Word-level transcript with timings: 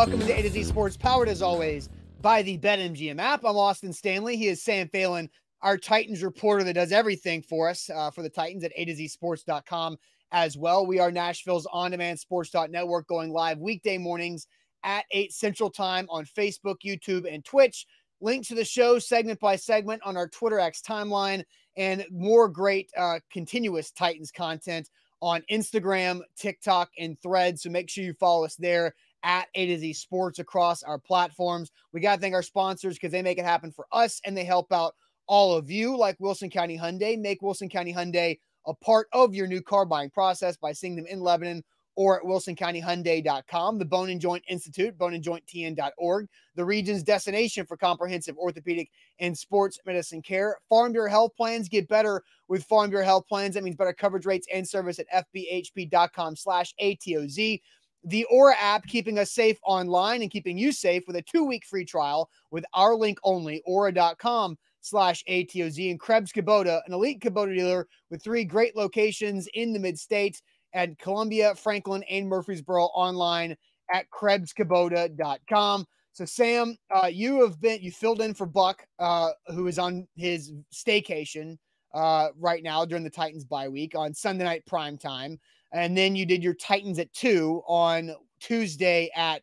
Welcome 0.00 0.20
to 0.20 0.32
A 0.32 0.40
to 0.40 0.48
Z 0.48 0.64
Sports, 0.64 0.96
powered 0.96 1.28
as 1.28 1.42
always 1.42 1.90
by 2.22 2.40
the 2.40 2.56
BetMGM 2.56 3.18
app. 3.18 3.44
I'm 3.44 3.58
Austin 3.58 3.92
Stanley. 3.92 4.34
He 4.34 4.48
is 4.48 4.62
Sam 4.62 4.88
Phelan, 4.88 5.28
our 5.60 5.76
Titans 5.76 6.22
reporter 6.22 6.64
that 6.64 6.72
does 6.72 6.90
everything 6.90 7.42
for 7.42 7.68
us 7.68 7.90
uh, 7.90 8.10
for 8.10 8.22
the 8.22 8.30
Titans 8.30 8.64
at 8.64 8.72
A 8.76 8.86
to 8.86 8.94
Z 8.94 9.08
Sports.com 9.08 9.98
as 10.32 10.56
well. 10.56 10.86
We 10.86 11.00
are 11.00 11.12
Nashville's 11.12 11.66
on 11.70 11.90
demand 11.90 12.18
sports 12.18 12.50
network 12.70 13.08
going 13.08 13.30
live 13.30 13.58
weekday 13.58 13.98
mornings 13.98 14.46
at 14.84 15.04
8 15.10 15.34
Central 15.34 15.68
Time 15.68 16.06
on 16.08 16.24
Facebook, 16.24 16.76
YouTube, 16.82 17.30
and 17.30 17.44
Twitch. 17.44 17.84
Link 18.22 18.48
to 18.48 18.54
the 18.54 18.64
show 18.64 18.98
segment 18.98 19.38
by 19.38 19.54
segment 19.54 20.00
on 20.02 20.16
our 20.16 20.28
Twitter 20.28 20.58
X 20.58 20.80
timeline 20.80 21.44
and 21.76 22.06
more 22.10 22.48
great 22.48 22.90
uh, 22.96 23.18
continuous 23.30 23.90
Titans 23.90 24.30
content 24.30 24.88
on 25.20 25.42
Instagram, 25.50 26.22
TikTok, 26.38 26.88
and 26.98 27.20
Threads. 27.20 27.64
So 27.64 27.68
make 27.68 27.90
sure 27.90 28.02
you 28.02 28.14
follow 28.14 28.46
us 28.46 28.56
there 28.56 28.94
at 29.22 29.48
A 29.54 29.66
to 29.66 29.78
Z 29.78 29.92
Sports 29.94 30.38
across 30.38 30.82
our 30.82 30.98
platforms. 30.98 31.70
We 31.92 32.00
got 32.00 32.16
to 32.16 32.20
thank 32.20 32.34
our 32.34 32.42
sponsors 32.42 32.94
because 32.94 33.12
they 33.12 33.22
make 33.22 33.38
it 33.38 33.44
happen 33.44 33.72
for 33.72 33.86
us 33.92 34.20
and 34.24 34.36
they 34.36 34.44
help 34.44 34.72
out 34.72 34.94
all 35.26 35.56
of 35.56 35.70
you, 35.70 35.96
like 35.96 36.16
Wilson 36.18 36.50
County 36.50 36.76
Hyundai. 36.76 37.18
Make 37.18 37.42
Wilson 37.42 37.68
County 37.68 37.94
Hyundai 37.94 38.38
a 38.66 38.74
part 38.74 39.08
of 39.12 39.34
your 39.34 39.46
new 39.46 39.62
car 39.62 39.86
buying 39.86 40.10
process 40.10 40.56
by 40.56 40.72
seeing 40.72 40.96
them 40.96 41.06
in 41.06 41.20
Lebanon 41.20 41.62
or 41.96 42.18
at 42.18 42.24
wilsoncountyhyundai.com. 42.24 43.78
The 43.78 43.84
Bone 43.84 44.10
and 44.10 44.20
Joint 44.20 44.44
Institute, 44.48 44.96
boneandjointtn.org, 44.96 46.28
the 46.54 46.64
region's 46.64 47.02
destination 47.02 47.66
for 47.66 47.76
comprehensive 47.76 48.38
orthopedic 48.38 48.90
and 49.18 49.36
sports 49.36 49.78
medicine 49.84 50.22
care. 50.22 50.56
Farm 50.68 50.92
Bureau 50.92 51.10
Health 51.10 51.32
Plans 51.36 51.68
get 51.68 51.88
better 51.88 52.22
with 52.48 52.64
Farm 52.64 52.90
Bureau 52.90 53.04
Health 53.04 53.26
Plans. 53.28 53.54
That 53.54 53.64
means 53.64 53.76
better 53.76 53.92
coverage 53.92 54.26
rates 54.26 54.46
and 54.52 54.66
service 54.66 54.98
at 54.98 55.26
fbhp.com 55.34 56.36
slash 56.36 56.74
ATOZ. 56.82 57.60
The 58.04 58.24
Aura 58.24 58.54
app, 58.58 58.86
keeping 58.86 59.18
us 59.18 59.30
safe 59.32 59.58
online 59.62 60.22
and 60.22 60.30
keeping 60.30 60.56
you 60.56 60.72
safe 60.72 61.04
with 61.06 61.16
a 61.16 61.22
two-week 61.22 61.64
free 61.66 61.84
trial 61.84 62.30
with 62.50 62.64
our 62.74 62.94
link 62.94 63.18
only, 63.24 63.62
aura.com 63.66 64.56
slash 64.80 65.22
ATOZ. 65.28 65.90
And 65.90 66.00
Krebs 66.00 66.32
Kubota, 66.32 66.80
an 66.86 66.92
elite 66.92 67.20
Kubota 67.20 67.54
dealer 67.54 67.86
with 68.10 68.22
three 68.22 68.44
great 68.44 68.76
locations 68.76 69.48
in 69.54 69.72
the 69.72 69.78
mid-states 69.78 70.42
at 70.72 70.98
Columbia, 70.98 71.54
Franklin, 71.54 72.02
and 72.04 72.28
Murfreesboro 72.28 72.84
online 72.86 73.56
at 73.92 74.06
KrebsKubota.com. 74.10 75.84
So, 76.12 76.24
Sam, 76.24 76.76
uh, 76.90 77.06
you 77.06 77.42
have 77.42 77.60
been 77.60 77.80
you 77.80 77.92
filled 77.92 78.20
in 78.20 78.34
for 78.34 78.46
Buck, 78.46 78.84
uh, 78.98 79.30
who 79.48 79.66
is 79.66 79.78
on 79.78 80.06
his 80.16 80.52
staycation 80.72 81.56
uh, 81.94 82.28
right 82.38 82.62
now 82.62 82.84
during 82.84 83.04
the 83.04 83.10
Titans 83.10 83.44
bye 83.44 83.68
week 83.68 83.94
on 83.94 84.14
Sunday 84.14 84.44
night 84.44 84.66
prime 84.66 84.98
time, 84.98 85.38
and 85.72 85.96
then 85.96 86.16
you 86.16 86.26
did 86.26 86.42
your 86.42 86.54
Titans 86.54 86.98
at 86.98 87.12
two 87.12 87.62
on 87.66 88.14
Tuesday 88.40 89.10
at 89.14 89.42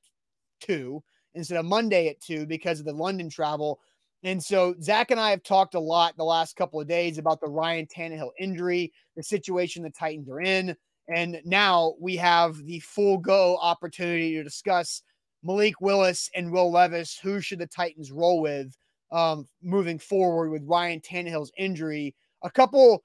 two 0.60 1.04
instead 1.36 1.58
of 1.58 1.66
Monday 1.66 2.10
at 2.10 2.20
two 2.20 2.46
because 2.46 2.80
of 2.80 2.86
the 2.86 2.94
London 2.94 3.30
travel. 3.30 3.80
And 4.24 4.44
so 4.44 4.76
Zach 4.82 5.12
and 5.12 5.20
I 5.20 5.30
have 5.30 5.44
talked 5.44 5.76
a 5.76 5.80
lot 5.80 6.18
the 6.18 6.24
last 6.24 6.56
couple 6.56 6.82
of 6.82 6.88
days 6.88 7.18
about 7.18 7.40
the 7.40 7.48
Ryan 7.48 7.86
Tannehill 7.86 8.32
injury, 8.40 8.92
the 9.16 9.24
situation 9.24 9.84
the 9.84 9.90
Titans 9.92 10.30
are 10.30 10.42
in. 10.42 10.76
And 11.14 11.40
now 11.46 11.94
we 12.00 12.18
have 12.18 12.58
the 12.66 12.80
full 12.80 13.18
go 13.18 13.58
opportunity 13.62 14.34
to 14.34 14.44
discuss 14.44 15.04
Malik 15.44 15.80
Willis 15.80 16.30
and 16.36 16.52
Will 16.52 16.72
Levis. 16.72 17.18
Who 17.22 17.40
should 17.40 17.60
the 17.60 17.68
Titans 17.68 18.12
roll 18.12 18.42
with 18.42 18.76
um, 19.12 19.48
moving 19.62 20.00
forward 20.00 20.50
with 20.50 20.64
Ryan 20.66 21.00
Tannehill's 21.00 21.52
injury? 21.58 22.16
A 22.44 22.50
couple, 22.50 23.04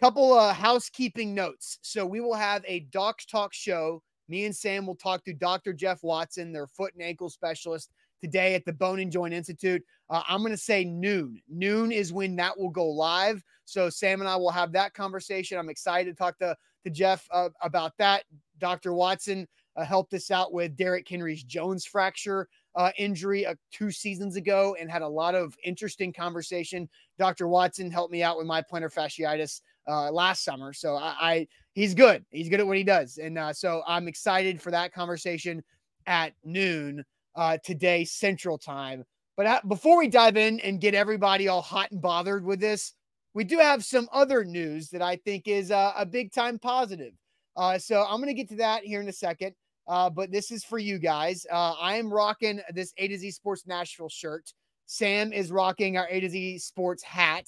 couple 0.00 0.32
of 0.32 0.56
housekeeping 0.56 1.34
notes. 1.34 1.78
So 1.82 2.06
we 2.06 2.20
will 2.20 2.34
have 2.34 2.64
a 2.66 2.80
Docs 2.90 3.26
Talk 3.26 3.52
show. 3.52 4.02
Me 4.28 4.46
and 4.46 4.56
Sam 4.56 4.86
will 4.86 4.96
talk 4.96 5.24
to 5.24 5.34
Dr. 5.34 5.74
Jeff 5.74 6.02
Watson, 6.02 6.52
their 6.52 6.66
foot 6.66 6.94
and 6.94 7.02
ankle 7.02 7.28
specialist, 7.28 7.90
today 8.22 8.54
at 8.54 8.64
the 8.64 8.72
Bone 8.72 9.00
and 9.00 9.12
Joint 9.12 9.34
Institute. 9.34 9.84
Uh, 10.08 10.22
I'm 10.26 10.40
going 10.40 10.52
to 10.52 10.56
say 10.56 10.84
noon. 10.84 11.42
Noon 11.48 11.92
is 11.92 12.14
when 12.14 12.34
that 12.36 12.58
will 12.58 12.70
go 12.70 12.86
live. 12.86 13.42
So 13.66 13.90
Sam 13.90 14.20
and 14.20 14.28
I 14.28 14.36
will 14.36 14.50
have 14.50 14.72
that 14.72 14.94
conversation. 14.94 15.58
I'm 15.58 15.68
excited 15.68 16.10
to 16.10 16.16
talk 16.16 16.38
to 16.38 16.56
to 16.84 16.90
Jeff 16.90 17.28
uh, 17.30 17.50
about 17.60 17.92
that. 17.98 18.24
Dr. 18.58 18.94
Watson 18.94 19.46
uh, 19.76 19.84
helped 19.84 20.14
us 20.14 20.30
out 20.30 20.52
with 20.52 20.76
Derrick 20.76 21.06
Henry's 21.06 21.44
Jones 21.44 21.84
fracture 21.84 22.48
uh, 22.74 22.90
injury 22.98 23.44
uh, 23.44 23.54
two 23.72 23.90
seasons 23.90 24.36
ago 24.36 24.76
and 24.80 24.90
had 24.90 25.02
a 25.02 25.08
lot 25.08 25.34
of 25.34 25.54
interesting 25.64 26.12
conversation. 26.12 26.88
Dr. 27.18 27.48
Watson 27.48 27.90
helped 27.90 28.12
me 28.12 28.22
out 28.22 28.38
with 28.38 28.46
my 28.46 28.62
plantar 28.62 28.92
fasciitis 28.92 29.60
uh, 29.88 30.10
last 30.10 30.44
summer. 30.44 30.72
So 30.72 30.96
I, 30.96 31.14
I, 31.20 31.46
he's 31.74 31.94
good. 31.94 32.24
He's 32.30 32.48
good 32.48 32.60
at 32.60 32.66
what 32.66 32.76
he 32.76 32.84
does. 32.84 33.18
And 33.18 33.38
uh, 33.38 33.52
so 33.52 33.82
I'm 33.86 34.08
excited 34.08 34.60
for 34.60 34.70
that 34.70 34.92
conversation 34.92 35.62
at 36.06 36.32
noon 36.44 37.04
uh, 37.36 37.58
today, 37.64 38.04
Central 38.04 38.58
Time. 38.58 39.04
But 39.36 39.66
before 39.68 39.98
we 39.98 40.08
dive 40.08 40.36
in 40.36 40.60
and 40.60 40.80
get 40.80 40.94
everybody 40.94 41.48
all 41.48 41.62
hot 41.62 41.90
and 41.90 42.02
bothered 42.02 42.44
with 42.44 42.60
this, 42.60 42.92
we 43.32 43.44
do 43.44 43.58
have 43.58 43.84
some 43.84 44.08
other 44.12 44.44
news 44.44 44.90
that 44.90 45.02
I 45.02 45.16
think 45.16 45.46
is 45.46 45.70
uh, 45.70 45.92
a 45.96 46.04
big 46.04 46.32
time 46.32 46.58
positive. 46.58 47.14
Uh, 47.56 47.78
so 47.78 48.04
I'm 48.08 48.16
going 48.16 48.26
to 48.26 48.34
get 48.34 48.48
to 48.50 48.56
that 48.56 48.84
here 48.84 49.00
in 49.00 49.08
a 49.08 49.12
second. 49.12 49.54
Uh, 49.88 50.10
but 50.10 50.30
this 50.30 50.50
is 50.50 50.62
for 50.62 50.78
you 50.78 50.98
guys. 50.98 51.46
Uh, 51.50 51.72
I 51.80 51.96
am 51.96 52.12
rocking 52.12 52.60
this 52.72 52.92
A 52.98 53.08
to 53.08 53.18
Z 53.18 53.30
Sports 53.32 53.66
Nashville 53.66 54.08
shirt. 54.08 54.52
Sam 54.86 55.32
is 55.32 55.50
rocking 55.50 55.96
our 55.96 56.06
A 56.10 56.20
to 56.20 56.28
Z 56.28 56.58
Sports 56.58 57.02
hat. 57.02 57.46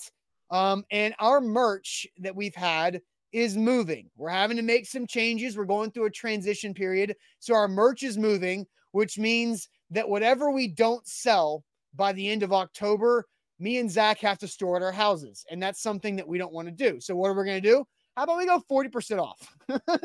Um, 0.53 0.85
and 0.91 1.15
our 1.19 1.41
merch 1.41 2.07
that 2.19 2.37
we've 2.37 2.55
had 2.55 3.01
is 3.33 3.57
moving. 3.57 4.11
We're 4.17 4.29
having 4.29 4.59
to 4.59 4.63
make 4.63 4.87
some 4.87 5.07
changes. 5.07 5.57
We're 5.57 5.65
going 5.65 5.91
through 5.91 6.05
a 6.05 6.11
transition 6.11 6.75
period. 6.75 7.17
So 7.39 7.55
our 7.55 7.69
merch 7.69 8.03
is 8.03 8.19
moving, 8.19 8.67
which 8.93 9.19
means 9.19 9.71
that 9.91 10.07
whatever 10.09 10.51
we 10.51 10.69
don't 10.69 11.07
sell 11.09 11.65
by 11.95 12.13
the 12.13 12.29
end 12.29 12.43
of 12.43 12.53
October, 12.53 13.25
me 13.59 13.79
and 13.79 13.91
Zach 13.91 14.19
have 14.19 14.37
to 14.39 14.49
store 14.49 14.77
at 14.77 14.83
our 14.83 14.93
houses. 14.93 15.47
And 15.51 15.63
that's 15.63 15.81
something 15.81 16.17
that 16.17 16.29
we 16.29 16.37
don't 16.37 16.53
want 16.53 16.69
to 16.69 16.73
do. 16.73 17.01
So, 17.01 17.17
what 17.17 17.29
are 17.29 17.35
we 17.35 17.47
going 17.47 17.63
to 17.63 17.69
do? 17.69 17.87
How 18.17 18.25
about 18.25 18.37
we 18.37 18.45
go 18.45 18.63
40% 18.71 19.19
off? 19.19 19.57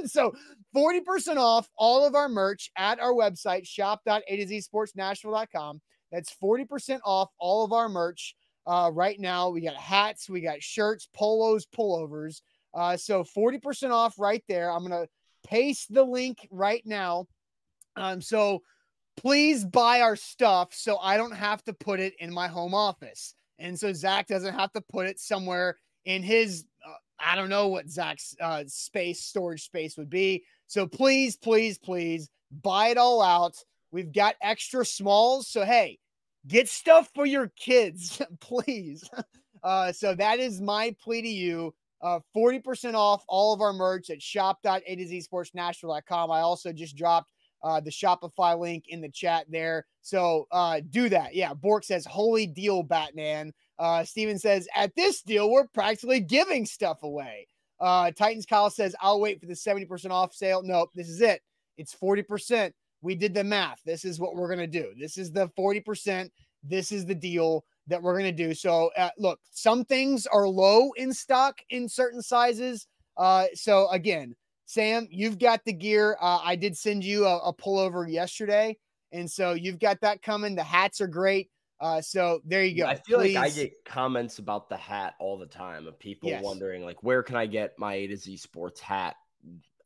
so, 0.09 0.33
40% 0.75 1.37
off 1.37 1.69
all 1.77 2.05
of 2.05 2.15
our 2.15 2.29
merch 2.29 2.71
at 2.77 3.01
our 3.01 3.13
website, 3.13 3.67
shop.a2zsportsnashville.com. 3.67 5.81
That's 6.11 6.33
40% 6.41 6.99
off 7.03 7.29
all 7.39 7.65
of 7.65 7.73
our 7.73 7.89
merch 7.89 8.33
uh, 8.67 8.91
right 8.93 9.19
now. 9.19 9.49
We 9.49 9.61
got 9.61 9.75
hats, 9.75 10.29
we 10.29 10.41
got 10.41 10.61
shirts, 10.61 11.07
polos, 11.13 11.65
pullovers. 11.65 12.41
Uh, 12.73 12.97
so, 12.97 13.23
40% 13.23 13.91
off 13.91 14.19
right 14.19 14.43
there. 14.47 14.71
I'm 14.71 14.87
going 14.87 15.05
to 15.05 15.09
paste 15.49 15.91
the 15.91 16.03
link 16.03 16.47
right 16.51 16.83
now. 16.85 17.27
Um, 17.95 18.21
so, 18.21 18.61
please 19.17 19.65
buy 19.65 20.01
our 20.01 20.15
stuff 20.15 20.73
so 20.73 20.97
I 20.97 21.17
don't 21.17 21.35
have 21.35 21.63
to 21.63 21.73
put 21.73 21.99
it 21.99 22.13
in 22.19 22.31
my 22.31 22.47
home 22.47 22.73
office. 22.73 23.33
And 23.59 23.77
so 23.77 23.91
Zach 23.91 24.27
doesn't 24.27 24.53
have 24.53 24.71
to 24.73 24.81
put 24.81 25.07
it 25.07 25.19
somewhere 25.19 25.75
in 26.05 26.23
his, 26.23 26.65
uh, 26.87 26.93
I 27.19 27.35
don't 27.35 27.49
know 27.49 27.67
what 27.67 27.89
Zach's 27.89 28.35
uh, 28.39 28.63
space, 28.67 29.21
storage 29.21 29.63
space 29.63 29.97
would 29.97 30.09
be. 30.09 30.43
So 30.67 30.85
please, 30.85 31.35
please, 31.35 31.77
please 31.77 32.29
buy 32.51 32.89
it 32.89 32.97
all 32.97 33.21
out. 33.21 33.55
We've 33.91 34.13
got 34.13 34.35
extra 34.41 34.85
smalls. 34.85 35.47
So, 35.47 35.65
hey, 35.65 35.97
get 36.47 36.69
stuff 36.69 37.09
for 37.13 37.25
your 37.25 37.51
kids, 37.57 38.21
please. 38.39 39.09
Uh, 39.63 39.91
so 39.91 40.15
that 40.15 40.39
is 40.39 40.61
my 40.61 40.95
plea 41.01 41.21
to 41.21 41.27
you. 41.27 41.73
Uh, 42.01 42.19
40% 42.35 42.93
off 42.93 43.23
all 43.27 43.53
of 43.53 43.61
our 43.61 43.73
merch 43.73 44.09
at 44.09 44.21
shop.a2zsportsnashville.com. 44.21 46.31
I 46.31 46.41
also 46.41 46.71
just 46.71 46.95
dropped 46.95 47.31
uh, 47.63 47.79
the 47.79 47.89
Shopify 47.89 48.57
link 48.57 48.85
in 48.87 49.01
the 49.01 49.09
chat 49.09 49.45
there. 49.49 49.85
So 50.01 50.47
uh, 50.51 50.81
do 50.89 51.09
that. 51.09 51.35
Yeah. 51.35 51.53
Bork 51.53 51.83
says, 51.83 52.05
holy 52.05 52.45
deal, 52.45 52.83
Batman. 52.83 53.53
Uh, 53.79 54.03
Steven 54.03 54.37
says, 54.37 54.67
at 54.75 54.95
this 54.95 55.21
deal, 55.21 55.49
we're 55.49 55.67
practically 55.67 56.19
giving 56.19 56.65
stuff 56.65 57.03
away. 57.03 57.47
Uh, 57.79 58.11
Titans 58.11 58.45
Kyle 58.45 58.69
says, 58.69 58.95
I'll 59.01 59.19
wait 59.19 59.39
for 59.39 59.45
the 59.45 59.53
70% 59.53 60.11
off 60.11 60.33
sale. 60.33 60.61
Nope, 60.63 60.89
this 60.95 61.09
is 61.09 61.21
it. 61.21 61.41
It's 61.77 61.95
40%. 61.95 62.71
We 63.07 63.15
did 63.15 63.33
the 63.33 63.43
math. 63.45 63.81
This 63.85 64.03
is 64.03 64.19
what 64.19 64.35
we're 64.35 64.53
going 64.53 64.59
to 64.59 64.67
do. 64.67 64.91
This 64.99 65.17
is 65.17 65.31
the 65.31 65.47
40%. 65.57 66.29
This 66.61 66.91
is 66.91 67.05
the 67.05 67.15
deal 67.15 67.63
that 67.87 68.03
we're 68.03 68.19
going 68.19 68.35
to 68.35 68.43
do. 68.47 68.53
So, 68.53 68.91
uh, 68.97 69.11
look, 69.17 69.39
some 69.49 69.85
things 69.85 70.27
are 70.27 70.45
low 70.45 70.91
in 70.97 71.13
stock 71.13 71.57
in 71.69 71.87
certain 71.87 72.21
sizes. 72.21 72.85
Uh, 73.15 73.45
so, 73.53 73.87
again, 73.91 74.35
Sam, 74.65 75.07
you've 75.09 75.39
got 75.39 75.63
the 75.63 75.71
gear. 75.71 76.17
Uh, 76.19 76.41
I 76.43 76.57
did 76.57 76.77
send 76.77 77.01
you 77.01 77.25
a, 77.25 77.37
a 77.37 77.53
pullover 77.53 78.11
yesterday, 78.11 78.75
and 79.13 79.31
so 79.31 79.53
you've 79.53 79.79
got 79.79 80.01
that 80.01 80.21
coming. 80.21 80.55
The 80.55 80.63
hats 80.63 80.99
are 80.99 81.07
great. 81.07 81.49
Uh, 81.79 82.01
so 82.01 82.41
there 82.43 82.65
you 82.65 82.83
go. 82.83 82.89
I 82.89 82.95
feel 82.95 83.19
Please. 83.19 83.35
like 83.35 83.53
I 83.53 83.55
get 83.55 83.85
comments 83.85 84.39
about 84.39 84.67
the 84.67 84.75
hat 84.75 85.13
all 85.17 85.37
the 85.37 85.45
time 85.45 85.87
of 85.87 85.97
people 85.97 86.27
Yes. 86.27 86.43
wondering 86.43 86.83
like 86.83 87.01
where 87.03 87.23
can 87.23 87.37
I 87.37 87.45
get 87.45 87.79
my 87.79 87.93
A 87.93 88.07
to 88.07 88.17
Z 88.17 88.35
Sports 88.35 88.81
hat 88.81 89.15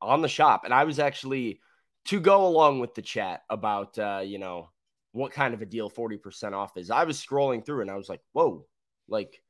on 0.01 0.23
the 0.23 0.27
shop, 0.27 0.63
and 0.65 0.73
I 0.73 0.85
was 0.85 0.97
actually 0.97 1.59
to 2.05 2.19
go 2.19 2.47
along 2.47 2.79
with 2.79 2.95
the 2.95 3.01
chat 3.01 3.43
about 3.49 3.97
uh, 3.99 4.21
you 4.23 4.39
know 4.39 4.69
what 5.11 5.31
kind 5.31 5.53
of 5.53 5.61
a 5.61 5.65
deal 5.65 5.89
forty 5.89 6.17
percent 6.17 6.55
off 6.55 6.77
is. 6.77 6.89
I 6.89 7.03
was 7.03 7.17
scrolling 7.23 7.65
through 7.65 7.81
and 7.81 7.91
I 7.91 7.95
was 7.95 8.09
like, 8.09 8.21
whoa, 8.33 8.65
like 9.07 9.41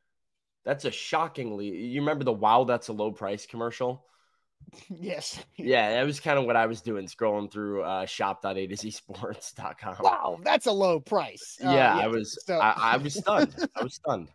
that's 0.66 0.86
a 0.86 0.92
shockingly. 0.92 1.68
You 1.70 2.02
remember 2.02 2.24
the 2.24 2.34
wow, 2.34 2.64
that's 2.66 2.88
a 2.90 2.94
low 2.94 3.12
price 3.12 3.46
commercial? 3.46 4.06
yes. 4.90 5.40
Yeah, 5.58 5.94
that 5.94 6.04
was 6.06 6.20
kind 6.20 6.38
of 6.38 6.46
what 6.46 6.56
I 6.56 6.68
was 6.68 6.82
doing, 6.82 7.08
scrolling 7.08 7.52
through 7.52 7.82
uh, 7.84 8.06
shop.a 8.06 8.68
to 8.68 8.76
Z 8.76 8.92
sports.com. 8.92 9.96
Wow, 10.02 10.40
that's 10.44 10.68
a 10.68 10.72
low 10.72 11.00
price. 11.00 11.58
Uh, 11.64 11.72
Yeah, 11.72 11.98
I 11.98 12.08
was 12.08 12.38
so- 12.46 12.60
I, 12.60 12.94
I 12.94 12.98
was 12.98 13.16
stunned. 13.16 13.56
I 13.76 13.84
was 13.84 13.96
stunned. 13.96 14.30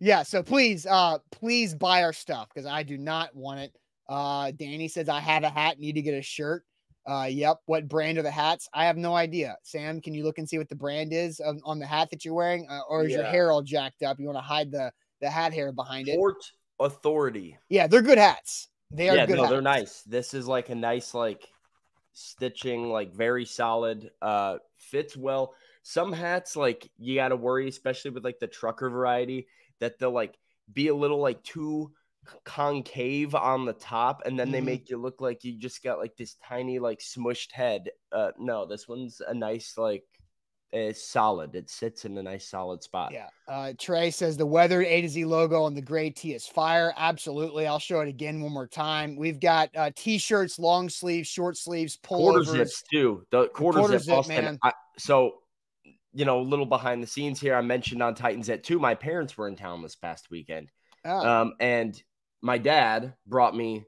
yeah. 0.00 0.22
So 0.22 0.42
please, 0.42 0.86
uh, 0.86 1.18
please 1.30 1.74
buy 1.74 2.02
our 2.02 2.14
stuff 2.14 2.48
because 2.52 2.66
I 2.66 2.82
do 2.82 2.96
not 2.96 3.34
want 3.36 3.60
it. 3.60 3.76
Uh, 4.08 4.52
Danny 4.52 4.88
says 4.88 5.08
I 5.08 5.20
have 5.20 5.42
a 5.44 5.50
hat, 5.50 5.78
need 5.78 5.94
to 5.96 6.02
get 6.02 6.14
a 6.14 6.22
shirt. 6.22 6.64
Uh, 7.06 7.26
yep. 7.28 7.58
What 7.66 7.88
brand 7.88 8.18
are 8.18 8.22
the 8.22 8.30
hats? 8.30 8.68
I 8.72 8.86
have 8.86 8.96
no 8.96 9.14
idea. 9.14 9.56
Sam, 9.62 10.00
can 10.00 10.14
you 10.14 10.24
look 10.24 10.38
and 10.38 10.48
see 10.48 10.58
what 10.58 10.68
the 10.68 10.76
brand 10.76 11.12
is 11.12 11.40
of, 11.40 11.58
on 11.64 11.78
the 11.78 11.86
hat 11.86 12.10
that 12.10 12.24
you're 12.24 12.34
wearing, 12.34 12.66
uh, 12.70 12.80
or 12.88 13.04
is 13.04 13.12
your 13.12 13.24
hair 13.24 13.50
all 13.50 13.62
jacked 13.62 14.02
up? 14.02 14.20
You 14.20 14.26
want 14.26 14.38
to 14.38 14.42
hide 14.42 14.70
the 14.70 14.92
the 15.20 15.30
hat 15.30 15.52
hair 15.52 15.72
behind 15.72 16.08
it? 16.08 16.16
Port 16.16 16.36
Authority. 16.80 17.58
Yeah, 17.68 17.86
they're 17.86 18.02
good 18.02 18.18
hats. 18.18 18.68
They 18.90 19.08
are 19.08 19.16
yeah, 19.16 19.26
good. 19.26 19.36
no, 19.36 19.48
they're 19.48 19.62
nice. 19.62 20.02
This 20.02 20.34
is 20.34 20.46
like 20.46 20.68
a 20.68 20.74
nice 20.74 21.14
like 21.14 21.48
stitching, 22.12 22.90
like 22.90 23.14
very 23.14 23.44
solid. 23.44 24.10
Uh, 24.20 24.58
fits 24.78 25.16
well. 25.16 25.54
Some 25.82 26.12
hats 26.12 26.56
like 26.56 26.90
you 26.98 27.14
got 27.14 27.28
to 27.28 27.36
worry, 27.36 27.68
especially 27.68 28.10
with 28.10 28.24
like 28.24 28.38
the 28.40 28.48
trucker 28.48 28.90
variety, 28.90 29.46
that 29.80 29.98
they'll 29.98 30.12
like 30.12 30.36
be 30.72 30.88
a 30.88 30.94
little 30.94 31.20
like 31.20 31.42
too 31.42 31.92
concave 32.44 33.34
on 33.34 33.64
the 33.64 33.72
top, 33.72 34.22
and 34.24 34.38
then 34.38 34.50
they 34.50 34.60
Mhm. 34.60 34.64
make 34.64 34.90
you 34.90 34.96
look 34.98 35.20
like 35.20 35.44
you 35.44 35.58
just 35.58 35.82
got 35.82 35.98
like 35.98 36.16
this 36.16 36.34
tiny 36.36 36.78
like 36.78 37.00
smushed 37.00 37.52
head. 37.52 37.90
Uh, 38.10 38.32
no, 38.38 38.66
this 38.66 38.86
one's 38.88 39.20
a 39.20 39.34
nice 39.34 39.76
like 39.76 40.04
it's 40.74 41.06
solid. 41.06 41.54
It 41.54 41.68
sits 41.68 42.06
in 42.06 42.16
a 42.16 42.22
nice 42.22 42.48
solid 42.48 42.82
spot. 42.82 43.12
Yeah. 43.12 43.28
Uh, 43.46 43.74
Trey 43.78 44.10
says 44.10 44.38
the 44.38 44.46
weathered 44.46 44.86
A 44.86 45.02
to 45.02 45.08
Z 45.08 45.22
logo 45.26 45.64
on 45.64 45.74
the 45.74 45.82
gray 45.82 46.08
tee 46.08 46.32
is 46.32 46.46
fire. 46.46 46.94
Absolutely. 46.96 47.66
I'll 47.66 47.78
show 47.78 48.00
it 48.00 48.08
again 48.08 48.40
one 48.40 48.52
more 48.52 48.66
time. 48.68 49.14
We've 49.14 49.38
got 49.38 49.68
uh, 49.76 49.90
t-shirts, 49.94 50.58
long 50.58 50.88
sleeves, 50.88 51.28
short 51.28 51.58
sleeves, 51.58 51.98
quarter 52.02 52.42
zips 52.42 52.82
too. 52.90 53.26
The 53.30 53.48
quarter, 53.48 53.80
quarter 53.80 53.98
zip, 53.98 54.24
zip, 54.24 54.28
man. 54.28 54.58
I, 54.62 54.72
so, 54.98 55.42
you 56.14 56.24
know, 56.24 56.40
a 56.40 56.42
little 56.42 56.64
behind 56.64 57.02
the 57.02 57.06
scenes 57.06 57.38
here. 57.38 57.54
I 57.54 57.60
mentioned 57.60 58.02
on 58.02 58.14
Titans 58.14 58.48
at 58.48 58.64
two. 58.64 58.78
My 58.78 58.94
parents 58.94 59.36
were 59.36 59.48
in 59.48 59.56
town 59.56 59.82
this 59.82 59.96
past 59.96 60.30
weekend, 60.30 60.70
Oh, 61.04 61.18
um, 61.18 61.54
and 61.60 62.02
my 62.42 62.58
dad 62.58 63.14
brought 63.26 63.56
me 63.56 63.84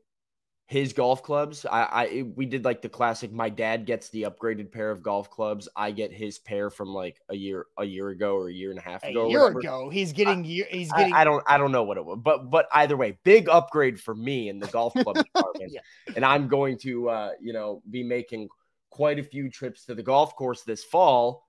his 0.67 0.95
golf 0.95 1.23
clubs. 1.23 1.67
I, 1.67 1.83
I 1.83 2.23
we 2.35 2.47
did 2.47 2.65
like 2.65 2.81
the 2.81 2.89
classic. 2.89 3.31
My 3.33 3.51
dad 3.51 3.85
gets 3.85 4.09
the 4.09 4.23
upgraded 4.23 4.73
pair 4.73 4.91
of 4.91 5.03
golf 5.03 5.31
clubs. 5.31 5.69
I 5.77 5.91
get 5.91 6.13
his 6.13 6.39
pair 6.39 6.71
from 6.71 6.89
like 6.89 7.21
a 7.29 7.35
year 7.35 7.67
a 7.79 7.85
year 7.85 8.09
ago 8.09 8.37
or 8.37 8.49
a 8.49 8.53
year 8.53 8.71
and 8.71 8.79
a 8.79 8.83
half 8.83 9.05
ago. 9.05 9.27
or 9.27 9.31
year 9.31 9.47
ago, 9.49 9.91
he's 9.91 10.13
getting 10.13 10.45
you. 10.45 10.65
He's 10.71 10.91
I, 10.93 10.99
getting. 10.99 11.15
I 11.15 11.25
don't 11.25 11.45
I 11.47 11.59
don't 11.59 11.73
know 11.73 11.83
what 11.83 11.99
it 11.99 12.05
was, 12.05 12.19
but 12.23 12.51
but 12.51 12.67
either 12.73 12.97
way, 12.97 13.19
big 13.25 13.49
upgrade 13.49 14.01
for 14.01 14.15
me 14.15 14.49
in 14.49 14.59
the 14.59 14.69
golf 14.69 14.95
club 14.95 15.17
department. 15.35 15.73
Yeah. 15.73 15.81
And 16.17 16.25
I'm 16.25 16.49
going 16.49 16.79
to 16.79 17.11
uh, 17.11 17.31
you 17.41 17.53
know, 17.53 17.83
be 17.91 18.03
making 18.03 18.49
quite 18.91 19.19
a 19.19 19.25
few 19.25 19.51
trips 19.51 19.85
to 19.87 19.95
the 19.95 20.03
golf 20.03 20.35
course 20.35 20.63
this 20.63 20.83
fall. 20.83 21.47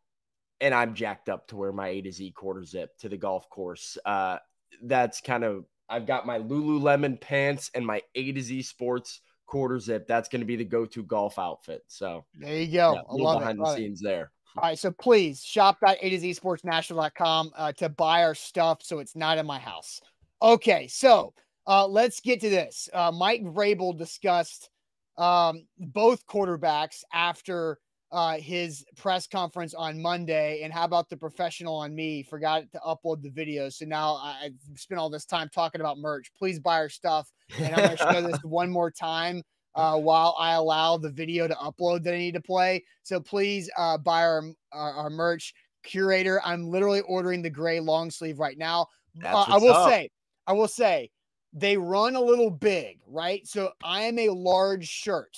And 0.60 0.74
I'm 0.74 0.94
jacked 0.94 1.30
up 1.30 1.48
to 1.50 1.56
wear 1.58 1.72
my 1.72 1.88
A 1.88 2.02
to 2.02 2.12
Z 2.12 2.32
quarter 2.32 2.64
zip 2.64 2.98
to 3.00 3.10
the 3.10 3.18
golf 3.18 3.50
course. 3.50 3.98
Uh 4.06 4.40
that's 4.84 5.22
kind 5.22 5.46
of 5.46 5.66
I've 5.90 6.06
got 6.06 6.26
my 6.26 6.40
Lululemon 6.40 7.20
pants 7.20 7.70
and 7.76 7.86
my 7.86 8.02
A 8.16 8.32
to 8.32 8.42
Z 8.42 8.64
sports 8.64 9.22
quarter 9.46 9.80
zip. 9.80 10.08
That's 10.08 10.30
going 10.30 10.42
to 10.42 10.46
be 10.46 10.56
the 10.56 10.66
go-to 10.66 11.04
golf 11.04 11.38
outfit. 11.38 11.84
So 11.88 12.26
there 12.36 12.56
you 12.56 12.66
yeah, 12.66 12.94
go. 12.94 12.94
a 12.94 12.98
I 12.98 13.12
little 13.12 13.26
love 13.26 13.40
behind 13.40 13.56
it. 13.56 13.58
the 13.60 13.64
love 13.64 13.78
it. 13.78 13.82
scenes 13.82 14.02
there. 14.02 14.32
All 14.58 14.70
right, 14.70 14.80
so 14.80 14.90
please 14.92 15.44
shop 15.44 15.78
at 15.86 15.98
A 16.02 16.10
to 16.10 16.18
Z 16.20 16.32
sportsnational.com 16.32 17.52
uh, 17.58 17.72
to 17.74 17.90
buy 17.90 18.24
our 18.24 18.34
stuff 18.36 18.80
so 18.82 19.00
it's 19.00 19.16
not 19.16 19.38
in 19.38 19.46
my 19.46 19.60
house. 19.60 20.00
Okay, 20.42 20.88
so 20.88 21.34
uh, 21.68 21.86
let's 21.86 22.22
get 22.22 22.40
to 22.42 22.50
this. 22.50 22.88
Uh, 22.94 23.12
Mike 23.12 23.44
Vrabel 23.44 23.98
discussed 23.98 24.70
um, 25.18 25.68
both 25.78 26.26
quarterbacks 26.28 27.04
after 27.14 27.80
uh, 28.16 28.38
his 28.38 28.86
press 28.96 29.28
conference 29.28 29.74
on 29.74 30.02
Monday. 30.02 30.62
And 30.64 30.72
how 30.72 30.86
about 30.86 31.10
the 31.10 31.18
professional 31.18 31.76
on 31.76 31.94
me? 31.94 32.24
Forgot 32.24 32.64
to 32.72 32.80
upload 32.80 33.22
the 33.22 33.30
video. 33.30 33.68
So 33.68 33.86
now 33.86 34.16
I 34.16 34.36
I 34.46 34.52
spent 34.76 35.00
all 35.00 35.10
this 35.10 35.26
time 35.26 35.50
talking 35.54 35.82
about 35.82 35.98
merch. 35.98 36.32
Please 36.38 36.58
buy 36.58 36.78
our 36.78 36.88
stuff. 36.88 37.30
And 37.60 37.76
I'm 37.76 37.86
going 37.86 37.98
to 37.98 38.14
show 38.14 38.22
this 38.22 38.40
one 38.44 38.70
more 38.70 38.90
time 38.90 39.44
uh, 39.76 39.98
while 39.98 40.34
I 40.40 40.54
allow 40.54 40.98
the 40.98 41.10
video 41.10 41.46
to 41.48 41.56
upload 41.56 42.04
that 42.04 42.14
I 42.14 42.18
need 42.18 42.36
to 42.36 42.42
play. 42.42 42.86
So 43.04 43.20
please 43.20 43.70
uh, 43.78 43.98
buy 43.98 44.24
our, 44.24 44.44
our, 44.72 44.94
our 44.94 45.10
merch. 45.10 45.54
Curator, 45.84 46.42
I'm 46.44 46.70
literally 46.70 47.02
ordering 47.02 47.42
the 47.42 47.50
gray 47.50 47.82
long 47.82 48.10
sleeve 48.10 48.40
right 48.40 48.58
now. 48.58 48.88
Uh, 49.24 49.46
I 49.48 49.58
will 49.58 49.74
up. 49.74 49.90
say, 49.90 50.10
I 50.48 50.54
will 50.54 50.70
say, 50.70 51.12
they 51.52 51.78
run 51.78 52.16
a 52.16 52.22
little 52.22 52.50
big, 52.50 53.00
right? 53.08 53.46
So 53.46 53.72
I 53.84 54.04
am 54.04 54.18
a 54.20 54.30
large 54.30 54.88
shirt. 54.88 55.36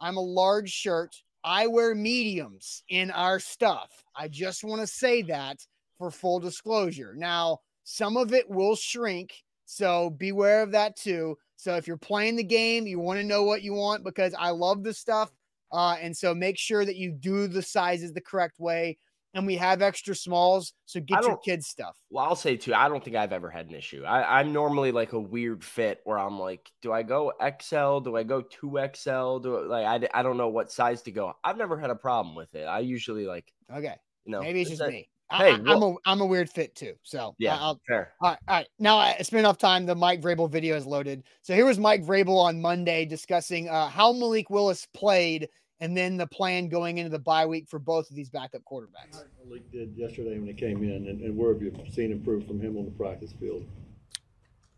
I'm 0.00 0.16
a 0.16 0.22
large 0.22 0.70
shirt. 0.70 1.16
I 1.44 1.66
wear 1.66 1.94
mediums 1.94 2.82
in 2.88 3.10
our 3.10 3.38
stuff. 3.38 4.02
I 4.16 4.28
just 4.28 4.64
want 4.64 4.80
to 4.80 4.86
say 4.86 5.22
that 5.22 5.64
for 5.98 6.10
full 6.10 6.40
disclosure. 6.40 7.14
Now, 7.16 7.58
some 7.84 8.16
of 8.16 8.32
it 8.32 8.48
will 8.48 8.76
shrink, 8.76 9.32
so 9.64 10.10
beware 10.10 10.62
of 10.62 10.72
that 10.72 10.96
too. 10.96 11.36
So 11.56 11.74
if 11.76 11.86
you're 11.86 11.96
playing 11.96 12.36
the 12.36 12.44
game, 12.44 12.86
you 12.86 12.98
want 12.98 13.18
to 13.18 13.26
know 13.26 13.42
what 13.42 13.62
you 13.62 13.74
want 13.74 14.04
because 14.04 14.34
I 14.38 14.50
love 14.50 14.82
the 14.82 14.94
stuff. 14.94 15.30
Uh, 15.72 15.96
and 16.00 16.16
so 16.16 16.34
make 16.34 16.58
sure 16.58 16.84
that 16.84 16.96
you 16.96 17.12
do 17.12 17.46
the 17.48 17.62
sizes 17.62 18.12
the 18.12 18.20
correct 18.20 18.58
way. 18.58 18.96
And 19.38 19.46
we 19.46 19.54
have 19.56 19.82
extra 19.82 20.16
smalls, 20.16 20.72
so 20.84 20.98
get 21.00 21.22
your 21.22 21.38
kids 21.38 21.68
stuff. 21.68 21.96
Well, 22.10 22.24
I'll 22.24 22.34
say 22.34 22.56
too, 22.56 22.74
I 22.74 22.88
don't 22.88 23.04
think 23.04 23.14
I've 23.14 23.32
ever 23.32 23.50
had 23.50 23.66
an 23.68 23.74
issue. 23.76 24.02
I, 24.04 24.40
I'm 24.40 24.52
normally 24.52 24.90
like 24.90 25.12
a 25.12 25.20
weird 25.20 25.62
fit 25.62 26.00
where 26.02 26.18
I'm 26.18 26.40
like, 26.40 26.68
do 26.82 26.92
I 26.92 27.04
go 27.04 27.32
XL? 27.40 28.00
Do 28.00 28.16
I 28.16 28.24
go 28.24 28.42
2XL? 28.42 29.42
Do 29.42 29.56
I, 29.58 29.60
like 29.62 29.86
I, 30.12 30.18
I 30.18 30.22
don't 30.24 30.36
know 30.36 30.48
what 30.48 30.72
size 30.72 31.02
to 31.02 31.12
go. 31.12 31.34
I've 31.44 31.56
never 31.56 31.78
had 31.78 31.90
a 31.90 31.94
problem 31.94 32.34
with 32.34 32.52
it. 32.56 32.64
I 32.64 32.80
usually 32.80 33.26
like, 33.26 33.52
Okay, 33.72 33.94
you 34.24 34.32
know, 34.32 34.40
maybe 34.40 34.62
it's 34.62 34.70
just 34.70 34.82
a- 34.82 34.88
me. 34.88 35.08
Hey, 35.30 35.52
I, 35.52 35.54
I'm 35.56 35.64
well- 35.64 35.98
a 36.04 36.10
I'm 36.10 36.20
a 36.22 36.26
weird 36.26 36.50
fit 36.50 36.74
too. 36.74 36.94
So 37.04 37.36
Yeah, 37.38 37.56
I'll, 37.60 37.80
fair. 37.86 38.14
All 38.20 38.30
right, 38.30 38.38
all 38.48 38.56
right. 38.56 38.66
Now 38.80 38.96
I 38.96 39.10
it's 39.20 39.30
been 39.30 39.40
enough 39.40 39.58
time. 39.58 39.86
The 39.86 39.94
Mike 39.94 40.20
Vrabel 40.20 40.50
video 40.50 40.74
is 40.74 40.84
loaded. 40.86 41.22
So 41.42 41.54
here 41.54 41.66
was 41.66 41.78
Mike 41.78 42.02
Vrabel 42.02 42.38
on 42.42 42.60
Monday 42.60 43.04
discussing 43.04 43.68
uh, 43.68 43.88
how 43.88 44.12
Malik 44.12 44.50
Willis 44.50 44.86
played 44.94 45.48
and 45.80 45.96
then 45.96 46.16
the 46.16 46.26
plan 46.26 46.68
going 46.68 46.98
into 46.98 47.10
the 47.10 47.18
bye 47.18 47.46
week 47.46 47.68
for 47.68 47.78
both 47.78 48.10
of 48.10 48.16
these 48.16 48.30
backup 48.30 48.62
quarterbacks. 48.70 49.22
Malik 49.44 49.70
did 49.70 49.96
yesterday 49.96 50.38
when 50.38 50.46
he 50.46 50.54
came 50.54 50.82
in, 50.82 51.06
and, 51.08 51.20
and 51.20 51.36
where 51.36 51.52
have 51.52 51.62
you 51.62 51.72
seen 51.90 52.12
improved 52.12 52.46
from 52.46 52.60
him 52.60 52.76
on 52.76 52.84
the 52.84 52.90
practice 52.90 53.32
field? 53.38 53.64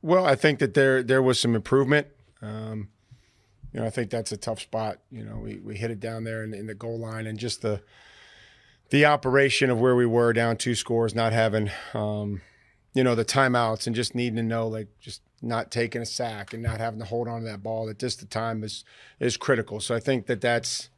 Well, 0.02 0.24
I 0.24 0.34
think 0.34 0.58
that 0.60 0.74
there 0.74 1.02
there 1.02 1.22
was 1.22 1.38
some 1.38 1.54
improvement. 1.54 2.06
Um, 2.42 2.88
you 3.72 3.80
know, 3.80 3.86
I 3.86 3.90
think 3.90 4.10
that's 4.10 4.32
a 4.32 4.36
tough 4.36 4.60
spot. 4.60 4.98
You 5.10 5.24
know, 5.24 5.36
we, 5.36 5.58
we 5.58 5.76
hit 5.76 5.90
it 5.90 6.00
down 6.00 6.24
there 6.24 6.42
in, 6.42 6.54
in 6.54 6.66
the 6.66 6.74
goal 6.74 6.98
line, 6.98 7.26
and 7.26 7.38
just 7.38 7.62
the 7.62 7.82
the 8.90 9.04
operation 9.04 9.70
of 9.70 9.78
where 9.78 9.94
we 9.94 10.06
were 10.06 10.32
down 10.32 10.56
two 10.56 10.74
scores, 10.74 11.14
not 11.14 11.32
having 11.32 11.70
um, 11.94 12.40
you 12.94 13.04
know 13.04 13.14
the 13.14 13.24
timeouts, 13.24 13.86
and 13.86 13.94
just 13.94 14.14
needing 14.14 14.36
to 14.36 14.42
know 14.42 14.66
like 14.68 14.88
just 15.00 15.22
not 15.42 15.70
taking 15.70 16.02
a 16.02 16.06
sack 16.06 16.52
and 16.52 16.62
not 16.62 16.80
having 16.80 17.00
to 17.00 17.06
hold 17.06 17.28
on 17.28 17.40
to 17.40 17.46
that 17.46 17.62
ball. 17.62 17.88
at 17.88 17.98
just 17.98 18.20
the 18.20 18.26
time 18.26 18.62
is 18.62 18.84
is 19.18 19.36
critical. 19.36 19.80
So 19.80 19.94
I 19.94 20.00
think 20.00 20.26
that 20.26 20.40
that's 20.40 20.90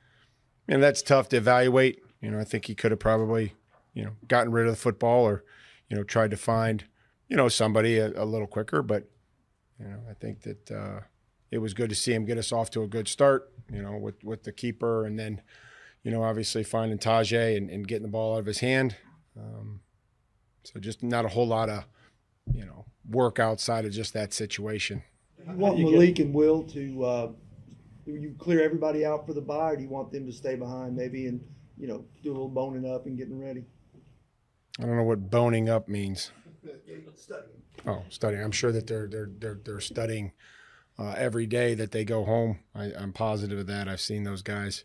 know 0.68 0.80
that's 0.80 1.02
tough 1.02 1.28
to 1.30 1.36
evaluate. 1.36 2.02
You 2.20 2.30
know, 2.30 2.38
I 2.38 2.44
think 2.44 2.66
he 2.66 2.74
could 2.74 2.90
have 2.90 3.00
probably 3.00 3.54
you 3.94 4.04
know 4.04 4.12
gotten 4.28 4.52
rid 4.52 4.66
of 4.66 4.72
the 4.72 4.80
football 4.80 5.24
or 5.24 5.44
you 5.88 5.96
know 5.96 6.02
tried 6.02 6.30
to 6.30 6.36
find 6.36 6.84
you 7.28 7.36
know 7.36 7.48
somebody 7.48 7.98
a, 7.98 8.08
a 8.16 8.24
little 8.24 8.46
quicker. 8.46 8.82
But 8.82 9.08
you 9.78 9.86
know, 9.86 10.00
I 10.10 10.14
think 10.14 10.42
that 10.42 10.70
uh, 10.70 11.00
it 11.50 11.58
was 11.58 11.74
good 11.74 11.90
to 11.90 11.96
see 11.96 12.12
him 12.12 12.24
get 12.24 12.38
us 12.38 12.52
off 12.52 12.70
to 12.70 12.82
a 12.82 12.88
good 12.88 13.08
start. 13.08 13.52
You 13.72 13.82
know, 13.82 13.96
with 13.96 14.22
with 14.24 14.42
the 14.42 14.52
keeper, 14.52 15.04
and 15.04 15.18
then 15.18 15.40
you 16.02 16.10
know 16.10 16.22
obviously 16.22 16.64
finding 16.64 16.98
Tajay 16.98 17.56
and, 17.56 17.70
and 17.70 17.86
getting 17.86 18.02
the 18.02 18.08
ball 18.08 18.34
out 18.34 18.40
of 18.40 18.46
his 18.46 18.58
hand. 18.58 18.96
Um, 19.38 19.80
so 20.64 20.78
just 20.78 21.02
not 21.02 21.24
a 21.24 21.28
whole 21.28 21.46
lot 21.46 21.68
of 21.68 21.84
you 22.52 22.64
know 22.64 22.86
work 23.08 23.38
outside 23.38 23.84
of 23.84 23.92
just 23.92 24.12
that 24.14 24.32
situation. 24.32 25.02
You 25.46 25.56
want 25.56 25.78
Malik 25.78 26.18
and 26.18 26.32
Will 26.32 26.62
to, 26.64 27.04
uh, 27.04 27.32
you 28.06 28.34
clear 28.38 28.62
everybody 28.62 29.04
out 29.04 29.26
for 29.26 29.34
the 29.34 29.40
bye, 29.40 29.72
or 29.72 29.76
do 29.76 29.82
you 29.82 29.88
want 29.88 30.12
them 30.12 30.26
to 30.26 30.32
stay 30.32 30.54
behind 30.54 30.96
maybe 30.96 31.26
and, 31.26 31.40
you 31.76 31.88
know, 31.88 32.04
do 32.22 32.30
a 32.30 32.32
little 32.32 32.48
boning 32.48 32.88
up 32.88 33.06
and 33.06 33.16
getting 33.18 33.40
ready? 33.40 33.64
I 34.78 34.84
don't 34.84 34.96
know 34.96 35.02
what 35.02 35.30
boning 35.30 35.68
up 35.68 35.88
means. 35.88 36.32
Oh, 37.86 38.02
studying. 38.08 38.42
I'm 38.42 38.52
sure 38.52 38.72
that 38.72 38.86
they're 38.86 39.08
they're 39.08 39.30
they're 39.38 39.58
they're 39.64 39.80
studying 39.80 40.32
uh, 40.98 41.14
every 41.16 41.46
day 41.46 41.74
that 41.74 41.90
they 41.90 42.04
go 42.04 42.24
home. 42.24 42.60
I, 42.74 42.92
I'm 42.96 43.12
positive 43.12 43.58
of 43.58 43.66
that. 43.66 43.88
I've 43.88 44.00
seen 44.00 44.24
those 44.24 44.42
guys 44.42 44.84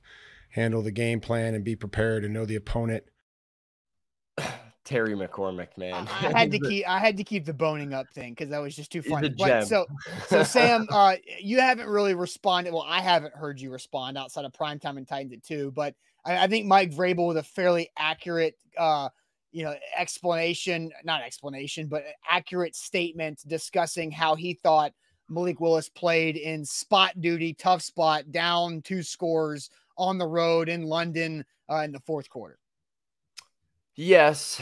handle 0.52 0.82
the 0.82 0.92
game 0.92 1.20
plan 1.20 1.54
and 1.54 1.64
be 1.64 1.76
prepared 1.76 2.26
and 2.26 2.34
know 2.34 2.46
the 2.46 2.56
opponent. 2.56 3.04
Terry 4.88 5.16
McCormick, 5.16 5.78
man. 5.78 6.08
I, 6.10 6.28
I 6.28 6.32
had 6.40 6.52
to 6.52 6.60
keep 6.60 6.88
I 6.88 6.98
had 6.98 7.18
to 7.18 7.24
keep 7.26 7.46
the 7.46 7.54
boning 7.54 7.94
up 7.94 8.10
thing 8.14 8.32
because 8.32 8.50
that 8.52 8.60
was 8.60 8.74
just 8.74 8.90
too 8.90 9.02
funny. 9.02 9.28
But 9.28 9.68
so 9.68 9.86
so 10.28 10.44
Sam, 10.44 10.88
uh, 10.92 11.18
you 11.42 11.60
haven't 11.60 11.90
really 11.90 12.16
responded. 12.16 12.74
Well, 12.74 12.86
I 12.88 13.02
haven't 13.02 13.36
heard 13.36 13.60
you 13.60 13.70
respond 13.70 14.18
outside 14.18 14.46
of 14.46 14.54
primetime 14.54 14.96
and 14.96 15.06
Titans 15.06 15.34
at 15.34 15.44
two, 15.44 15.72
but 15.72 15.94
I, 16.26 16.46
I 16.46 16.48
think 16.48 16.68
Mike 16.68 16.92
Vrabel 16.92 17.28
with 17.28 17.38
a 17.38 17.44
fairly 17.44 17.90
accurate 17.98 18.58
uh 18.78 19.10
you 19.52 19.64
know 19.64 19.76
explanation, 19.98 20.90
not 21.04 21.22
explanation, 21.22 21.88
but 21.88 22.06
accurate 22.30 22.74
statement 22.74 23.42
discussing 23.46 24.10
how 24.10 24.36
he 24.36 24.54
thought 24.54 24.94
Malik 25.28 25.60
Willis 25.60 25.90
played 25.90 26.38
in 26.38 26.64
spot 26.64 27.20
duty, 27.20 27.54
tough 27.54 27.82
spot, 27.82 28.32
down 28.32 28.82
two 28.84 29.04
scores 29.04 29.70
on 29.98 30.18
the 30.18 30.28
road 30.28 30.70
in 30.70 30.84
London 30.84 31.44
uh, 31.70 31.80
in 31.80 31.92
the 31.92 32.00
fourth 32.00 32.30
quarter. 32.30 32.58
Yes. 33.98 34.62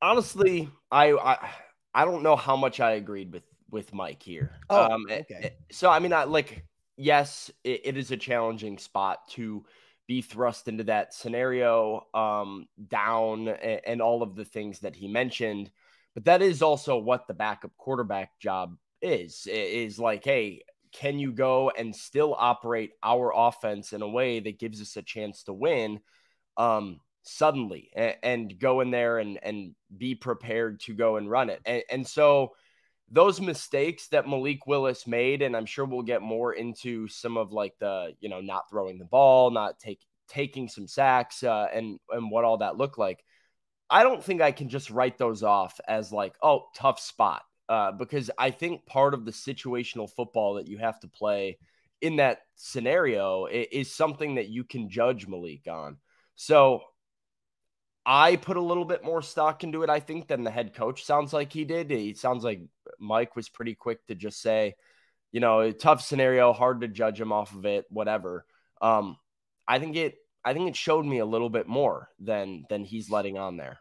Honestly, 0.00 0.68
I, 0.90 1.12
I 1.12 1.50
I 1.94 2.04
don't 2.04 2.22
know 2.22 2.36
how 2.36 2.56
much 2.56 2.80
I 2.80 2.92
agreed 2.92 3.32
with 3.32 3.44
with 3.70 3.92
Mike 3.92 4.22
here. 4.22 4.52
Oh, 4.70 4.84
um, 4.84 5.06
eh, 5.10 5.20
okay. 5.20 5.40
eh, 5.42 5.48
So 5.70 5.90
I 5.90 5.98
mean, 5.98 6.12
I 6.12 6.24
like 6.24 6.64
yes, 6.96 7.50
it, 7.62 7.82
it 7.84 7.96
is 7.96 8.10
a 8.10 8.16
challenging 8.16 8.78
spot 8.78 9.28
to 9.30 9.64
be 10.06 10.22
thrust 10.22 10.68
into 10.68 10.84
that 10.84 11.12
scenario, 11.12 12.06
um, 12.14 12.66
down 12.88 13.48
and, 13.48 13.80
and 13.86 14.02
all 14.02 14.22
of 14.22 14.34
the 14.34 14.44
things 14.44 14.80
that 14.80 14.94
he 14.96 15.08
mentioned. 15.08 15.70
But 16.14 16.24
that 16.24 16.42
is 16.42 16.62
also 16.62 16.96
what 16.96 17.26
the 17.26 17.34
backup 17.34 17.72
quarterback 17.76 18.38
job 18.38 18.76
is. 19.02 19.46
Is 19.50 19.98
like, 19.98 20.24
hey, 20.24 20.62
can 20.92 21.18
you 21.18 21.32
go 21.32 21.70
and 21.70 21.94
still 21.94 22.34
operate 22.38 22.92
our 23.02 23.32
offense 23.34 23.92
in 23.92 24.00
a 24.00 24.08
way 24.08 24.40
that 24.40 24.58
gives 24.58 24.80
us 24.80 24.96
a 24.96 25.02
chance 25.02 25.42
to 25.44 25.52
win? 25.52 26.00
Um, 26.56 27.00
suddenly 27.26 27.90
and, 27.94 28.14
and 28.22 28.58
go 28.58 28.80
in 28.80 28.90
there 28.90 29.18
and 29.18 29.38
and 29.42 29.74
be 29.96 30.14
prepared 30.14 30.80
to 30.80 30.94
go 30.94 31.16
and 31.16 31.30
run 31.30 31.50
it. 31.50 31.60
And, 31.66 31.82
and 31.90 32.06
so 32.06 32.52
those 33.10 33.40
mistakes 33.40 34.08
that 34.08 34.28
Malik 34.28 34.66
Willis 34.66 35.06
made, 35.06 35.42
and 35.42 35.56
I'm 35.56 35.66
sure 35.66 35.84
we'll 35.84 36.02
get 36.02 36.22
more 36.22 36.52
into 36.54 37.06
some 37.08 37.36
of 37.36 37.52
like 37.52 37.74
the 37.78 38.14
you 38.20 38.28
know 38.28 38.40
not 38.40 38.70
throwing 38.70 38.98
the 38.98 39.04
ball, 39.04 39.50
not 39.50 39.78
take 39.78 40.00
taking 40.28 40.68
some 40.68 40.86
sacks, 40.88 41.42
uh, 41.42 41.68
and 41.72 41.98
and 42.10 42.30
what 42.30 42.44
all 42.44 42.58
that 42.58 42.76
looked 42.76 42.98
like. 42.98 43.24
I 43.88 44.02
don't 44.02 44.22
think 44.22 44.40
I 44.40 44.52
can 44.52 44.68
just 44.68 44.90
write 44.90 45.18
those 45.18 45.42
off 45.42 45.78
as 45.86 46.12
like 46.12 46.34
oh 46.42 46.66
tough 46.74 46.98
spot 47.00 47.42
uh, 47.68 47.92
because 47.92 48.30
I 48.38 48.50
think 48.50 48.86
part 48.86 49.14
of 49.14 49.24
the 49.24 49.30
situational 49.30 50.10
football 50.10 50.54
that 50.54 50.68
you 50.68 50.78
have 50.78 50.98
to 51.00 51.08
play 51.08 51.58
in 52.00 52.16
that 52.16 52.40
scenario 52.56 53.46
i- 53.46 53.68
is 53.72 53.94
something 53.94 54.36
that 54.36 54.48
you 54.48 54.64
can 54.64 54.88
judge 54.90 55.26
Malik 55.26 55.66
on. 55.68 55.98
So 56.34 56.82
I 58.08 58.36
put 58.36 58.56
a 58.56 58.62
little 58.62 58.84
bit 58.84 59.02
more 59.02 59.20
stock 59.20 59.64
into 59.64 59.82
it, 59.82 59.90
I 59.90 59.98
think, 59.98 60.28
than 60.28 60.44
the 60.44 60.50
head 60.50 60.74
coach 60.74 61.04
sounds 61.04 61.32
like 61.32 61.52
he 61.52 61.64
did. 61.64 61.90
It 61.90 62.16
sounds 62.16 62.44
like 62.44 62.60
Mike 63.00 63.34
was 63.34 63.48
pretty 63.48 63.74
quick 63.74 64.06
to 64.06 64.14
just 64.14 64.40
say, 64.40 64.76
you 65.32 65.40
know, 65.40 65.72
tough 65.72 66.00
scenario, 66.02 66.52
hard 66.52 66.82
to 66.82 66.88
judge 66.88 67.20
him 67.20 67.32
off 67.32 67.52
of 67.52 67.66
it, 67.66 67.84
whatever. 67.90 68.46
Um, 68.80 69.16
I 69.66 69.80
think 69.80 69.96
it 69.96 70.18
I 70.44 70.54
think 70.54 70.68
it 70.68 70.76
showed 70.76 71.04
me 71.04 71.18
a 71.18 71.26
little 71.26 71.50
bit 71.50 71.66
more 71.66 72.08
than 72.20 72.64
than 72.70 72.84
he's 72.84 73.10
letting 73.10 73.36
on 73.36 73.56
there. 73.56 73.78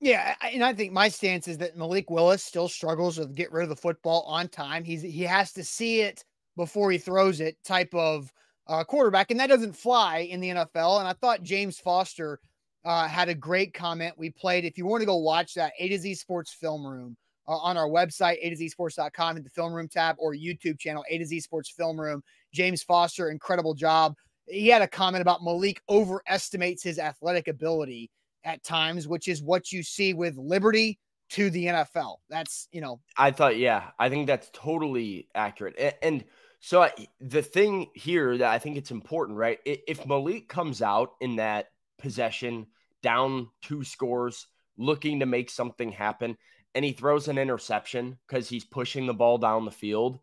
Yeah, 0.00 0.34
and 0.42 0.62
I 0.62 0.74
think 0.74 0.92
my 0.92 1.08
stance 1.08 1.48
is 1.48 1.58
that 1.58 1.76
Malik 1.76 2.10
Willis 2.10 2.44
still 2.44 2.68
struggles 2.68 3.18
with 3.18 3.34
get 3.34 3.52
rid 3.52 3.62
of 3.62 3.68
the 3.70 3.76
football 3.76 4.22
on 4.26 4.48
time. 4.48 4.84
He's 4.84 5.00
he 5.00 5.22
has 5.22 5.54
to 5.54 5.64
see 5.64 6.02
it 6.02 6.24
before 6.56 6.90
he 6.90 6.98
throws 6.98 7.40
it 7.40 7.56
type 7.64 7.94
of 7.94 8.30
uh, 8.66 8.84
quarterback, 8.84 9.30
and 9.30 9.40
that 9.40 9.46
doesn't 9.46 9.76
fly 9.76 10.18
in 10.18 10.40
the 10.40 10.50
NFL. 10.50 10.98
And 10.98 11.08
I 11.08 11.14
thought 11.14 11.42
James 11.42 11.78
Foster 11.78 12.38
uh, 12.84 13.06
had 13.06 13.28
a 13.28 13.34
great 13.34 13.74
comment. 13.74 14.14
We 14.16 14.30
played. 14.30 14.64
If 14.64 14.76
you 14.76 14.86
want 14.86 15.02
to 15.02 15.06
go 15.06 15.16
watch 15.16 15.54
that, 15.54 15.72
A 15.78 15.88
to 15.88 15.98
Z 15.98 16.14
Sports 16.16 16.52
Film 16.52 16.86
Room 16.86 17.16
uh, 17.48 17.56
on 17.56 17.76
our 17.76 17.88
website, 17.88 18.38
A 18.42 18.50
to 18.50 18.56
Z 18.56 18.68
Sports.com, 18.70 19.36
at 19.36 19.44
the 19.44 19.50
Film 19.50 19.72
Room 19.72 19.88
tab, 19.88 20.16
or 20.18 20.34
YouTube 20.34 20.78
channel, 20.78 21.04
A 21.10 21.18
to 21.18 21.24
Z 21.24 21.40
Sports 21.40 21.70
Film 21.70 22.00
Room. 22.00 22.22
James 22.52 22.82
Foster, 22.82 23.30
incredible 23.30 23.74
job. 23.74 24.14
He 24.46 24.68
had 24.68 24.82
a 24.82 24.88
comment 24.88 25.22
about 25.22 25.42
Malik 25.42 25.80
overestimates 25.88 26.82
his 26.82 26.98
athletic 26.98 27.48
ability 27.48 28.10
at 28.44 28.62
times, 28.64 29.06
which 29.06 29.28
is 29.28 29.42
what 29.42 29.70
you 29.70 29.82
see 29.82 30.14
with 30.14 30.36
Liberty 30.36 30.98
to 31.30 31.48
the 31.48 31.66
NFL. 31.66 32.16
That's, 32.28 32.68
you 32.72 32.80
know, 32.80 33.00
I 33.16 33.30
thought, 33.30 33.56
yeah, 33.56 33.90
I 33.98 34.08
think 34.08 34.26
that's 34.26 34.50
totally 34.52 35.28
accurate. 35.34 35.76
A- 35.78 36.04
And 36.04 36.24
so 36.60 36.82
I, 36.82 36.92
the 37.20 37.42
thing 37.42 37.88
here 37.94 38.36
that 38.36 38.50
I 38.50 38.58
think 38.58 38.76
it's 38.76 38.90
important, 38.90 39.38
right? 39.38 39.58
If 39.64 40.04
Malik 40.06 40.48
comes 40.48 40.82
out 40.82 41.12
in 41.20 41.36
that 41.36 41.68
possession, 42.02 42.66
down 43.02 43.48
two 43.62 43.84
scores, 43.84 44.46
looking 44.76 45.20
to 45.20 45.26
make 45.26 45.48
something 45.48 45.92
happen, 45.92 46.36
and 46.74 46.84
he 46.84 46.92
throws 46.92 47.28
an 47.28 47.38
interception 47.38 48.18
because 48.26 48.48
he's 48.48 48.64
pushing 48.64 49.06
the 49.06 49.14
ball 49.14 49.38
down 49.38 49.64
the 49.64 49.70
field, 49.70 50.18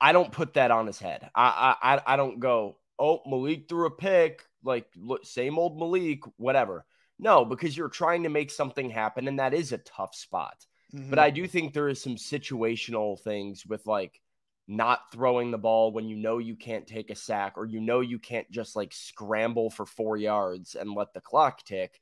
I 0.00 0.12
don't 0.12 0.32
put 0.32 0.54
that 0.54 0.70
on 0.70 0.86
his 0.86 0.98
head. 0.98 1.30
I 1.34 1.76
I 1.82 2.14
I- 2.14 2.16
don't 2.16 2.40
go, 2.40 2.76
oh, 2.98 3.22
Malik 3.26 3.68
threw 3.68 3.86
a 3.86 3.90
pick, 3.90 4.44
like 4.62 4.86
look, 4.96 5.24
same 5.24 5.58
old 5.58 5.78
Malik, 5.78 6.20
whatever. 6.36 6.84
No, 7.18 7.44
because 7.44 7.76
you're 7.76 7.88
trying 7.88 8.24
to 8.24 8.28
make 8.28 8.50
something 8.50 8.90
happen, 8.90 9.28
and 9.28 9.38
that 9.38 9.54
is 9.54 9.72
a 9.72 9.78
tough 9.78 10.14
spot. 10.14 10.66
But 10.92 11.00
mm-hmm. 11.00 11.18
I 11.18 11.30
do 11.30 11.46
think 11.48 11.72
there 11.72 11.88
is 11.88 12.00
some 12.00 12.16
situational 12.16 13.18
things 13.20 13.66
with 13.66 13.86
like 13.86 14.20
not 14.66 15.12
throwing 15.12 15.50
the 15.50 15.58
ball 15.58 15.92
when 15.92 16.08
you 16.08 16.16
know 16.16 16.38
you 16.38 16.56
can't 16.56 16.86
take 16.86 17.10
a 17.10 17.14
sack 17.14 17.54
or 17.56 17.66
you 17.66 17.80
know 17.80 18.00
you 18.00 18.18
can't 18.18 18.50
just 18.50 18.76
like 18.76 18.92
scramble 18.92 19.70
for 19.70 19.84
four 19.84 20.16
yards 20.16 20.74
and 20.74 20.94
let 20.94 21.12
the 21.12 21.20
clock 21.20 21.64
tick. 21.64 22.00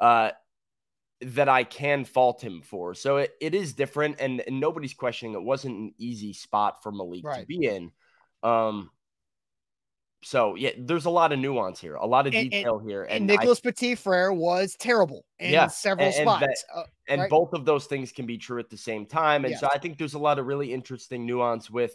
Uh, 0.00 0.30
that 1.20 1.48
I 1.48 1.64
can 1.64 2.04
fault 2.04 2.42
him 2.42 2.60
for. 2.62 2.94
So 2.94 3.18
it, 3.18 3.34
it 3.40 3.54
is 3.54 3.72
different, 3.72 4.16
and, 4.20 4.42
and 4.46 4.60
nobody's 4.60 4.94
questioning 4.94 5.34
it 5.34 5.42
wasn't 5.42 5.78
an 5.78 5.94
easy 5.96 6.32
spot 6.32 6.82
for 6.82 6.92
Malik 6.92 7.22
to 7.40 7.46
be 7.46 7.66
in. 7.66 7.92
Um, 8.42 8.90
so 10.24 10.54
yeah, 10.54 10.70
there's 10.78 11.04
a 11.04 11.10
lot 11.10 11.32
of 11.32 11.38
nuance 11.38 11.80
here, 11.80 11.94
a 11.96 12.06
lot 12.06 12.26
of 12.26 12.32
And- 12.34 12.42
and- 12.42 12.50
detail 12.50 12.78
here, 12.78 13.02
and 13.04 13.12
and 13.18 13.26
Nicholas 13.26 13.60
Petit 13.60 13.94
Frere 13.94 14.32
was 14.32 14.74
terrible 14.78 15.24
in 15.38 15.52
Yeah, 15.52 15.66
several 15.68 16.06
and- 16.08 16.16
and 16.16 16.28
that- 16.28 16.58
spots. 16.58 16.64
Uh, 16.74 16.82
and 17.08 17.20
right? 17.22 17.30
both 17.30 17.52
of 17.52 17.64
those 17.64 17.86
things 17.86 18.10
can 18.12 18.26
be 18.26 18.38
true 18.38 18.58
at 18.58 18.70
the 18.70 18.76
same 18.78 19.04
time. 19.06 19.44
And 19.44 19.52
Yes. 19.52 19.60
so 19.60 19.68
I 19.72 19.78
think 19.78 19.98
there's 19.98 20.14
a 20.14 20.18
lot 20.18 20.38
of 20.38 20.46
really 20.46 20.72
interesting 20.72 21.26
nuance 21.26 21.70
with 21.70 21.94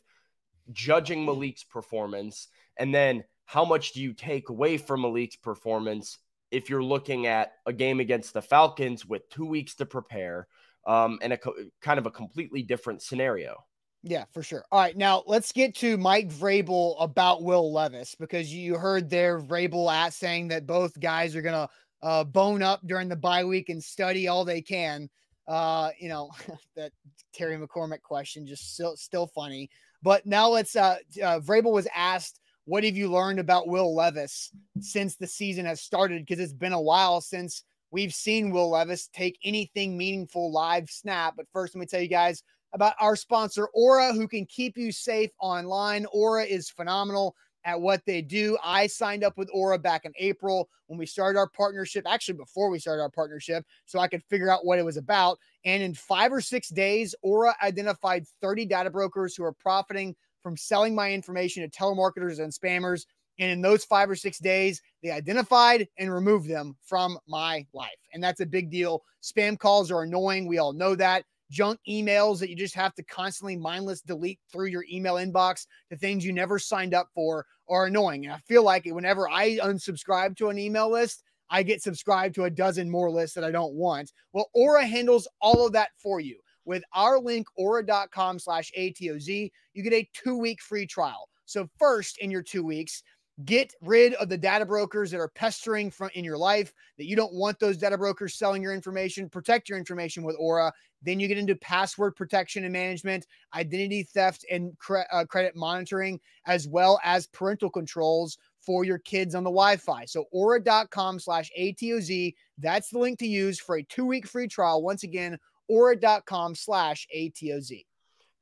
judging 0.71 1.25
Malik's 1.25 1.63
performance 1.63 2.48
and 2.77 2.93
then 2.93 3.24
how 3.45 3.65
much 3.65 3.93
do 3.93 4.01
you 4.01 4.13
take 4.13 4.50
away 4.50 4.77
from 4.77 5.01
Malik's 5.01 5.36
performance 5.36 6.19
if 6.51 6.69
you're 6.69 6.83
looking 6.83 7.25
at 7.25 7.53
a 7.65 7.74
game 7.74 8.00
against 8.00 8.33
the 8.33 8.41
Falcons 8.43 9.05
with 9.05 9.27
two 9.29 9.45
weeks 9.45 9.74
to 9.75 9.86
prepare 9.88 10.48
um, 10.86 11.17
and 11.24 11.33
a 11.33 11.38
co- 11.38 11.55
kind 11.81 11.98
of 12.00 12.05
a 12.05 12.12
completely 12.12 12.62
different 12.63 13.01
scenario. 13.01 13.63
Yeah, 14.03 14.25
for 14.31 14.43
sure. 14.43 14.63
All 14.71 14.79
right, 14.79 14.95
now 14.95 15.23
let's 15.27 15.51
get 15.51 15.75
to 15.77 15.97
Mike 15.97 16.29
Vrabel 16.29 16.95
about 16.99 17.43
Will 17.43 17.73
Levis 17.73 18.15
because 18.15 18.53
you 18.53 18.75
heard 18.75 19.09
there 19.09 19.41
Vrabel 19.41 19.91
at 19.91 20.13
saying 20.13 20.47
that 20.49 20.65
both 20.65 20.97
guys 20.99 21.35
are 21.35 21.41
gonna 21.41 21.67
uh, 22.01 22.23
bone 22.23 22.63
up 22.63 22.79
during 22.85 23.09
the 23.09 23.15
bye 23.17 23.43
week 23.43 23.67
and 23.69 23.83
study 23.83 24.27
all 24.27 24.45
they 24.45 24.61
can. 24.61 25.09
Uh, 25.47 25.89
you 25.99 26.07
know 26.07 26.29
that 26.75 26.91
Terry 27.33 27.57
McCormick 27.57 28.01
question 28.01 28.47
just 28.47 28.73
still 28.73 28.95
still 28.95 29.27
funny. 29.27 29.69
But 30.01 30.25
now 30.25 30.47
let's. 30.47 30.77
Uh, 30.77 30.97
uh, 31.21 31.41
Vrabel 31.41 31.73
was 31.73 31.87
asked, 31.93 32.39
"What 32.63 32.85
have 32.85 32.95
you 32.95 33.11
learned 33.11 33.39
about 33.39 33.67
Will 33.67 33.93
Levis 33.93 34.51
since 34.79 35.17
the 35.17 35.27
season 35.27 35.65
has 35.65 35.81
started?" 35.81 36.25
Because 36.25 36.41
it's 36.41 36.53
been 36.53 36.71
a 36.71 36.81
while 36.81 37.19
since 37.19 37.63
we've 37.91 38.13
seen 38.13 38.51
Will 38.51 38.69
Levis 38.69 39.09
take 39.11 39.37
anything 39.43 39.97
meaningful 39.97 40.53
live 40.53 40.89
snap. 40.89 41.33
But 41.35 41.47
first, 41.51 41.75
let 41.75 41.81
me 41.81 41.85
tell 41.85 42.01
you 42.01 42.07
guys 42.07 42.43
about 42.73 42.93
our 42.99 43.15
sponsor, 43.15 43.67
Aura, 43.73 44.13
who 44.13 44.27
can 44.27 44.45
keep 44.45 44.77
you 44.77 44.91
safe 44.91 45.31
online. 45.39 46.05
Aura 46.11 46.43
is 46.43 46.69
phenomenal 46.69 47.35
at 47.65 47.79
what 47.79 48.01
they 48.05 48.21
do. 48.21 48.57
I 48.63 48.88
signed 48.88 49.23
up 49.23 49.38
with 49.38 49.49
Aura 49.53 49.77
back 49.77 50.05
in 50.05 50.13
April 50.17 50.69
when 50.88 50.97
we 50.97 51.05
started 51.05 51.38
our 51.38 51.49
partnership, 51.49 52.05
actually, 52.07 52.38
before 52.38 52.69
we 52.69 52.79
started 52.79 53.01
our 53.01 53.09
partnership, 53.09 53.65
so 53.85 53.99
I 53.99 54.07
could 54.07 54.23
figure 54.23 54.49
out 54.49 54.65
what 54.65 54.79
it 54.79 54.85
was 54.85 54.97
about. 54.97 55.38
And 55.65 55.83
in 55.83 55.93
five 55.93 56.31
or 56.31 56.41
six 56.41 56.69
days, 56.69 57.13
Aura 57.21 57.55
identified 57.63 58.25
30 58.41 58.65
data 58.65 58.89
brokers 58.89 59.35
who 59.35 59.43
are 59.43 59.53
profiting 59.53 60.15
from 60.41 60.55
selling 60.55 60.95
my 60.95 61.11
information 61.11 61.63
to 61.63 61.77
telemarketers 61.77 62.39
and 62.39 62.51
spammers. 62.51 63.05
And 63.39 63.51
in 63.51 63.61
those 63.61 63.85
five 63.85 64.09
or 64.09 64.15
six 64.15 64.39
days, 64.39 64.81
they 65.03 65.11
identified 65.11 65.88
and 65.97 66.13
removed 66.13 66.49
them 66.49 66.75
from 66.83 67.17
my 67.27 67.65
life. 67.73 67.89
And 68.13 68.23
that's 68.23 68.41
a 68.41 68.45
big 68.45 68.69
deal. 68.69 69.03
Spam 69.21 69.57
calls 69.57 69.91
are 69.91 70.03
annoying. 70.03 70.47
We 70.47 70.57
all 70.57 70.73
know 70.73 70.95
that 70.95 71.23
junk 71.49 71.79
emails 71.87 72.39
that 72.39 72.49
you 72.49 72.55
just 72.55 72.75
have 72.75 72.93
to 72.95 73.03
constantly 73.03 73.55
mindless 73.55 74.01
delete 74.01 74.39
through 74.51 74.67
your 74.67 74.85
email 74.91 75.15
inbox 75.15 75.65
to 75.89 75.97
things 75.97 76.25
you 76.25 76.33
never 76.33 76.59
signed 76.59 76.93
up 76.93 77.09
for 77.13 77.45
are 77.67 77.85
annoying. 77.85 78.25
And 78.25 78.33
I 78.33 78.39
feel 78.47 78.63
like 78.63 78.85
whenever 78.85 79.29
I 79.29 79.57
unsubscribe 79.57 80.35
to 80.37 80.49
an 80.49 80.59
email 80.59 80.91
list, 80.91 81.23
I 81.49 81.63
get 81.63 81.81
subscribed 81.81 82.35
to 82.35 82.43
a 82.43 82.49
dozen 82.49 82.89
more 82.89 83.09
lists 83.09 83.35
that 83.35 83.43
I 83.43 83.51
don't 83.51 83.73
want. 83.73 84.11
Well, 84.33 84.49
Aura 84.53 84.85
handles 84.85 85.27
all 85.41 85.65
of 85.65 85.73
that 85.73 85.89
for 85.97 86.19
you. 86.19 86.39
with 86.65 86.83
our 86.93 87.19
link 87.19 87.47
aura.com 87.57 88.37
slash 88.37 88.71
ATOZ, 88.77 89.51
you 89.73 89.83
get 89.83 89.93
a 89.93 90.07
two 90.13 90.37
week 90.37 90.61
free 90.61 90.85
trial. 90.85 91.27
So, 91.45 91.67
first 91.79 92.19
in 92.19 92.29
your 92.29 92.43
two 92.43 92.63
weeks, 92.63 93.01
get 93.45 93.73
rid 93.81 94.13
of 94.15 94.29
the 94.29 94.37
data 94.37 94.65
brokers 94.65 95.11
that 95.11 95.19
are 95.19 95.31
pestering 95.33 95.91
in 96.13 96.23
your 96.23 96.37
life 96.37 96.73
that 96.97 97.05
you 97.05 97.15
don't 97.15 97.33
want 97.33 97.59
those 97.59 97.77
data 97.77 97.97
brokers 97.97 98.35
selling 98.35 98.61
your 98.61 98.73
information 98.73 99.29
protect 99.29 99.69
your 99.69 99.77
information 99.77 100.23
with 100.23 100.35
aura 100.37 100.71
then 101.01 101.19
you 101.19 101.27
get 101.27 101.37
into 101.37 101.55
password 101.55 102.15
protection 102.15 102.63
and 102.63 102.73
management 102.73 103.25
identity 103.55 104.03
theft 104.03 104.45
and 104.51 104.77
cre- 104.77 104.99
uh, 105.11 105.25
credit 105.25 105.55
monitoring 105.55 106.19
as 106.45 106.67
well 106.67 106.99
as 107.03 107.27
parental 107.27 107.69
controls 107.69 108.37
for 108.65 108.83
your 108.83 108.99
kids 108.99 109.35
on 109.35 109.43
the 109.43 109.49
wi-fi 109.49 110.05
so 110.05 110.25
aura.com 110.31 111.19
slash 111.19 111.49
atoz 111.57 112.33
that's 112.57 112.89
the 112.89 112.99
link 112.99 113.19
to 113.19 113.27
use 113.27 113.59
for 113.59 113.77
a 113.77 113.83
two-week 113.83 114.27
free 114.27 114.47
trial 114.47 114.81
once 114.81 115.03
again 115.03 115.37
aura.com 115.67 116.55
slash 116.55 117.07
atoz 117.15 117.85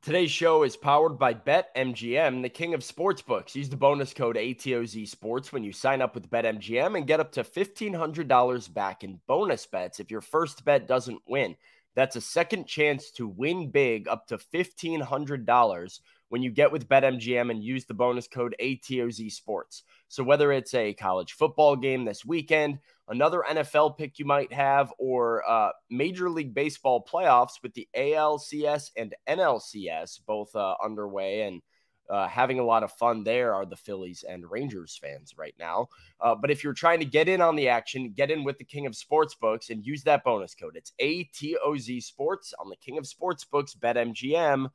Today's 0.03 0.31
show 0.31 0.63
is 0.63 0.77
powered 0.77 1.19
by 1.19 1.33
BetMGM, 1.33 2.41
the 2.41 2.47
king 2.47 2.73
of 2.73 2.79
sportsbooks. 2.79 3.55
Use 3.55 3.67
the 3.67 3.75
bonus 3.75 4.13
code 4.13 4.37
ATOZ 4.37 5.05
Sports 5.05 5.51
when 5.51 5.65
you 5.65 5.73
sign 5.73 6.01
up 6.01 6.15
with 6.15 6.29
BetMGM 6.29 6.95
and 6.95 7.05
get 7.05 7.19
up 7.19 7.33
to 7.33 7.43
$1,500 7.43 8.73
back 8.73 9.03
in 9.03 9.19
bonus 9.27 9.65
bets 9.65 9.99
if 9.99 10.09
your 10.09 10.21
first 10.21 10.63
bet 10.63 10.87
doesn't 10.87 11.21
win. 11.27 11.57
That's 11.98 12.16
a 12.16 12.22
second 12.22 12.68
chance 12.68 13.10
to 13.13 13.27
win 13.27 13.72
big 13.72 14.08
up 14.08 14.27
to 14.27 14.38
$1,500 14.38 16.00
when 16.30 16.44
you 16.44 16.51
get 16.51 16.72
with 16.72 16.88
BetMGM 16.88 17.50
and 17.50 17.63
use 17.63 17.86
the 17.86 17.96
bonus 17.96 18.27
code 18.27 18.56
ATOZ 18.62 19.32
Sports. 19.32 19.82
So 20.08 20.24
whether 20.24 20.51
it's 20.51 20.75
a 20.75 20.94
college 20.94 21.34
football 21.34 21.75
game 21.75 22.06
this 22.06 22.24
weekend, 22.24 22.77
another 23.08 23.44
NFL 23.50 23.98
pick 23.98 24.20
you 24.20 24.25
might 24.25 24.54
have, 24.54 24.94
or 25.00 25.44
uh, 25.50 25.70
Major 25.89 26.30
League 26.30 26.54
Baseball 26.54 27.04
playoffs 27.04 27.63
with 27.63 27.74
the 27.74 27.88
ALCS 27.98 28.92
and 28.96 29.16
NLCS 29.27 30.20
both 30.27 30.56
uh, 30.56 30.75
underway 30.84 31.42
and 31.48 31.63
uh, 32.09 32.27
having 32.27 32.59
a 32.59 32.63
lot 32.63 32.83
of 32.83 32.91
fun 32.93 33.23
there 33.23 33.53
are 33.53 33.65
the 33.65 33.75
Phillies 33.75 34.23
and 34.27 34.49
Rangers 34.49 34.97
fans 35.01 35.33
right 35.37 35.55
now. 35.59 35.87
Uh, 36.19 36.35
but 36.35 36.51
if 36.51 36.63
you're 36.63 36.73
trying 36.73 36.99
to 36.99 37.05
get 37.05 37.27
in 37.27 37.41
on 37.41 37.55
the 37.55 37.69
action, 37.69 38.13
get 38.15 38.31
in 38.31 38.43
with 38.43 38.57
the 38.57 38.63
King 38.63 38.85
of 38.85 38.93
Sportsbooks 38.93 39.69
and 39.69 39.85
use 39.85 40.03
that 40.03 40.23
bonus 40.23 40.55
code. 40.55 40.75
It's 40.75 40.93
ATOZ 41.01 42.03
Sports 42.03 42.53
on 42.59 42.69
the 42.69 42.77
King 42.77 42.97
of 42.97 43.05
Sportsbooks, 43.05 43.77
BetMGM. 43.77 44.69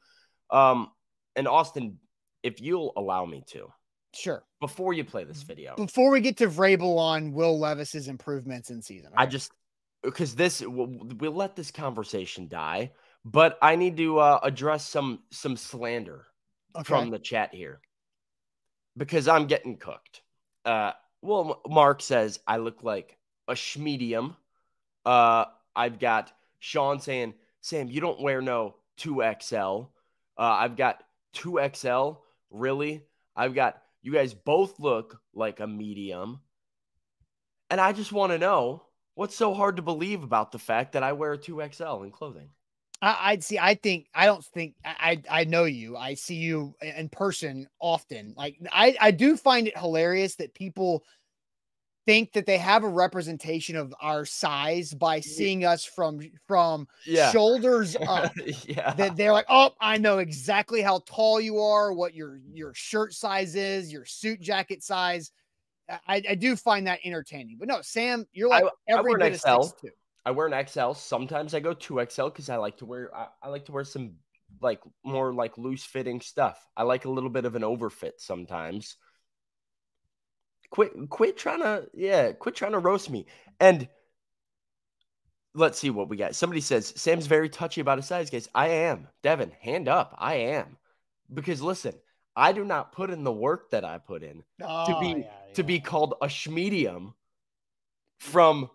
Um, 0.50 0.90
and 1.36 1.48
Austin, 1.48 1.98
if 2.42 2.60
you'll 2.60 2.92
allow 2.96 3.24
me 3.24 3.44
to, 3.48 3.68
Sure. 4.14 4.44
Before 4.60 4.92
you 4.92 5.04
play 5.04 5.24
this 5.24 5.42
video, 5.42 5.74
before 5.74 6.10
we 6.10 6.20
get 6.20 6.36
to 6.38 6.46
Vrabel 6.46 6.98
on 6.98 7.32
Will 7.32 7.58
Levis's 7.58 8.08
improvements 8.08 8.70
in 8.70 8.82
season, 8.82 9.10
right? 9.12 9.22
I 9.22 9.26
just 9.26 9.52
because 10.02 10.34
this 10.34 10.60
we'll, 10.60 10.94
we'll, 11.18 11.32
let 11.32 11.56
this 11.56 11.70
conversation 11.70 12.46
die, 12.46 12.92
but 13.24 13.58
I 13.62 13.76
need 13.76 13.96
to 13.96 14.18
uh, 14.18 14.40
address 14.42 14.86
some 14.86 15.20
some 15.30 15.56
slander 15.56 16.26
okay. 16.76 16.85
from 16.85 17.11
the 17.11 17.19
chat 17.19 17.55
here 17.55 17.81
because 18.97 19.29
I'm 19.29 19.47
getting 19.47 19.76
cooked. 19.76 20.23
Uh, 20.64 20.93
well, 21.23 21.61
Mark 21.69 22.02
says 22.02 22.41
I 22.47 22.59
look 22.59 22.83
like 22.83 23.17
a 23.49 23.55
schmedium. 23.55 24.37
Uh, 25.05 25.47
I've 25.75 25.99
got 25.99 26.33
Sean 26.59 27.00
saying, 27.00 27.35
Sam, 27.61 27.88
you 27.88 28.00
don't 28.00 28.21
wear 28.21 28.41
no 28.43 28.76
2XL. 28.99 29.88
Uh, 30.38 30.43
I've 30.43 30.76
got 30.76 31.02
2XL. 31.35 32.19
Really? 32.50 33.02
I've 33.35 33.55
got 33.55 33.83
you 34.02 34.12
guys 34.12 34.35
both 34.35 34.79
look 34.81 35.21
like 35.35 35.61
a 35.61 35.67
medium. 35.67 36.41
And 37.71 37.81
I 37.81 37.93
just 37.93 38.12
want 38.12 38.33
to 38.33 38.38
know 38.38 38.85
what's 39.14 39.37
so 39.37 39.55
hard 39.55 39.76
to 39.76 39.83
believe 39.83 40.23
about 40.23 40.52
the 40.52 40.59
fact 40.59 40.93
that 40.93 41.02
I 41.02 41.12
wear 41.12 41.33
a 41.33 41.38
2XL 41.38 42.05
in 42.05 42.11
clothing. 42.11 42.50
I, 43.02 43.32
would 43.32 43.42
see. 43.42 43.59
I 43.59 43.75
think 43.75 44.06
I 44.14 44.26
don't 44.26 44.44
think 44.44 44.75
I 44.85 45.21
I 45.28 45.44
know 45.44 45.64
you. 45.64 45.97
I 45.97 46.14
see 46.14 46.37
you 46.37 46.75
in 46.80 47.09
person 47.09 47.66
often. 47.80 48.32
Like 48.37 48.59
I 48.71 48.97
I 49.00 49.11
do 49.11 49.37
find 49.37 49.66
it 49.66 49.76
hilarious 49.76 50.37
that 50.37 50.54
people 50.54 51.02
think 52.06 52.32
that 52.32 52.47
they 52.47 52.58
have 52.58 52.84
a 52.84 52.88
representation 52.88 53.76
of 53.76 53.95
our 54.00 54.25
size 54.25 54.95
by 54.95 55.21
seeing 55.21 55.65
us 55.65 55.84
from 55.84 56.21
from 56.47 56.86
yeah. 57.04 57.32
shoulders 57.32 57.97
up. 58.08 58.32
yeah. 58.65 58.95
That 58.95 59.17
they're 59.17 59.32
like, 59.32 59.47
oh, 59.49 59.73
I 59.80 59.99
know 59.99 60.19
exactly 60.19 60.80
how 60.80 61.02
tall 61.04 61.41
you 61.41 61.58
are, 61.58 61.93
what 61.93 62.15
your 62.15 62.41
your 62.52 62.73
shirt 62.75 63.15
size 63.15 63.56
is, 63.56 63.93
your 63.93 64.04
suit 64.04 64.41
jacket 64.41 64.84
size. 64.84 65.32
I, 66.06 66.23
I 66.30 66.34
do 66.36 66.54
find 66.54 66.86
that 66.86 67.00
entertaining. 67.04 67.56
But 67.58 67.67
no, 67.67 67.82
Sam, 67.82 68.26
you're 68.32 68.49
like 68.49 68.65
I, 68.65 68.69
every 68.88 69.15
I 69.15 69.30
bit 69.30 69.45
of 69.45 69.71
XL. 69.71 69.76
I 70.25 70.30
wear 70.30 70.47
an 70.47 70.67
XL. 70.67 70.93
Sometimes 70.93 71.54
I 71.54 71.61
go 71.61 71.75
two 71.75 72.04
XL 72.08 72.26
because 72.26 72.49
I 72.49 72.56
like 72.56 72.78
to 72.78 72.87
wear 72.87 73.15
I, 73.15 73.26
I 73.43 73.49
like 73.49 73.67
to 73.67 73.73
wear 73.73 73.85
some 73.85 74.15
like 74.61 74.80
more 75.04 75.32
like 75.35 75.58
loose 75.58 75.85
fitting 75.85 76.21
stuff. 76.21 76.65
I 76.76 76.85
like 76.85 77.04
a 77.04 77.11
little 77.11 77.30
bit 77.30 77.45
of 77.45 77.54
an 77.54 77.63
overfit 77.63 78.13
sometimes. 78.19 78.97
Quit 80.71 80.93
quit 81.11 81.37
trying 81.37 81.61
to 81.61 81.89
yeah 81.95 82.32
quit 82.32 82.54
trying 82.54 82.73
to 82.73 82.78
roast 82.78 83.11
me. 83.11 83.26
And 83.61 83.89
let's 85.54 85.78
see 85.78 85.91
what 85.91 86.08
we 86.08 86.17
got. 86.17 86.35
Somebody 86.35 86.61
says 86.61 86.93
sam's 86.97 87.26
very 87.26 87.49
touchy 87.49 87.80
about 87.80 87.99
his 87.99 88.06
size 88.06 88.30
guys. 88.30 88.49
I 88.54 88.69
am. 88.69 89.08
Devin 89.23 89.52
hand 89.61 89.89
up. 89.89 90.15
I 90.19 90.35
am. 90.35 90.76
Because 91.32 91.63
listen 91.63 91.95
i 92.37 92.52
do 92.52 92.65
not 92.65 92.93
put 92.93 93.11
in 93.11 93.25
the 93.25 93.32
work 93.32 93.71
that 93.71 93.85
i 93.85 93.99
put 93.99 94.23
in 94.23 94.43
oh, 94.63 94.87
to 94.87 95.00
be 95.00 95.08
yeah, 95.08 95.17
yeah. 95.17 95.54
to 95.54 95.63
be 95.63 95.80
called 95.80 96.15
a 96.23 96.26
schmedium 96.26 97.13
from 98.19 98.71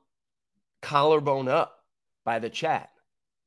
collarbone 0.87 1.47
up 1.47 1.79
by 2.25 2.39
the 2.39 2.49
chat 2.49 2.89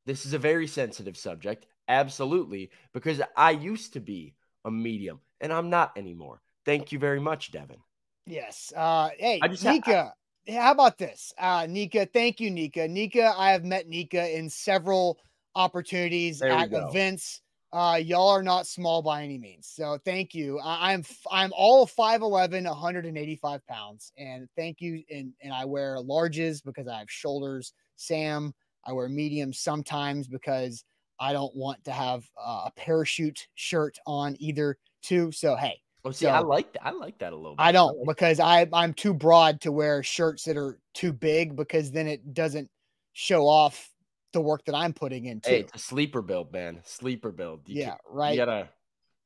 this 0.07 0.26
is 0.26 0.33
a 0.33 0.38
very 0.38 0.66
sensitive 0.66 1.16
subject 1.16 1.66
absolutely 1.88 2.70
because 2.92 3.20
i 3.37 3.50
used 3.50 3.92
to 3.94 4.00
be 4.00 4.35
a 4.64 4.70
medium 4.70 5.20
and 5.40 5.53
i'm 5.53 5.70
not 5.70 5.96
anymore 5.96 6.40
thank 6.64 6.92
you 6.92 6.98
very 6.98 7.20
much 7.20 7.50
devin 7.50 7.79
Yes. 8.26 8.72
Uh, 8.76 9.11
hey, 9.18 9.40
Nika, 9.62 10.14
ha- 10.48 10.61
how 10.61 10.72
about 10.72 10.98
this? 10.98 11.33
Uh, 11.38 11.66
Nika, 11.68 12.07
thank 12.07 12.40
you, 12.40 12.50
Nika. 12.50 12.87
Nika, 12.87 13.35
I 13.37 13.50
have 13.50 13.64
met 13.64 13.88
Nika 13.88 14.37
in 14.37 14.48
several 14.48 15.18
opportunities 15.55 16.38
there 16.38 16.53
at 16.53 16.72
events. 16.72 17.42
Uh, 17.73 18.01
y'all 18.03 18.29
are 18.29 18.43
not 18.43 18.67
small 18.67 19.01
by 19.01 19.23
any 19.23 19.39
means. 19.39 19.71
So 19.73 19.99
thank 20.05 20.35
you. 20.35 20.59
I, 20.59 20.93
am 20.93 21.05
I'm 21.31 21.53
all 21.55 21.87
5'11, 21.87 22.65
185 22.65 23.67
pounds. 23.67 24.13
And 24.19 24.49
thank 24.57 24.81
you. 24.81 25.03
And, 25.11 25.33
and 25.43 25.53
I 25.53 25.65
wear 25.65 25.97
larges 25.99 26.63
because 26.65 26.89
I 26.89 26.99
have 26.99 27.11
shoulders. 27.11 27.73
Sam, 27.97 28.53
I 28.85 28.93
wear 28.93 29.09
mediums 29.09 29.61
sometimes 29.61 30.27
because 30.27 30.85
I 31.21 31.33
don't 31.33 31.55
want 31.55 31.85
to 31.85 31.93
have 31.93 32.25
uh, 32.41 32.63
a 32.67 32.73
parachute 32.77 33.47
shirt 33.55 33.99
on 34.07 34.37
either 34.41 34.77
too. 35.03 35.31
So 35.31 35.55
hey, 35.55 35.81
Oh, 36.03 36.11
see, 36.11 36.25
so, 36.25 36.31
I 36.31 36.39
like 36.39 36.73
that. 36.73 36.87
I 36.87 36.93
like 36.93 37.19
that 37.19 37.33
a 37.33 37.37
little 37.37 37.57
bit. 37.57 37.63
I 37.63 37.73
don't 37.73 37.91
I 37.91 37.99
like 37.99 38.07
because 38.09 38.37
that. 38.39 38.47
I 38.47 38.67
I'm 38.73 38.95
too 38.95 39.13
broad 39.13 39.61
to 39.63 39.73
wear 39.73 40.03
shirts 40.03 40.45
that 40.45 40.57
are 40.57 40.79
too 40.95 41.13
big 41.13 41.57
because 41.57 41.93
then 41.93 42.07
it 42.07 42.33
doesn't 42.33 42.71
show 43.13 43.47
off 43.47 43.89
the 44.33 44.40
work 44.40 44.64
that 44.66 44.75
I'm 44.75 44.93
putting 44.93 45.27
into. 45.27 45.49
Hey, 45.49 45.61
it's 45.61 45.75
a 45.75 45.79
sleeper 45.79 46.23
build, 46.23 46.53
man. 46.53 46.81
Sleeper 46.85 47.33
build. 47.33 47.62
You 47.66 47.81
yeah, 47.81 47.88
can, 47.90 47.99
right. 48.11 48.31
You 48.33 48.38
gotta. 48.38 48.69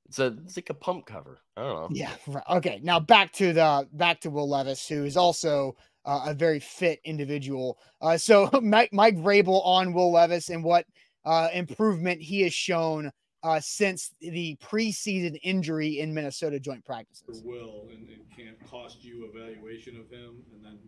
It's 0.06 0.18
a 0.18 0.36
it's 0.44 0.56
like 0.56 0.70
a 0.70 0.74
pump 0.74 1.06
cover. 1.06 1.38
I 1.56 1.62
don't 1.62 1.74
know. 1.74 1.88
Yeah. 1.90 2.10
Right. 2.26 2.44
Okay. 2.50 2.80
Now 2.82 3.00
back 3.00 3.32
to 3.34 3.52
the 3.52 3.88
back 3.92 4.20
to 4.22 4.30
Will 4.30 4.48
Levis, 4.48 4.86
who 4.86 5.04
is 5.04 5.16
also 5.16 5.76
uh, 6.04 6.26
a 6.26 6.34
very 6.34 6.60
fit 6.60 7.00
individual. 7.04 7.78
Uh, 8.00 8.18
so 8.18 8.50
Mike 8.62 8.92
Mike 8.92 9.16
Vrabel 9.16 9.64
on 9.64 9.92
Will 9.92 10.12
Levis 10.12 10.50
and 10.50 10.62
what 10.62 10.86
uh, 11.24 11.48
improvement 11.52 12.20
he 12.20 12.42
has 12.42 12.52
shown 12.52 13.10
uh, 13.42 13.60
since 13.60 14.10
the 14.20 14.56
preseason 14.62 15.38
injury 15.42 16.00
in 16.00 16.12
Minnesota 16.14 16.58
joint 16.58 16.84
practices. 16.84 17.42
Will 17.44 17.88
and, 17.90 18.08
and 18.08 18.22
can't 18.36 18.58
cost 18.70 19.04
you 19.04 19.30
evaluation 19.32 19.96
of 19.96 20.10
him, 20.10 20.42
and 20.54 20.64
then 20.64 20.78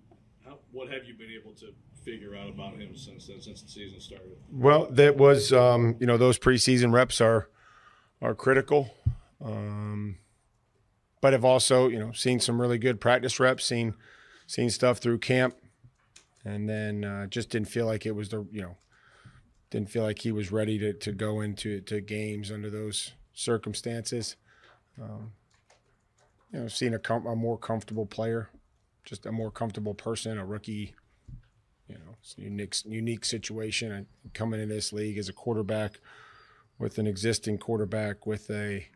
how, 0.46 0.58
what 0.72 0.90
have 0.92 1.04
you 1.04 1.14
been 1.14 1.30
able 1.30 1.52
to 1.54 1.72
figure 2.04 2.36
out 2.36 2.48
about 2.48 2.74
him 2.74 2.96
since 2.96 3.26
then, 3.26 3.40
since 3.40 3.62
the 3.62 3.68
season 3.68 4.00
started? 4.00 4.36
Well, 4.50 4.86
that 4.90 5.16
was 5.16 5.52
um, 5.52 5.96
you 6.00 6.06
know 6.06 6.16
those 6.16 6.38
preseason 6.38 6.92
reps 6.92 7.20
are 7.20 7.48
are 8.22 8.34
critical, 8.34 8.94
um, 9.44 10.18
but 11.20 11.32
have 11.32 11.44
also 11.44 11.88
you 11.88 11.98
know 11.98 12.12
seen 12.12 12.40
some 12.40 12.60
really 12.60 12.78
good 12.78 13.00
practice 13.00 13.40
reps, 13.40 13.64
seen 13.64 13.94
seen 14.46 14.70
stuff 14.70 14.98
through 14.98 15.18
camp, 15.18 15.56
and 16.44 16.68
then 16.68 17.04
uh, 17.04 17.26
just 17.26 17.50
didn't 17.50 17.68
feel 17.68 17.86
like 17.86 18.06
it 18.06 18.14
was 18.14 18.28
the 18.28 18.46
you 18.50 18.62
know 18.62 18.76
didn't 19.70 19.90
feel 19.90 20.04
like 20.04 20.20
he 20.20 20.32
was 20.32 20.52
ready 20.52 20.78
to, 20.78 20.92
to 20.92 21.12
go 21.12 21.40
into 21.40 21.80
to 21.80 22.00
games 22.00 22.50
under 22.50 22.70
those 22.70 23.12
circumstances. 23.34 24.36
Um, 25.00 25.32
you 26.52 26.60
know, 26.60 26.68
seen 26.68 26.94
a, 26.94 26.98
com- 26.98 27.26
a 27.26 27.36
more 27.36 27.58
comfortable 27.58 28.06
player, 28.06 28.48
just 29.06 29.24
a 29.24 29.32
more 29.32 29.50
comfortable 29.50 29.94
person, 29.94 30.36
a 30.36 30.44
rookie. 30.44 30.94
You 31.88 31.94
know, 31.94 32.16
it's 32.20 32.36
unique 32.36 32.74
unique 32.84 33.24
situation. 33.24 33.92
And 33.92 34.06
coming 34.34 34.60
in 34.60 34.68
this 34.68 34.92
league 34.92 35.16
as 35.16 35.30
a 35.30 35.32
quarterback 35.32 36.00
with 36.78 36.98
an 36.98 37.06
existing 37.06 37.58
quarterback 37.58 38.26
with 38.26 38.50
a 38.50 38.86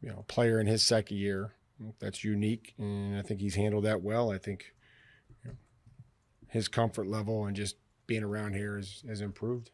you 0.00 0.08
know 0.08 0.24
player 0.28 0.58
in 0.58 0.66
his 0.66 0.82
second 0.82 1.18
year, 1.18 1.52
that's 1.98 2.24
unique, 2.24 2.74
and 2.78 3.18
I 3.18 3.22
think 3.22 3.40
he's 3.40 3.56
handled 3.56 3.84
that 3.84 4.02
well. 4.02 4.30
I 4.30 4.38
think 4.38 4.72
you 5.44 5.50
know, 5.50 5.56
his 6.48 6.68
comfort 6.68 7.06
level 7.06 7.44
and 7.44 7.56
just 7.56 7.76
being 8.06 8.22
around 8.22 8.54
here 8.54 8.76
has, 8.76 9.02
has 9.08 9.20
improved. 9.20 9.70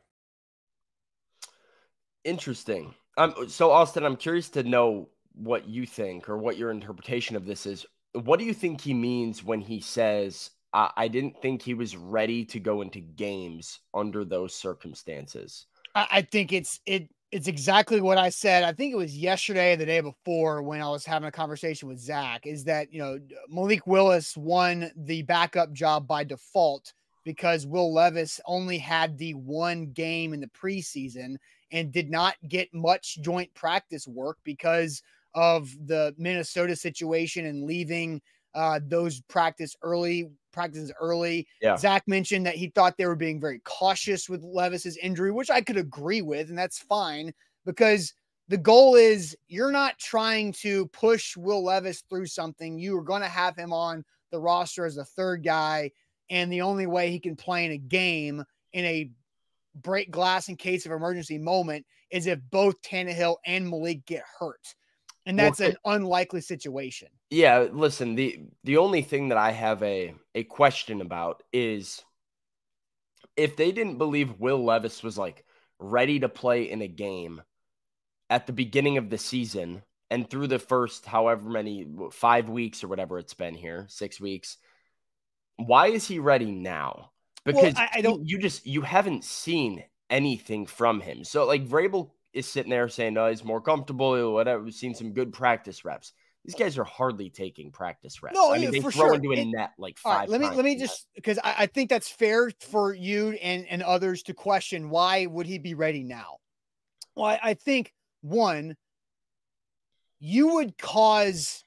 Interesting. 2.25 2.95
Um, 3.17 3.35
so 3.49 3.71
Austin, 3.71 4.05
I'm 4.05 4.17
curious 4.17 4.49
to 4.51 4.63
know 4.63 5.09
what 5.35 5.69
you 5.69 5.87
think 5.87 6.29
or 6.29 6.37
what 6.37 6.57
your 6.57 6.71
interpretation 6.71 7.37
of 7.37 7.47
this 7.47 7.67
is. 7.67 7.87
What 8.25 8.39
do 8.39 8.45
you 8.45 8.55
think 8.55 8.81
he 8.81 8.95
means 8.95 9.45
when 9.45 9.61
he 9.61 9.81
says, 9.81 10.51
I, 10.73 10.91
I 10.97 11.09
didn't 11.09 11.41
think 11.41 11.63
he 11.63 11.75
was 11.75 11.97
ready 11.97 12.45
to 12.47 12.61
go 12.61 12.83
into 12.83 13.01
games 13.01 13.81
under 13.95 14.25
those 14.25 14.55
circumstances? 14.55 15.67
I, 15.95 16.07
I 16.11 16.23
think 16.23 16.53
it's 16.53 16.81
it 16.87 17.09
it's 17.31 17.49
exactly 17.49 18.01
what 18.01 18.17
I 18.17 18.31
said. 18.31 18.65
I 18.65 18.73
think 18.73 18.93
it 18.93 18.97
was 18.97 19.17
yesterday, 19.17 19.77
the 19.77 19.85
day 19.85 20.01
before, 20.01 20.63
when 20.63 20.81
I 20.81 20.89
was 20.89 21.05
having 21.05 21.29
a 21.29 21.33
conversation 21.33 21.89
with 21.89 21.99
Zach. 21.99 22.47
Is 22.47 22.65
that 22.65 22.93
you 22.93 23.01
know 23.01 23.19
Malik 23.49 23.87
Willis 23.87 24.37
won 24.37 24.91
the 24.97 25.23
backup 25.23 25.73
job 25.73 26.07
by 26.07 26.25
default 26.25 26.93
because 27.25 27.67
Will 27.67 27.93
Levis 27.93 28.41
only 28.47 28.79
had 28.79 29.19
the 29.19 29.35
one 29.35 29.91
game 29.91 30.33
in 30.33 30.41
the 30.41 30.49
preseason 30.49 31.37
and 31.73 31.93
did 31.93 32.11
not 32.11 32.37
get 32.49 32.73
much 32.73 33.19
joint 33.21 33.53
practice 33.53 34.09
work 34.09 34.39
because 34.45 35.03
of 35.39 35.71
the 35.87 36.13
Minnesota 36.19 36.75
situation 36.75 37.47
and 37.47 37.63
leaving 37.63 38.21
uh, 38.57 38.81
those 38.89 39.21
practice 39.29 39.77
early 39.83 40.29
practices 40.53 40.91
early. 41.01 41.47
Yeah. 41.63 41.77
Zach 41.77 42.03
mentioned 42.09 42.45
that 42.47 42.57
he 42.57 42.73
thought 42.75 42.97
they 42.99 43.07
were 43.07 43.15
being 43.15 43.41
very 43.41 43.61
cautious 43.61 44.29
with 44.29 44.43
Levis's 44.43 44.97
injury, 44.97 45.31
which 45.31 45.49
I 45.49 45.61
could 45.61 45.77
agree 45.77 46.23
with, 46.23 46.49
and 46.49 46.59
that's 46.59 46.81
fine 46.81 47.33
because 47.65 48.13
the 48.49 48.57
goal 48.57 48.97
is 48.97 49.37
you're 49.47 49.71
not 49.71 49.97
trying 49.99 50.53
to 50.55 50.87
push 50.89 51.37
Will 51.37 51.63
Levis 51.63 52.03
through 52.11 52.27
something. 52.27 52.77
You 52.77 52.99
are 52.99 53.05
going 53.05 53.23
to 53.23 53.29
have 53.29 53.55
him 53.55 53.73
on 53.73 54.05
the 54.33 54.41
roster 54.41 54.87
as 54.87 54.97
a 54.97 55.05
third 55.05 55.45
guy, 55.45 55.93
and 56.31 56.53
the 56.53 56.63
only 56.63 56.89
way 56.89 57.13
he 57.13 57.21
can 57.21 57.37
play 57.37 57.65
in 57.65 57.71
a 57.71 57.79
game 57.79 58.43
in 58.73 58.85
a 58.85 59.13
break 59.77 60.11
glass 60.11 60.49
in 60.49 60.57
case 60.57 60.85
of 60.85 60.91
emergency 60.91 61.39
moment 61.39 61.87
is 62.11 62.27
if 62.27 62.41
both 62.51 62.83
Tannehill 62.83 63.37
and 63.47 63.71
Malik 63.71 64.05
get 64.05 64.25
hurt. 64.41 64.75
And 65.29 65.39
that's 65.39 65.61
well, 65.61 65.69
an 65.69 65.77
unlikely 65.85 66.41
situation. 66.41 67.09
Yeah, 67.29 67.67
listen, 67.71 68.15
the 68.15 68.41
the 68.65 68.79
only 68.79 69.03
thing 69.03 69.29
that 69.29 69.37
I 69.37 69.51
have 69.51 69.83
a 69.83 70.15
a 70.35 70.45
question 70.45 71.03
about 71.03 71.43
is 71.53 72.03
if 73.37 73.55
they 73.55 73.71
didn't 73.71 73.99
believe 73.99 74.41
Will 74.41 74.65
Levis 74.65 75.03
was 75.03 75.19
like 75.19 75.45
ready 75.79 76.21
to 76.21 76.31
play 76.31 76.71
in 76.71 76.81
a 76.81 76.89
game 76.89 77.43
at 78.31 78.47
the 78.47 78.55
beginning 78.55 78.97
of 78.97 79.11
the 79.11 79.19
season 79.19 79.83
and 80.11 80.29
through 80.29 80.47
the 80.47 80.59
first 80.59 81.05
however 81.05 81.51
many 81.51 81.87
5 82.11 82.49
weeks 82.49 82.83
or 82.83 82.89
whatever 82.89 83.19
it's 83.19 83.35
been 83.35 83.55
here, 83.55 83.85
6 83.91 84.21
weeks, 84.23 84.57
why 85.57 85.89
is 85.89 86.09
he 86.09 86.21
ready 86.21 86.51
now? 86.51 87.11
Because 87.45 87.75
well, 87.75 87.89
I, 87.93 87.99
I 87.99 88.01
don't 88.01 88.27
you 88.27 88.39
just 88.39 88.67
you 88.67 88.81
haven't 88.81 89.25
seen 89.25 89.85
anything 90.09 90.65
from 90.65 91.03
him. 91.03 91.23
So 91.23 91.45
like 91.45 91.69
Vrabel 91.69 92.13
is 92.33 92.47
sitting 92.47 92.71
there 92.71 92.89
saying, 92.89 93.15
"No, 93.15 93.29
he's 93.29 93.45
more 93.45 93.61
comfortable." 93.61 94.17
Or 94.17 94.33
whatever. 94.33 94.63
We've 94.63 94.75
seen 94.75 94.95
some 94.95 95.13
good 95.13 95.33
practice 95.33 95.85
reps. 95.85 96.13
These 96.45 96.55
guys 96.55 96.79
are 96.79 96.85
hardly 96.85 97.29
taking 97.31 97.71
practice 97.71 98.23
reps. 98.23 98.35
No, 98.35 98.53
I 98.53 98.59
mean 98.59 98.71
they 98.71 98.81
throw 98.81 98.91
sure. 98.91 99.15
into 99.15 99.33
a 99.33 99.37
it, 99.37 99.45
net 99.47 99.73
like 99.79 99.99
five. 99.99 100.21
Right, 100.21 100.29
let 100.29 100.41
me 100.41 100.49
let 100.49 100.65
me 100.65 100.77
just 100.79 101.07
because 101.15 101.39
I, 101.39 101.55
I 101.59 101.67
think 101.67 101.91
that's 101.91 102.09
fair 102.09 102.51
for 102.71 102.95
you 102.95 103.33
and 103.33 103.67
and 103.69 103.83
others 103.83 104.23
to 104.25 104.35
question 104.35 104.89
why 104.89 105.27
would 105.27 105.47
he 105.47 105.59
be 105.59 105.75
ready 105.75 106.05
now. 106.05 106.37
Well, 107.15 107.27
I, 107.27 107.41
I 107.43 107.55
think 107.55 107.93
one, 108.23 108.77
you 110.21 110.55
would 110.55 110.79
cause 110.79 111.65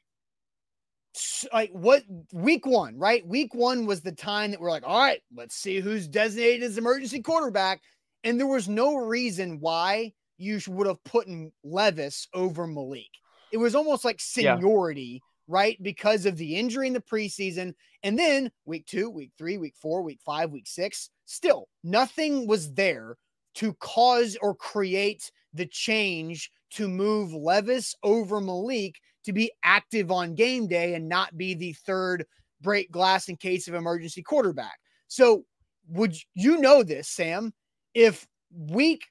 like 1.51 1.71
what 1.71 2.03
week 2.33 2.65
one, 2.65 2.97
right? 2.97 3.25
Week 3.27 3.53
one 3.53 3.85
was 3.85 4.01
the 4.01 4.13
time 4.13 4.51
that 4.51 4.61
we're 4.61 4.71
like, 4.71 4.87
all 4.87 4.99
right, 4.99 5.21
let's 5.35 5.55
see 5.55 5.79
who's 5.79 6.07
designated 6.07 6.63
as 6.63 6.77
emergency 6.77 7.21
quarterback. 7.21 7.81
And 8.23 8.39
there 8.39 8.47
was 8.47 8.69
no 8.69 8.95
reason 8.95 9.59
why 9.59 10.13
you 10.41 10.59
would 10.67 10.87
have 10.87 11.03
put 11.03 11.27
in 11.27 11.51
Levis 11.63 12.27
over 12.33 12.67
Malik. 12.67 13.09
It 13.51 13.57
was 13.57 13.75
almost 13.75 14.05
like 14.05 14.19
seniority, 14.19 15.03
yeah. 15.03 15.19
right? 15.47 15.77
Because 15.81 16.25
of 16.25 16.37
the 16.37 16.55
injury 16.55 16.87
in 16.87 16.93
the 16.93 17.01
preseason. 17.01 17.73
And 18.03 18.17
then 18.17 18.51
week 18.65 18.85
two, 18.87 19.09
week 19.09 19.31
three, 19.37 19.57
week 19.57 19.75
four, 19.75 20.01
week 20.01 20.19
five, 20.25 20.51
week 20.51 20.67
six, 20.67 21.09
still 21.25 21.67
nothing 21.83 22.47
was 22.47 22.73
there 22.73 23.17
to 23.55 23.73
cause 23.75 24.37
or 24.41 24.55
create 24.55 25.31
the 25.53 25.65
change 25.65 26.49
to 26.71 26.87
move 26.87 27.33
Levis 27.33 27.93
over 28.01 28.39
Malik 28.39 28.95
to 29.25 29.33
be 29.33 29.51
active 29.63 30.11
on 30.11 30.35
game 30.35 30.67
day 30.67 30.95
and 30.95 31.07
not 31.07 31.37
be 31.37 31.53
the 31.53 31.73
third 31.73 32.25
break 32.61 32.91
glass 32.91 33.27
in 33.29 33.35
case 33.35 33.67
of 33.67 33.73
emergency 33.73 34.23
quarterback. 34.23 34.79
So, 35.07 35.43
would 35.89 36.15
you 36.33 36.57
know 36.57 36.83
this, 36.83 37.09
Sam? 37.09 37.53
If 37.93 38.25
week 38.51 39.07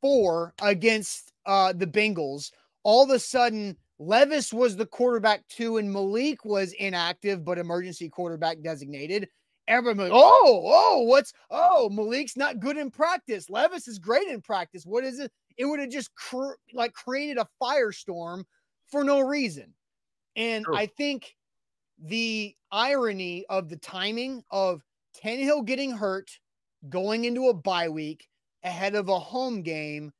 four 0.00 0.54
against 0.62 1.32
uh, 1.46 1.72
the 1.72 1.86
Bengals, 1.86 2.50
all 2.82 3.04
of 3.04 3.10
a 3.10 3.18
sudden 3.18 3.76
Levis 3.98 4.52
was 4.52 4.76
the 4.76 4.86
quarterback 4.86 5.46
two, 5.48 5.78
and 5.78 5.92
Malik 5.92 6.44
was 6.44 6.72
inactive 6.74 7.44
but 7.44 7.58
emergency 7.58 8.08
quarterback 8.08 8.62
designated. 8.62 9.28
Everybody, 9.66 10.10
oh, 10.12 10.62
oh, 10.64 11.02
what's 11.02 11.32
oh 11.50 11.90
Malik's 11.90 12.36
not 12.36 12.60
good 12.60 12.78
in 12.78 12.90
practice. 12.90 13.50
Levis 13.50 13.86
is 13.86 13.98
great 13.98 14.28
in 14.28 14.40
practice. 14.40 14.84
What 14.86 15.04
is 15.04 15.18
it? 15.18 15.30
It 15.58 15.66
would 15.66 15.80
have 15.80 15.90
just 15.90 16.14
cr- 16.14 16.54
like 16.72 16.94
created 16.94 17.36
a 17.36 17.48
firestorm 17.62 18.44
for 18.90 19.04
no 19.04 19.20
reason. 19.20 19.74
And 20.36 20.64
I 20.72 20.86
think 20.86 21.34
the 22.02 22.54
irony 22.70 23.44
of 23.50 23.68
the 23.68 23.76
timing 23.76 24.44
of 24.50 24.82
Tannehill 25.22 25.66
getting 25.66 25.90
hurt, 25.90 26.30
going 26.88 27.24
into 27.24 27.48
a 27.48 27.54
bye 27.54 27.88
week, 27.88 28.27
ahead 28.62 28.94
of 28.94 29.08
a 29.08 29.18
home 29.18 29.62
game 29.62 30.12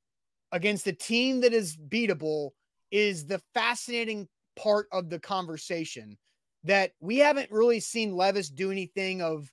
against 0.52 0.86
a 0.86 0.92
team 0.92 1.40
that 1.40 1.52
is 1.52 1.76
beatable 1.76 2.50
is 2.90 3.26
the 3.26 3.40
fascinating 3.54 4.28
part 4.56 4.86
of 4.92 5.10
the 5.10 5.18
conversation 5.18 6.16
that 6.64 6.92
we 7.00 7.18
haven't 7.18 7.50
really 7.50 7.80
seen 7.80 8.14
Levis 8.14 8.48
do 8.48 8.70
anything 8.70 9.22
of 9.22 9.50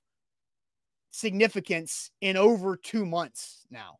significance 1.10 2.10
in 2.20 2.36
over 2.36 2.76
two 2.76 3.06
months 3.06 3.66
now. 3.70 3.98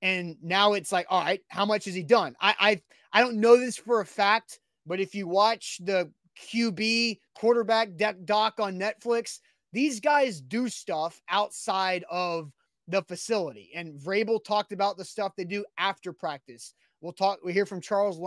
And 0.00 0.36
now 0.42 0.72
it's 0.72 0.92
like, 0.92 1.06
all 1.08 1.22
right, 1.22 1.40
how 1.48 1.64
much 1.64 1.84
has 1.84 1.94
he 1.94 2.02
done? 2.02 2.34
I 2.40 2.54
I 2.58 2.82
I 3.12 3.20
don't 3.20 3.40
know 3.40 3.56
this 3.56 3.76
for 3.76 4.00
a 4.00 4.06
fact, 4.06 4.58
but 4.84 5.00
if 5.00 5.14
you 5.14 5.28
watch 5.28 5.78
the 5.82 6.10
QB 6.40 7.20
quarterback 7.34 7.96
deck 7.96 8.16
doc 8.24 8.58
on 8.58 8.78
Netflix, 8.78 9.38
these 9.72 10.00
guys 10.00 10.40
do 10.40 10.68
stuff 10.68 11.20
outside 11.28 12.04
of 12.10 12.50
the 12.88 13.02
facility. 13.02 13.70
And 13.74 13.98
Vrabel 13.98 14.42
talked 14.44 14.72
about 14.72 14.96
the 14.96 15.04
stuff 15.04 15.32
they 15.36 15.44
do 15.44 15.64
after 15.78 16.12
practice. 16.12 16.74
We'll 17.00 17.12
talk, 17.12 17.38
we 17.44 17.52
hear 17.52 17.66
from 17.66 17.80
Charles 17.80 18.18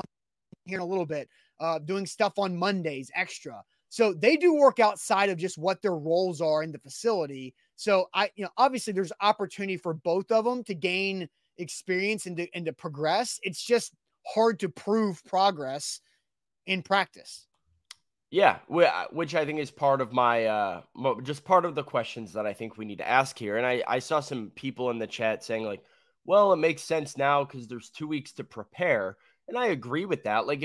here 0.66 0.78
in 0.78 0.82
a 0.82 0.86
little 0.86 1.06
bit, 1.06 1.30
uh, 1.60 1.80
doing 1.80 2.06
stuff 2.06 2.34
on 2.38 2.56
Mondays 2.56 3.12
extra. 3.16 3.64
So 3.90 4.14
they 4.14 4.36
do 4.36 4.56
work 4.56 4.80
outside 4.80 5.30
of 5.30 5.38
just 5.38 5.58
what 5.58 5.82
their 5.82 5.96
roles 5.96 6.42
are 6.42 6.64
in 6.64 6.72
the 6.72 6.80
facility. 6.80 7.54
So 7.76 8.08
I, 8.14 8.30
you 8.36 8.44
know, 8.44 8.50
obviously 8.58 8.94
there's 8.94 9.12
opportunity 9.22 9.78
for 9.78 9.94
both 9.94 10.32
of 10.32 10.46
them 10.46 10.64
to 10.66 10.74
gain 10.74 11.30
experience 11.58 12.26
and 12.26 12.36
to, 12.38 12.48
and 12.54 12.66
to 12.66 12.74
progress. 12.74 13.40
It's 13.44 13.64
just 13.64 13.94
hard 14.28 14.60
to 14.60 14.70
prove 14.70 15.24
progress 15.24 16.02
in 16.66 16.82
practice. 16.82 17.48
Yeah, 18.36 18.60
uh, 18.70 19.06
which 19.12 19.34
I 19.34 19.46
think 19.46 19.60
is 19.60 19.72
part 19.72 20.02
of 20.02 20.12
my 20.12 20.46
uh 20.46 20.82
just 21.24 21.46
part 21.46 21.64
of 21.64 21.74
the 21.74 21.84
questions 21.84 22.34
that 22.34 22.46
I 22.46 22.52
think 22.52 22.78
we 22.78 22.84
need 22.84 22.98
to 22.98 23.08
ask 23.08 23.38
here. 23.40 23.56
And 23.56 23.66
I 23.66 23.82
I 23.88 24.00
saw 24.00 24.20
some 24.20 24.52
people 24.56 24.90
in 24.90 25.00
the 25.00 25.08
chat 25.08 25.42
saying 25.42 25.64
like, 25.64 25.82
"Well, 26.26 26.52
it 26.52 26.58
makes 26.58 26.82
sense 26.82 27.16
now 27.18 27.46
cuz 27.46 27.66
there's 27.70 27.90
2 27.92 28.10
weeks 28.10 28.34
to 28.34 28.44
prepare." 28.44 29.16
And 29.48 29.58
I 29.58 29.68
agree 29.68 30.04
with 30.04 30.24
that. 30.26 30.48
Like 30.48 30.64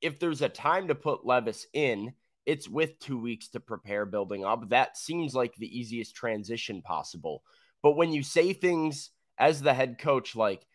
if 0.00 0.18
there's 0.18 0.40
a 0.40 0.48
time 0.48 0.88
to 0.88 0.94
put 0.94 1.26
Levis 1.26 1.66
in, 1.74 2.14
it's 2.46 2.70
with 2.70 2.98
2 3.00 3.18
weeks 3.18 3.48
to 3.48 3.60
prepare 3.60 4.06
building 4.06 4.42
up. 4.46 4.70
That 4.70 4.96
seems 4.96 5.34
like 5.34 5.54
the 5.56 5.78
easiest 5.78 6.14
transition 6.16 6.80
possible. 6.80 7.42
But 7.82 7.96
when 7.96 8.12
you 8.14 8.22
say 8.22 8.54
things 8.54 9.10
as 9.38 9.60
the 9.60 9.74
head 9.74 9.98
coach 9.98 10.34
like 10.36 10.66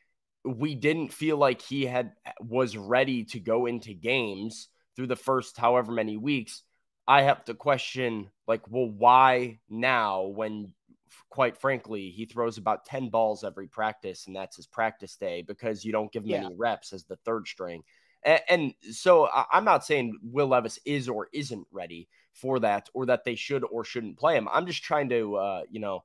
we 0.44 0.76
didn't 0.76 1.12
feel 1.12 1.38
like 1.38 1.62
he 1.62 1.88
had 1.88 2.14
was 2.40 2.78
ready 2.78 3.24
to 3.24 3.40
go 3.40 3.66
into 3.66 3.94
games, 3.96 4.68
through 4.96 5.08
the 5.08 5.16
first 5.16 5.58
however 5.58 5.92
many 5.92 6.18
weeks, 6.18 6.64
I 7.08 7.24
have 7.24 7.46
to 7.46 7.54
question, 7.54 8.30
like, 8.48 8.62
well, 8.70 8.90
why 8.90 9.60
now 9.70 10.24
when, 10.24 10.74
quite 11.30 11.58
frankly, 11.58 12.10
he 12.10 12.26
throws 12.26 12.58
about 12.58 12.86
10 12.86 13.10
balls 13.10 13.44
every 13.44 13.68
practice 13.68 14.26
and 14.28 14.36
that's 14.36 14.56
his 14.56 14.68
practice 14.68 15.16
day 15.16 15.44
because 15.44 15.86
you 15.86 15.92
don't 15.92 16.12
give 16.12 16.24
him 16.24 16.30
yeah. 16.30 16.46
any 16.46 16.56
reps 16.56 16.94
as 16.94 17.04
the 17.06 17.18
third 17.18 17.48
string. 17.48 17.84
And, 18.24 18.42
and 18.50 18.74
so 18.92 19.30
I'm 19.52 19.66
not 19.66 19.86
saying 19.86 20.18
Will 20.24 20.48
Levis 20.48 20.80
is 20.84 21.08
or 21.08 21.28
isn't 21.32 21.68
ready 21.72 22.08
for 22.34 22.60
that 22.60 22.90
or 22.94 23.06
that 23.06 23.24
they 23.24 23.36
should 23.36 23.64
or 23.64 23.84
shouldn't 23.84 24.18
play 24.18 24.36
him. 24.36 24.48
I'm 24.52 24.66
just 24.66 24.84
trying 24.84 25.10
to, 25.10 25.36
uh, 25.36 25.62
you 25.70 25.80
know, 25.80 26.04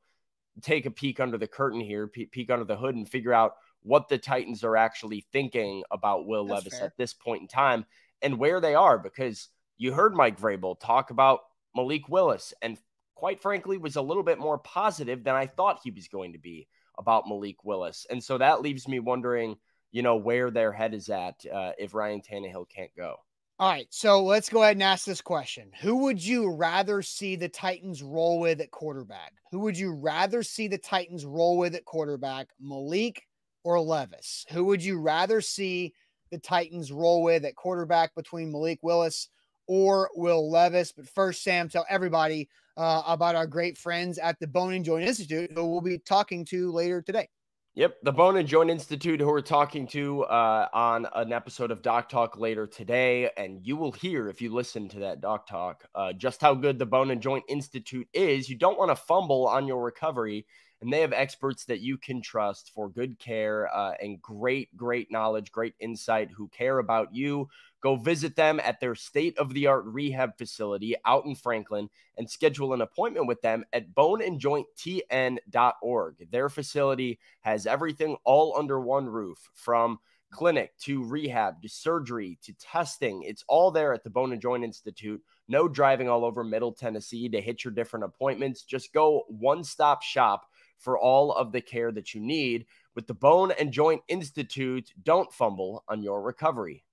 take 0.61 0.85
a 0.85 0.91
peek 0.91 1.19
under 1.19 1.39
the 1.39 1.47
curtain 1.47 1.81
here, 1.81 2.07
peek 2.07 2.51
under 2.51 2.65
the 2.65 2.77
hood 2.77 2.95
and 2.95 3.09
figure 3.09 3.33
out 3.33 3.55
what 3.83 4.09
the 4.09 4.19
Titans 4.19 4.63
are 4.65 4.77
actually 4.77 5.27
thinking 5.33 5.83
about 5.91 6.27
Will 6.27 6.45
That's 6.45 6.65
Levis 6.65 6.79
fair. 6.79 6.89
at 6.89 6.97
this 6.99 7.15
point 7.15 7.43
in 7.43 7.49
time 7.49 7.87
and 8.23 8.39
where 8.39 8.61
they 8.61 8.75
are 8.75 8.99
because 8.99 9.49
you 9.79 9.93
heard 9.93 10.15
Mike 10.15 10.39
Vrabel 10.39 10.79
talk 10.79 11.11
about 11.11 11.41
Malik 11.75 12.09
Willis 12.09 12.53
and 12.63 12.79
quite 13.15 13.43
frankly 13.43 13.79
was 13.79 13.97
a 13.97 14.03
little 14.03 14.23
bit 14.23 14.39
more 14.39 14.59
positive 14.59 15.25
than 15.25 15.35
I 15.35 15.47
thought 15.47 15.81
he 15.83 15.91
was 15.91 16.09
going 16.09 16.33
to 16.33 16.39
be 16.39 16.69
about 16.99 17.29
Malik 17.29 17.65
Willis. 17.65 18.07
And 18.11 18.23
so 18.23 18.39
that 18.39 18.63
leaves 18.63 18.89
me 18.89 18.99
wondering, 18.99 19.57
you 19.93 20.03
know, 20.03 20.17
where 20.17 20.51
their 20.51 20.73
head 20.73 20.95
is 20.95 21.09
at 21.09 21.45
uh, 21.53 21.73
if 21.79 21.95
Ryan 21.95 22.23
Tannehill 22.23 22.69
can't 22.69 22.95
go. 22.97 23.17
All 23.59 23.71
right, 23.71 23.87
so 23.91 24.25
let's 24.25 24.49
go 24.49 24.63
ahead 24.63 24.77
and 24.77 24.83
ask 24.83 25.05
this 25.05 25.21
question. 25.21 25.71
Who 25.83 25.97
would 26.05 26.25
you 26.25 26.51
rather 26.51 27.03
see 27.03 27.37
the 27.37 27.51
Titans 27.51 28.03
roll 28.03 28.41
with 28.41 28.63
at 28.63 28.71
quarterback? 28.71 29.35
Who 29.51 29.59
would 29.61 29.77
you 29.77 29.93
rather 29.93 30.43
see 30.43 30.67
the 30.67 30.79
Titans 30.79 31.27
roll 31.27 31.59
with 31.59 31.75
at 31.75 31.85
quarterback, 31.85 32.49
Malik 32.59 33.23
or 33.63 33.79
Levis? 33.79 34.47
Who 34.51 34.65
would 34.65 34.83
you 34.83 34.99
rather 34.99 35.43
see 35.43 35.93
the 36.31 36.39
Titans 36.39 36.93
roll 36.93 37.23
with 37.23 37.45
at 37.45 37.57
quarterback 37.57 38.15
between 38.15 38.53
Malik 38.53 38.81
Willis 38.83 39.29
or 39.67 40.11
Will 40.15 40.51
Levis? 40.51 40.93
But 40.93 41.09
first, 41.09 41.43
Sam, 41.43 41.69
tell 41.69 41.87
everybody 41.89 42.49
uh, 42.77 43.03
about 43.07 43.37
our 43.37 43.47
great 43.47 43.77
friends 43.77 44.19
at 44.19 44.39
the 44.41 44.47
Bone 44.47 44.75
and 44.75 44.85
Joint 44.85 45.07
Institute, 45.07 45.51
who 45.55 45.67
we'll 45.67 45.81
be 45.81 45.99
talking 45.99 46.45
to 46.47 46.73
later 46.73 47.03
today. 47.03 47.29
Yep, 47.75 47.99
the 48.03 48.13
Bone 48.13 48.37
and 48.37 48.49
Joint 48.49 48.69
Institute, 48.69 49.21
who 49.21 49.29
we're 49.29 49.41
talking 49.41 49.87
to 49.89 50.25
uh, 50.25 50.67
on 50.73 51.07
an 51.15 51.33
episode 51.33 51.71
of 51.71 51.83
Doc 51.83 52.09
Talk 52.09 52.37
later 52.37 52.67
today, 52.67 53.31
and 53.37 53.65
you 53.65 53.77
will 53.77 53.93
hear 53.93 54.29
if 54.29 54.43
you 54.43 54.53
listen 54.53 54.89
to 54.89 54.99
that 54.99 55.21
Doc 55.21 55.47
Talk 55.47 55.85
uh, 55.95 56.13
just 56.13 56.41
how 56.41 56.53
good 56.53 56.81
the 56.81 56.87
Bone 56.87 57.13
and 57.13 57.23
Joint 57.23 57.45
Institute 57.49 58.09
is. 58.13 58.49
You 58.49 58.57
don't 58.57 58.77
want 58.77 58.91
to 58.91 58.97
fumble 58.97 59.47
on 59.47 59.69
your 59.69 59.85
recovery, 59.85 60.47
and 60.81 60.93
they 60.93 61.01
have 61.01 61.13
experts 61.13 61.65
that 61.67 61.81
you 61.81 61.99
can 61.99 62.23
trust 62.23 62.71
for 62.75 62.89
good 62.89 63.19
care 63.19 63.69
uh, 63.75 63.93
and 64.01 64.23
great, 64.23 64.75
great 64.77 65.11
knowledge, 65.11 65.53
great 65.53 65.75
insight, 65.81 66.31
who 66.31 66.49
care 66.49 66.79
about 66.79 67.15
you, 67.15 67.49
Go 67.81 67.97
visit 67.97 68.37
them 68.37 68.61
at 68.61 68.79
their 68.81 68.95
state 68.95 69.39
of 69.39 69.55
the 69.55 69.67
art 69.67 69.87
rehab 69.87 70.37
facility 70.37 70.97
out 71.07 71.25
in 71.25 71.35
Franklin 71.35 71.89
and 72.19 72.31
schedule 72.31 72.75
an 72.75 72.83
appointment 72.83 73.27
with 73.27 73.41
them 73.41 73.65
at 73.73 73.95
boneandjointtn.org. 73.95 76.31
Their 76.31 76.51
facility 76.51 77.19
has 77.41 77.67
everything 77.67 78.19
all 78.25 78.55
under 78.59 78.79
one 78.79 79.07
roof 79.07 79.49
from 79.55 79.99
clinic 80.31 80.77
to 80.79 81.03
rehab 81.03 81.63
to 81.63 81.69
surgery 81.69 82.39
to 82.43 82.53
testing. 82.53 83.23
It's 83.23 83.45
all 83.49 83.71
there 83.71 83.95
at 83.95 84.05
the 84.05 84.11
Bone 84.11 84.33
and 84.33 84.43
Joint 84.43 84.63
Institute. 84.63 85.23
No 85.49 85.67
driving 85.67 86.09
all 86.09 86.25
over 86.25 86.45
Middle 86.45 86.73
Tennessee 86.73 87.29
to 87.31 87.41
hit 87.41 87.65
your 87.65 87.73
different 87.73 88.05
appointments. 88.05 88.63
Just 88.63 88.93
go 88.93 89.25
one 89.29 89.65
stop 89.65 90.03
shop 90.03 90.50
for 90.81 90.99
all 90.99 91.33
of 91.33 91.53
the 91.53 91.61
care 91.61 91.93
that 91.93 92.15
you 92.15 92.21
need. 92.21 92.67
With 92.95 93.07
the 93.07 93.15
Bone 93.15 93.53
and 93.53 93.73
Joint 93.73 94.03
Institute, 94.09 94.93
don't 95.03 95.33
fumble 95.33 95.85
on 95.89 96.03
your 96.03 96.21
recovery. 96.23 96.85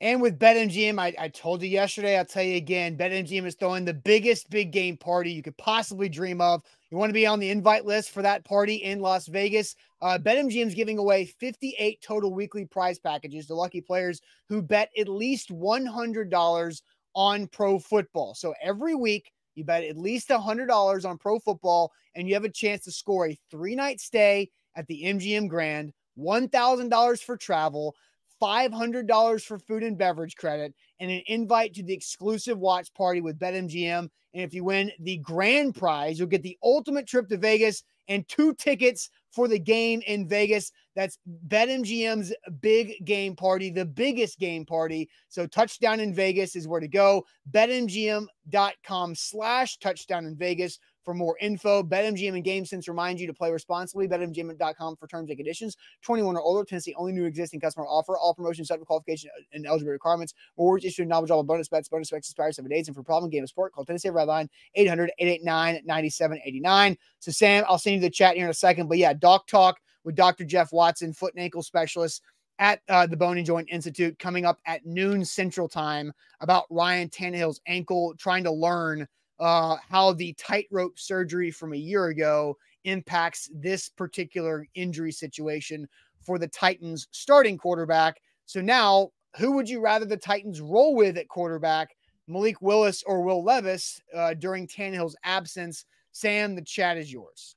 And 0.00 0.20
with 0.20 0.38
BetMGM, 0.38 0.98
I, 0.98 1.14
I 1.18 1.28
told 1.28 1.62
you 1.62 1.68
yesterday, 1.68 2.18
I'll 2.18 2.24
tell 2.24 2.42
you 2.42 2.56
again, 2.56 2.96
BetMGM 2.96 3.46
is 3.46 3.54
throwing 3.54 3.84
the 3.84 3.94
biggest 3.94 4.50
big 4.50 4.70
game 4.70 4.96
party 4.96 5.32
you 5.32 5.42
could 5.42 5.56
possibly 5.56 6.08
dream 6.08 6.40
of. 6.40 6.62
You 6.90 6.98
want 6.98 7.10
to 7.10 7.14
be 7.14 7.26
on 7.26 7.38
the 7.38 7.50
invite 7.50 7.86
list 7.86 8.10
for 8.10 8.20
that 8.22 8.44
party 8.44 8.74
in 8.74 9.00
Las 9.00 9.26
Vegas? 9.26 9.76
Uh, 10.02 10.18
BetMGM 10.18 10.66
is 10.66 10.74
giving 10.74 10.98
away 10.98 11.24
58 11.24 12.02
total 12.02 12.34
weekly 12.34 12.66
prize 12.66 12.98
packages 12.98 13.46
to 13.46 13.54
lucky 13.54 13.80
players 13.80 14.20
who 14.48 14.60
bet 14.62 14.90
at 14.98 15.08
least 15.08 15.50
$100 15.50 16.82
on 17.14 17.46
pro 17.46 17.78
football. 17.78 18.34
So 18.34 18.52
every 18.62 18.94
week, 18.94 19.32
you 19.54 19.64
bet 19.64 19.84
at 19.84 19.96
least 19.96 20.28
$100 20.28 21.04
on 21.08 21.18
pro 21.18 21.38
football, 21.38 21.92
and 22.14 22.28
you 22.28 22.34
have 22.34 22.44
a 22.44 22.50
chance 22.50 22.84
to 22.84 22.92
score 22.92 23.28
a 23.28 23.38
three 23.50 23.74
night 23.74 24.00
stay 24.00 24.50
at 24.76 24.86
the 24.86 25.04
MGM 25.04 25.48
Grand, 25.48 25.92
$1,000 26.18 27.22
for 27.22 27.36
travel. 27.36 27.94
$500 28.42 29.44
for 29.44 29.58
food 29.58 29.82
and 29.82 29.96
beverage 29.96 30.36
credit, 30.36 30.74
and 31.00 31.10
an 31.10 31.22
invite 31.28 31.72
to 31.74 31.82
the 31.82 31.94
exclusive 31.94 32.58
watch 32.58 32.92
party 32.92 33.20
with 33.20 33.38
BetMGM. 33.38 34.10
And 34.34 34.42
if 34.42 34.52
you 34.52 34.64
win 34.64 34.90
the 35.00 35.18
grand 35.18 35.76
prize, 35.76 36.18
you'll 36.18 36.28
get 36.28 36.42
the 36.42 36.58
ultimate 36.62 37.06
trip 37.06 37.28
to 37.28 37.36
Vegas 37.36 37.84
and 38.08 38.26
two 38.28 38.52
tickets 38.54 39.10
for 39.32 39.48
the 39.48 39.58
game 39.58 40.02
in 40.06 40.28
Vegas. 40.28 40.70
That's 40.94 41.18
BetMGM's 41.48 42.34
big 42.60 43.04
game 43.04 43.34
party, 43.34 43.70
the 43.70 43.84
biggest 43.84 44.38
game 44.38 44.64
party. 44.64 45.08
So 45.28 45.46
touchdown 45.46 46.00
in 46.00 46.14
Vegas 46.14 46.54
is 46.54 46.68
where 46.68 46.80
to 46.80 46.88
go. 46.88 47.24
BetMGM.com 47.50 49.14
slash 49.14 49.78
touchdown 49.78 50.26
in 50.26 50.36
Vegas 50.36 50.78
for 51.04 51.14
more 51.14 51.36
info. 51.40 51.82
BetMGM 51.82 52.34
and 52.34 52.44
GameSense 52.44 52.88
remind 52.88 53.20
you 53.20 53.26
to 53.26 53.34
play 53.34 53.50
responsibly. 53.50 54.08
BetMGM.com 54.08 54.96
for 54.96 55.06
terms 55.06 55.30
and 55.30 55.36
conditions. 55.36 55.76
21 56.02 56.36
or 56.36 56.40
older. 56.40 56.64
Tennessee 56.64 56.94
only 56.96 57.12
new 57.12 57.24
existing 57.24 57.60
customer 57.60 57.86
offer. 57.86 58.16
All 58.16 58.34
promotions 58.34 58.68
subject 58.68 58.82
to 58.82 58.86
qualification 58.86 59.30
and 59.52 59.66
eligibility 59.66 59.92
requirements. 59.92 60.34
Rewards 60.56 60.84
issued 60.84 61.08
knowledge 61.08 61.30
all 61.30 61.42
bonus 61.42 61.68
bets. 61.68 61.88
Bonus 61.88 62.10
bets 62.10 62.28
expire 62.28 62.52
seven 62.52 62.70
days. 62.70 62.88
And 62.88 62.96
for 62.96 63.02
problem 63.02 63.30
game 63.30 63.42
of 63.42 63.48
sport, 63.48 63.72
call 63.72 63.84
Tennessee 63.84 64.10
Red 64.10 64.28
Line 64.28 64.48
800 64.74 65.12
889 65.18 65.82
9789. 65.84 66.96
So, 67.20 67.30
Sam, 67.32 67.64
I'll 67.68 67.78
send 67.78 67.96
you 67.96 68.00
the 68.00 68.10
chat 68.10 68.36
here 68.36 68.44
in 68.44 68.50
a 68.50 68.54
second. 68.54 68.88
But 68.88 68.98
yeah, 68.98 69.12
Doc 69.12 69.46
Talk 69.46 69.78
with 70.04 70.14
Dr. 70.14 70.44
Jeff 70.44 70.72
Watson, 70.72 71.12
foot 71.12 71.34
and 71.34 71.42
ankle 71.42 71.62
specialist 71.62 72.22
at 72.58 72.80
uh, 72.88 73.06
the 73.06 73.16
Bone 73.16 73.38
and 73.38 73.46
Joint 73.46 73.68
Institute 73.70 74.18
coming 74.18 74.44
up 74.44 74.58
at 74.66 74.86
noon 74.86 75.24
Central 75.24 75.68
Time 75.68 76.12
about 76.40 76.66
Ryan 76.70 77.08
Tannehill's 77.08 77.60
ankle, 77.66 78.14
trying 78.18 78.44
to 78.44 78.52
learn 78.52 79.06
uh, 79.40 79.76
how 79.88 80.12
the 80.12 80.32
tightrope 80.34 80.98
surgery 80.98 81.50
from 81.50 81.72
a 81.72 81.78
year 81.78 82.06
ago 82.06 82.56
impacts 82.84 83.50
this 83.54 83.88
particular 83.88 84.66
injury 84.74 85.12
situation 85.12 85.88
for 86.20 86.38
the 86.38 86.48
Titans 86.48 87.08
starting 87.10 87.58
quarterback. 87.58 88.20
So 88.46 88.60
now, 88.60 89.10
who 89.36 89.52
would 89.52 89.68
you 89.68 89.80
rather 89.80 90.04
the 90.04 90.16
Titans 90.16 90.60
roll 90.60 90.94
with 90.94 91.18
at 91.18 91.28
quarterback, 91.28 91.96
Malik 92.28 92.60
Willis 92.62 93.02
or 93.04 93.22
Will 93.22 93.42
Levis 93.42 94.00
uh, 94.14 94.34
during 94.34 94.66
Tannehill's 94.66 95.16
absence? 95.24 95.84
Sam, 96.12 96.54
the 96.54 96.62
chat 96.62 96.96
is 96.96 97.12
yours. 97.12 97.56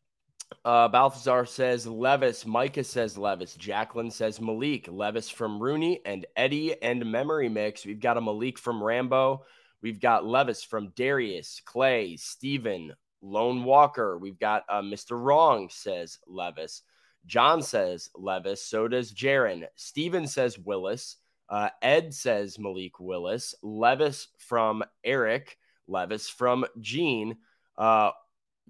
Uh, 0.65 0.87
Balthazar 0.87 1.45
says 1.45 1.85
Levis. 1.85 2.45
Micah 2.45 2.83
says 2.83 3.17
Levis. 3.17 3.55
Jacqueline 3.55 4.09
says 4.09 4.41
Malik. 4.41 4.87
Levis 4.89 5.29
from 5.29 5.61
Rooney 5.61 6.01
and 6.05 6.25
Eddie 6.35 6.81
and 6.81 7.05
Memory 7.05 7.49
Mix. 7.49 7.85
We've 7.85 7.99
got 7.99 8.17
a 8.17 8.21
Malik 8.21 8.57
from 8.57 8.83
Rambo. 8.83 9.43
We've 9.87 10.01
got 10.01 10.25
Levis 10.25 10.65
from 10.65 10.91
Darius, 10.97 11.61
Clay, 11.63 12.17
Steven, 12.17 12.91
Lone 13.21 13.63
Walker. 13.63 14.17
We've 14.17 14.37
got 14.37 14.65
uh, 14.67 14.81
Mr. 14.81 15.17
Wrong 15.17 15.69
says 15.71 16.19
Levis. 16.27 16.81
John 17.25 17.61
says 17.61 18.09
Levis. 18.13 18.61
So 18.61 18.89
does 18.89 19.13
Jaron. 19.13 19.63
Steven 19.77 20.27
says 20.27 20.59
Willis. 20.59 21.15
Uh, 21.47 21.69
Ed 21.81 22.13
says 22.13 22.59
Malik 22.59 22.99
Willis. 22.99 23.55
Levis 23.61 24.27
from 24.39 24.83
Eric. 25.05 25.57
Levis 25.87 26.27
from 26.27 26.65
Gene. 26.81 27.37
Uh, 27.77 28.11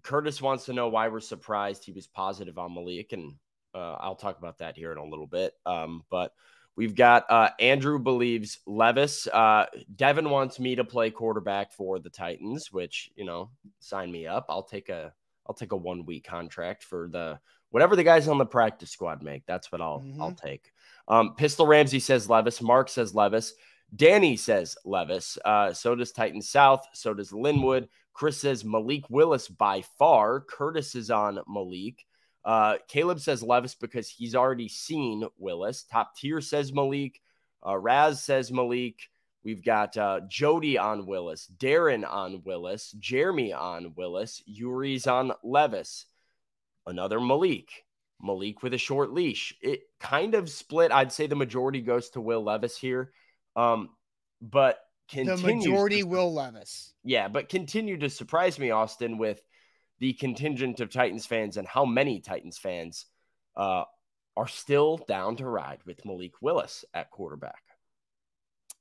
Curtis 0.04 0.40
wants 0.40 0.66
to 0.66 0.74
know 0.74 0.88
why 0.88 1.08
we're 1.08 1.20
surprised 1.20 1.84
he 1.84 1.94
was 1.94 2.06
positive 2.06 2.60
on 2.60 2.76
Malik, 2.76 3.12
and 3.12 3.34
uh, 3.74 3.94
I'll 4.00 4.16
talk 4.16 4.38
about 4.38 4.60
that 4.60 4.78
here 4.78 4.92
in 4.92 5.00
a 5.00 5.04
little 5.04 5.26
bit. 5.26 5.54
Um, 5.66 6.04
but 6.12 6.32
We've 6.78 6.96
got 6.96 7.26
uh, 7.30 7.50
Andrew 7.60 7.98
believes 7.98 8.60
Levis. 8.68 9.26
Uh, 9.28 9.66
Devin 9.96 10.30
wants 10.30 10.60
me 10.60 10.76
to 10.76 10.84
play 10.84 11.10
quarterback 11.10 11.74
for 11.74 11.98
the 11.98 12.12
Titans, 12.12 12.72
which 12.72 13.10
you 13.16 13.26
know, 13.26 13.50
sign 13.80 14.12
me 14.12 14.28
up. 14.28 14.46
I'll 14.48 14.64
take 14.64 14.90
a 14.90 15.12
I'll 15.48 15.56
take 15.56 15.72
a 15.72 15.76
one 15.76 16.06
week 16.06 16.26
contract 16.26 16.84
for 16.84 17.10
the 17.12 17.40
whatever 17.72 17.96
the 17.96 18.04
guys 18.04 18.28
on 18.28 18.38
the 18.38 18.46
practice 18.46 18.92
squad 18.92 19.24
make. 19.24 19.44
That's 19.48 19.72
what 19.72 19.82
I'll 19.82 20.02
mm-hmm. 20.02 20.22
I'll 20.22 20.34
take. 20.34 20.72
Um, 21.08 21.34
Pistol 21.36 21.66
Ramsey 21.66 22.00
says 22.00 22.30
Levis. 22.30 22.62
Mark 22.62 22.90
says 22.90 23.16
Levis. 23.16 23.56
Danny 23.96 24.38
says 24.38 24.78
Levis. 24.86 25.40
Uh, 25.44 25.74
so 25.74 25.96
does 25.96 26.12
Titan 26.12 26.44
South. 26.44 26.86
So 26.94 27.14
does 27.16 27.34
Linwood. 27.34 27.90
Chris 28.14 28.40
says 28.40 28.64
Malik 28.64 29.10
Willis 29.10 29.48
by 29.48 29.82
far. 29.98 30.42
Curtis 30.42 30.94
is 30.94 31.10
on 31.10 31.40
Malik. 31.48 32.06
Uh, 32.48 32.78
Caleb 32.88 33.20
says 33.20 33.44
Levis 33.44 33.76
because 33.76 34.08
he's 34.08 34.34
already 34.34 34.70
seen 34.70 35.28
Willis. 35.38 35.84
Top 35.84 36.16
tier 36.16 36.40
says 36.40 36.72
Malik. 36.72 37.20
Uh, 37.66 37.78
Raz 37.78 38.24
says 38.24 38.54
Malik. 38.54 39.10
We've 39.44 39.64
got 39.64 39.98
uh, 39.98 40.22
Jody 40.30 40.78
on 40.78 41.06
Willis, 41.06 41.52
Darren 41.58 42.10
on 42.10 42.42
Willis, 42.46 42.92
Jeremy 43.00 43.52
on 43.52 43.94
Willis, 43.96 44.42
Yuri's 44.46 45.08
on 45.08 45.34
Levis, 45.44 46.06
another 46.86 47.20
Malik, 47.20 47.70
Malik 48.22 48.64
with 48.64 48.74
a 48.74 48.78
short 48.78 49.12
leash. 49.12 49.54
It 49.62 49.82
kind 50.00 50.34
of 50.34 50.50
split. 50.50 50.92
I'd 50.92 51.12
say 51.12 51.28
the 51.28 51.36
majority 51.36 51.82
goes 51.82 52.10
to 52.12 52.22
Will 52.22 52.44
Levis 52.44 52.78
here, 52.78 53.12
um, 53.58 53.90
but 54.42 54.80
continue 55.10 55.38
the 55.38 55.56
majority 55.56 56.02
to, 56.02 56.08
Will 56.08 56.34
Levis. 56.34 56.94
Yeah, 57.04 57.28
but 57.28 57.50
continue 57.50 57.98
to 57.98 58.10
surprise 58.10 58.58
me, 58.58 58.72
Austin, 58.72 59.18
with 59.18 59.42
the 60.00 60.14
contingent 60.14 60.80
of 60.80 60.90
Titans 60.90 61.26
fans 61.26 61.58
and 61.58 61.68
how 61.68 61.86
many 61.86 62.20
Titans 62.20 62.58
fans 62.58 63.06
uh, 63.56 63.84
are 64.36 64.48
still 64.48 64.98
down 64.98 65.36
to 65.38 65.46
ride 65.46 65.80
with 65.86 66.06
Malik 66.06 66.34
Willis 66.42 66.86
at 66.94 67.12
quarterback. 67.12 67.64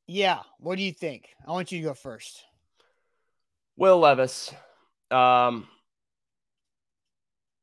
Yeah. 0.06 0.40
What 0.58 0.76
do 0.76 0.82
you 0.82 0.92
think? 0.92 1.30
I 1.46 1.52
want 1.52 1.72
you 1.72 1.78
to 1.78 1.88
go 1.88 1.94
first. 1.94 2.44
Will 3.76 3.98
Levis, 3.98 4.54
um, 5.10 5.66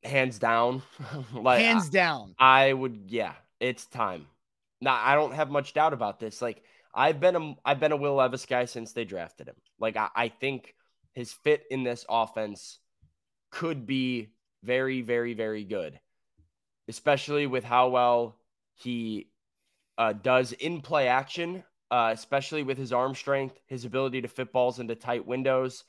hands 0.04 0.38
down, 0.38 0.84
like 1.34 1.62
hands 1.62 1.89
down. 1.89 2.36
I, 2.38 2.66
I 2.66 2.74
would, 2.74 3.06
yeah, 3.08 3.34
it's 3.60 3.86
time. 3.86 4.28
Now 4.82 5.00
I 5.02 5.16
don't 5.16 5.34
have 5.34 5.50
much 5.50 5.74
doubt 5.74 5.94
about 5.94 6.20
this. 6.20 6.42
Like 6.42 6.62
I've 6.94 7.20
been 7.20 7.36
a, 7.36 7.56
I've 7.66 7.80
been 7.80 7.94
a 7.94 7.98
Will 7.98 8.16
Levis 8.16 8.46
guy 8.46 8.66
since 8.66 8.92
they 8.92 9.06
drafted 9.06 9.48
him. 9.48 9.56
Like 9.80 9.98
I, 9.98 10.10
I 10.16 10.28
think 10.28 10.76
his 11.13 11.32
fit 11.32 11.63
in 11.72 11.84
this 11.84 12.06
offense 12.10 12.80
could 13.54 13.86
be 13.86 14.34
very, 14.63 15.02
very, 15.02 15.34
very 15.34 15.63
good. 15.63 16.00
especially 16.88 17.48
with 17.48 17.63
how 17.63 17.89
well 17.89 18.38
he 18.76 19.30
uh, 19.98 20.13
does 20.13 20.52
in 20.54 20.82
play 20.82 21.08
action, 21.08 21.63
uh, 21.92 22.12
especially 22.13 22.63
with 22.63 22.78
his 22.78 22.92
arm 22.94 23.16
strength, 23.16 23.60
his 23.68 23.86
ability 23.86 24.22
to 24.22 24.28
fit 24.28 24.52
balls 24.52 24.80
into 24.80 24.96
tight 24.96 25.26
windows. 25.26 25.84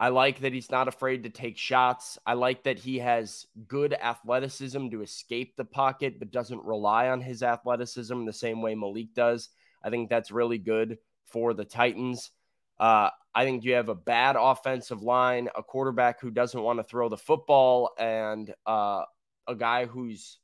I 0.00 0.08
like 0.08 0.40
that 0.40 0.52
he's 0.54 0.70
not 0.70 0.88
afraid 0.88 1.24
to 1.24 1.30
take 1.30 1.58
shots. 1.58 2.18
I 2.26 2.34
like 2.34 2.64
that 2.64 2.78
he 2.78 2.98
has 3.00 3.46
good 3.68 3.92
athleticism 3.94 4.88
to 4.90 5.02
escape 5.02 5.56
the 5.56 5.64
pocket, 5.64 6.18
but 6.18 6.32
doesn't 6.32 6.64
rely 6.64 7.08
on 7.08 7.20
his 7.20 7.42
athleticism 7.42 8.24
the 8.24 8.32
same 8.32 8.62
way 8.62 8.74
Malik 8.74 9.14
does. 9.14 9.50
I 9.82 9.90
think 9.90 10.10
that's 10.10 10.30
really 10.30 10.58
good 10.58 10.98
for 11.26 11.54
the 11.54 11.66
Titans. 11.66 12.30
Uh, 12.80 13.10
I 13.34 13.44
think 13.44 13.64
you 13.64 13.74
have 13.74 13.88
a 13.88 13.94
bad 13.94 14.36
offensive 14.36 15.02
line, 15.02 15.48
a 15.56 15.62
quarterback 15.62 16.20
who 16.20 16.30
doesn't 16.30 16.60
want 16.60 16.80
to 16.80 16.82
throw 16.82 17.08
the 17.08 17.16
football, 17.16 17.92
and 17.98 18.52
uh, 18.66 19.04
a 19.46 19.54
guy 19.54 19.86
whose 19.86 20.38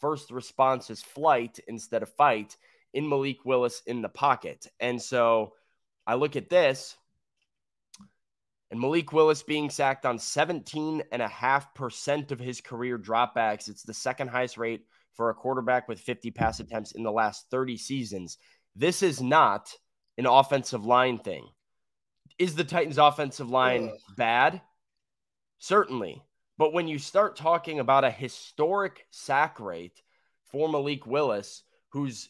first 0.00 0.30
response 0.30 0.90
is 0.90 1.02
flight 1.02 1.58
instead 1.68 2.02
of 2.02 2.10
fight 2.10 2.56
in 2.92 3.08
Malik 3.08 3.44
Willis 3.44 3.82
in 3.86 4.02
the 4.02 4.08
pocket. 4.08 4.66
And 4.80 5.00
so 5.00 5.52
I 6.06 6.14
look 6.14 6.36
at 6.36 6.50
this 6.50 6.96
and 8.70 8.80
Malik 8.80 9.12
Willis 9.12 9.42
being 9.42 9.68
sacked 9.70 10.04
on 10.04 10.18
17.5% 10.18 12.30
of 12.30 12.38
his 12.38 12.60
career 12.60 12.98
dropbacks. 12.98 13.68
It's 13.68 13.82
the 13.82 13.94
second 13.94 14.28
highest 14.28 14.58
rate 14.58 14.82
for 15.14 15.30
a 15.30 15.34
quarterback 15.34 15.88
with 15.88 16.00
50 16.00 16.30
pass 16.32 16.60
attempts 16.60 16.92
in 16.92 17.02
the 17.02 17.10
last 17.10 17.46
30 17.50 17.78
seasons. 17.78 18.36
This 18.76 19.02
is 19.02 19.22
not 19.22 19.72
an 20.18 20.26
offensive 20.26 20.84
line 20.84 21.18
thing. 21.18 21.46
Is 22.38 22.54
the 22.54 22.64
Titans' 22.64 22.98
offensive 22.98 23.50
line 23.50 23.90
Ugh. 23.92 24.00
bad? 24.16 24.60
Certainly. 25.58 26.22
But 26.56 26.72
when 26.72 26.88
you 26.88 26.98
start 26.98 27.36
talking 27.36 27.78
about 27.80 28.04
a 28.04 28.10
historic 28.10 29.06
sack 29.10 29.60
rate 29.60 30.02
for 30.50 30.68
Malik 30.68 31.06
Willis, 31.06 31.62
who's 31.90 32.28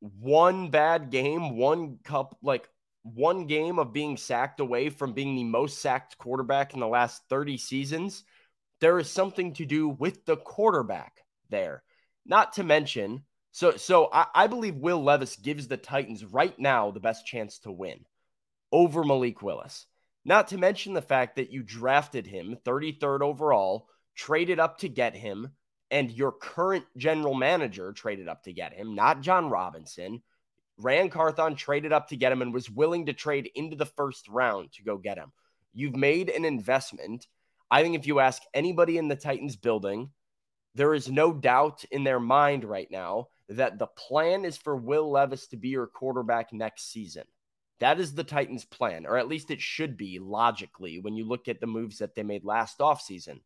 one 0.00 0.70
bad 0.70 1.10
game, 1.10 1.56
one 1.56 1.98
cup, 2.04 2.36
like 2.42 2.68
one 3.02 3.46
game 3.46 3.78
of 3.78 3.92
being 3.92 4.16
sacked 4.16 4.60
away 4.60 4.90
from 4.90 5.12
being 5.12 5.34
the 5.34 5.44
most 5.44 5.80
sacked 5.80 6.18
quarterback 6.18 6.74
in 6.74 6.80
the 6.80 6.86
last 6.86 7.22
30 7.28 7.56
seasons, 7.58 8.24
there 8.80 8.98
is 8.98 9.10
something 9.10 9.52
to 9.54 9.66
do 9.66 9.88
with 9.88 10.24
the 10.24 10.36
quarterback 10.36 11.24
there. 11.50 11.82
Not 12.24 12.54
to 12.54 12.64
mention, 12.64 13.24
so 13.52 13.76
so 13.76 14.08
I, 14.12 14.26
I 14.34 14.46
believe 14.46 14.76
Will 14.76 15.02
Levis 15.02 15.36
gives 15.36 15.68
the 15.68 15.78
Titans 15.78 16.24
right 16.24 16.56
now 16.58 16.90
the 16.90 17.00
best 17.00 17.26
chance 17.26 17.58
to 17.60 17.72
win 17.72 18.04
over 18.72 19.04
Malik 19.04 19.42
Willis. 19.42 19.86
Not 20.24 20.48
to 20.48 20.58
mention 20.58 20.92
the 20.92 21.02
fact 21.02 21.36
that 21.36 21.50
you 21.50 21.62
drafted 21.62 22.26
him 22.26 22.56
33rd 22.64 23.22
overall, 23.22 23.88
traded 24.14 24.58
up 24.58 24.78
to 24.78 24.88
get 24.88 25.14
him, 25.14 25.52
and 25.90 26.10
your 26.10 26.32
current 26.32 26.84
general 26.96 27.34
manager 27.34 27.92
traded 27.92 28.28
up 28.28 28.42
to 28.44 28.52
get 28.52 28.74
him, 28.74 28.94
not 28.94 29.22
Jon 29.22 29.48
Robinson, 29.48 30.22
Ran 30.78 31.10
Carthon 31.10 31.56
traded 31.56 31.92
up 31.92 32.08
to 32.08 32.16
get 32.16 32.30
him 32.30 32.42
and 32.42 32.54
was 32.54 32.70
willing 32.70 33.06
to 33.06 33.12
trade 33.12 33.50
into 33.54 33.76
the 33.76 33.86
first 33.86 34.28
round 34.28 34.72
to 34.72 34.82
go 34.82 34.96
get 34.96 35.18
him. 35.18 35.32
You've 35.74 35.96
made 35.96 36.30
an 36.30 36.44
investment. 36.44 37.26
I 37.70 37.82
think 37.82 37.96
if 37.96 38.06
you 38.06 38.20
ask 38.20 38.42
anybody 38.54 38.96
in 38.96 39.08
the 39.08 39.16
Titans 39.16 39.56
building, 39.56 40.10
there 40.74 40.94
is 40.94 41.10
no 41.10 41.32
doubt 41.32 41.84
in 41.90 42.04
their 42.04 42.20
mind 42.20 42.64
right 42.64 42.88
now 42.90 43.28
that 43.48 43.78
the 43.78 43.86
plan 43.86 44.44
is 44.44 44.56
for 44.56 44.76
Will 44.76 45.10
Levis 45.10 45.48
to 45.48 45.56
be 45.56 45.68
your 45.68 45.86
quarterback 45.86 46.52
next 46.52 46.92
season. 46.92 47.24
That 47.80 48.00
is 48.00 48.14
the 48.14 48.24
Titans' 48.24 48.64
plan, 48.64 49.06
or 49.06 49.16
at 49.18 49.28
least 49.28 49.50
it 49.50 49.60
should 49.60 49.96
be 49.96 50.18
logically 50.18 50.98
when 50.98 51.14
you 51.14 51.24
look 51.24 51.48
at 51.48 51.60
the 51.60 51.66
moves 51.66 51.98
that 51.98 52.14
they 52.14 52.22
made 52.22 52.44
last 52.44 52.78
offseason. 52.78 53.40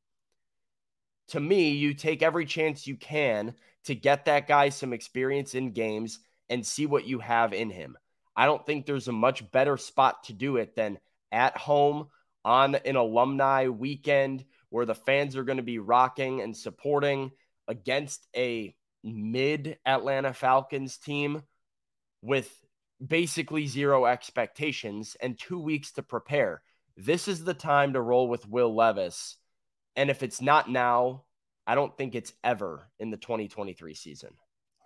To 1.29 1.40
me, 1.40 1.71
you 1.71 1.95
take 1.95 2.23
every 2.23 2.47
chance 2.47 2.87
you 2.87 2.97
can 2.97 3.55
to 3.85 3.95
get 3.95 4.25
that 4.25 4.49
guy 4.49 4.71
some 4.71 4.92
experience 4.92 5.55
in 5.55 5.73
games 5.73 6.18
and 6.49 6.66
see 6.66 6.87
what 6.87 7.07
you 7.07 7.18
have 7.18 7.53
in 7.53 7.71
him. 7.71 7.97
I 8.35 8.47
don't 8.47 8.64
think 8.64 8.87
there's 8.87 9.09
a 9.09 9.12
much 9.12 9.51
better 9.51 9.77
spot 9.77 10.25
to 10.25 10.33
do 10.33 10.57
it 10.57 10.75
than 10.75 10.99
at 11.31 11.57
home 11.57 12.09
on 12.45 12.75
an 12.75 12.97
alumni 12.97 13.68
weekend 13.68 14.45
where 14.71 14.87
the 14.87 14.95
fans 14.95 15.37
are 15.37 15.45
going 15.45 15.59
to 15.59 15.62
be 15.62 15.79
rocking 15.79 16.40
and 16.40 16.57
supporting 16.57 17.31
against 17.68 18.27
a 18.35 18.75
mid 19.05 19.79
Atlanta 19.85 20.33
Falcons 20.33 20.97
team 20.97 21.42
with 22.23 22.51
basically 23.07 23.67
zero 23.67 24.07
expectations 24.07 25.17
and 25.21 25.38
two 25.38 25.59
weeks 25.59 25.93
to 25.93 26.03
prepare. 26.03 26.62
This 26.97 27.29
is 27.29 27.45
the 27.45 27.55
time 27.55 27.95
to 27.95 28.01
roll 28.01 28.29
with 28.29 28.49
Will 28.49 28.75
Levis. 28.75 29.37
And 29.97 30.11
if 30.11 30.23
it's 30.23 30.41
not 30.41 30.71
now, 30.71 31.25
I 31.67 31.75
don't 31.75 31.97
think 31.97 32.15
it's 32.15 32.33
ever 32.43 32.88
in 32.99 33.11
the 33.11 33.17
2023 33.17 33.95
season. 33.95 34.31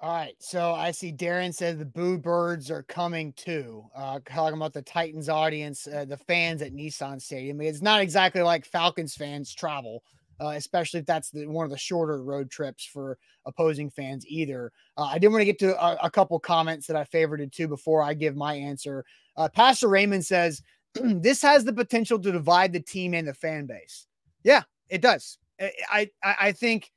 All 0.01 0.15
right. 0.15 0.35
So 0.39 0.73
I 0.73 0.91
see 0.91 1.11
Darren 1.11 1.55
said 1.55 1.79
the 1.79 1.87
Boo 1.87 2.19
Birds 2.19 2.71
are 2.71 2.83
coming 2.83 3.33
too. 3.33 3.85
Uh, 3.97 4.21
talking 4.29 4.57
about 4.57 4.75
the 4.75 4.83
Titans 4.83 5.31
audience, 5.31 5.87
uh, 5.87 6.05
the 6.05 6.19
fans 6.19 6.61
at 6.61 6.75
Nissan 6.75 7.21
Stadium. 7.21 7.61
It's 7.63 7.81
not 7.81 8.03
exactly 8.03 8.43
like 8.43 8.67
Falcons 8.67 9.15
fans 9.15 9.55
travel, 9.55 10.03
uh, 10.41 10.49
especially 10.49 11.01
if 11.01 11.07
that's 11.07 11.31
the, 11.31 11.47
one 11.47 11.65
of 11.65 11.71
the 11.71 11.79
shorter 11.79 12.23
road 12.23 12.51
trips 12.51 12.85
for 12.85 13.19
opposing 13.47 13.91
fans 13.91 14.27
either. 14.27 14.73
Uh, 14.97 15.05
I 15.05 15.19
did 15.19 15.29
want 15.29 15.41
to 15.41 15.47
get 15.47 15.59
to 15.61 15.83
a, 15.83 15.97
a, 16.03 16.11
couple 16.11 16.39
comments 16.39 16.87
that 16.87 16.97
I 16.97 17.05
favorited 17.05 17.53
too 17.53 17.69
before 17.69 18.03
I 18.03 18.15
give 18.15 18.37
my 18.37 18.55
answer. 18.55 19.05
Uh, 19.37 19.49
Pastor 19.49 19.89
Raymond 19.89 20.25
says, 20.25 20.63
this 20.95 21.43
has 21.43 21.65
the 21.65 21.73
potential 21.73 22.19
to 22.19 22.33
divide 22.33 22.73
the 22.73 22.81
team 22.81 23.15
and 23.15 23.27
the 23.27 23.35
fan 23.35 23.67
base. 23.67 24.07
Yeah, 24.43 24.63
it 24.89 25.01
does. 25.01 25.39
I, 25.61 26.11
I, 26.23 26.37
I 26.41 26.53
think 26.53 26.91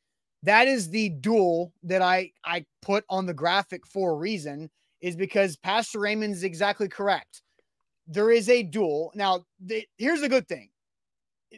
that 0.43 0.67
is 0.67 0.89
the 0.89 1.10
duel 1.10 1.73
that 1.84 2.02
I 2.02 2.32
I 2.43 2.65
put 2.82 3.06
on 3.10 3.25
the 3.25 3.34
graphic 3.34 3.86
for 3.86 4.12
a 4.12 4.15
reason 4.15 4.69
is 5.02 5.15
because 5.15 5.56
Pastor 5.58 5.99
Raymond 5.99 6.34
is 6.34 6.43
exactly 6.43 6.88
correct. 6.88 7.41
There 8.08 8.32
is 8.32 8.49
a 8.49 8.63
duel. 8.63 9.12
Now, 9.15 9.45
the, 9.60 9.88
here's 9.97 10.23
a 10.23 10.30
good 10.30 10.47
thing. 10.47 10.69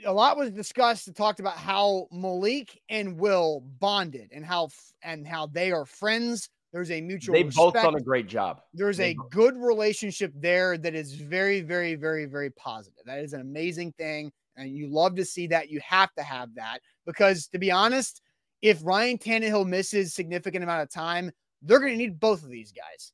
A 0.05 0.13
lot 0.13 0.37
was 0.37 0.51
discussed 0.51 1.07
and 1.07 1.15
talked 1.15 1.39
about 1.39 1.57
how 1.57 2.07
Malik 2.11 2.79
and 2.89 3.17
Will 3.17 3.61
bonded 3.79 4.29
and 4.31 4.45
how 4.45 4.69
and 5.03 5.27
how 5.27 5.47
they 5.47 5.71
are 5.71 5.85
friends. 5.85 6.49
There's 6.71 6.91
a 6.91 7.01
mutual. 7.01 7.33
They 7.33 7.43
both 7.43 7.73
done 7.73 7.95
a 7.95 8.01
great 8.01 8.27
job. 8.27 8.61
There's 8.73 8.97
they 8.97 9.11
a 9.11 9.15
both. 9.15 9.29
good 9.31 9.57
relationship 9.57 10.31
there 10.35 10.77
that 10.77 10.95
is 10.95 11.13
very, 11.13 11.61
very, 11.61 11.95
very, 11.95 12.25
very 12.25 12.49
positive. 12.51 13.01
That 13.05 13.19
is 13.19 13.33
an 13.33 13.41
amazing 13.41 13.91
thing, 13.93 14.31
and 14.55 14.69
you 14.69 14.87
love 14.87 15.15
to 15.15 15.25
see 15.25 15.47
that. 15.47 15.69
You 15.69 15.81
have 15.85 16.13
to 16.13 16.23
have 16.23 16.55
that 16.55 16.79
because, 17.05 17.47
to 17.47 17.59
be 17.59 17.71
honest, 17.71 18.21
if 18.61 18.79
Ryan 18.83 19.17
Tannehill 19.17 19.67
misses 19.67 20.13
significant 20.13 20.63
amount 20.63 20.83
of 20.83 20.89
time, 20.89 21.31
they're 21.61 21.79
going 21.79 21.91
to 21.91 21.97
need 21.97 22.19
both 22.19 22.43
of 22.43 22.49
these 22.49 22.71
guys. 22.71 23.11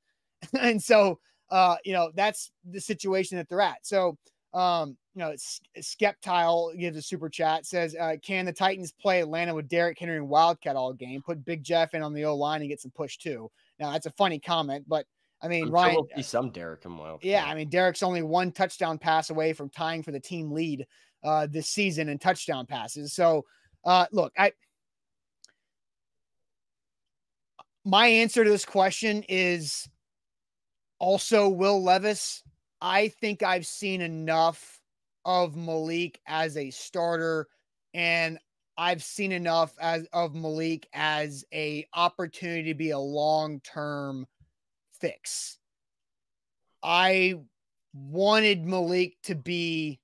and 0.61 0.81
so, 0.81 1.19
uh, 1.49 1.77
you 1.83 1.93
know, 1.93 2.11
that's 2.13 2.51
the 2.69 2.79
situation 2.79 3.37
that 3.37 3.49
they're 3.49 3.61
at. 3.61 3.85
So, 3.85 4.17
um, 4.57 4.97
you 5.13 5.19
know, 5.19 5.33
Skeptile 5.79 6.77
gives 6.79 6.97
a 6.97 7.01
super 7.01 7.29
chat 7.29 7.65
says, 7.65 7.95
uh, 7.95 8.15
Can 8.23 8.45
the 8.45 8.51
Titans 8.51 8.91
play 8.91 9.21
Atlanta 9.21 9.53
with 9.53 9.69
Derrick 9.69 9.99
Henry 9.99 10.17
and 10.17 10.27
Wildcat 10.27 10.75
all 10.75 10.93
game? 10.93 11.21
Put 11.21 11.45
Big 11.45 11.63
Jeff 11.63 11.93
in 11.93 12.01
on 12.01 12.13
the 12.13 12.25
O 12.25 12.35
line 12.35 12.61
and 12.61 12.69
get 12.69 12.81
some 12.81 12.91
push 12.91 13.17
too. 13.17 13.51
Now, 13.79 13.91
that's 13.91 14.07
a 14.07 14.11
funny 14.11 14.39
comment, 14.39 14.85
but 14.87 15.05
I 15.43 15.47
mean, 15.47 15.65
I'm 15.65 15.71
Ryan, 15.71 15.93
sure 15.93 16.01
we'll 16.01 16.17
see 16.17 16.27
some 16.27 16.49
Derrick 16.49 16.85
and 16.85 16.97
Wildcat. 16.97 17.29
Yeah, 17.29 17.45
I 17.45 17.53
mean, 17.53 17.69
Derrick's 17.69 18.01
only 18.01 18.23
one 18.23 18.51
touchdown 18.51 18.97
pass 18.97 19.29
away 19.29 19.53
from 19.53 19.69
tying 19.69 20.01
for 20.01 20.11
the 20.11 20.19
team 20.19 20.51
lead 20.51 20.87
uh, 21.23 21.45
this 21.45 21.69
season 21.69 22.09
in 22.09 22.17
touchdown 22.17 22.65
passes. 22.65 23.13
So, 23.13 23.45
uh, 23.85 24.07
look, 24.11 24.33
I 24.35 24.53
my 27.85 28.07
answer 28.07 28.43
to 28.43 28.49
this 28.49 28.65
question 28.65 29.23
is 29.29 29.87
also 30.99 31.47
Will 31.47 31.83
Levis. 31.83 32.41
I 32.81 33.09
think 33.09 33.43
I've 33.43 33.65
seen 33.65 34.01
enough 34.01 34.79
of 35.25 35.55
Malik 35.55 36.19
as 36.27 36.57
a 36.57 36.69
starter 36.69 37.47
and 37.93 38.37
I've 38.77 39.03
seen 39.03 39.31
enough 39.31 39.73
as 39.79 40.07
of 40.13 40.35
Malik 40.35 40.87
as 40.93 41.43
a 41.53 41.87
opportunity 41.93 42.69
to 42.69 42.75
be 42.75 42.91
a 42.91 42.99
long-term 42.99 44.27
fix. 44.99 45.57
I 46.83 47.35
wanted 47.93 48.65
Malik 48.65 49.17
to 49.23 49.35
be 49.35 49.99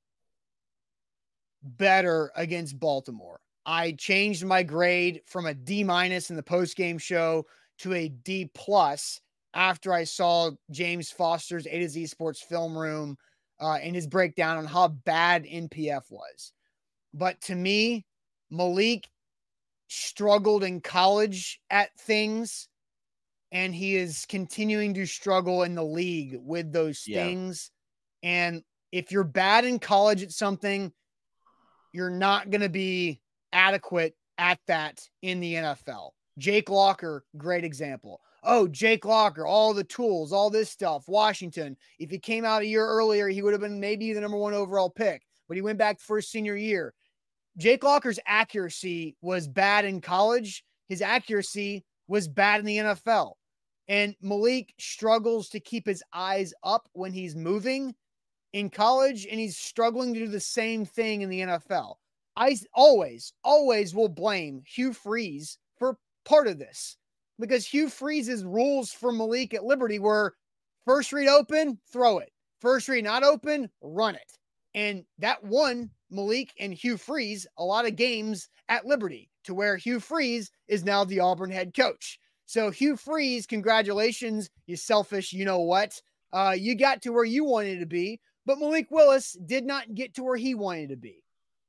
better 1.62 2.32
against 2.36 2.80
Baltimore. 2.80 3.40
I 3.66 3.92
changed 3.94 4.44
my 4.44 4.64
grade 4.64 5.22
from 5.28 5.46
a 5.46 5.54
D 5.54 5.84
minus 5.84 6.32
in 6.32 6.36
the 6.36 6.44
post 6.44 6.76
game 6.76 6.98
show 6.98 7.46
to 7.80 7.94
a 7.94 8.10
D 8.10 8.50
plus 8.54 9.22
after 9.54 9.94
I 9.94 10.04
saw 10.04 10.52
James 10.72 11.12
Foster's 11.12 11.68
A 11.68 11.80
to 11.80 11.90
Z 11.90 12.08
Sports 12.08 12.42
Film 12.42 12.78
Room 12.78 13.18
uh, 13.60 13.78
and 13.82 13.96
his 13.96 14.08
breakdown 14.08 14.58
on 14.58 14.66
how 14.66 14.90
bad 14.90 15.46
NPF 15.46 16.04
was. 16.10 16.52
But 17.14 17.40
to 17.42 17.56
me, 17.56 18.06
Malik 18.50 19.08
struggled 19.88 20.64
in 20.64 20.82
college 20.82 21.60
at 21.70 21.90
things, 22.00 22.68
and 23.52 23.74
he 23.74 23.96
is 23.96 24.26
continuing 24.28 24.94
to 24.96 25.06
struggle 25.06 25.64
in 25.64 25.76
the 25.76 25.84
league 25.84 26.38
with 26.40 26.72
those 26.72 27.04
yeah. 27.08 27.24
things. 27.24 27.72
And 28.24 28.64
if 28.92 29.12
you're 29.12 29.24
bad 29.24 29.66
in 29.66 29.80
college 29.80 30.24
at 30.24 30.32
something, 30.32 30.92
you're 31.94 32.10
not 32.10 32.50
going 32.50 32.62
to 32.62 32.70
be 32.70 33.22
adequate 33.52 34.16
at 34.38 34.60
that 34.68 35.00
in 35.22 35.40
the 35.40 35.54
NFL. 35.54 36.10
Jake 36.40 36.70
Locker, 36.70 37.24
great 37.38 37.64
example. 37.64 38.20
Oh, 38.46 38.68
Jake 38.68 39.06
Locker, 39.06 39.46
all 39.46 39.74
the 39.74 39.86
tools, 39.86 40.34
all 40.34 40.50
this 40.50 40.70
stuff. 40.70 41.08
Washington, 41.08 41.78
if 42.00 42.12
he 42.12 42.20
came 42.20 42.44
out 42.44 42.62
a 42.62 42.68
year 42.68 42.86
earlier, 42.86 43.30
he 43.30 43.42
would 43.42 43.54
have 43.54 43.62
been 43.62 43.80
maybe 43.80 44.12
the 44.12 44.20
number 44.20 44.38
one 44.38 44.54
overall 44.54 44.90
pick, 44.90 45.24
but 45.48 45.56
he 45.56 45.62
went 45.62 45.78
back 45.78 46.00
for 46.00 46.18
his 46.18 46.30
senior 46.30 46.58
year. 46.58 46.94
Jake 47.58 47.84
Locker's 47.84 48.20
accuracy 48.26 49.16
was 49.22 49.48
bad 49.48 49.86
in 49.86 50.02
college. 50.02 50.64
His 50.90 51.02
accuracy 51.02 51.86
was 52.08 52.28
bad 52.28 52.60
in 52.60 52.66
the 52.66 52.78
NFL. 52.78 53.34
And 53.88 54.16
Malik 54.22 54.74
struggles 54.80 55.50
to 55.50 55.60
keep 55.60 55.86
his 55.86 56.04
eyes 56.14 56.54
up 56.64 56.90
when 56.94 57.14
he's 57.14 57.36
moving 57.36 57.94
in 58.54 58.70
college, 58.70 59.26
and 59.30 59.40
he's 59.40 59.58
struggling 59.58 60.14
to 60.14 60.20
do 60.20 60.28
the 60.28 60.40
same 60.40 60.86
thing 60.86 61.22
in 61.22 61.30
the 61.30 61.42
NFL. 61.42 61.96
I 62.36 62.58
always, 62.74 63.34
always 63.44 63.96
will 63.96 64.10
blame 64.10 64.64
Hugh 64.66 64.94
Freeze 64.94 65.58
for 65.78 65.98
part 66.26 66.48
of 66.48 66.60
this 66.60 66.98
because 67.40 67.66
Hugh 67.66 67.90
Freeze's 67.90 68.44
rules 68.44 68.92
for 68.92 69.12
Malik 69.12 69.54
at 69.54 69.64
Liberty 69.64 70.00
were 70.00 70.36
first 70.86 71.12
read 71.14 71.28
open, 71.28 71.80
throw 71.92 72.20
it. 72.20 72.32
First 72.62 72.88
read 72.88 73.04
not 73.04 73.24
open, 73.24 73.70
run 73.82 74.16
it. 74.16 74.38
And 74.74 75.04
that 75.20 75.44
won 75.44 75.90
Malik 76.10 76.54
and 76.60 76.74
Hugh 76.74 76.98
Freeze 76.98 77.46
a 77.58 77.64
lot 77.64 77.86
of 77.86 77.96
games 77.96 78.50
at 78.70 78.86
Liberty 78.86 79.30
to 79.44 79.54
where 79.54 79.78
Hugh 79.78 80.00
Freeze 80.00 80.50
is 80.68 80.84
now 80.84 81.04
the 81.04 81.20
Auburn 81.20 81.52
head 81.52 81.74
coach. 81.76 82.20
So, 82.46 82.72
Hugh 82.72 82.98
Freeze, 82.98 83.46
congratulations, 83.46 84.50
you 84.66 84.76
selfish, 84.76 85.34
you 85.34 85.46
know 85.46 85.60
what? 85.60 86.00
Uh, 86.32 86.56
you 86.58 86.76
got 86.76 87.02
to 87.02 87.12
where 87.12 87.24
you 87.24 87.44
wanted 87.44 87.80
to 87.80 87.86
be, 87.86 88.20
but 88.46 88.60
Malik 88.60 88.88
Willis 88.90 89.38
did 89.46 89.66
not 89.66 89.94
get 89.94 90.16
to 90.16 90.24
where 90.24 90.36
he 90.36 90.56
wanted 90.56 90.90
to 90.90 90.98
be. 90.98 91.24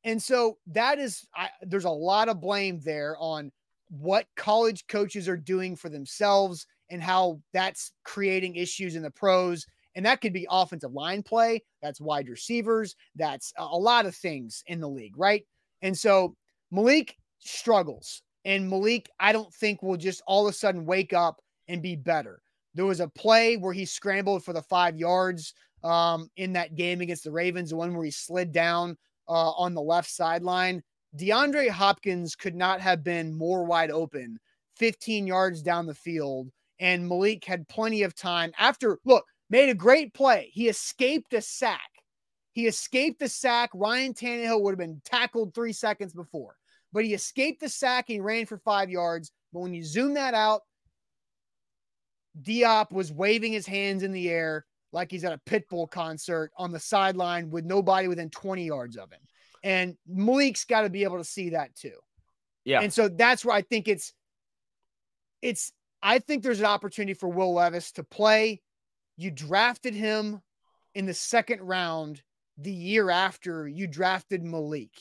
And 0.04 0.22
so 0.22 0.58
that 0.68 0.98
is, 0.98 1.26
I, 1.34 1.48
there's 1.62 1.84
a 1.84 1.90
lot 1.90 2.28
of 2.28 2.40
blame 2.40 2.80
there 2.84 3.16
on 3.18 3.52
what 3.88 4.26
college 4.36 4.86
coaches 4.88 5.28
are 5.28 5.36
doing 5.36 5.76
for 5.76 5.88
themselves 5.88 6.66
and 6.90 7.02
how 7.02 7.40
that's 7.52 7.92
creating 8.04 8.56
issues 8.56 8.96
in 8.96 9.02
the 9.02 9.10
pros. 9.10 9.66
And 9.96 10.04
that 10.06 10.20
could 10.20 10.32
be 10.32 10.46
offensive 10.50 10.92
line 10.92 11.22
play, 11.22 11.62
that's 11.80 12.00
wide 12.00 12.28
receivers, 12.28 12.96
that's 13.14 13.52
a 13.56 13.64
lot 13.64 14.06
of 14.06 14.14
things 14.14 14.64
in 14.66 14.80
the 14.80 14.88
league, 14.88 15.16
right? 15.16 15.44
And 15.82 15.96
so 15.96 16.34
Malik 16.70 17.16
struggles. 17.38 18.22
And 18.44 18.68
Malik, 18.68 19.08
I 19.20 19.32
don't 19.32 19.52
think 19.54 19.82
will 19.82 19.96
just 19.96 20.22
all 20.26 20.46
of 20.46 20.52
a 20.52 20.56
sudden 20.56 20.84
wake 20.84 21.12
up 21.12 21.40
and 21.68 21.80
be 21.80 21.96
better. 21.96 22.42
There 22.74 22.84
was 22.84 23.00
a 23.00 23.08
play 23.08 23.56
where 23.56 23.72
he 23.72 23.84
scrambled 23.84 24.44
for 24.44 24.52
the 24.52 24.62
five 24.62 24.98
yards 24.98 25.54
um, 25.82 26.28
in 26.36 26.52
that 26.54 26.74
game 26.74 27.00
against 27.00 27.24
the 27.24 27.30
Ravens, 27.30 27.70
the 27.70 27.76
one 27.76 27.94
where 27.94 28.04
he 28.04 28.10
slid 28.10 28.52
down 28.52 28.96
uh, 29.28 29.52
on 29.52 29.74
the 29.74 29.82
left 29.82 30.10
sideline. 30.10 30.82
DeAndre 31.16 31.68
Hopkins 31.68 32.34
could 32.34 32.54
not 32.54 32.80
have 32.80 33.04
been 33.04 33.36
more 33.36 33.64
wide 33.64 33.90
open 33.90 34.38
15 34.76 35.26
yards 35.26 35.62
down 35.62 35.86
the 35.86 35.94
field. 35.94 36.50
And 36.80 37.08
Malik 37.08 37.44
had 37.44 37.68
plenty 37.68 38.02
of 38.02 38.16
time 38.16 38.52
after, 38.58 38.98
look, 39.04 39.24
made 39.48 39.68
a 39.68 39.74
great 39.74 40.12
play. 40.12 40.50
He 40.52 40.68
escaped 40.68 41.32
a 41.32 41.40
sack. 41.40 41.80
He 42.52 42.66
escaped 42.66 43.20
the 43.20 43.28
sack. 43.28 43.70
Ryan 43.74 44.14
Tannehill 44.14 44.60
would 44.62 44.72
have 44.72 44.78
been 44.78 45.00
tackled 45.04 45.54
three 45.54 45.72
seconds 45.72 46.12
before, 46.12 46.56
but 46.92 47.04
he 47.04 47.14
escaped 47.14 47.60
the 47.60 47.68
sack 47.68 48.08
and 48.08 48.14
he 48.14 48.20
ran 48.20 48.46
for 48.46 48.58
five 48.58 48.90
yards. 48.90 49.30
But 49.52 49.60
when 49.60 49.74
you 49.74 49.84
zoom 49.84 50.14
that 50.14 50.34
out, 50.34 50.62
D-Hop 52.42 52.92
was 52.92 53.12
waving 53.12 53.52
his 53.52 53.66
hands 53.66 54.02
in 54.02 54.10
the 54.10 54.28
air 54.28 54.66
like 54.92 55.10
he's 55.10 55.24
at 55.24 55.32
a 55.32 55.40
Pitbull 55.50 55.90
concert 55.90 56.50
on 56.56 56.72
the 56.72 56.80
sideline 56.80 57.50
with 57.50 57.64
nobody 57.64 58.08
within 58.08 58.30
20 58.30 58.64
yards 58.64 58.96
of 58.96 59.12
him. 59.12 59.20
And 59.64 59.96
Malik's 60.06 60.64
got 60.64 60.82
to 60.82 60.90
be 60.90 61.02
able 61.02 61.18
to 61.18 61.24
see 61.24 61.50
that 61.50 61.74
too. 61.74 61.96
Yeah. 62.64 62.82
And 62.82 62.92
so 62.92 63.08
that's 63.08 63.44
where 63.44 63.56
I 63.56 63.62
think 63.62 63.88
it's 63.88 64.12
it's 65.42 65.72
I 66.02 66.18
think 66.18 66.42
there's 66.42 66.60
an 66.60 66.66
opportunity 66.66 67.14
for 67.14 67.28
Will 67.28 67.54
Levis 67.54 67.92
to 67.92 68.04
play. 68.04 68.60
You 69.16 69.30
drafted 69.30 69.94
him 69.94 70.40
in 70.94 71.06
the 71.06 71.14
second 71.14 71.62
round 71.62 72.22
the 72.58 72.72
year 72.72 73.10
after 73.10 73.66
you 73.66 73.86
drafted 73.86 74.44
Malik. 74.44 74.92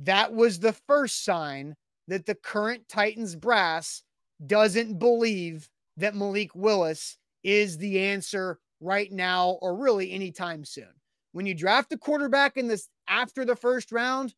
That 0.00 0.34
was 0.34 0.58
the 0.58 0.72
first 0.88 1.24
sign 1.24 1.76
that 2.08 2.26
the 2.26 2.34
current 2.34 2.88
Titans 2.88 3.36
brass 3.36 4.02
doesn't 4.44 4.98
believe 4.98 5.68
that 5.96 6.16
Malik 6.16 6.54
Willis 6.54 7.16
is 7.42 7.78
the 7.78 8.00
answer 8.00 8.58
right 8.80 9.10
now 9.10 9.58
or 9.62 9.76
really 9.76 10.12
anytime 10.12 10.64
soon. 10.64 10.92
When 11.32 11.46
you 11.46 11.54
draft 11.54 11.92
a 11.92 11.98
quarterback 11.98 12.56
in 12.56 12.68
this 12.68 12.88
after 13.08 13.44
the 13.44 13.56
first 13.56 13.92
round, 13.92 14.34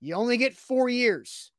you 0.00 0.14
only 0.14 0.36
get 0.36 0.56
four 0.56 0.88
years. 0.88 1.50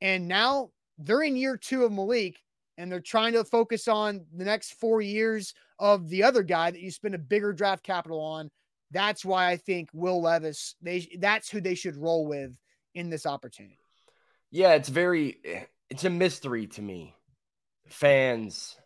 And 0.00 0.28
now 0.28 0.70
they're 0.98 1.22
in 1.22 1.36
year 1.36 1.56
two 1.56 1.84
of 1.84 1.92
Malik 1.92 2.38
and 2.78 2.90
they're 2.90 3.00
trying 3.00 3.34
to 3.34 3.44
focus 3.44 3.88
on 3.88 4.24
the 4.34 4.44
next 4.44 4.74
four 4.74 5.00
years 5.00 5.54
of 5.78 6.08
the 6.08 6.22
other 6.22 6.42
guy 6.42 6.70
that 6.70 6.80
you 6.80 6.90
spend 6.90 7.14
a 7.14 7.18
bigger 7.18 7.52
draft 7.52 7.82
capital 7.82 8.20
on. 8.20 8.50
That's 8.90 9.24
why 9.24 9.48
I 9.50 9.56
think 9.56 9.88
Will 9.92 10.22
Levis, 10.22 10.74
they 10.82 11.08
that's 11.18 11.50
who 11.50 11.60
they 11.60 11.74
should 11.74 11.96
roll 11.96 12.26
with 12.26 12.52
in 12.94 13.10
this 13.10 13.26
opportunity. 13.26 13.78
Yeah, 14.50 14.74
it's 14.74 14.88
very 14.88 15.66
it's 15.88 16.04
a 16.04 16.10
mystery 16.10 16.66
to 16.68 16.82
me. 16.82 17.14
Fans 17.88 18.76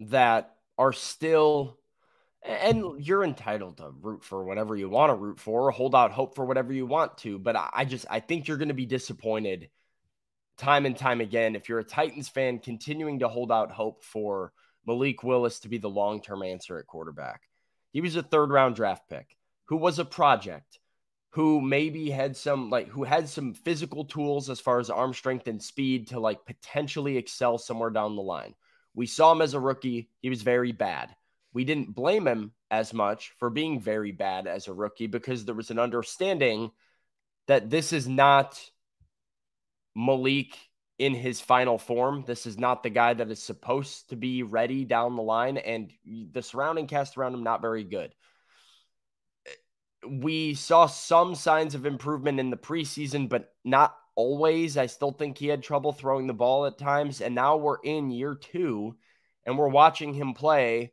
that 0.00 0.54
are 0.76 0.92
still 0.92 1.77
and 2.48 3.04
you're 3.04 3.22
entitled 3.22 3.76
to 3.76 3.90
root 4.00 4.24
for 4.24 4.42
whatever 4.42 4.74
you 4.74 4.88
want 4.88 5.10
to 5.10 5.14
root 5.14 5.38
for, 5.38 5.70
hold 5.70 5.94
out 5.94 6.12
hope 6.12 6.34
for 6.34 6.46
whatever 6.46 6.72
you 6.72 6.86
want 6.86 7.18
to. 7.18 7.38
But 7.38 7.56
I 7.56 7.84
just 7.84 8.06
I 8.08 8.20
think 8.20 8.48
you're 8.48 8.56
going 8.56 8.68
to 8.68 8.74
be 8.74 8.86
disappointed 8.86 9.68
time 10.56 10.86
and 10.86 10.96
time 10.96 11.20
again 11.20 11.54
if 11.54 11.68
you're 11.68 11.78
a 11.78 11.84
Titans 11.84 12.28
fan 12.28 12.58
continuing 12.58 13.20
to 13.20 13.28
hold 13.28 13.52
out 13.52 13.70
hope 13.70 14.02
for 14.02 14.52
Malik 14.86 15.22
Willis 15.22 15.60
to 15.60 15.68
be 15.68 15.78
the 15.78 15.90
long 15.90 16.22
term 16.22 16.42
answer 16.42 16.78
at 16.78 16.86
quarterback. 16.86 17.42
He 17.92 18.00
was 18.00 18.16
a 18.16 18.22
third 18.22 18.50
round 18.50 18.76
draft 18.76 19.08
pick 19.08 19.36
who 19.66 19.76
was 19.76 19.98
a 19.98 20.04
project, 20.04 20.78
who 21.30 21.60
maybe 21.60 22.08
had 22.08 22.34
some 22.34 22.70
like 22.70 22.88
who 22.88 23.04
had 23.04 23.28
some 23.28 23.52
physical 23.52 24.06
tools 24.06 24.48
as 24.48 24.58
far 24.58 24.80
as 24.80 24.88
arm 24.88 25.12
strength 25.12 25.46
and 25.48 25.62
speed 25.62 26.08
to 26.08 26.18
like 26.18 26.46
potentially 26.46 27.18
excel 27.18 27.58
somewhere 27.58 27.90
down 27.90 28.16
the 28.16 28.22
line. 28.22 28.54
We 28.94 29.06
saw 29.06 29.32
him 29.32 29.42
as 29.42 29.52
a 29.52 29.60
rookie. 29.60 30.08
He 30.22 30.30
was 30.30 30.40
very 30.40 30.72
bad 30.72 31.14
we 31.52 31.64
didn't 31.64 31.94
blame 31.94 32.26
him 32.26 32.52
as 32.70 32.92
much 32.92 33.32
for 33.38 33.50
being 33.50 33.80
very 33.80 34.12
bad 34.12 34.46
as 34.46 34.68
a 34.68 34.72
rookie 34.72 35.06
because 35.06 35.44
there 35.44 35.54
was 35.54 35.70
an 35.70 35.78
understanding 35.78 36.70
that 37.46 37.70
this 37.70 37.92
is 37.92 38.06
not 38.06 38.60
Malik 39.96 40.56
in 40.98 41.14
his 41.14 41.40
final 41.40 41.78
form. 41.78 42.24
This 42.26 42.46
is 42.46 42.58
not 42.58 42.82
the 42.82 42.90
guy 42.90 43.14
that 43.14 43.30
is 43.30 43.42
supposed 43.42 44.10
to 44.10 44.16
be 44.16 44.42
ready 44.42 44.84
down 44.84 45.16
the 45.16 45.22
line, 45.22 45.56
and 45.56 45.92
the 46.04 46.42
surrounding 46.42 46.86
cast 46.86 47.16
around 47.16 47.34
him 47.34 47.42
not 47.42 47.62
very 47.62 47.84
good. 47.84 48.14
We 50.06 50.54
saw 50.54 50.86
some 50.86 51.34
signs 51.34 51.74
of 51.74 51.86
improvement 51.86 52.40
in 52.40 52.50
the 52.50 52.56
preseason, 52.56 53.28
but 53.28 53.52
not 53.64 53.96
always. 54.14 54.76
I 54.76 54.86
still 54.86 55.12
think 55.12 55.38
he 55.38 55.46
had 55.46 55.62
trouble 55.62 55.92
throwing 55.92 56.26
the 56.26 56.34
ball 56.34 56.66
at 56.66 56.78
times, 56.78 57.20
and 57.20 57.34
now 57.34 57.56
we're 57.56 57.80
in 57.82 58.10
year 58.10 58.34
two, 58.34 58.96
and 59.46 59.56
we're 59.56 59.68
watching 59.68 60.12
him 60.14 60.34
play 60.34 60.92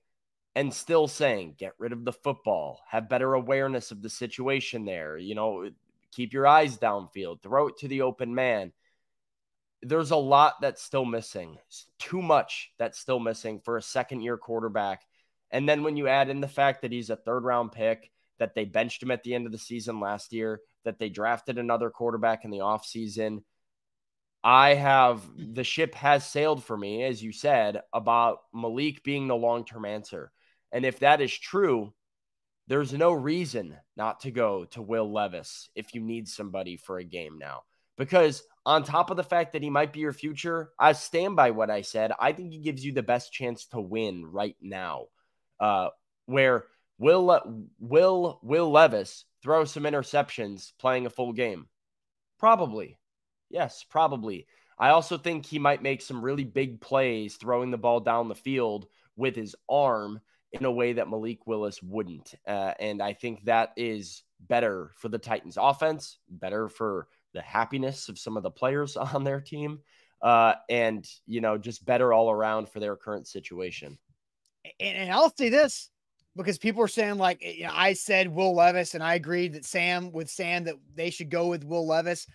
and 0.55 0.73
still 0.73 1.07
saying, 1.07 1.55
get 1.57 1.73
rid 1.77 1.91
of 1.91 2.05
the 2.05 2.13
football, 2.13 2.81
have 2.87 3.09
better 3.09 3.33
awareness 3.33 3.91
of 3.91 4.01
the 4.01 4.09
situation 4.09 4.85
there, 4.85 5.17
you 5.17 5.35
know, 5.35 5.69
keep 6.11 6.31
your 6.31 6.47
eyes 6.47 6.77
downfield, 6.77 7.41
throw 7.41 7.67
it 7.67 7.77
to 7.77 7.87
the 7.89 8.01
open 8.01 8.33
man. 8.33 8.71
There's 9.81 10.11
a 10.11 10.15
lot 10.15 10.55
that's 10.61 10.81
still 10.81 11.05
missing, 11.05 11.57
too 11.99 12.21
much 12.21 12.71
that's 12.79 12.97
still 12.97 13.19
missing 13.19 13.59
for 13.59 13.77
a 13.77 13.81
second 13.81 14.21
year 14.21 14.37
quarterback. 14.37 15.01
And 15.51 15.67
then 15.67 15.83
when 15.83 15.97
you 15.97 16.07
add 16.07 16.29
in 16.29 16.41
the 16.41 16.47
fact 16.47 16.81
that 16.81 16.91
he's 16.91 17.09
a 17.09 17.15
third 17.15 17.43
round 17.43 17.73
pick, 17.73 18.09
that 18.39 18.55
they 18.55 18.65
benched 18.65 19.03
him 19.03 19.11
at 19.11 19.23
the 19.23 19.35
end 19.35 19.45
of 19.45 19.51
the 19.51 19.57
season 19.57 19.99
last 19.99 20.33
year, 20.33 20.61
that 20.85 20.99
they 20.99 21.09
drafted 21.09 21.57
another 21.57 21.89
quarterback 21.89 22.45
in 22.45 22.51
the 22.51 22.59
offseason. 22.59 23.43
I 24.43 24.75
have 24.75 25.23
the 25.37 25.63
ship 25.63 25.95
has 25.95 26.25
sailed 26.25 26.63
for 26.63 26.77
me, 26.77 27.03
as 27.03 27.21
you 27.21 27.31
said, 27.31 27.81
about 27.93 28.39
Malik 28.53 29.03
being 29.03 29.27
the 29.27 29.35
long 29.35 29.65
term 29.65 29.85
answer. 29.85 30.31
And 30.71 30.85
if 30.85 30.99
that 30.99 31.21
is 31.21 31.35
true, 31.37 31.93
there's 32.67 32.93
no 32.93 33.11
reason 33.11 33.77
not 33.95 34.21
to 34.21 34.31
go 34.31 34.65
to 34.65 34.81
Will 34.81 35.11
Levis 35.11 35.69
if 35.75 35.93
you 35.93 36.01
need 36.01 36.27
somebody 36.27 36.77
for 36.77 36.97
a 36.97 37.03
game 37.03 37.37
now. 37.37 37.63
Because 37.97 38.43
on 38.65 38.83
top 38.83 39.09
of 39.09 39.17
the 39.17 39.23
fact 39.23 39.53
that 39.53 39.61
he 39.61 39.69
might 39.69 39.93
be 39.93 39.99
your 39.99 40.13
future, 40.13 40.71
I 40.77 40.93
stand 40.93 41.35
by 41.35 41.51
what 41.51 41.69
I 41.69 41.81
said. 41.81 42.11
I 42.19 42.33
think 42.33 42.51
he 42.51 42.59
gives 42.59 42.83
you 42.83 42.91
the 42.91 43.03
best 43.03 43.31
chance 43.31 43.67
to 43.67 43.79
win 43.79 44.25
right 44.25 44.55
now. 44.61 45.05
Uh, 45.59 45.89
where 46.25 46.65
will 46.97 47.67
will 47.79 48.39
Will 48.41 48.71
Levis 48.71 49.25
throw 49.43 49.65
some 49.65 49.83
interceptions 49.83 50.71
playing 50.79 51.05
a 51.05 51.09
full 51.11 51.33
game? 51.33 51.67
Probably. 52.39 52.97
Yes, 53.49 53.85
probably. 53.89 54.47
I 54.77 54.89
also 54.89 55.17
think 55.17 55.45
he 55.45 55.59
might 55.59 55.83
make 55.83 56.01
some 56.01 56.21
really 56.21 56.43
big 56.43 56.81
plays 56.81 57.35
throwing 57.35 57.71
the 57.71 57.77
ball 57.77 58.01
down 58.01 58.27
the 58.27 58.35
field 58.35 58.87
with 59.15 59.35
his 59.35 59.55
arm 59.69 60.19
in 60.59 60.65
a 60.65 60.71
way 60.71 60.93
that 60.93 61.09
Malik 61.09 61.45
Willis 61.45 61.81
wouldn't. 61.81 62.33
Uh, 62.47 62.73
and 62.79 63.01
I 63.01 63.13
think 63.13 63.45
that 63.45 63.73
is 63.75 64.23
better 64.39 64.91
for 64.95 65.09
the 65.09 65.17
Titans 65.17 65.57
offense, 65.59 66.19
better 66.29 66.69
for 66.69 67.07
the 67.33 67.41
happiness 67.41 68.09
of 68.09 68.17
some 68.19 68.37
of 68.37 68.43
the 68.43 68.51
players 68.51 68.97
on 69.13 69.23
their 69.23 69.41
team, 69.41 69.79
uh, 70.21 70.55
and 70.69 71.07
you 71.27 71.41
know, 71.41 71.57
just 71.57 71.85
better 71.85 72.13
all 72.13 72.31
around 72.31 72.69
for 72.69 72.79
their 72.79 72.95
current 72.95 73.27
situation. 73.27 73.97
And, 74.79 74.97
and 74.97 75.11
I'll 75.11 75.35
say 75.35 75.49
this 75.49 75.89
because 76.35 76.57
people 76.57 76.83
are 76.83 76.87
saying 76.87 77.17
like 77.17 77.43
you 77.43 77.65
know, 77.65 77.73
I 77.73 77.93
said 77.93 78.27
Will 78.27 78.55
Levis, 78.55 78.95
and 78.95 79.03
I 79.03 79.15
agreed 79.15 79.53
that 79.53 79.65
Sam 79.65 80.11
with 80.11 80.29
Sam 80.29 80.63
that 80.65 80.75
they 80.95 81.09
should 81.09 81.29
go 81.29 81.47
with 81.47 81.63
Will 81.63 81.87
Levis. 81.87 82.27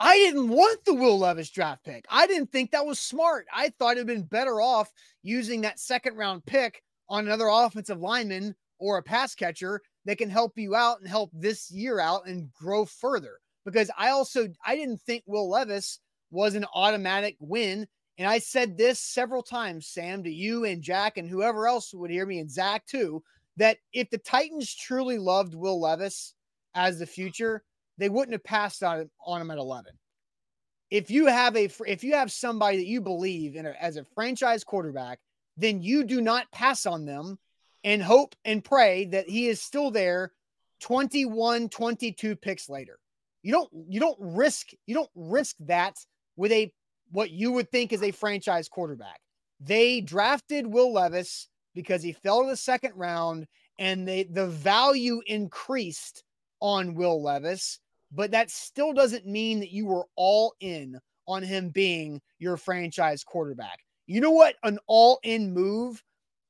I 0.00 0.14
didn't 0.16 0.48
want 0.48 0.84
the 0.84 0.94
Will 0.94 1.18
Levis 1.18 1.50
draft 1.50 1.84
pick. 1.84 2.04
I 2.08 2.28
didn't 2.28 2.52
think 2.52 2.70
that 2.70 2.86
was 2.86 3.00
smart. 3.00 3.46
I 3.52 3.70
thought 3.70 3.96
it'd 3.96 4.06
been 4.06 4.22
better 4.22 4.60
off 4.60 4.92
using 5.22 5.62
that 5.62 5.80
second 5.80 6.16
round 6.16 6.46
pick 6.46 6.84
on 7.08 7.26
another 7.26 7.48
offensive 7.48 8.00
lineman 8.00 8.54
or 8.78 8.98
a 8.98 9.02
pass 9.02 9.34
catcher 9.34 9.80
that 10.04 10.18
can 10.18 10.30
help 10.30 10.56
you 10.56 10.74
out 10.74 11.00
and 11.00 11.08
help 11.08 11.30
this 11.32 11.70
year 11.70 12.00
out 12.00 12.26
and 12.26 12.52
grow 12.52 12.84
further. 12.84 13.38
Because 13.64 13.90
I 13.98 14.10
also 14.10 14.48
I 14.64 14.76
didn't 14.76 15.00
think 15.02 15.24
Will 15.26 15.48
Levis 15.48 16.00
was 16.30 16.54
an 16.54 16.66
automatic 16.74 17.36
win. 17.40 17.86
And 18.16 18.26
I 18.26 18.38
said 18.38 18.76
this 18.76 19.00
several 19.00 19.42
times, 19.42 19.86
Sam, 19.86 20.24
to 20.24 20.30
you 20.30 20.64
and 20.64 20.82
Jack 20.82 21.18
and 21.18 21.28
whoever 21.28 21.68
else 21.68 21.94
would 21.94 22.10
hear 22.10 22.26
me 22.26 22.40
and 22.40 22.50
Zach 22.50 22.84
too, 22.86 23.22
that 23.56 23.78
if 23.92 24.10
the 24.10 24.18
Titans 24.18 24.74
truly 24.74 25.18
loved 25.18 25.54
Will 25.54 25.80
Levis 25.80 26.34
as 26.74 26.98
the 26.98 27.06
future, 27.06 27.62
they 27.96 28.08
wouldn't 28.08 28.32
have 28.32 28.44
passed 28.44 28.82
on 28.82 29.00
him, 29.00 29.10
on 29.24 29.40
him 29.40 29.50
at 29.50 29.58
11. 29.58 29.92
If 30.90 31.10
you 31.10 31.26
have 31.26 31.54
a 31.56 31.68
if 31.86 32.02
you 32.02 32.14
have 32.14 32.32
somebody 32.32 32.78
that 32.78 32.86
you 32.86 33.00
believe 33.02 33.56
in 33.56 33.66
a, 33.66 33.70
as 33.80 33.96
a 33.96 34.04
franchise 34.04 34.64
quarterback, 34.64 35.18
then 35.58 35.82
you 35.82 36.04
do 36.04 36.20
not 36.20 36.50
pass 36.52 36.86
on 36.86 37.04
them 37.04 37.38
and 37.84 38.02
hope 38.02 38.34
and 38.44 38.64
pray 38.64 39.06
that 39.06 39.28
he 39.28 39.48
is 39.48 39.60
still 39.60 39.90
there 39.90 40.32
21 40.80 41.68
22 41.68 42.36
picks 42.36 42.68
later. 42.68 42.98
You 43.42 43.52
don't 43.52 43.70
you 43.88 44.00
don't 44.00 44.18
risk 44.20 44.68
you 44.86 44.94
don't 44.94 45.10
risk 45.14 45.56
that 45.60 45.98
with 46.36 46.52
a 46.52 46.72
what 47.10 47.30
you 47.30 47.52
would 47.52 47.70
think 47.70 47.92
is 47.92 48.02
a 48.02 48.12
franchise 48.12 48.68
quarterback. 48.68 49.20
They 49.60 50.00
drafted 50.00 50.66
Will 50.66 50.92
Levis 50.92 51.48
because 51.74 52.02
he 52.02 52.12
fell 52.12 52.42
to 52.42 52.50
the 52.50 52.56
second 52.56 52.92
round 52.94 53.46
and 53.78 54.06
they 54.06 54.24
the 54.24 54.46
value 54.46 55.20
increased 55.26 56.22
on 56.60 56.94
Will 56.94 57.22
Levis, 57.22 57.80
but 58.12 58.30
that 58.32 58.50
still 58.50 58.92
doesn't 58.92 59.26
mean 59.26 59.60
that 59.60 59.72
you 59.72 59.86
were 59.86 60.06
all 60.16 60.54
in 60.60 61.00
on 61.26 61.42
him 61.42 61.70
being 61.70 62.20
your 62.38 62.56
franchise 62.56 63.24
quarterback. 63.24 63.80
You 64.08 64.22
know 64.22 64.30
what 64.30 64.56
an 64.62 64.78
all 64.86 65.20
in 65.22 65.52
move 65.52 66.02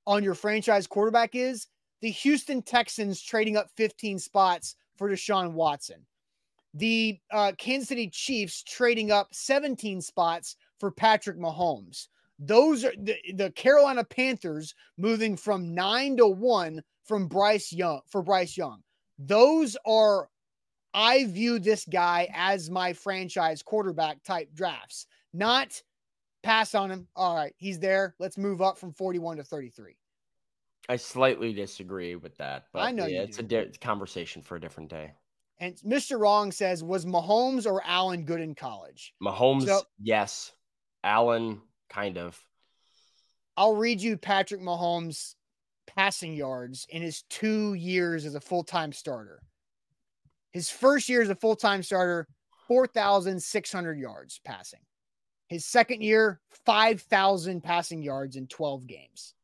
on 0.07 0.23
your 0.23 0.35
franchise 0.35 0.87
quarterback 0.87 1.35
is? 1.35 1.67
The 2.01 2.11
Houston 2.11 2.63
Texans 2.63 3.21
trading 3.21 3.57
up 3.57 3.69
15 3.77 4.21
spots 4.21 4.77
for 4.97 5.11
Deshaun 5.11 5.53
Watson. 5.53 6.07
The 6.75 7.19
uh, 7.33 7.53
Kansas 7.59 7.89
City 7.89 8.09
Chiefs 8.09 8.63
trading 8.63 9.11
up 9.11 9.35
17 9.35 10.01
spots 10.01 10.55
for 10.79 10.93
Patrick 10.93 11.37
Mahomes. 11.37 12.07
Those 12.39 12.85
are 12.85 12.93
the, 12.97 13.17
the 13.35 13.51
Carolina 13.51 14.05
Panthers 14.05 14.73
moving 14.97 15.37
from 15.37 15.75
nine 15.75 16.17
to 16.19 16.29
one 16.29 16.81
from 17.05 17.27
Bryce 17.27 17.73
Young 17.73 18.03
for 18.07 18.23
Bryce 18.23 18.57
Young. 18.57 18.85
Those 19.19 19.77
are, 19.85 20.29
I 20.95 21.25
view 21.25 21.59
this 21.59 21.85
guy 21.91 22.29
as 22.33 22.71
my 22.71 22.93
franchise 22.93 23.63
quarterback 23.65 24.23
type 24.23 24.51
drafts, 24.55 25.09
not 25.33 25.83
pass 26.49 26.75
on 26.75 26.91
him. 26.91 27.07
All 27.15 27.35
right, 27.35 27.55
he's 27.59 27.79
there. 27.79 28.15
Let's 28.19 28.39
move 28.39 28.63
up 28.63 28.79
from 28.79 28.93
41 28.93 29.37
to 29.37 29.45
33. 29.45 29.97
I 30.89 30.97
slightly 30.97 31.53
disagree 31.53 32.17
with 32.17 32.37
that, 32.39 32.65
but 32.73 32.81
I 32.81 32.91
know 32.91 33.05
yeah, 33.07 33.21
it's 33.21 33.37
do. 33.37 33.59
a 33.59 33.79
conversation 33.79 34.41
for 34.41 34.57
a 34.57 34.61
different 34.61 34.89
day. 34.89 35.13
And 35.59 35.75
Mr. 35.87 36.19
Wrong 36.19 36.51
says, 36.51 36.83
was 36.83 37.05
Mahomes 37.05 37.67
or 37.67 37.83
Allen 37.85 38.25
good 38.25 38.41
in 38.41 38.55
college? 38.55 39.13
Mahomes, 39.23 39.67
So- 39.67 39.83
yes. 40.01 40.53
Allen, 41.05 41.61
kind 41.91 42.17
of. 42.17 42.41
I'll 43.57 43.75
read 43.75 44.01
you 44.01 44.17
Patrick 44.17 44.63
Mahomes' 44.63 45.35
passing 45.87 46.33
yards 46.33 46.87
in 46.89 47.03
his 47.03 47.23
two 47.29 47.75
years 47.75 48.25
as 48.25 48.35
a 48.35 48.41
full 48.41 48.65
time 48.65 48.93
starter. 48.93 49.43
His 50.53 50.71
first 50.71 51.09
year 51.09 51.21
as 51.21 51.29
a 51.29 51.35
full 51.35 51.57
time 51.57 51.83
starter, 51.83 52.27
4,600 52.69 53.99
yards 53.99 54.41
passing. 54.45 54.81
His 55.49 55.65
second 55.65 56.03
year, 56.03 56.41
5,000 56.67 57.63
passing 57.63 58.03
yards 58.03 58.37
in 58.37 58.47
12 58.47 58.87
games. 58.87 59.35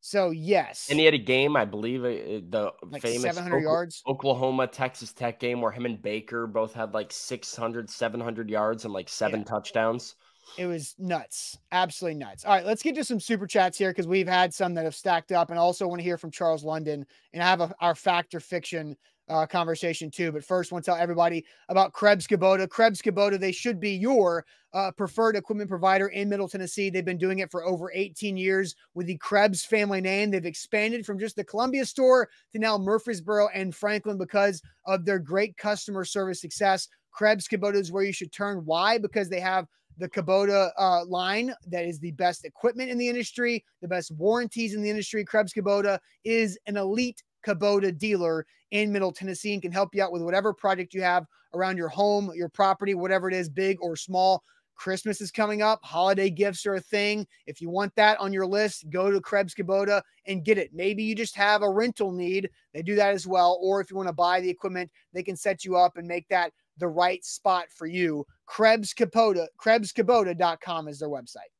So, 0.00 0.30
yes, 0.30 0.86
And 0.90 0.98
he 0.98 1.04
had 1.04 1.12
a 1.14 1.18
game, 1.18 1.56
I 1.56 1.64
believe, 1.64 2.04
uh, 2.04 2.40
the 2.48 2.72
like 2.82 3.02
famous 3.02 3.22
700 3.22 3.58
Okla- 3.58 3.62
yards. 3.62 4.02
Oklahoma 4.06 4.66
Texas 4.66 5.12
Tech 5.12 5.40
game 5.40 5.60
where 5.60 5.72
him 5.72 5.84
and 5.86 6.00
Baker 6.00 6.46
both 6.46 6.72
had 6.72 6.94
like 6.94 7.12
600, 7.12 7.90
700 7.90 8.48
yards 8.48 8.84
and 8.84 8.94
like 8.94 9.08
seven 9.08 9.40
Yeah. 9.40 9.44
touchdowns. 9.46 10.14
It 10.56 10.66
was 10.66 10.94
nuts. 10.98 11.58
Absolutely 11.72 12.18
nuts. 12.20 12.44
All 12.46 12.54
right, 12.54 12.64
let's 12.64 12.82
get 12.82 12.94
to 12.94 13.04
some 13.04 13.20
super 13.20 13.46
chats 13.46 13.76
here 13.76 13.90
because 13.90 14.06
we've 14.06 14.28
had 14.28 14.54
some 14.54 14.72
that 14.74 14.84
have 14.84 14.94
stacked 14.94 15.30
up 15.32 15.50
and 15.50 15.58
also 15.58 15.86
want 15.86 15.98
to 15.98 16.04
hear 16.04 16.16
from 16.16 16.30
Charles 16.30 16.64
London 16.64 17.04
and 17.34 17.42
have 17.42 17.60
a, 17.60 17.74
our 17.80 17.94
fact 17.94 18.34
or 18.34 18.40
fiction 18.40 18.96
uh, 19.28 19.46
conversation 19.46 20.10
too. 20.10 20.32
But 20.32 20.44
first, 20.44 20.72
want 20.72 20.84
to 20.84 20.90
tell 20.90 21.00
everybody 21.00 21.44
about 21.68 21.92
Krebs 21.92 22.26
Kubota. 22.26 22.68
Krebs 22.68 23.02
Kubota, 23.02 23.38
they 23.38 23.52
should 23.52 23.80
be 23.80 23.90
your 23.90 24.44
uh, 24.74 24.90
preferred 24.92 25.36
equipment 25.36 25.68
provider 25.68 26.08
in 26.08 26.28
Middle 26.28 26.48
Tennessee. 26.48 26.90
They've 26.90 27.04
been 27.04 27.18
doing 27.18 27.38
it 27.38 27.50
for 27.50 27.64
over 27.64 27.90
18 27.92 28.36
years 28.36 28.74
with 28.94 29.06
the 29.06 29.16
Krebs 29.18 29.64
family 29.64 30.00
name. 30.00 30.30
They've 30.30 30.44
expanded 30.44 31.06
from 31.06 31.18
just 31.18 31.36
the 31.36 31.44
Columbia 31.44 31.84
store 31.86 32.28
to 32.52 32.58
now 32.58 32.78
Murfreesboro 32.78 33.48
and 33.54 33.74
Franklin 33.74 34.18
because 34.18 34.60
of 34.86 35.04
their 35.04 35.18
great 35.18 35.56
customer 35.56 36.04
service 36.04 36.40
success. 36.40 36.88
Krebs 37.12 37.48
Kubota 37.48 37.76
is 37.76 37.90
where 37.90 38.04
you 38.04 38.12
should 38.12 38.32
turn. 38.32 38.62
Why? 38.64 38.98
Because 38.98 39.28
they 39.28 39.40
have 39.40 39.66
the 39.98 40.08
Kubota 40.08 40.70
uh, 40.78 41.04
line 41.06 41.52
that 41.66 41.84
is 41.84 41.98
the 41.98 42.12
best 42.12 42.44
equipment 42.44 42.90
in 42.90 42.98
the 42.98 43.08
industry, 43.08 43.64
the 43.82 43.88
best 43.88 44.12
warranties 44.12 44.74
in 44.74 44.82
the 44.82 44.90
industry. 44.90 45.24
Krebs 45.24 45.52
Kubota 45.52 45.98
is 46.24 46.58
an 46.66 46.76
elite 46.76 47.22
Kubota 47.48 47.96
dealer 47.96 48.46
in 48.70 48.92
Middle 48.92 49.12
Tennessee 49.12 49.52
and 49.54 49.62
can 49.62 49.72
help 49.72 49.94
you 49.94 50.02
out 50.02 50.12
with 50.12 50.22
whatever 50.22 50.52
project 50.52 50.94
you 50.94 51.02
have 51.02 51.26
around 51.54 51.76
your 51.76 51.88
home, 51.88 52.30
your 52.34 52.48
property, 52.48 52.94
whatever 52.94 53.28
it 53.28 53.34
is, 53.34 53.48
big 53.48 53.78
or 53.80 53.96
small. 53.96 54.42
Christmas 54.74 55.20
is 55.20 55.32
coming 55.32 55.60
up. 55.60 55.80
Holiday 55.82 56.30
gifts 56.30 56.64
are 56.64 56.76
a 56.76 56.80
thing. 56.80 57.26
If 57.46 57.60
you 57.60 57.68
want 57.68 57.94
that 57.96 58.18
on 58.20 58.32
your 58.32 58.46
list, 58.46 58.88
go 58.90 59.10
to 59.10 59.20
Krebs 59.20 59.54
Kubota 59.54 60.02
and 60.26 60.44
get 60.44 60.56
it. 60.56 60.72
Maybe 60.72 61.02
you 61.02 61.16
just 61.16 61.34
have 61.34 61.62
a 61.62 61.70
rental 61.70 62.12
need. 62.12 62.48
They 62.72 62.82
do 62.82 62.94
that 62.94 63.12
as 63.12 63.26
well. 63.26 63.58
Or 63.60 63.80
if 63.80 63.90
you 63.90 63.96
want 63.96 64.08
to 64.08 64.12
buy 64.12 64.40
the 64.40 64.50
equipment, 64.50 64.90
they 65.12 65.24
can 65.24 65.36
set 65.36 65.64
you 65.64 65.76
up 65.76 65.96
and 65.96 66.06
make 66.06 66.28
that 66.28 66.52
the 66.78 66.88
right 66.88 67.24
spot 67.24 67.66
for 67.70 67.86
you. 67.86 68.24
Krebs 68.46 68.94
Kubota, 68.94 69.48
KrebsKubota.com 69.60 70.86
is 70.86 71.00
their 71.00 71.08
website. 71.08 71.50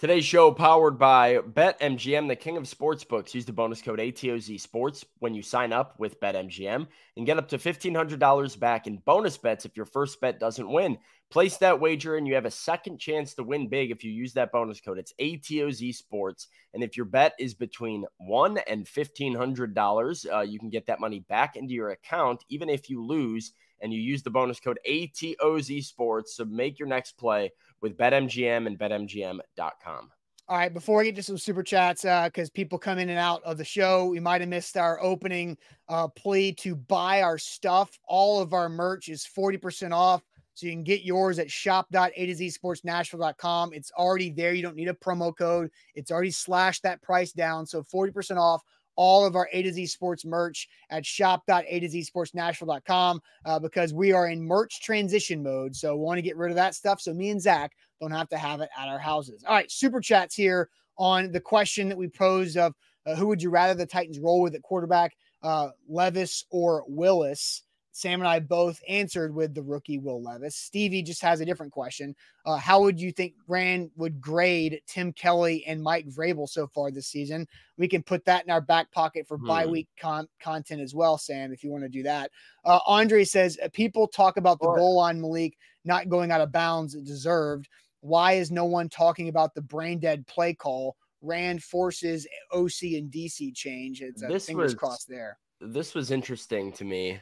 Today's 0.00 0.24
show 0.24 0.50
powered 0.50 0.98
by 0.98 1.40
BetMGM, 1.40 2.26
the 2.26 2.34
king 2.34 2.56
of 2.56 2.64
sportsbooks. 2.64 3.34
Use 3.34 3.44
the 3.44 3.52
bonus 3.52 3.82
code 3.82 3.98
ATOZ 3.98 4.58
Sports 4.58 5.04
when 5.18 5.34
you 5.34 5.42
sign 5.42 5.74
up 5.74 5.94
with 5.98 6.18
BetMGM 6.20 6.86
and 7.18 7.26
get 7.26 7.36
up 7.36 7.48
to 7.48 7.58
$1,500 7.58 8.58
back 8.58 8.86
in 8.86 8.96
bonus 9.04 9.36
bets 9.36 9.66
if 9.66 9.76
your 9.76 9.84
first 9.84 10.18
bet 10.22 10.40
doesn't 10.40 10.72
win. 10.72 10.96
Place 11.28 11.58
that 11.58 11.80
wager 11.80 12.16
and 12.16 12.26
you 12.26 12.34
have 12.34 12.46
a 12.46 12.50
second 12.50 12.96
chance 12.96 13.34
to 13.34 13.42
win 13.42 13.68
big 13.68 13.90
if 13.90 14.02
you 14.02 14.10
use 14.10 14.32
that 14.32 14.52
bonus 14.52 14.80
code. 14.80 14.96
It's 14.96 15.12
ATOZ 15.20 15.94
Sports. 15.94 16.48
And 16.72 16.82
if 16.82 16.96
your 16.96 17.04
bet 17.04 17.34
is 17.38 17.52
between 17.52 18.06
one 18.16 18.56
and 18.66 18.86
$1,500, 18.86 20.32
uh, 20.32 20.40
you 20.40 20.58
can 20.58 20.70
get 20.70 20.86
that 20.86 21.00
money 21.00 21.20
back 21.28 21.56
into 21.56 21.74
your 21.74 21.90
account, 21.90 22.42
even 22.48 22.70
if 22.70 22.88
you 22.88 23.04
lose. 23.04 23.52
And 23.82 23.92
you 23.92 24.00
use 24.00 24.22
the 24.22 24.30
bonus 24.30 24.60
code 24.60 24.78
ATOZ 24.88 25.84
Sports. 25.84 26.36
So 26.36 26.44
make 26.46 26.78
your 26.78 26.88
next 26.88 27.18
play 27.18 27.50
with 27.80 27.96
BetMGM 27.96 28.66
and 28.66 28.78
BetMGM.com. 28.78 30.10
All 30.48 30.58
right, 30.58 30.74
before 30.74 30.98
we 30.98 31.04
get 31.04 31.14
to 31.14 31.22
some 31.22 31.38
super 31.38 31.62
chats, 31.62 32.02
because 32.02 32.50
people 32.50 32.76
come 32.76 32.98
in 32.98 33.08
and 33.08 33.20
out 33.20 33.40
of 33.44 33.56
the 33.56 33.64
show, 33.64 34.06
we 34.06 34.18
might 34.18 34.40
have 34.40 34.50
missed 34.50 34.76
our 34.76 35.00
opening 35.00 35.56
uh, 35.88 36.08
plea 36.08 36.52
to 36.54 36.74
buy 36.74 37.22
our 37.22 37.38
stuff. 37.38 37.96
All 38.08 38.40
of 38.40 38.52
our 38.52 38.68
merch 38.68 39.08
is 39.08 39.24
40% 39.24 39.92
off. 39.92 40.24
So 40.54 40.66
you 40.66 40.72
can 40.72 40.82
get 40.82 41.02
yours 41.02 41.38
at 41.38 41.48
shop.a2zsportsnashville.com. 41.50 43.72
It's 43.72 43.92
already 43.92 44.30
there. 44.30 44.52
You 44.52 44.62
don't 44.62 44.74
need 44.74 44.88
a 44.88 44.94
promo 44.94 45.32
code. 45.34 45.70
It's 45.94 46.10
already 46.10 46.32
slashed 46.32 46.82
that 46.82 47.00
price 47.00 47.32
down. 47.32 47.64
So 47.64 47.84
40% 47.84 48.36
off 48.36 48.64
all 48.96 49.24
of 49.24 49.36
our 49.36 49.48
A 49.52 49.62
to 49.62 49.72
Z 49.72 49.86
sports 49.86 50.24
merch 50.24 50.66
at 50.90 51.06
shop.a2zsportsnashville.com 51.06 53.20
uh, 53.44 53.58
because 53.58 53.94
we 53.94 54.12
are 54.12 54.28
in 54.28 54.42
merch 54.42 54.82
transition 54.82 55.42
mode. 55.42 55.74
So 55.74 55.96
we 55.96 56.02
want 56.02 56.18
to 56.18 56.22
get 56.22 56.36
rid 56.36 56.50
of 56.50 56.56
that 56.56 56.74
stuff. 56.74 57.00
So 57.00 57.14
me 57.14 57.30
and 57.30 57.40
Zach 57.40 57.72
don't 58.00 58.12
have 58.12 58.28
to 58.30 58.38
have 58.38 58.60
it 58.60 58.70
at 58.78 58.88
our 58.88 58.98
houses. 58.98 59.44
All 59.46 59.54
right, 59.54 59.70
super 59.70 60.00
chats 60.00 60.34
here 60.34 60.68
on 60.98 61.30
the 61.32 61.40
question 61.40 61.88
that 61.88 61.98
we 61.98 62.08
posed 62.08 62.56
of 62.56 62.74
uh, 63.06 63.14
who 63.14 63.26
would 63.26 63.42
you 63.42 63.50
rather 63.50 63.74
the 63.74 63.86
Titans 63.86 64.18
roll 64.18 64.42
with 64.42 64.54
at 64.54 64.62
quarterback, 64.62 65.16
uh, 65.42 65.70
Levis 65.88 66.44
or 66.50 66.84
Willis? 66.86 67.62
Sam 68.00 68.20
and 68.20 68.28
I 68.28 68.40
both 68.40 68.80
answered 68.88 69.34
with 69.34 69.54
the 69.54 69.62
rookie 69.62 69.98
Will 69.98 70.22
Levis. 70.22 70.56
Stevie 70.56 71.02
just 71.02 71.20
has 71.20 71.40
a 71.40 71.44
different 71.44 71.70
question. 71.72 72.16
Uh, 72.46 72.56
how 72.56 72.80
would 72.80 72.98
you 72.98 73.12
think 73.12 73.34
Ran 73.46 73.90
would 73.96 74.20
grade 74.20 74.80
Tim 74.86 75.12
Kelly 75.12 75.64
and 75.66 75.82
Mike 75.82 76.06
Vrabel 76.08 76.48
so 76.48 76.66
far 76.66 76.90
this 76.90 77.08
season? 77.08 77.46
We 77.76 77.88
can 77.88 78.02
put 78.02 78.24
that 78.24 78.44
in 78.44 78.50
our 78.50 78.62
back 78.62 78.90
pocket 78.90 79.26
for 79.28 79.36
Hmm. 79.36 79.46
bye 79.46 79.66
week 79.66 79.88
con- 80.00 80.28
content 80.40 80.80
as 80.80 80.94
well, 80.94 81.18
Sam, 81.18 81.52
if 81.52 81.62
you 81.62 81.70
want 81.70 81.84
to 81.84 81.90
do 81.90 82.02
that. 82.04 82.30
Uh, 82.64 82.80
Andre 82.86 83.22
says 83.24 83.58
uh, 83.62 83.68
people 83.72 84.08
talk 84.08 84.38
about 84.38 84.58
the 84.60 84.66
Sure. 84.66 84.76
goal 84.76 84.96
line, 84.96 85.20
Malik. 85.20 85.56
not 85.84 86.08
going 86.10 86.30
out 86.30 86.40
of 86.42 86.52
bounds 86.52 86.94
deserved. 86.94 87.66
Why 88.00 88.32
is 88.32 88.50
no 88.50 88.64
one 88.66 88.88
talking 88.90 89.28
about 89.28 89.54
the 89.54 89.62
brain 89.62 89.98
dead 89.98 90.26
play 90.26 90.52
call? 90.54 90.96
Ran 91.22 91.58
forces 91.58 92.26
OC 92.52 92.96
and 92.96 93.10
DC 93.10 93.52
change. 93.54 94.00
It's 94.02 94.22
a 94.22 94.26
This 94.26 94.46
fingers 94.46 94.72
was- 94.72 94.74
crossed 94.74 95.08
there. 95.08 95.38
This 95.60 95.94
was 95.94 96.10
interesting 96.10 96.72
to 96.72 96.84
me. 96.84 97.20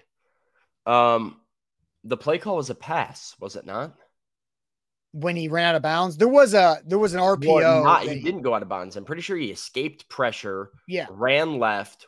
Um, 0.88 1.36
the 2.02 2.16
play 2.16 2.38
call 2.38 2.56
was 2.56 2.70
a 2.70 2.74
pass, 2.74 3.36
was 3.38 3.56
it 3.56 3.66
not? 3.66 3.94
When 5.12 5.36
he 5.36 5.48
ran 5.48 5.66
out 5.66 5.74
of 5.74 5.82
bounds, 5.82 6.16
there 6.16 6.28
was 6.28 6.54
a 6.54 6.78
there 6.86 6.98
was 6.98 7.14
an 7.14 7.20
RPO. 7.20 7.46
Well, 7.46 7.84
not, 7.84 8.02
he 8.02 8.20
didn't 8.20 8.42
go 8.42 8.54
out 8.54 8.62
of 8.62 8.68
bounds. 8.68 8.96
I'm 8.96 9.04
pretty 9.04 9.22
sure 9.22 9.36
he 9.36 9.50
escaped 9.50 10.08
pressure, 10.08 10.70
Yeah, 10.86 11.06
ran 11.10 11.58
left, 11.58 12.06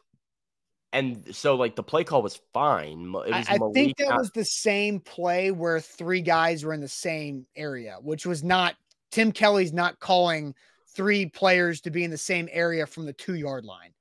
and 0.92 1.34
so 1.34 1.56
like 1.56 1.76
the 1.76 1.82
play 1.82 2.04
call 2.04 2.22
was 2.22 2.40
fine. 2.52 3.06
It 3.06 3.12
was 3.12 3.48
I, 3.48 3.54
I 3.54 3.58
think 3.72 3.96
that 3.98 4.16
was 4.16 4.30
the 4.30 4.44
same 4.44 5.00
play 5.00 5.50
where 5.50 5.80
three 5.80 6.20
guys 6.20 6.64
were 6.64 6.74
in 6.74 6.80
the 6.80 6.88
same 6.88 7.46
area, 7.56 7.96
which 8.00 8.26
was 8.26 8.42
not 8.42 8.76
Tim 9.10 9.32
Kelly's 9.32 9.72
not 9.72 9.98
calling 9.98 10.54
three 10.94 11.26
players 11.26 11.80
to 11.82 11.90
be 11.90 12.04
in 12.04 12.10
the 12.10 12.18
same 12.18 12.48
area 12.50 12.86
from 12.86 13.06
the 13.06 13.12
two 13.12 13.34
yard 13.34 13.64
line. 13.64 13.92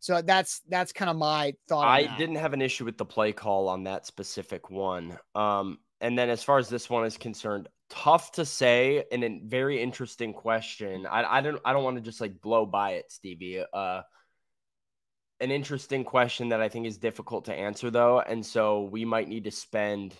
So 0.00 0.22
that's 0.22 0.60
that's 0.68 0.92
kind 0.92 1.10
of 1.10 1.16
my 1.16 1.54
thought. 1.68 1.86
on 1.86 1.88
I 1.88 2.16
didn't 2.16 2.36
have 2.36 2.52
an 2.52 2.62
issue 2.62 2.84
with 2.84 2.98
the 2.98 3.04
play 3.04 3.32
call 3.32 3.68
on 3.68 3.84
that 3.84 4.06
specific 4.06 4.70
one. 4.70 5.18
Um, 5.34 5.78
and 6.00 6.18
then 6.18 6.30
as 6.30 6.42
far 6.42 6.58
as 6.58 6.68
this 6.68 6.88
one 6.88 7.04
is 7.04 7.16
concerned, 7.16 7.68
tough 7.90 8.32
to 8.32 8.44
say 8.44 9.04
and 9.10 9.24
a 9.24 9.40
very 9.44 9.82
interesting 9.82 10.32
question. 10.32 11.06
I, 11.06 11.38
I 11.38 11.40
don't 11.40 11.60
I 11.64 11.72
don't 11.72 11.84
want 11.84 11.96
to 11.96 12.02
just 12.02 12.20
like 12.20 12.40
blow 12.40 12.66
by 12.66 12.92
it, 12.92 13.10
Stevie. 13.10 13.64
Uh, 13.72 14.02
an 15.40 15.50
interesting 15.50 16.04
question 16.04 16.48
that 16.48 16.60
I 16.60 16.68
think 16.68 16.86
is 16.86 16.98
difficult 16.98 17.46
to 17.46 17.54
answer 17.54 17.90
though, 17.90 18.20
and 18.20 18.44
so 18.44 18.82
we 18.84 19.04
might 19.04 19.28
need 19.28 19.44
to 19.44 19.50
spend 19.50 20.14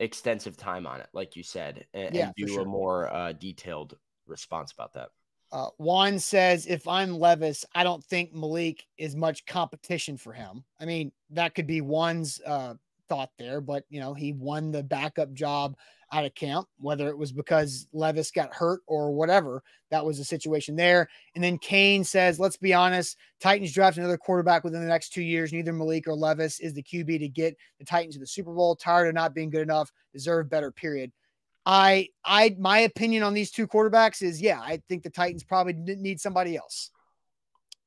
extensive 0.00 0.56
time 0.56 0.86
on 0.86 1.00
it, 1.00 1.08
like 1.12 1.36
you 1.36 1.42
said, 1.42 1.86
and, 1.92 2.14
Yeah, 2.14 2.26
and 2.26 2.34
do 2.36 2.46
sure. 2.48 2.62
a 2.62 2.64
more 2.64 3.12
uh, 3.12 3.32
detailed 3.32 3.96
response 4.26 4.72
about 4.72 4.94
that. 4.94 5.08
Uh, 5.50 5.68
Juan 5.78 6.18
says, 6.18 6.66
if 6.66 6.86
I'm 6.86 7.18
Levis, 7.18 7.64
I 7.74 7.82
don't 7.82 8.04
think 8.04 8.34
Malik 8.34 8.86
is 8.98 9.16
much 9.16 9.46
competition 9.46 10.16
for 10.16 10.32
him. 10.32 10.64
I 10.78 10.84
mean, 10.84 11.10
that 11.30 11.54
could 11.54 11.66
be 11.66 11.80
Juan's 11.80 12.40
uh, 12.44 12.74
thought 13.08 13.30
there, 13.38 13.60
but 13.60 13.84
you 13.88 14.00
know, 14.00 14.12
he 14.14 14.32
won 14.32 14.70
the 14.70 14.82
backup 14.82 15.32
job 15.32 15.76
out 16.12 16.24
of 16.24 16.34
camp, 16.34 16.66
whether 16.78 17.08
it 17.08 17.18
was 17.18 17.32
because 17.32 17.86
Levis 17.92 18.30
got 18.30 18.54
hurt 18.54 18.80
or 18.86 19.12
whatever. 19.12 19.62
That 19.90 20.04
was 20.04 20.18
the 20.18 20.24
situation 20.24 20.76
there. 20.76 21.08
And 21.34 21.44
then 21.44 21.58
Kane 21.58 22.04
says, 22.04 22.40
let's 22.40 22.56
be 22.56 22.72
honest, 22.72 23.16
Titans 23.40 23.72
draft 23.72 23.98
another 23.98 24.16
quarterback 24.16 24.64
within 24.64 24.80
the 24.80 24.88
next 24.88 25.10
two 25.10 25.22
years. 25.22 25.52
Neither 25.52 25.72
Malik 25.72 26.08
or 26.08 26.14
Levis 26.14 26.60
is 26.60 26.72
the 26.72 26.82
QB 26.82 27.18
to 27.20 27.28
get 27.28 27.56
the 27.78 27.84
Titans 27.84 28.14
to 28.14 28.20
the 28.20 28.26
Super 28.26 28.54
Bowl. 28.54 28.76
Tired 28.76 29.08
of 29.08 29.14
not 29.14 29.34
being 29.34 29.50
good 29.50 29.62
enough, 29.62 29.92
deserve 30.12 30.48
better, 30.48 30.70
period. 30.70 31.12
I 31.70 32.08
I 32.24 32.56
my 32.58 32.78
opinion 32.78 33.22
on 33.22 33.34
these 33.34 33.50
two 33.50 33.68
quarterbacks 33.68 34.22
is 34.22 34.40
yeah, 34.40 34.58
I 34.58 34.80
think 34.88 35.02
the 35.02 35.10
Titans 35.10 35.44
probably 35.44 35.74
need 35.74 36.18
somebody 36.18 36.56
else. 36.56 36.90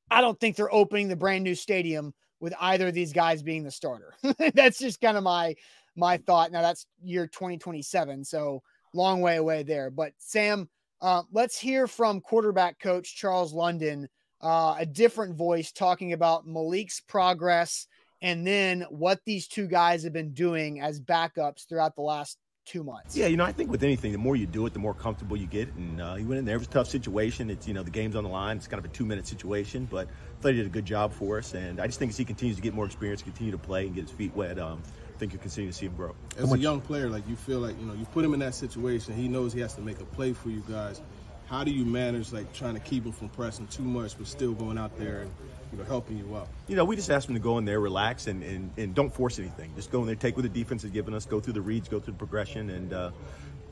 I 0.08 0.20
don't 0.20 0.38
think 0.38 0.54
they're 0.54 0.72
opening 0.72 1.08
the 1.08 1.16
brand 1.16 1.42
new 1.42 1.56
stadium 1.56 2.14
with 2.38 2.54
either 2.60 2.88
of 2.88 2.94
these 2.94 3.12
guys 3.12 3.42
being 3.42 3.64
the 3.64 3.72
starter. 3.72 4.14
that's 4.54 4.78
just 4.78 5.00
kind 5.00 5.16
of 5.16 5.24
my 5.24 5.56
my 5.96 6.18
thought. 6.18 6.52
Now 6.52 6.62
that's 6.62 6.86
year 7.02 7.26
2027, 7.26 8.24
so 8.24 8.62
long 8.94 9.20
way 9.20 9.34
away 9.34 9.64
there. 9.64 9.90
But 9.90 10.12
Sam, 10.18 10.70
uh, 11.00 11.22
let's 11.32 11.58
hear 11.58 11.88
from 11.88 12.20
quarterback 12.20 12.78
coach 12.78 13.16
Charles 13.16 13.52
London, 13.52 14.08
uh, 14.40 14.76
a 14.78 14.86
different 14.86 15.34
voice 15.34 15.72
talking 15.72 16.12
about 16.12 16.46
Malik's 16.46 17.00
progress 17.00 17.88
and 18.20 18.46
then 18.46 18.86
what 18.90 19.18
these 19.26 19.48
two 19.48 19.66
guys 19.66 20.04
have 20.04 20.12
been 20.12 20.32
doing 20.34 20.80
as 20.80 21.00
backups 21.00 21.68
throughout 21.68 21.96
the 21.96 22.02
last 22.02 22.38
two 22.64 22.84
months. 22.84 23.16
Yeah, 23.16 23.26
you 23.26 23.36
know, 23.36 23.44
I 23.44 23.52
think 23.52 23.70
with 23.70 23.82
anything, 23.82 24.12
the 24.12 24.18
more 24.18 24.36
you 24.36 24.46
do 24.46 24.64
it, 24.66 24.72
the 24.72 24.78
more 24.78 24.94
comfortable 24.94 25.36
you 25.36 25.46
get. 25.46 25.72
And 25.74 26.00
uh, 26.00 26.14
he 26.14 26.24
went 26.24 26.38
in 26.38 26.44
there. 26.44 26.54
It 26.54 26.58
was 26.58 26.68
a 26.68 26.70
tough 26.70 26.88
situation. 26.88 27.50
It's, 27.50 27.66
you 27.66 27.74
know, 27.74 27.82
the 27.82 27.90
game's 27.90 28.16
on 28.16 28.24
the 28.24 28.30
line. 28.30 28.56
It's 28.56 28.68
kind 28.68 28.78
of 28.78 28.90
a 28.90 28.94
two 28.94 29.04
minute 29.04 29.26
situation, 29.26 29.88
but 29.90 30.06
I 30.08 30.42
thought 30.42 30.52
he 30.52 30.58
did 30.58 30.66
a 30.66 30.70
good 30.70 30.86
job 30.86 31.12
for 31.12 31.38
us. 31.38 31.54
And 31.54 31.80
I 31.80 31.86
just 31.86 31.98
think 31.98 32.10
as 32.10 32.16
he 32.16 32.24
continues 32.24 32.56
to 32.56 32.62
get 32.62 32.74
more 32.74 32.86
experience, 32.86 33.22
continue 33.22 33.52
to 33.52 33.58
play 33.58 33.86
and 33.86 33.94
get 33.94 34.02
his 34.02 34.10
feet 34.10 34.34
wet, 34.34 34.58
um, 34.58 34.82
I 35.14 35.18
think 35.18 35.32
you'll 35.32 35.42
continue 35.42 35.70
to 35.70 35.76
see 35.76 35.86
him 35.86 35.96
grow. 35.96 36.14
as 36.38 36.52
a 36.52 36.58
young 36.58 36.80
player, 36.80 37.08
like 37.08 37.28
you 37.28 37.36
feel 37.36 37.60
like 37.60 37.78
you 37.78 37.86
know 37.86 37.94
you 37.94 38.04
put 38.06 38.24
him 38.24 38.34
in 38.34 38.40
that 38.40 38.54
situation. 38.54 39.14
He 39.14 39.28
knows 39.28 39.52
he 39.52 39.60
has 39.60 39.74
to 39.74 39.80
make 39.80 40.00
a 40.00 40.04
play 40.04 40.32
for 40.32 40.48
you 40.50 40.62
guys. 40.68 41.00
How 41.46 41.64
do 41.64 41.70
you 41.70 41.84
manage 41.84 42.32
like 42.32 42.52
trying 42.52 42.74
to 42.74 42.80
keep 42.80 43.04
him 43.04 43.12
from 43.12 43.28
pressing 43.28 43.66
too 43.68 43.82
much, 43.82 44.16
but 44.16 44.26
still 44.26 44.52
going 44.52 44.78
out 44.78 44.96
there 44.98 45.20
and 45.20 45.30
you 45.72 45.78
know 45.78 45.84
helping 45.84 46.18
you 46.18 46.36
out? 46.36 46.48
You 46.68 46.76
know, 46.76 46.84
we 46.84 46.96
just 46.96 47.10
asked 47.10 47.28
him 47.28 47.34
to 47.34 47.40
go 47.40 47.58
in 47.58 47.64
there, 47.64 47.80
relax, 47.80 48.26
and, 48.26 48.42
and, 48.42 48.70
and 48.76 48.94
don't 48.94 49.12
force 49.12 49.38
anything. 49.38 49.72
Just 49.74 49.90
go 49.90 50.00
in 50.00 50.06
there, 50.06 50.14
take 50.14 50.36
what 50.36 50.42
the 50.42 50.48
defense 50.48 50.82
has 50.82 50.90
given 50.90 51.14
us, 51.14 51.24
go 51.24 51.40
through 51.40 51.54
the 51.54 51.62
reads, 51.62 51.88
go 51.88 51.98
through 51.98 52.12
the 52.12 52.18
progression, 52.18 52.70
and 52.70 52.92
uh, 52.92 53.10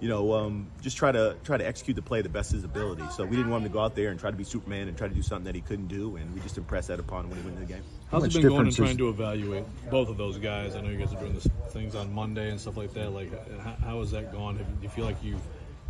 you 0.01 0.09
know, 0.09 0.33
um, 0.33 0.67
just 0.81 0.97
try 0.97 1.13
to 1.13 1.37
try 1.45 1.59
to 1.59 1.67
execute 1.67 1.95
the 1.95 2.03
play 2.03 2.23
the 2.23 2.29
best 2.29 2.51
of 2.51 2.57
his 2.57 2.65
ability. 2.65 3.03
So 3.15 3.25
we 3.25 3.37
didn't 3.37 3.51
want 3.51 3.65
him 3.65 3.71
to 3.71 3.73
go 3.73 3.81
out 3.81 3.95
there 3.95 4.11
and 4.11 4.19
try 4.19 4.31
to 4.31 4.37
be 4.37 4.45
Superman 4.45 4.89
and 4.89 4.97
try 4.97 5.09
to 5.09 5.15
do 5.15 5.23
something 5.23 5.45
that 5.45 5.55
he 5.55 5.61
couldn't 5.61 5.89
do, 5.89 6.17
and 6.17 6.35
we 6.35 6.41
just 6.41 6.57
impressed 6.57 6.89
that 6.89 6.99
upon 6.99 7.25
him 7.25 7.31
when 7.31 7.39
he 7.39 7.45
went 7.45 7.59
into 7.59 7.67
the 7.67 7.75
game. 7.75 7.85
How's 8.11 8.23
much 8.23 8.35
it 8.35 8.43
been 8.43 8.49
going 8.49 8.67
and 8.67 8.75
trying 8.75 8.97
to 8.97 9.09
evaluate 9.09 9.65
both 9.91 10.09
of 10.09 10.17
those 10.17 10.39
guys? 10.39 10.75
I 10.75 10.81
know 10.81 10.89
you 10.89 10.99
guys 10.99 11.13
are 11.13 11.21
doing 11.21 11.35
this 11.35 11.47
things 11.69 11.95
on 11.95 12.13
Monday 12.13 12.51
and 12.51 12.61
stuff 12.61 12.77
like 12.77 12.93
that. 12.95 13.13
Like, 13.13 13.31
how, 13.61 13.77
how 13.85 13.99
has 14.01 14.11
that 14.13 14.33
gone? 14.33 14.57
Have, 14.57 14.67
do 14.67 14.83
you 14.83 14.89
feel 14.89 15.05
like 15.05 15.23
you've 15.23 15.43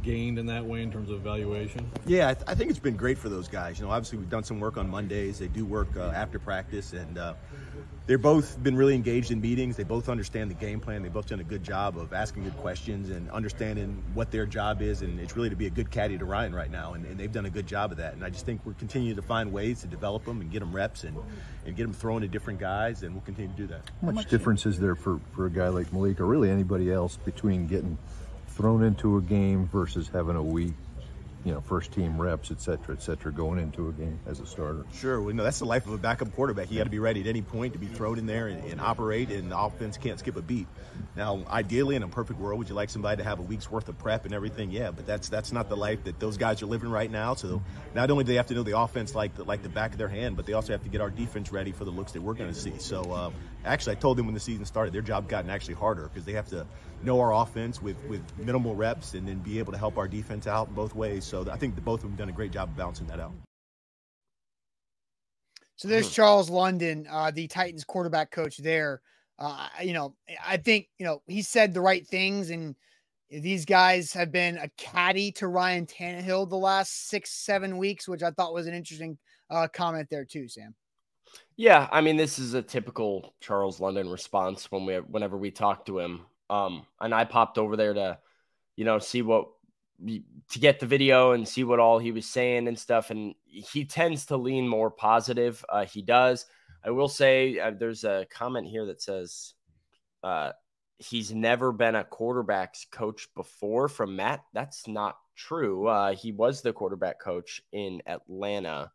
gained 0.03 0.39
in 0.39 0.47
that 0.47 0.65
way 0.65 0.83
in 0.83 0.91
terms 0.91 1.11
of 1.11 1.17
evaluation? 1.17 1.91
Yeah, 2.07 2.29
I, 2.29 2.35
th- 2.35 2.47
I 2.49 2.55
think 2.55 2.71
it's 2.71 2.79
been 2.79 2.97
great 2.97 3.19
for 3.19 3.29
those 3.29 3.49
guys. 3.49 3.79
You 3.79 3.87
know, 3.87 3.91
obviously 3.91 4.19
we've 4.19 4.31
done 4.31 4.45
some 4.45 4.61
work 4.61 4.77
on 4.77 4.89
Mondays. 4.89 5.39
They 5.39 5.49
do 5.49 5.65
work 5.65 5.89
uh, 5.97 6.13
after 6.15 6.39
practice, 6.39 6.93
and 6.93 7.19
uh, 7.19 7.35
they've 8.07 8.21
both 8.21 8.63
been 8.63 8.77
really 8.77 8.95
engaged 8.95 9.31
in 9.31 9.41
meetings. 9.41 9.77
They 9.77 9.85
both 9.85 10.09
understand 10.09 10.51
the 10.51 10.55
game 10.55 10.81
plan. 10.81 11.03
They've 11.03 11.13
both 11.13 11.29
done 11.29 11.41
a 11.41 11.45
good 11.45 11.63
job 11.63 11.99
of 11.99 12.13
asking 12.13 12.45
good 12.45 12.57
questions 12.59 13.11
and 13.11 13.31
understanding 13.31 14.03
what 14.15 14.31
their 14.31 14.47
job 14.47 14.83
is. 14.83 15.03
And 15.03 15.21
it's 15.21 15.37
really 15.37 15.51
to 15.51 15.57
be 15.57 15.67
a 15.67 15.71
good 15.71 15.91
caddy 15.91 16.19
to 16.19 16.25
Ryan 16.25 16.55
right 16.55 16.71
now, 16.71 16.95
and, 16.95 17.05
and 17.07 17.19
they've 17.19 17.33
done 17.33 17.47
a 17.47 17.51
good 17.51 17.67
job 17.67 17.93
of 17.93 17.99
that. 17.99 18.15
And 18.15 18.25
I 18.25 18.31
just 18.31 18.47
think 18.47 18.61
we're 18.65 18.75
continuing 18.75 19.17
to 19.17 19.23
find 19.23 19.53
ways 19.53 19.81
to 19.83 19.87
develop 19.87 20.25
them 20.25 20.41
and 20.41 20.51
get 20.51 20.61
them 20.61 20.75
reps 20.75 21.05
and, 21.05 21.17
and 21.67 21.77
get 21.77 21.83
them 21.85 21.93
thrown 21.93 22.23
to 22.23 22.29
different 22.29 22.59
guys, 22.59 23.03
and 23.03 23.15
we'll 23.15 23.23
continue 23.23 23.51
to 23.51 23.57
do 23.57 23.67
that. 23.69 23.83
How 24.03 24.11
much 24.11 24.29
difference 24.29 24.67
is 24.67 24.79
there 24.79 24.95
for, 24.95 25.21
for 25.35 25.47
a 25.47 25.51
guy 25.51 25.69
like 25.69 25.93
Malik 25.93 26.21
or 26.21 26.27
really 26.27 26.51
anybody 26.51 26.93
else 26.93 27.17
between 27.17 27.67
getting 27.67 27.99
thrown 28.61 28.83
into 28.83 29.17
a 29.17 29.23
game 29.23 29.67
versus 29.69 30.09
having 30.13 30.37
a 30.37 30.43
week, 30.43 30.75
you 31.47 31.53
know, 31.55 31.63
first 31.63 31.93
team 31.93 32.21
reps, 32.21 32.51
et 32.51 32.61
cetera, 32.61 32.95
et 32.95 33.03
cetera, 33.03 33.33
going 33.33 33.59
into 33.59 33.89
a 33.89 33.93
game 33.93 34.21
as 34.27 34.39
a 34.39 34.45
starter? 34.45 34.85
Sure, 34.93 35.19
well, 35.23 35.35
no, 35.35 35.43
that's 35.43 35.61
the 35.61 35.65
life 35.65 35.87
of 35.87 35.95
a 35.95 35.97
backup 35.97 36.31
quarterback. 36.35 36.71
You 36.71 36.77
got 36.77 36.85
to 36.85 36.91
be 36.91 36.99
ready 36.99 37.23
at 37.23 37.27
any 37.27 37.41
point 37.41 37.73
to 37.73 37.79
be 37.79 37.87
thrown 37.87 38.19
in 38.19 38.27
there 38.27 38.49
and, 38.49 38.63
and 38.65 38.79
operate, 38.79 39.31
and 39.31 39.51
the 39.51 39.59
offense 39.59 39.97
can't 39.97 40.19
skip 40.19 40.37
a 40.37 40.43
beat. 40.43 40.67
Now, 41.17 41.43
ideally, 41.49 41.97
in 41.97 42.03
a 42.03 42.09
perfect 42.09 42.39
world, 42.39 42.59
would 42.59 42.69
you 42.69 42.75
like 42.75 42.91
somebody 42.91 43.23
to 43.23 43.25
have 43.25 43.39
a 43.39 43.43
week's 43.43 43.71
worth 43.71 43.89
of 43.89 43.97
prep 43.97 44.27
and 44.27 44.35
everything? 44.35 44.71
Yeah, 44.71 44.91
but 44.91 45.07
that's 45.07 45.31
that's 45.31 45.53
not 45.53 45.71
the 45.71 45.77
life 45.77 46.05
that 46.05 46.21
those 46.21 46.37
guys 46.37 46.61
are 46.63 46.67
living 46.67 46.91
right 46.91 47.11
now. 47.11 47.37
So, 47.37 47.63
not 47.95 48.11
only 48.11 48.25
do 48.25 48.29
they 48.29 48.37
have 48.37 48.49
to 48.49 48.55
know 48.55 48.63
the 48.63 48.79
offense 48.79 49.15
like 49.15 49.35
the, 49.37 49.45
like 49.45 49.63
the 49.63 49.71
back 49.71 49.93
of 49.93 49.99
their 49.99 50.09
hand, 50.09 50.37
but 50.37 50.45
they 50.45 50.53
also 50.53 50.73
have 50.73 50.83
to 50.83 50.91
get 50.91 51.01
our 51.01 51.09
defense 51.09 51.51
ready 51.51 51.73
for 51.73 51.87
the 51.87 51.91
looks 51.91 52.13
that 52.13 52.21
we're 52.21 52.35
going 52.35 52.53
to 52.53 52.61
see. 52.61 52.75
So, 52.77 53.01
uh, 53.11 53.31
actually, 53.65 53.97
I 53.97 54.01
told 54.01 54.19
them 54.19 54.27
when 54.27 54.35
the 54.35 54.41
season 54.41 54.67
started, 54.67 54.93
their 54.93 55.01
job 55.01 55.31
gotten 55.31 55.49
actually 55.49 55.77
harder 55.77 56.03
because 56.03 56.27
they 56.27 56.35
have 56.35 56.49
to 56.49 56.67
know 57.03 57.21
our 57.21 57.35
offense 57.35 57.81
with 57.83 57.97
with 58.05 58.23
minimal 58.39 58.75
reps 58.75 59.15
and 59.15 59.27
then 59.27 59.39
be 59.39 59.59
able 59.59 59.73
to 59.73 59.79
help 59.79 59.99
our 59.99 60.09
defense 60.09 60.47
out 60.47 60.75
both 60.75 60.95
ways. 60.95 61.25
So, 61.25 61.49
I 61.51 61.57
think 61.57 61.75
that 61.75 61.85
both 61.85 62.05
of 62.05 62.11
them 62.11 62.17
done 62.17 62.29
a 62.29 62.33
great 62.33 62.53
job 62.53 62.69
of 62.69 62.77
balancing 62.77 63.07
that 63.09 63.21
out. 63.21 63.33
So 65.81 65.89
there's 65.89 66.11
Charles 66.11 66.51
London, 66.51 67.07
uh, 67.11 67.31
the 67.31 67.47
Titans 67.47 67.85
quarterback 67.85 68.31
coach 68.31 68.59
there. 68.59 69.01
Uh, 69.39 69.67
you 69.83 69.95
know, 69.95 70.15
I 70.47 70.59
think, 70.59 70.89
you 70.99 71.07
know, 71.07 71.23
he 71.27 71.41
said 71.41 71.73
the 71.73 71.81
right 71.81 72.07
things 72.07 72.51
and 72.51 72.77
these 73.31 73.65
guys 73.65 74.13
have 74.13 74.31
been 74.31 74.59
a 74.59 74.69
caddy 74.77 75.33
to 75.33 75.49
Ryan 75.49 75.87
Tannehill 75.87 76.51
the 76.51 76.59
last 76.59 77.09
six, 77.09 77.31
seven 77.31 77.79
weeks, 77.79 78.07
which 78.07 78.23
I 78.23 78.31
thought 78.31 78.53
was 78.53 78.67
an 78.67 78.75
interesting 78.75 79.17
uh, 79.49 79.69
comment 79.73 80.09
there 80.11 80.27
too, 80.27 80.49
Sam. 80.49 80.75
Yeah, 81.57 81.89
I 81.91 82.03
mean, 82.03 82.19
this 82.19 82.39
is 82.39 82.53
a 82.53 82.61
typical 82.61 83.35
Charles 83.41 83.81
London 83.81 84.11
response 84.11 84.71
when 84.71 84.85
we 84.85 84.97
whenever 84.97 85.39
we 85.39 85.51
talk 85.51 85.87
to 85.87 85.99
him. 85.99 86.27
Um, 86.51 86.85
and 87.01 87.15
I 87.15 87.25
popped 87.25 87.57
over 87.57 87.77
there 87.77 87.95
to, 87.95 88.19
you 88.77 88.85
know, 88.85 88.99
see 88.99 89.23
what 89.23 89.49
to 90.07 90.59
get 90.59 90.81
the 90.81 90.87
video 90.87 91.33
and 91.33 91.47
see 91.47 91.63
what 91.63 91.79
all 91.79 91.99
he 91.99 92.11
was 92.11 92.27
saying 92.27 92.69
and 92.69 92.79
stuff. 92.79 93.11
And 93.11 93.35
he 93.45 93.85
tends 93.85 94.27
to 94.27 94.37
lean 94.37 94.67
more 94.67 94.91
positive. 94.91 95.65
Uh, 95.69 95.85
he 95.85 96.03
does. 96.03 96.47
I 96.85 96.91
will 96.91 97.09
say 97.09 97.59
uh, 97.59 97.73
there's 97.79 98.05
a 98.05 98.27
comment 98.31 98.67
here 98.67 98.87
that 98.87 99.03
says 99.03 99.55
uh, 100.23 100.53
he's 100.99 101.33
never 101.33 101.73
been 101.73 101.95
a 101.95 102.05
quarterback's 102.05 102.87
coach 102.91 103.29
before 103.35 103.89
from 103.89 104.17
Matt. 104.17 104.45
That's 104.53 104.89
not 104.89 105.17
true. 105.37 105.87
Uh, 105.87 106.15
he 106.15 106.33
was 106.33 106.63
the 106.63 106.73
quarterback 106.73 107.21
coach 107.21 107.63
in 107.73 108.03
Atlanta 108.07 108.91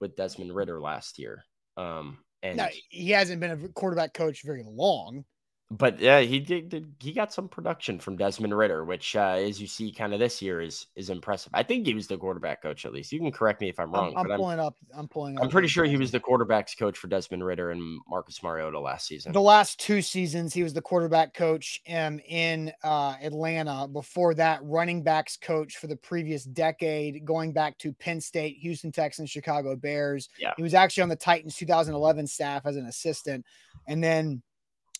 with 0.00 0.16
Desmond 0.16 0.54
Ridder 0.54 0.80
last 0.80 1.18
year. 1.18 1.44
Um, 1.76 2.18
and 2.42 2.56
Now, 2.56 2.68
he 2.88 3.10
hasn't 3.10 3.40
been 3.40 3.50
a 3.50 3.68
quarterback 3.68 4.14
coach 4.14 4.42
very 4.44 4.64
long. 4.66 5.24
But 5.70 6.00
yeah, 6.00 6.20
he 6.20 6.40
did, 6.40 6.70
did, 6.70 6.94
He 6.98 7.12
got 7.12 7.30
some 7.30 7.46
production 7.46 7.98
from 7.98 8.16
Desmond 8.16 8.56
Ridder, 8.56 8.86
which, 8.86 9.14
uh, 9.14 9.36
as 9.36 9.60
you 9.60 9.66
see, 9.66 9.92
kind 9.92 10.14
of 10.14 10.18
this 10.18 10.40
year 10.40 10.62
is 10.62 10.86
is 10.96 11.10
impressive. 11.10 11.50
I 11.52 11.62
think 11.62 11.84
he 11.84 11.92
was 11.92 12.06
the 12.06 12.16
quarterback 12.16 12.62
coach 12.62 12.86
at 12.86 12.92
least. 12.94 13.12
You 13.12 13.18
can 13.18 13.30
correct 13.30 13.60
me 13.60 13.68
if 13.68 13.78
I'm 13.78 13.92
wrong. 13.92 14.12
I'm, 14.12 14.20
I'm 14.20 14.28
but 14.28 14.36
pulling 14.38 14.60
I'm, 14.60 14.66
up. 14.66 14.76
I'm 14.96 15.08
pulling. 15.08 15.36
Up. 15.36 15.44
I'm 15.44 15.50
pretty 15.50 15.68
sure 15.68 15.84
he 15.84 15.98
was 15.98 16.10
the 16.10 16.20
quarterbacks 16.20 16.76
coach 16.76 16.96
for 16.96 17.08
Desmond 17.08 17.44
Ridder 17.44 17.70
and 17.70 18.00
Marcus 18.08 18.42
Mariota 18.42 18.80
last 18.80 19.06
season. 19.06 19.32
The 19.32 19.42
last 19.42 19.78
two 19.78 20.00
seasons, 20.00 20.54
he 20.54 20.62
was 20.62 20.72
the 20.72 20.80
quarterback 20.80 21.34
coach 21.34 21.82
um, 21.92 22.18
in 22.26 22.72
uh, 22.82 23.16
Atlanta. 23.20 23.86
Before 23.88 24.32
that, 24.34 24.60
running 24.62 25.02
backs 25.02 25.36
coach 25.36 25.76
for 25.76 25.86
the 25.86 25.96
previous 25.96 26.44
decade, 26.44 27.26
going 27.26 27.52
back 27.52 27.76
to 27.78 27.92
Penn 27.92 28.22
State, 28.22 28.56
Houston 28.62 28.90
Texans, 28.90 29.28
Chicago 29.28 29.76
Bears. 29.76 30.30
Yeah, 30.38 30.54
he 30.56 30.62
was 30.62 30.72
actually 30.72 31.02
on 31.02 31.10
the 31.10 31.16
Titans 31.16 31.56
2011 31.56 32.26
staff 32.26 32.64
as 32.64 32.76
an 32.76 32.86
assistant, 32.86 33.44
and 33.86 34.02
then 34.02 34.42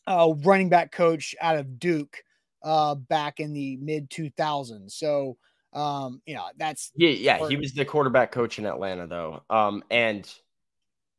uh, 0.09 0.33
running 0.43 0.71
back 0.71 0.91
coach 0.91 1.35
out 1.41 1.57
of 1.57 1.79
Duke 1.79 2.25
uh, 2.63 2.95
back 2.95 3.41
in 3.41 3.53
the 3.53 3.77
mid 3.77 4.09
2000s. 4.09 4.93
So, 4.93 5.37
um, 5.75 6.23
you 6.25 6.35
know, 6.35 6.47
that's 6.57 6.91
yeah, 6.97 7.11
yeah. 7.11 7.47
He 7.47 7.57
was 7.57 7.75
the 7.75 7.85
quarterback 7.85 8.33
coach 8.33 8.59
in 8.59 8.65
Atlanta, 8.65 9.07
though. 9.07 9.43
Um, 9.51 9.85
and 9.91 10.27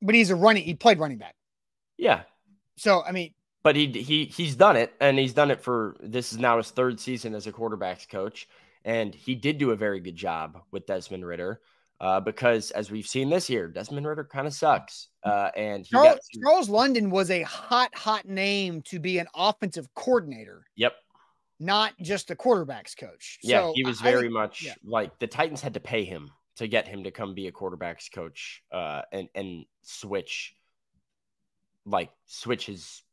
but 0.01 0.15
he's 0.15 0.31
a 0.31 0.35
running. 0.35 0.63
He 0.63 0.73
played 0.73 0.99
running 0.99 1.19
back. 1.19 1.35
Yeah. 1.97 2.21
So 2.77 3.03
I 3.03 3.11
mean, 3.11 3.33
but 3.61 3.75
he 3.75 3.87
he 3.87 4.25
he's 4.25 4.55
done 4.55 4.75
it, 4.75 4.91
and 4.99 5.19
he's 5.19 5.33
done 5.33 5.51
it 5.51 5.61
for 5.61 5.95
this 6.01 6.33
is 6.33 6.39
now 6.39 6.57
his 6.57 6.71
third 6.71 6.99
season 6.99 7.35
as 7.35 7.45
a 7.45 7.51
quarterbacks 7.51 8.09
coach, 8.09 8.47
and 8.83 9.13
he 9.13 9.35
did 9.35 9.59
do 9.59 9.69
a 9.69 9.75
very 9.75 9.99
good 9.99 10.15
job 10.15 10.63
with 10.71 10.87
Desmond 10.87 11.27
Ridder 11.27 11.61
uh, 12.01 12.19
because 12.19 12.71
as 12.71 12.89
we've 12.89 13.07
seen 13.07 13.29
this 13.29 13.49
year, 13.49 13.67
Desmond 13.67 14.07
Ridder 14.07 14.23
kind 14.23 14.47
of 14.47 14.53
sucks. 14.53 15.09
Uh, 15.23 15.49
and 15.55 15.85
Charles. 15.85 16.19
Charles 16.41 16.69
London 16.69 17.09
was 17.09 17.29
a 17.29 17.41
hot, 17.43 17.93
hot 17.93 18.25
name 18.25 18.81
to 18.83 18.99
be 18.99 19.19
an 19.19 19.27
offensive 19.35 19.87
coordinator. 19.95 20.63
Yep. 20.75 20.93
Not 21.59 21.93
just 22.01 22.31
a 22.31 22.35
quarterbacks 22.35 22.97
coach. 22.97 23.37
Yeah, 23.43 23.61
so 23.61 23.73
he 23.75 23.83
was 23.83 23.99
very 23.99 24.27
I, 24.27 24.29
much 24.29 24.63
yeah. 24.63 24.75
like 24.83 25.19
the 25.19 25.27
Titans 25.27 25.61
had 25.61 25.73
to 25.73 25.81
pay 25.81 26.05
him 26.05 26.31
to 26.55 26.67
get 26.69 26.87
him 26.87 27.03
to 27.03 27.11
come 27.11 27.33
be 27.33 27.47
a 27.47 27.51
quarterbacks 27.51 28.09
coach 28.09 28.63
uh, 28.71 29.01
and 29.11 29.27
and 29.35 29.65
switch, 29.81 30.55
like 31.85 32.11
switch 32.27 32.65
his 32.65 33.03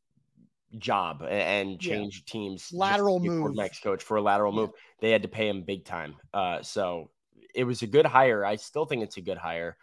job 0.77 1.23
and 1.27 1.79
change 1.79 2.23
yeah. 2.25 2.31
teams 2.31 2.69
lateral 2.73 3.19
move 3.19 3.51
quarterbacks 3.51 3.81
coach 3.81 4.03
for 4.03 4.15
a 4.15 4.21
lateral 4.21 4.53
yeah. 4.53 4.61
move. 4.61 4.69
They 5.01 5.11
had 5.11 5.23
to 5.23 5.27
pay 5.27 5.49
him 5.49 5.63
big 5.63 5.83
time. 5.83 6.15
Uh, 6.33 6.61
so 6.61 7.09
it 7.57 7.63
was 7.63 7.81
a 7.81 7.87
good 7.87 8.05
hire. 8.05 8.45
I 8.45 8.55
still 8.57 8.85
think 8.85 9.03
it's 9.03 9.17
a 9.17 9.21
good 9.21 9.39
hire. 9.39 9.75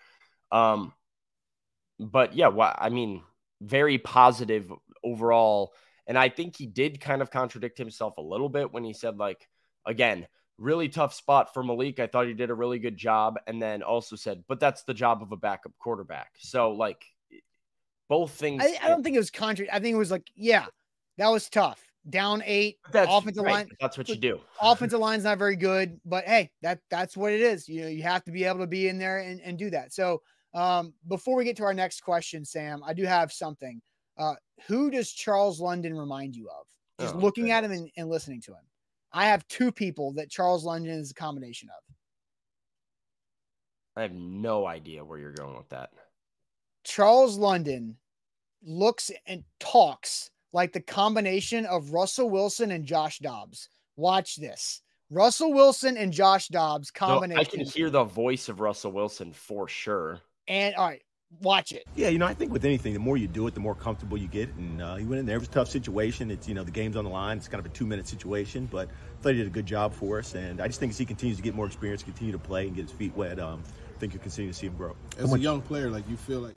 Um, 0.52 0.92
but 1.98 2.34
yeah, 2.34 2.48
well, 2.48 2.72
I 2.78 2.88
mean, 2.88 3.22
very 3.60 3.98
positive 3.98 4.72
overall. 5.02 5.74
And 6.06 6.16
I 6.16 6.28
think 6.28 6.56
he 6.56 6.66
did 6.66 7.00
kind 7.00 7.20
of 7.20 7.32
contradict 7.32 7.76
himself 7.76 8.16
a 8.16 8.22
little 8.22 8.48
bit 8.48 8.72
when 8.72 8.84
he 8.84 8.92
said, 8.92 9.16
like, 9.16 9.48
again, 9.84 10.28
really 10.56 10.88
tough 10.88 11.14
spot 11.14 11.52
for 11.52 11.64
Malik. 11.64 11.98
I 11.98 12.06
thought 12.06 12.28
he 12.28 12.34
did 12.34 12.50
a 12.50 12.54
really 12.54 12.78
good 12.78 12.96
job. 12.96 13.40
And 13.48 13.60
then 13.60 13.82
also 13.82 14.14
said, 14.14 14.44
but 14.46 14.60
that's 14.60 14.84
the 14.84 14.94
job 14.94 15.20
of 15.20 15.32
a 15.32 15.36
backup 15.36 15.72
quarterback. 15.78 16.30
So, 16.38 16.72
like, 16.72 17.04
both 18.08 18.30
things. 18.30 18.62
I, 18.64 18.78
I 18.84 18.88
don't 18.88 19.02
think 19.02 19.16
it 19.16 19.20
was 19.20 19.32
contrary. 19.32 19.70
I 19.72 19.80
think 19.80 19.94
it 19.94 19.98
was 19.98 20.12
like, 20.12 20.30
yeah, 20.36 20.66
that 21.18 21.28
was 21.28 21.48
tough 21.48 21.82
down 22.10 22.42
eight. 22.44 22.78
That's 22.92 23.10
offensive 23.10 23.44
right. 23.44 23.52
line. 23.52 23.68
That's 23.80 23.96
what 23.96 24.08
you 24.08 24.16
do. 24.16 24.40
Offensive 24.60 25.00
line's 25.00 25.24
not 25.24 25.38
very 25.38 25.56
good, 25.56 25.98
but 26.04 26.24
hey, 26.24 26.50
that 26.62 26.80
that's 26.90 27.16
what 27.16 27.32
it 27.32 27.40
is. 27.40 27.68
You 27.68 27.82
know, 27.82 27.88
you 27.88 28.02
have 28.02 28.24
to 28.24 28.30
be 28.30 28.44
able 28.44 28.60
to 28.60 28.66
be 28.66 28.88
in 28.88 28.98
there 28.98 29.18
and, 29.18 29.40
and 29.40 29.58
do 29.58 29.70
that. 29.70 29.92
So 29.92 30.22
um, 30.54 30.94
before 31.08 31.36
we 31.36 31.44
get 31.44 31.56
to 31.58 31.64
our 31.64 31.74
next 31.74 32.02
question, 32.02 32.44
Sam, 32.44 32.82
I 32.84 32.92
do 32.92 33.04
have 33.04 33.32
something. 33.32 33.80
Uh, 34.16 34.34
who 34.66 34.90
does 34.90 35.10
Charles 35.10 35.60
London 35.60 35.96
remind 35.96 36.36
you 36.36 36.48
of? 36.48 36.66
Just 37.00 37.16
oh, 37.16 37.18
looking 37.18 37.44
goodness. 37.44 37.58
at 37.58 37.64
him 37.64 37.72
and, 37.72 37.90
and 37.96 38.08
listening 38.08 38.40
to 38.42 38.52
him. 38.52 38.62
I 39.12 39.26
have 39.26 39.46
two 39.48 39.72
people 39.72 40.12
that 40.14 40.30
Charles 40.30 40.64
London 40.64 40.92
is 40.92 41.10
a 41.10 41.14
combination 41.14 41.68
of. 41.70 41.94
I 43.96 44.02
have 44.02 44.12
no 44.12 44.66
idea 44.66 45.04
where 45.04 45.18
you're 45.18 45.32
going 45.32 45.56
with 45.56 45.68
that. 45.70 45.90
Charles 46.84 47.38
London 47.38 47.96
looks 48.62 49.10
and 49.26 49.44
talks 49.60 50.30
like 50.54 50.72
the 50.72 50.80
combination 50.80 51.66
of 51.66 51.90
Russell 51.90 52.30
Wilson 52.30 52.70
and 52.70 52.86
Josh 52.86 53.18
Dobbs. 53.18 53.68
Watch 53.96 54.36
this. 54.36 54.80
Russell 55.10 55.52
Wilson 55.52 55.96
and 55.96 56.12
Josh 56.12 56.48
Dobbs 56.48 56.90
combination. 56.90 57.36
No, 57.36 57.40
I 57.40 57.44
can 57.44 57.60
hear 57.60 57.90
the 57.90 58.04
voice 58.04 58.48
of 58.48 58.60
Russell 58.60 58.92
Wilson 58.92 59.32
for 59.32 59.68
sure. 59.68 60.20
And 60.48 60.74
all 60.76 60.88
right, 60.88 61.02
watch 61.42 61.72
it. 61.72 61.84
Yeah, 61.96 62.08
you 62.08 62.18
know, 62.18 62.26
I 62.26 62.34
think 62.34 62.52
with 62.52 62.64
anything, 62.64 62.94
the 62.94 63.00
more 63.00 63.16
you 63.16 63.26
do 63.26 63.46
it, 63.48 63.54
the 63.54 63.60
more 63.60 63.74
comfortable 63.74 64.16
you 64.16 64.28
get. 64.28 64.48
And 64.54 64.80
uh, 64.80 64.94
he 64.94 65.04
went 65.04 65.20
in 65.20 65.26
there. 65.26 65.36
It 65.36 65.40
was 65.40 65.48
a 65.48 65.52
tough 65.52 65.68
situation. 65.68 66.30
It's, 66.30 66.48
you 66.48 66.54
know, 66.54 66.62
the 66.62 66.70
game's 66.70 66.96
on 66.96 67.04
the 67.04 67.10
line. 67.10 67.36
It's 67.36 67.48
kind 67.48 67.58
of 67.58 67.66
a 67.66 67.74
two 67.74 67.86
minute 67.86 68.06
situation, 68.06 68.68
but 68.70 68.88
I 68.88 69.22
thought 69.22 69.32
he 69.32 69.38
did 69.38 69.48
a 69.48 69.50
good 69.50 69.66
job 69.66 69.92
for 69.92 70.20
us. 70.20 70.34
And 70.34 70.60
I 70.60 70.68
just 70.68 70.78
think 70.78 70.90
as 70.90 70.98
he 70.98 71.04
continues 71.04 71.36
to 71.36 71.42
get 71.42 71.54
more 71.54 71.66
experience, 71.66 72.04
continue 72.04 72.32
to 72.32 72.38
play 72.38 72.68
and 72.68 72.76
get 72.76 72.82
his 72.82 72.92
feet 72.92 73.14
wet, 73.16 73.40
um, 73.40 73.62
I 73.94 73.98
think 73.98 74.14
you'll 74.14 74.22
continue 74.22 74.52
to 74.52 74.56
see 74.56 74.68
him 74.68 74.76
grow. 74.76 74.94
As 75.18 75.32
a 75.32 75.38
young 75.38 75.62
player, 75.62 75.90
like 75.90 76.08
you 76.08 76.16
feel 76.16 76.40
like 76.40 76.54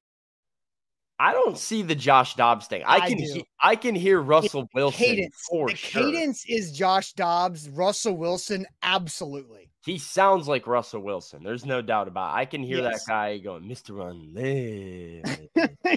I 1.19 1.33
don't 1.33 1.57
see 1.57 1.81
the 1.81 1.95
Josh 1.95 2.35
Dobbs 2.35 2.67
thing. 2.67 2.83
I, 2.85 2.97
I 2.97 3.09
can 3.09 3.17
he, 3.17 3.45
I 3.59 3.75
can 3.75 3.95
hear 3.95 4.21
Russell 4.21 4.69
Wilson 4.73 4.99
cadence. 4.99 5.35
for 5.49 5.67
the 5.67 5.75
sure. 5.75 6.03
Cadence 6.03 6.45
is 6.47 6.71
Josh 6.71 7.13
Dobbs. 7.13 7.69
Russell 7.69 8.15
Wilson, 8.15 8.67
absolutely. 8.83 9.71
He 9.83 9.97
sounds 9.97 10.47
like 10.47 10.67
Russell 10.67 11.01
Wilson. 11.01 11.43
There's 11.43 11.65
no 11.65 11.81
doubt 11.81 12.07
about. 12.07 12.35
It. 12.35 12.39
I 12.39 12.45
can 12.45 12.61
hear 12.61 12.79
yes. 12.79 13.05
that 13.05 13.09
guy 13.09 13.37
going, 13.39 13.63
"Mr. 13.63 14.09
Unlimited." 14.09 15.49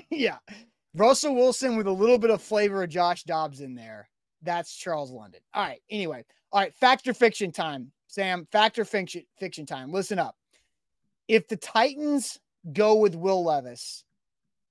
yeah, 0.11 0.39
Russell 0.95 1.35
Wilson 1.35 1.77
with 1.77 1.87
a 1.87 1.93
little 1.93 2.19
bit 2.19 2.31
of 2.31 2.41
flavor 2.41 2.83
of 2.83 2.89
Josh 2.89 3.25
Dobbs 3.25 3.61
in 3.61 3.75
there. 3.75 4.09
That's 4.43 4.75
Charles 4.75 5.11
London. 5.11 5.41
All 5.53 5.63
right. 5.63 5.83
Anyway, 5.91 6.25
all 6.51 6.61
right. 6.61 6.75
Factor 6.75 7.13
fiction 7.13 7.53
time, 7.53 7.93
Sam. 8.07 8.47
Factor 8.53 8.87
fiction 8.87 9.25
fiction 9.39 9.67
time. 9.67 9.93
Listen 9.93 10.19
up. 10.19 10.37
If 11.29 11.47
the 11.49 11.57
Titans 11.57 12.41
go 12.73 12.95
with 12.95 13.15
Will 13.15 13.45
Levis 13.45 14.05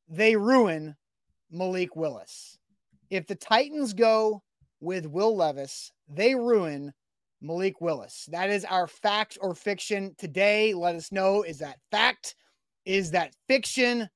they 0.09 0.35
ruin 0.35 0.95
Malik 1.51 1.95
Willis. 1.95 2.57
If 3.09 3.27
the 3.27 3.35
Titans 3.35 3.93
go 3.93 4.43
with 4.79 5.05
Will 5.05 5.35
Levis, 5.35 5.91
they 6.07 6.35
ruin 6.35 6.93
Malik 7.41 7.79
Willis. 7.79 8.27
That 8.31 8.49
is 8.49 8.65
our 8.65 8.87
fact 8.87 9.37
or 9.41 9.55
fiction 9.55 10.15
today. 10.17 10.73
Let 10.73 10.95
us 10.95 11.11
know 11.11 11.43
is 11.43 11.59
that 11.59 11.77
fact? 11.91 12.35
Is 12.85 13.11
that 13.11 13.33
fiction? 13.47 14.09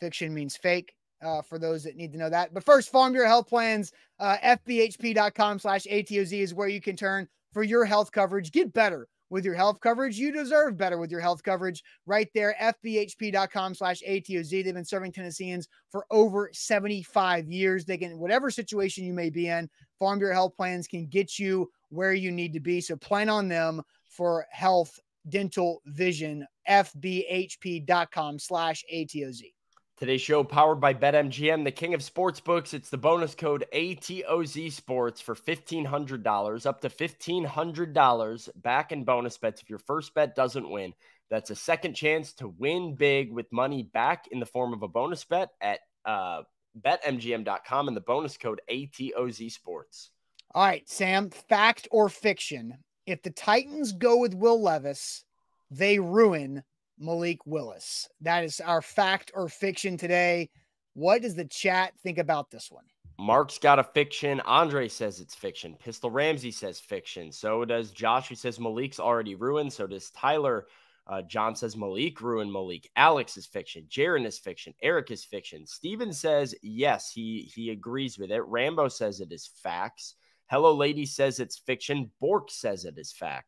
Fiction 0.00 0.34
means 0.34 0.56
fake. 0.56 0.92
Uh, 1.22 1.40
for 1.40 1.58
those 1.58 1.82
that 1.84 1.96
need 1.96 2.12
to 2.12 2.18
know 2.18 2.28
that. 2.28 2.52
But 2.52 2.62
first, 2.62 2.92
Farm 2.92 3.12
Bureau 3.12 3.26
Health 3.26 3.48
Plans, 3.48 3.90
uh, 4.20 4.36
fbhp.com 4.36 5.58
slash 5.58 5.84
ATOZ 5.84 6.32
is 6.42 6.52
where 6.52 6.68
you 6.68 6.80
can 6.80 6.94
turn 6.94 7.26
for 7.54 7.62
your 7.62 7.86
health 7.86 8.12
coverage. 8.12 8.52
Get 8.52 8.74
better 8.74 9.08
with 9.30 9.44
your 9.44 9.54
health 9.54 9.80
coverage. 9.80 10.18
You 10.18 10.32
deserve 10.32 10.76
better 10.76 10.98
with 10.98 11.10
your 11.10 11.20
health 11.20 11.42
coverage 11.42 11.82
right 12.06 12.28
there. 12.34 12.54
FBHP.com 12.60 13.74
slash 13.74 14.02
ATOZ. 14.08 14.50
They've 14.50 14.74
been 14.74 14.84
serving 14.84 15.12
Tennesseans 15.12 15.68
for 15.90 16.06
over 16.10 16.50
75 16.52 17.48
years. 17.48 17.84
They 17.84 17.98
can, 17.98 18.18
whatever 18.18 18.50
situation 18.50 19.04
you 19.04 19.12
may 19.12 19.30
be 19.30 19.48
in, 19.48 19.68
Farm 19.98 20.18
Bureau 20.18 20.34
Health 20.34 20.56
Plans 20.56 20.86
can 20.86 21.06
get 21.06 21.38
you 21.38 21.70
where 21.88 22.12
you 22.12 22.30
need 22.30 22.52
to 22.52 22.60
be. 22.60 22.80
So 22.80 22.96
plan 22.96 23.28
on 23.28 23.48
them 23.48 23.82
for 24.08 24.46
health, 24.50 24.98
dental, 25.28 25.82
vision. 25.86 26.46
FBHP.com 26.68 28.38
slash 28.38 28.84
ATOZ. 28.92 29.55
Today's 29.96 30.20
show 30.20 30.44
powered 30.44 30.78
by 30.78 30.92
BetMGM, 30.92 31.64
the 31.64 31.70
king 31.70 31.94
of 31.94 32.02
sports 32.02 32.38
books. 32.38 32.74
It's 32.74 32.90
the 32.90 32.98
bonus 32.98 33.34
code 33.34 33.64
ATOZ 33.72 34.70
Sports 34.70 35.22
for 35.22 35.34
$1,500, 35.34 36.66
up 36.66 36.82
to 36.82 36.90
$1,500 36.90 38.48
back 38.56 38.92
in 38.92 39.04
bonus 39.04 39.38
bets 39.38 39.62
if 39.62 39.70
your 39.70 39.78
first 39.78 40.12
bet 40.12 40.34
doesn't 40.34 40.68
win. 40.68 40.92
That's 41.30 41.48
a 41.48 41.56
second 41.56 41.94
chance 41.94 42.34
to 42.34 42.48
win 42.48 42.94
big 42.94 43.32
with 43.32 43.50
money 43.50 43.84
back 43.84 44.26
in 44.30 44.38
the 44.38 44.44
form 44.44 44.74
of 44.74 44.82
a 44.82 44.88
bonus 44.88 45.24
bet 45.24 45.52
at 45.62 45.80
uh, 46.04 46.42
betmgm.com 46.78 47.88
and 47.88 47.96
the 47.96 48.02
bonus 48.02 48.36
code 48.36 48.60
ATOZ 48.70 49.50
Sports. 49.50 50.10
All 50.54 50.62
right, 50.62 50.86
Sam, 50.86 51.30
fact 51.30 51.88
or 51.90 52.10
fiction? 52.10 52.74
If 53.06 53.22
the 53.22 53.30
Titans 53.30 53.92
go 53.92 54.18
with 54.18 54.34
Will 54.34 54.60
Levis, 54.60 55.24
they 55.70 55.98
ruin 55.98 56.64
Malik 56.98 57.38
Willis. 57.46 58.08
That 58.20 58.44
is 58.44 58.60
our 58.60 58.82
fact 58.82 59.30
or 59.34 59.48
fiction 59.48 59.96
today. 59.96 60.50
What 60.94 61.22
does 61.22 61.34
the 61.34 61.44
chat 61.44 61.92
think 62.02 62.18
about 62.18 62.50
this 62.50 62.70
one? 62.70 62.84
Mark's 63.18 63.58
got 63.58 63.78
a 63.78 63.84
fiction. 63.84 64.40
Andre 64.40 64.88
says 64.88 65.20
it's 65.20 65.34
fiction. 65.34 65.76
Pistol 65.78 66.10
Ramsey 66.10 66.50
says 66.50 66.80
fiction. 66.80 67.32
So 67.32 67.64
does 67.64 67.90
Josh, 67.90 68.28
who 68.28 68.34
says 68.34 68.60
Malik's 68.60 69.00
already 69.00 69.34
ruined. 69.34 69.72
So 69.72 69.86
does 69.86 70.10
Tyler. 70.10 70.66
Uh, 71.06 71.22
John 71.22 71.54
says 71.54 71.76
Malik 71.76 72.20
ruined 72.20 72.52
Malik. 72.52 72.90
Alex 72.96 73.36
is 73.36 73.46
fiction. 73.46 73.86
Jaron 73.88 74.26
is 74.26 74.38
fiction. 74.38 74.74
Eric 74.82 75.10
is 75.10 75.24
fiction. 75.24 75.66
Steven 75.66 76.12
says 76.12 76.54
yes, 76.62 77.10
he 77.12 77.50
he 77.54 77.70
agrees 77.70 78.18
with 78.18 78.30
it. 78.30 78.42
Rambo 78.42 78.88
says 78.88 79.20
it 79.20 79.32
is 79.32 79.50
facts. 79.62 80.14
Hello 80.48 80.74
Lady 80.74 81.06
says 81.06 81.38
it's 81.38 81.58
fiction. 81.58 82.10
Bork 82.20 82.50
says 82.50 82.84
it 82.84 82.98
is 82.98 83.12
fact. 83.12 83.46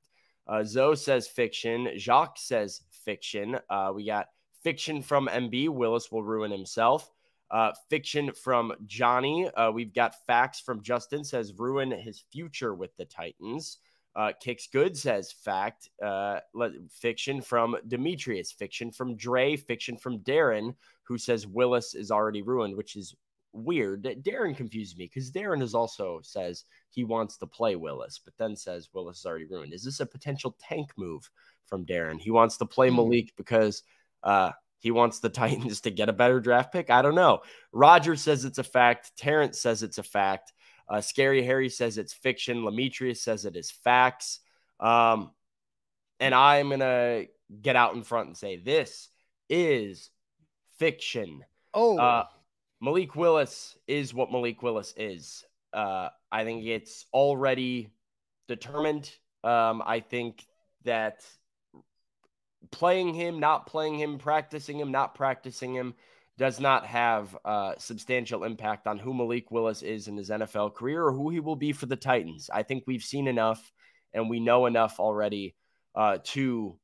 Uh, 0.49 0.65
Zoe 0.65 0.97
says 0.97 1.29
fiction. 1.29 1.91
Jacques 1.97 2.39
says 2.39 2.83
fiction. 2.91 3.59
Uh, 3.69 3.93
we 3.95 4.07
got 4.07 4.29
fiction 4.63 5.03
from 5.03 5.29
MB. 5.29 5.69
Willis 5.69 6.11
will 6.11 6.23
ruin 6.23 6.51
himself. 6.51 7.11
Uh, 7.51 7.73
fiction 7.89 8.33
from 8.33 8.73
Johnny. 8.87 9.49
Uh, 9.51 9.71
we've 9.71 9.95
got 9.95 10.27
facts 10.27 10.61
from 10.61 10.83
Justin 10.83 11.25
says 11.25 11.53
ruin 11.57 11.91
his 11.91 12.25
future 12.31 12.75
with 12.75 12.95
the 12.97 13.05
Titans. 13.05 13.79
Uh, 14.15 14.33
Kicks 14.41 14.67
Good 14.67 14.97
says 14.97 15.33
fact. 15.33 15.89
Uh, 16.03 16.41
fiction 16.91 17.41
from 17.41 17.77
Demetrius. 17.87 18.53
Fiction 18.53 18.91
from 18.91 19.17
Dre. 19.17 19.57
Fiction 19.57 19.97
from 19.97 20.19
Darren, 20.21 20.75
who 21.05 21.17
says 21.19 21.47
Willis 21.47 21.95
is 21.95 22.11
already 22.11 22.43
ruined, 22.43 22.77
which 22.77 22.97
is 22.97 23.15
weird. 23.53 24.03
That 24.03 24.23
Darren 24.23 24.57
confused 24.57 24.99
me 24.99 25.07
because 25.07 25.31
Darren 25.31 25.63
is 25.63 25.75
also 25.75 26.21
says 26.23 26.65
he 26.91 27.05
wants 27.05 27.37
to 27.39 27.47
play 27.47 27.77
Willis, 27.77 28.21
but 28.25 28.35
then 28.39 28.57
says 28.57 28.89
Willis 28.93 29.21
is 29.21 29.27
already 29.27 29.47
ruined. 29.47 29.73
Is 29.73 29.85
this 29.85 30.01
a 30.01 30.07
potential 30.07 30.57
tank 30.61 30.91
move 30.97 31.29
from 31.67 31.87
Darren? 31.87 32.21
He 32.21 32.31
wants 32.31 32.57
to 32.59 32.67
play 32.67 32.91
hmm. 32.91 32.97
Malik 32.97 33.33
because 33.37 33.83
uh, 34.23 34.53
he 34.79 34.91
wants 34.91 35.21
the 35.21 35.29
Titans 35.29 35.81
to 35.83 35.91
get 35.91 36.09
a 36.09 36.13
better 36.13 36.41
draft 36.41 36.73
pick. 36.73 36.91
I 36.91 37.03
don't 37.03 37.15
know. 37.15 37.41
Roger 37.73 38.17
says 38.17 38.45
it's 38.45 38.59
a 38.59 38.65
fact. 38.65 39.13
Terrence 39.17 39.61
says 39.61 39.83
it's 39.83 39.99
a 39.99 40.03
fact. 40.03 40.53
Uh, 40.89 41.01
Scary 41.01 41.45
Harry 41.45 41.69
says 41.69 41.99
it's 41.99 42.15
fiction. 42.15 42.63
Lamitrius 42.63 43.19
says 43.19 43.45
it 43.45 43.57
is 43.57 43.71
facts. 43.71 44.41
Um, 44.81 45.33
and 46.19 46.35
I'm 46.35 46.69
going 46.69 46.81
to 46.81 47.27
get 47.61 47.77
out 47.77 47.95
in 47.95 48.03
front 48.03 48.29
and 48.29 48.37
say 48.37 48.57
this 48.57 49.09
is 49.49 50.11
fiction. 50.79 51.45
Oh, 51.75 51.99
uh, 51.99 52.25
Malik 52.81 53.17
Willis 53.17 53.77
is 53.87 54.15
what 54.15 54.31
Malik 54.31 54.63
Willis 54.63 54.95
is. 54.97 55.45
Uh, 55.73 56.09
I 56.31 56.45
think 56.45 56.65
it's 56.65 57.07
already 57.13 57.91
determined. 58.47 59.11
Um, 59.45 59.83
I 59.85 60.01
think 60.01 60.47
that 60.85 61.25
playing 62.71 63.15
him, 63.15 63.41
not 63.41 63.67
playing 63.67 63.99
him, 63.99 64.19
practicing 64.19 64.79
him, 64.79 64.91
not 64.91 65.15
practicing 65.15 65.75
him 65.75 65.95
does 66.39 66.61
not 66.61 66.87
have 66.87 67.37
a 67.45 67.75
substantial 67.79 68.45
impact 68.45 68.87
on 68.87 68.99
who 68.99 69.13
Malik 69.13 69.51
Willis 69.51 69.83
is 69.83 70.07
in 70.07 70.17
his 70.17 70.31
NFL 70.31 70.75
career 70.75 71.05
or 71.05 71.13
who 71.13 71.31
he 71.31 71.41
will 71.41 71.57
be 71.57 71.73
for 71.73 71.87
the 71.87 71.97
Titans. 71.97 72.49
I 72.53 72.63
think 72.63 72.85
we've 72.87 73.03
seen 73.03 73.27
enough 73.27 73.73
and 74.15 74.31
we 74.31 74.39
know 74.39 74.67
enough 74.67 75.01
already 75.01 75.57
uh, 75.95 76.19
to 76.25 76.79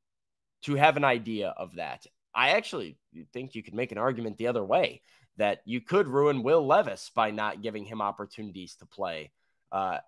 to 0.63 0.75
have 0.75 0.97
an 0.97 1.03
idea 1.03 1.53
of 1.55 1.75
that. 1.75 2.05
I 2.33 2.49
actually 2.49 2.97
think 3.31 3.55
you 3.55 3.63
could 3.63 3.75
make 3.75 3.91
an 3.91 3.97
argument 3.97 4.37
the 4.37 4.47
other 4.47 4.63
way 4.63 5.01
that 5.37 5.61
you 5.65 5.81
could 5.81 6.07
ruin 6.07 6.43
Will 6.43 6.65
Levis 6.65 7.11
by 7.13 7.31
not 7.31 7.61
giving 7.61 7.85
him 7.85 8.01
opportunities 8.01 8.75
to 8.75 8.85
play 8.85 9.31
uh, 9.71 9.99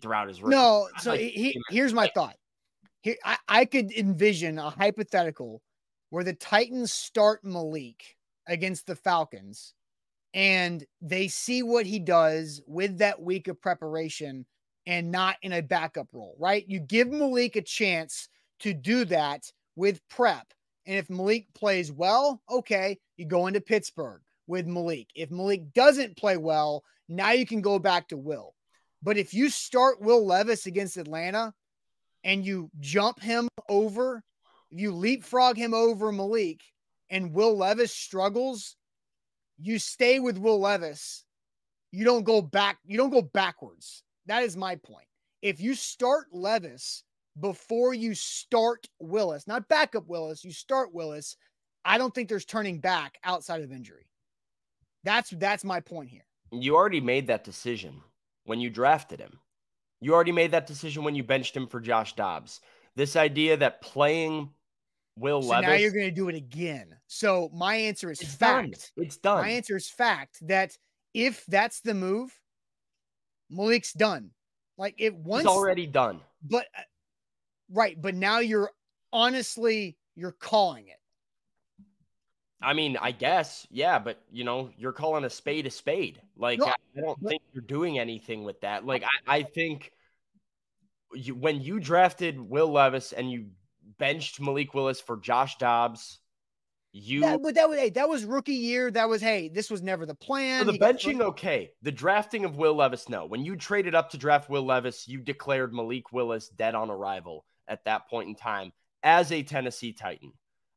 throughout 0.00 0.28
his. 0.28 0.40
No, 0.42 0.88
so 0.98 1.10
like, 1.10 1.20
he, 1.20 1.60
here's 1.70 1.94
my 1.94 2.10
thought. 2.14 2.36
Here, 3.02 3.16
I, 3.24 3.38
I 3.48 3.64
could 3.64 3.92
envision 3.92 4.58
a 4.58 4.70
hypothetical 4.70 5.62
where 6.10 6.24
the 6.24 6.34
Titans 6.34 6.92
start 6.92 7.44
Malik 7.44 8.16
against 8.46 8.86
the 8.86 8.96
Falcons 8.96 9.74
and 10.34 10.84
they 11.00 11.28
see 11.28 11.62
what 11.62 11.86
he 11.86 11.98
does 11.98 12.60
with 12.66 12.98
that 12.98 13.20
week 13.20 13.48
of 13.48 13.60
preparation 13.60 14.44
and 14.86 15.10
not 15.10 15.36
in 15.42 15.52
a 15.52 15.62
backup 15.62 16.08
role, 16.12 16.36
right? 16.38 16.64
You 16.68 16.80
give 16.80 17.08
Malik 17.08 17.56
a 17.56 17.62
chance 17.62 18.28
to 18.60 18.74
do 18.74 19.04
that 19.06 19.50
with 19.76 20.06
prep. 20.08 20.46
And 20.86 20.96
if 20.96 21.10
Malik 21.10 21.46
plays 21.54 21.92
well, 21.92 22.40
okay, 22.50 22.98
you 23.16 23.26
go 23.26 23.46
into 23.46 23.60
Pittsburgh 23.60 24.22
with 24.46 24.66
Malik. 24.66 25.08
If 25.14 25.30
Malik 25.30 25.72
doesn't 25.72 26.16
play 26.16 26.36
well, 26.36 26.84
now 27.08 27.32
you 27.32 27.46
can 27.46 27.60
go 27.60 27.78
back 27.78 28.08
to 28.08 28.16
Will. 28.16 28.54
But 29.02 29.16
if 29.16 29.32
you 29.34 29.50
start 29.50 30.00
Will 30.00 30.26
Levis 30.26 30.66
against 30.66 30.96
Atlanta 30.96 31.54
and 32.24 32.44
you 32.44 32.70
jump 32.80 33.20
him 33.20 33.48
over, 33.68 34.22
you 34.70 34.92
leapfrog 34.92 35.56
him 35.56 35.74
over 35.74 36.12
Malik, 36.12 36.60
and 37.08 37.32
Will 37.32 37.56
Levis 37.56 37.92
struggles, 37.92 38.76
you 39.58 39.78
stay 39.78 40.20
with 40.20 40.38
Will 40.38 40.60
Levis. 40.60 41.24
You 41.92 42.04
don't 42.04 42.24
go 42.24 42.40
back, 42.40 42.78
you 42.86 42.96
don't 42.96 43.10
go 43.10 43.22
backwards. 43.22 44.02
That 44.26 44.44
is 44.44 44.56
my 44.56 44.76
point. 44.76 45.06
If 45.42 45.60
you 45.60 45.74
start 45.74 46.26
Levis 46.32 47.02
before 47.38 47.94
you 47.94 48.14
start 48.14 48.86
Willis, 48.98 49.46
not 49.46 49.68
backup 49.68 50.08
Willis, 50.08 50.44
you 50.44 50.52
start 50.52 50.92
Willis, 50.92 51.36
I 51.84 51.98
don't 51.98 52.14
think 52.14 52.28
there's 52.28 52.44
turning 52.44 52.80
back 52.80 53.18
outside 53.24 53.62
of 53.62 53.72
injury. 53.72 54.06
That's 55.04 55.30
that's 55.30 55.64
my 55.64 55.80
point 55.80 56.10
here. 56.10 56.26
You 56.52 56.76
already 56.76 57.00
made 57.00 57.26
that 57.28 57.44
decision 57.44 58.02
when 58.44 58.60
you 58.60 58.70
drafted 58.70 59.20
him. 59.20 59.38
You 60.00 60.14
already 60.14 60.32
made 60.32 60.50
that 60.50 60.66
decision 60.66 61.04
when 61.04 61.14
you 61.14 61.22
benched 61.22 61.56
him 61.56 61.66
for 61.66 61.80
Josh 61.80 62.14
Dobbs. 62.16 62.60
This 62.96 63.16
idea 63.16 63.56
that 63.58 63.80
playing 63.80 64.50
Will 65.16 65.42
so 65.42 65.48
Levis. 65.50 65.68
Now 65.68 65.74
you're 65.74 65.92
going 65.92 66.06
to 66.06 66.10
do 66.10 66.28
it 66.28 66.34
again. 66.34 66.96
So 67.06 67.50
my 67.54 67.74
answer 67.74 68.10
is 68.10 68.20
it's 68.20 68.34
fact. 68.34 68.70
Done. 68.70 69.04
It's 69.04 69.16
done. 69.16 69.42
My 69.42 69.50
answer 69.50 69.76
is 69.76 69.88
fact 69.88 70.38
that 70.48 70.76
if 71.14 71.44
that's 71.46 71.80
the 71.80 71.94
move, 71.94 72.32
Malik's 73.50 73.92
done. 73.92 74.30
Like 74.78 74.94
it 74.98 75.14
once 75.14 75.42
He's 75.42 75.50
already 75.50 75.86
done. 75.86 76.20
But 76.42 76.66
uh, 76.76 76.82
right, 77.72 78.00
but 78.00 78.14
now 78.14 78.40
you're 78.40 78.70
honestly 79.12 79.96
you're 80.14 80.32
calling 80.32 80.88
it. 80.88 80.96
I 82.62 82.74
mean, 82.74 82.98
I 83.00 83.12
guess, 83.12 83.66
yeah, 83.70 83.98
but 83.98 84.20
you 84.30 84.44
know, 84.44 84.70
you're 84.76 84.92
calling 84.92 85.24
a 85.24 85.30
spade 85.30 85.66
a 85.66 85.70
spade. 85.70 86.20
Like, 86.36 86.58
no, 86.58 86.66
I, 86.66 86.74
I, 86.96 87.00
don't 87.00 87.22
but, 87.22 87.30
think 87.30 87.42
you're 87.54 87.62
doing 87.62 87.98
anything 87.98 88.44
with 88.44 88.60
that. 88.60 88.84
Like, 88.84 89.02
I, 89.26 89.38
I 89.38 89.42
think 89.44 89.92
you, 91.14 91.34
when 91.34 91.62
you 91.62 91.80
drafted 91.80 92.38
Will 92.38 92.70
Levis 92.70 93.12
and 93.12 93.30
you 93.30 93.46
benched 93.98 94.40
Malik 94.40 94.74
Willis 94.74 95.00
for 95.00 95.16
Josh 95.16 95.56
Dobbs. 95.58 96.18
You, 96.92 97.20
yeah, 97.20 97.36
but 97.36 97.54
that 97.54 97.68
was 97.68 97.78
hey, 97.78 97.90
that 97.90 98.08
was 98.08 98.24
rookie 98.24 98.52
year. 98.54 98.90
That 98.90 99.08
was 99.08 99.22
hey, 99.22 99.48
this 99.48 99.70
was 99.70 99.80
never 99.80 100.06
the 100.06 100.14
plan. 100.16 100.66
So 100.66 100.72
the 100.72 100.78
benching, 100.78 101.20
okay. 101.20 101.70
The 101.82 101.92
drafting 101.92 102.44
of 102.44 102.56
Will 102.56 102.74
Levis, 102.74 103.08
no. 103.08 103.26
When 103.26 103.44
you 103.44 103.54
traded 103.54 103.94
up 103.94 104.10
to 104.10 104.18
draft 104.18 104.50
Will 104.50 104.64
Levis, 104.64 105.06
you 105.06 105.20
declared 105.20 105.72
Malik 105.72 106.12
Willis 106.12 106.48
dead 106.48 106.74
on 106.74 106.90
arrival 106.90 107.44
at 107.70 107.84
that 107.84 108.08
point 108.08 108.28
in 108.28 108.34
time 108.34 108.72
as 109.02 109.32
a 109.32 109.42
Tennessee 109.42 109.92
Titan. 109.92 110.32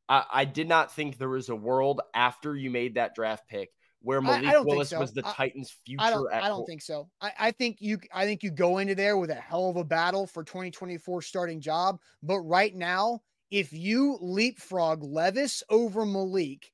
I, 0.08 0.24
I 0.32 0.44
did 0.44 0.68
not 0.68 0.94
think 0.94 1.18
there 1.18 1.28
was 1.28 1.48
a 1.48 1.56
world 1.56 2.00
after 2.14 2.56
you 2.56 2.70
made 2.70 2.94
that 2.94 3.14
draft 3.14 3.48
pick 3.48 3.70
where 4.00 4.20
Malik 4.20 4.46
I, 4.46 4.54
I 4.54 4.60
Willis 4.60 4.90
so. 4.90 5.00
was 5.00 5.12
the 5.12 5.26
I, 5.26 5.32
Titans' 5.32 5.74
future. 5.84 6.02
I 6.02 6.10
don't, 6.10 6.32
I 6.32 6.48
don't 6.48 6.66
think 6.66 6.82
so. 6.82 7.08
I, 7.20 7.32
I 7.38 7.50
think 7.50 7.78
you 7.80 7.98
I 8.12 8.24
think 8.24 8.42
you 8.42 8.50
go 8.50 8.78
into 8.78 8.94
there 8.94 9.16
with 9.16 9.30
a 9.30 9.34
hell 9.34 9.70
of 9.70 9.76
a 9.76 9.84
battle 9.84 10.26
for 10.26 10.44
2024 10.44 11.22
starting 11.22 11.60
job. 11.60 11.98
But 12.22 12.40
right 12.40 12.74
now, 12.74 13.22
if 13.50 13.72
you 13.72 14.18
leapfrog 14.20 15.02
Levis 15.02 15.62
over 15.70 16.04
Malik 16.04 16.70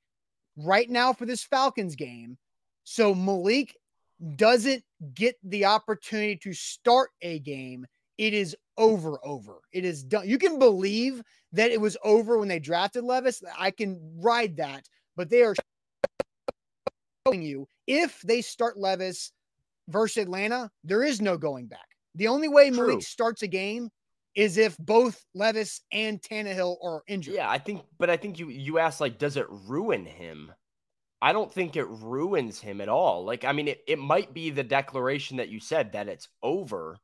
right 0.57 0.91
now 0.91 1.13
for 1.13 1.25
this 1.25 1.45
Falcons 1.45 1.95
game, 1.95 2.37
so 2.83 3.15
Malik 3.15 3.77
doesn't 4.35 4.83
get 5.15 5.37
the 5.45 5.67
opportunity 5.67 6.37
to 6.37 6.53
start 6.53 7.11
a 7.23 7.39
game, 7.39 7.87
it 8.19 8.35
is 8.35 8.57
over, 8.81 9.19
over. 9.23 9.59
It 9.73 9.85
is 9.85 10.03
done. 10.03 10.27
You 10.27 10.39
can 10.39 10.59
believe 10.59 11.23
that 11.53 11.71
it 11.71 11.81
was 11.81 11.97
over 12.03 12.39
when 12.39 12.49
they 12.49 12.59
drafted 12.59 13.05
Levis. 13.05 13.43
I 13.57 13.71
can 13.71 14.01
ride 14.19 14.57
that, 14.57 14.89
but 15.17 15.29
they 15.29 15.43
are 15.43 15.55
showing 17.27 17.43
you 17.43 17.69
if 17.87 18.21
they 18.23 18.41
start 18.41 18.79
Levis 18.79 19.33
versus 19.89 20.23
Atlanta, 20.23 20.71
there 20.83 21.05
is 21.05 21.21
no 21.21 21.37
going 21.37 21.67
back. 21.67 21.87
The 22.15 22.29
only 22.29 22.49
way 22.49 22.71
True. 22.71 22.89
Malik 22.89 23.03
starts 23.03 23.43
a 23.43 23.47
game 23.47 23.91
is 24.35 24.57
if 24.57 24.79
both 24.79 25.23
Levis 25.35 25.83
and 25.93 26.21
Tannehill 26.23 26.77
are 26.83 27.03
injured. 27.07 27.35
Yeah, 27.35 27.51
I 27.51 27.59
think, 27.59 27.83
but 27.99 28.09
I 28.09 28.17
think 28.17 28.39
you 28.39 28.49
you 28.49 28.79
asked 28.79 29.01
like, 29.01 29.19
does 29.19 29.37
it 29.37 29.47
ruin 29.51 30.07
him? 30.07 30.53
I 31.23 31.33
don't 31.33 31.53
think 31.53 31.77
it 31.77 31.87
ruins 31.87 32.61
him 32.61 32.81
at 32.81 32.89
all. 32.89 33.25
Like, 33.27 33.45
I 33.45 33.53
mean, 33.53 33.69
it, 33.69 33.83
it 33.87 33.99
might 33.99 34.33
be 34.33 34.49
the 34.49 34.65
declaration 34.65 35.37
that 35.37 35.51
you 35.51 35.61
said 35.61 35.93
that 35.93 36.09
it's 36.09 36.29
over. 36.43 36.97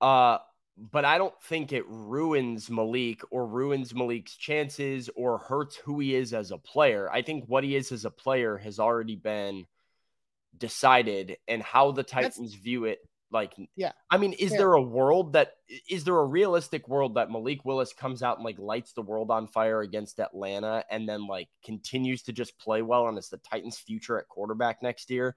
Uh, 0.00 0.38
but 0.80 1.04
I 1.04 1.18
don't 1.18 1.38
think 1.42 1.72
it 1.72 1.84
ruins 1.86 2.70
Malik 2.70 3.20
or 3.30 3.46
ruins 3.46 3.94
Malik's 3.94 4.34
chances 4.34 5.10
or 5.14 5.36
hurts 5.36 5.76
who 5.76 6.00
he 6.00 6.14
is 6.14 6.32
as 6.32 6.50
a 6.50 6.58
player. 6.58 7.10
I 7.12 7.20
think 7.20 7.44
what 7.46 7.64
he 7.64 7.76
is 7.76 7.92
as 7.92 8.06
a 8.06 8.10
player 8.10 8.56
has 8.56 8.78
already 8.78 9.16
been 9.16 9.66
decided 10.56 11.36
and 11.46 11.62
how 11.62 11.92
the 11.92 12.02
Titans 12.02 12.52
That's, 12.52 12.54
view 12.54 12.86
it. 12.86 12.98
Like, 13.30 13.52
yeah. 13.76 13.92
I 14.10 14.16
mean, 14.16 14.32
is 14.32 14.50
there 14.50 14.72
a 14.72 14.82
world 14.82 15.34
that 15.34 15.52
is 15.88 16.02
there 16.02 16.18
a 16.18 16.24
realistic 16.24 16.88
world 16.88 17.14
that 17.14 17.30
Malik 17.30 17.64
Willis 17.64 17.92
comes 17.92 18.22
out 18.22 18.38
and 18.38 18.44
like 18.44 18.58
lights 18.58 18.92
the 18.92 19.02
world 19.02 19.30
on 19.30 19.46
fire 19.46 19.82
against 19.82 20.18
Atlanta 20.18 20.84
and 20.90 21.08
then 21.08 21.28
like 21.28 21.48
continues 21.64 22.22
to 22.22 22.32
just 22.32 22.58
play 22.58 22.82
well 22.82 23.06
and 23.06 23.18
it's 23.18 23.28
the 23.28 23.36
Titans' 23.36 23.78
future 23.78 24.18
at 24.18 24.28
quarterback 24.28 24.82
next 24.82 25.10
year? 25.10 25.36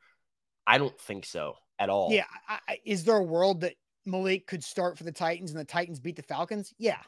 I 0.65 0.77
don't 0.77 0.99
think 1.01 1.25
so 1.25 1.55
at 1.77 1.89
all. 1.89 2.11
Yeah. 2.11 2.25
I, 2.47 2.79
is 2.85 3.03
there 3.03 3.17
a 3.17 3.23
world 3.23 3.61
that 3.61 3.75
Malik 4.05 4.47
could 4.47 4.63
start 4.63 4.97
for 4.97 5.03
the 5.03 5.11
Titans 5.11 5.51
and 5.51 5.59
the 5.59 5.65
Titans 5.65 5.99
beat 5.99 6.15
the 6.15 6.23
Falcons? 6.23 6.73
Yeah. 6.77 6.99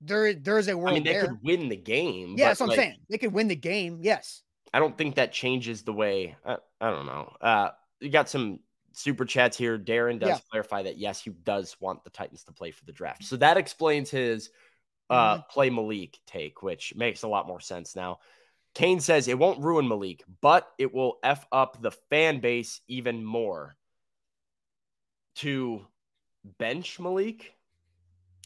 There, 0.00 0.34
there's 0.34 0.68
a 0.68 0.76
world. 0.76 0.90
I 0.90 0.94
mean, 0.94 1.04
they 1.04 1.12
there. 1.12 1.28
could 1.28 1.38
win 1.42 1.68
the 1.68 1.76
game. 1.76 2.34
Yeah, 2.36 2.48
that's 2.48 2.60
what 2.60 2.70
like, 2.70 2.78
I'm 2.78 2.84
saying. 2.84 2.98
They 3.08 3.18
could 3.18 3.32
win 3.32 3.48
the 3.48 3.56
game. 3.56 4.00
Yes. 4.02 4.42
I 4.72 4.78
don't 4.78 4.96
think 4.98 5.14
that 5.14 5.32
changes 5.32 5.82
the 5.82 5.92
way. 5.92 6.36
I, 6.44 6.56
I 6.80 6.90
don't 6.90 7.06
know. 7.06 7.32
Uh, 7.40 7.70
you 8.00 8.10
got 8.10 8.28
some 8.28 8.60
super 8.92 9.24
chats 9.24 9.56
here. 9.56 9.78
Darren 9.78 10.18
does 10.18 10.28
yeah. 10.28 10.38
clarify 10.50 10.82
that 10.82 10.98
yes, 10.98 11.22
he 11.22 11.30
does 11.30 11.76
want 11.80 12.04
the 12.04 12.10
Titans 12.10 12.44
to 12.44 12.52
play 12.52 12.70
for 12.70 12.84
the 12.84 12.92
draft. 12.92 13.24
So 13.24 13.36
that 13.36 13.56
explains 13.56 14.10
his 14.10 14.50
uh, 15.10 15.34
mm-hmm. 15.34 15.42
play 15.50 15.70
Malik 15.70 16.18
take, 16.26 16.62
which 16.62 16.94
makes 16.96 17.22
a 17.22 17.28
lot 17.28 17.46
more 17.46 17.60
sense 17.60 17.96
now. 17.96 18.18
Kane 18.74 19.00
says 19.00 19.28
it 19.28 19.38
won't 19.38 19.62
ruin 19.62 19.86
Malik, 19.86 20.24
but 20.40 20.68
it 20.78 20.92
will 20.92 21.18
F 21.22 21.46
up 21.52 21.80
the 21.80 21.92
fan 22.10 22.40
base 22.40 22.80
even 22.88 23.24
more. 23.24 23.76
To 25.36 25.86
bench 26.58 26.98
Malik? 27.00 27.54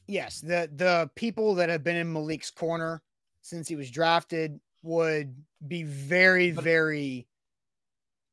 Yes, 0.06 0.40
the 0.40 0.70
the 0.74 1.10
people 1.14 1.54
that 1.56 1.68
have 1.68 1.84
been 1.84 1.96
in 1.96 2.12
Malik's 2.12 2.50
corner 2.50 3.02
since 3.42 3.68
he 3.68 3.76
was 3.76 3.90
drafted 3.90 4.58
would 4.82 5.34
be 5.66 5.82
very, 5.82 6.50
very 6.50 7.26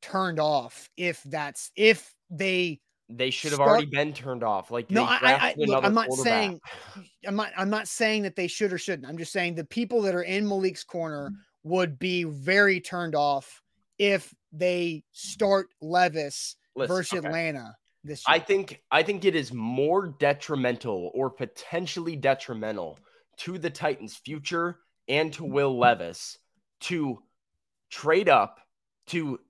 turned 0.02 0.38
off 0.38 0.88
if 0.96 1.22
that's 1.24 1.70
if 1.76 2.14
they 2.30 2.80
they 3.08 3.30
should 3.30 3.50
have 3.50 3.58
start, 3.58 3.70
already 3.70 3.86
been 3.86 4.12
turned 4.12 4.42
off. 4.42 4.70
Like 4.70 4.90
no, 4.90 5.04
I, 5.04 5.18
I 5.22 5.54
look, 5.56 5.84
I'm 5.84 5.94
not 5.94 6.12
saying 6.12 6.60
I'm 7.26 7.36
not 7.36 7.52
I'm 7.56 7.70
not 7.70 7.88
saying 7.88 8.22
that 8.22 8.36
they 8.36 8.46
should 8.46 8.72
or 8.72 8.78
shouldn't. 8.78 9.08
I'm 9.08 9.18
just 9.18 9.32
saying 9.32 9.54
the 9.54 9.64
people 9.64 10.02
that 10.02 10.14
are 10.14 10.22
in 10.22 10.46
Malik's 10.46 10.84
corner 10.84 11.30
mm-hmm. 11.30 11.70
would 11.70 11.98
be 11.98 12.24
very 12.24 12.80
turned 12.80 13.14
off 13.14 13.62
if 13.98 14.34
they 14.52 15.04
start 15.12 15.68
Levis 15.80 16.56
Listen, 16.74 16.96
versus 16.96 17.18
okay. 17.18 17.26
Atlanta 17.28 17.76
this 18.06 18.26
year. 18.26 18.36
I 18.36 18.38
think 18.38 18.82
I 18.90 19.02
think 19.02 19.24
it 19.24 19.34
is 19.34 19.52
more 19.52 20.08
detrimental 20.18 21.10
or 21.14 21.30
potentially 21.30 22.16
detrimental 22.16 22.98
to 23.38 23.58
the 23.58 23.70
Titans' 23.70 24.16
future 24.16 24.78
and 25.08 25.32
to 25.34 25.44
Will 25.44 25.78
Levis 25.78 26.38
to 26.80 27.22
trade 27.90 28.28
up 28.28 28.60
to 29.08 29.40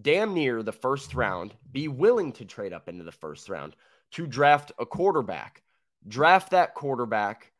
damn 0.00 0.34
near 0.34 0.62
the 0.62 0.72
first 0.72 1.14
round, 1.14 1.54
be 1.70 1.88
willing 1.88 2.32
to 2.32 2.44
trade 2.44 2.72
up 2.72 2.88
into 2.88 3.04
the 3.04 3.12
first 3.12 3.48
round 3.48 3.76
to 4.12 4.26
draft 4.26 4.72
a 4.78 4.86
quarterback, 4.86 5.62
draft 6.06 6.50
that 6.50 6.74
quarterback, 6.74 7.52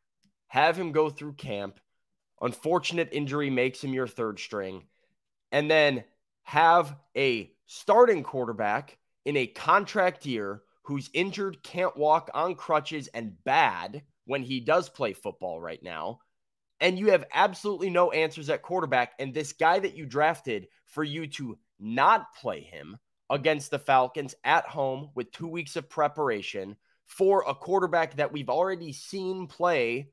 have 0.47 0.77
him 0.77 0.91
go 0.91 1.09
through 1.09 1.33
camp. 1.33 1.79
Unfortunate 2.41 3.09
injury 3.11 3.49
makes 3.49 3.83
him 3.83 3.93
your 3.93 4.07
third 4.07 4.39
string, 4.39 4.83
and 5.51 5.69
then 5.69 6.03
have 6.43 6.95
a 7.15 7.51
starting 7.65 8.21
quarterback 8.21 8.97
in 9.25 9.37
a 9.37 9.47
contract 9.47 10.25
year 10.25 10.61
who's 10.83 11.09
injured, 11.13 11.63
can't 11.63 11.95
walk 11.95 12.29
on 12.33 12.55
crutches, 12.55 13.07
and 13.07 13.41
bad 13.43 14.03
when 14.25 14.43
he 14.43 14.59
does 14.59 14.89
play 14.89 15.13
football 15.13 15.59
right 15.59 15.81
now. 15.81 16.19
And 16.79 16.99
you 16.99 17.11
have 17.11 17.25
absolutely 17.33 17.89
no 17.89 18.11
answers 18.11 18.49
at 18.49 18.61
quarterback. 18.61 19.13
And 19.19 19.33
this 19.33 19.53
guy 19.53 19.79
that 19.79 19.95
you 19.95 20.05
drafted 20.05 20.67
for 20.85 21.03
you 21.03 21.27
to 21.27 21.57
not 21.79 22.33
play 22.35 22.61
him 22.61 22.97
against 23.29 23.71
the 23.71 23.79
Falcons 23.79 24.35
at 24.43 24.65
home 24.65 25.09
with 25.15 25.31
two 25.31 25.47
weeks 25.47 25.75
of 25.77 25.89
preparation 25.89 26.75
for 27.05 27.45
a 27.47 27.55
quarterback 27.55 28.15
that 28.17 28.31
we've 28.31 28.49
already 28.49 28.91
seen 28.91 29.47
play 29.47 30.09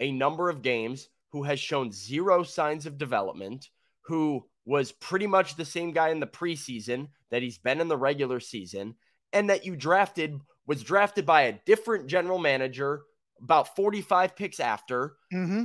a 0.00 0.12
number 0.12 0.48
of 0.48 0.62
games, 0.62 1.08
who 1.30 1.42
has 1.42 1.58
shown 1.58 1.90
zero 1.90 2.44
signs 2.44 2.86
of 2.86 2.98
development, 2.98 3.70
who 4.02 4.44
was 4.64 4.92
pretty 4.92 5.26
much 5.26 5.56
the 5.56 5.64
same 5.64 5.92
guy 5.92 6.08
in 6.08 6.20
the 6.20 6.26
preseason 6.26 7.08
that 7.30 7.42
he's 7.42 7.58
been 7.58 7.80
in 7.80 7.88
the 7.88 7.96
regular 7.96 8.40
season, 8.40 8.94
and 9.32 9.50
that 9.50 9.64
you 9.64 9.76
drafted 9.76 10.40
was 10.66 10.82
drafted 10.82 11.26
by 11.26 11.42
a 11.42 11.58
different 11.66 12.06
general 12.06 12.38
manager 12.38 13.02
about 13.42 13.76
45 13.76 14.34
picks 14.34 14.60
after. 14.60 15.16
Mm-hmm. 15.32 15.64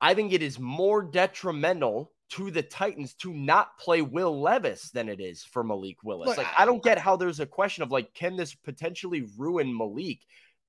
I 0.00 0.14
think 0.14 0.32
it 0.32 0.42
is 0.42 0.58
more 0.58 1.02
detrimental 1.02 2.12
to 2.30 2.50
the 2.50 2.62
Titans 2.62 3.14
to 3.14 3.32
not 3.32 3.78
play 3.78 4.00
Will 4.00 4.40
Levis 4.40 4.90
than 4.90 5.08
it 5.10 5.20
is 5.20 5.44
for 5.44 5.62
Malik 5.62 5.98
Willis. 6.02 6.28
Look, 6.28 6.38
like, 6.38 6.46
I 6.56 6.64
don't 6.64 6.82
get 6.82 6.98
how 6.98 7.16
there's 7.16 7.40
a 7.40 7.46
question 7.46 7.82
of 7.82 7.90
like, 7.90 8.14
can 8.14 8.36
this 8.36 8.54
potentially 8.54 9.28
ruin 9.36 9.76
Malik? 9.76 10.20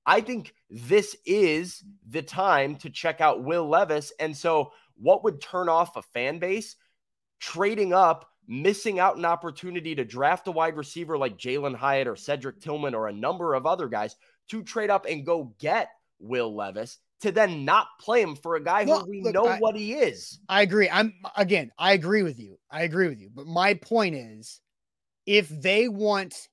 I 0.05 0.20
think 0.20 0.53
this 0.70 1.16
is 1.26 1.82
the 2.09 2.22
time 2.22 2.76
to 2.78 2.89
check 2.89 3.22
out 3.22 3.45
Will 3.45 3.68
Levis. 3.68 4.11
And 4.20 4.36
so, 4.36 4.74
what 4.97 5.24
would 5.24 5.41
turn 5.41 5.70
off 5.70 5.95
a 5.95 6.01
fan 6.01 6.39
base? 6.39 6.76
Trading 7.44 7.91
up, 7.91 8.30
missing 8.48 9.00
out 9.00 9.18
an 9.18 9.26
opportunity 9.26 9.96
to 9.96 10.06
draft 10.06 10.48
a 10.48 10.52
wide 10.52 10.78
receiver 10.78 11.18
like 11.18 11.38
Jalin 11.38 11.76
Hyatt 11.76 12.08
or 12.08 12.16
Cedric 12.16 12.62
Tillman 12.62 12.96
or 12.96 13.10
a 13.10 13.14
number 13.14 13.54
of 13.54 13.66
other 13.66 13.89
guys 13.89 14.16
to 14.50 14.64
trade 14.64 14.89
up 14.89 15.06
and 15.10 15.26
go 15.26 15.54
get 15.60 15.89
Will 16.20 16.56
Levis 16.56 17.00
to 17.20 17.32
then 17.34 17.66
not 17.66 17.88
play 18.00 18.22
him 18.22 18.36
for 18.36 18.56
a 18.56 18.64
guy 18.64 18.86
well, 18.86 19.02
who 19.02 19.10
we 19.10 19.22
look, 19.22 19.34
know 19.34 19.46
I, 19.46 19.58
what 19.60 19.76
he 19.76 19.94
is. 19.94 20.39
I 20.48 20.62
agree. 20.62 20.89
I'm 20.89 21.14
again, 21.36 21.72
I 21.78 21.94
agree 21.94 22.24
with 22.24 22.39
you. 22.39 22.58
I 22.72 22.84
agree 22.84 23.10
with 23.10 23.20
you. 23.20 23.30
But 23.34 23.46
my 23.46 23.74
point 23.74 24.16
is 24.16 24.62
if 25.26 25.50
they 25.50 25.89
want 25.89 26.50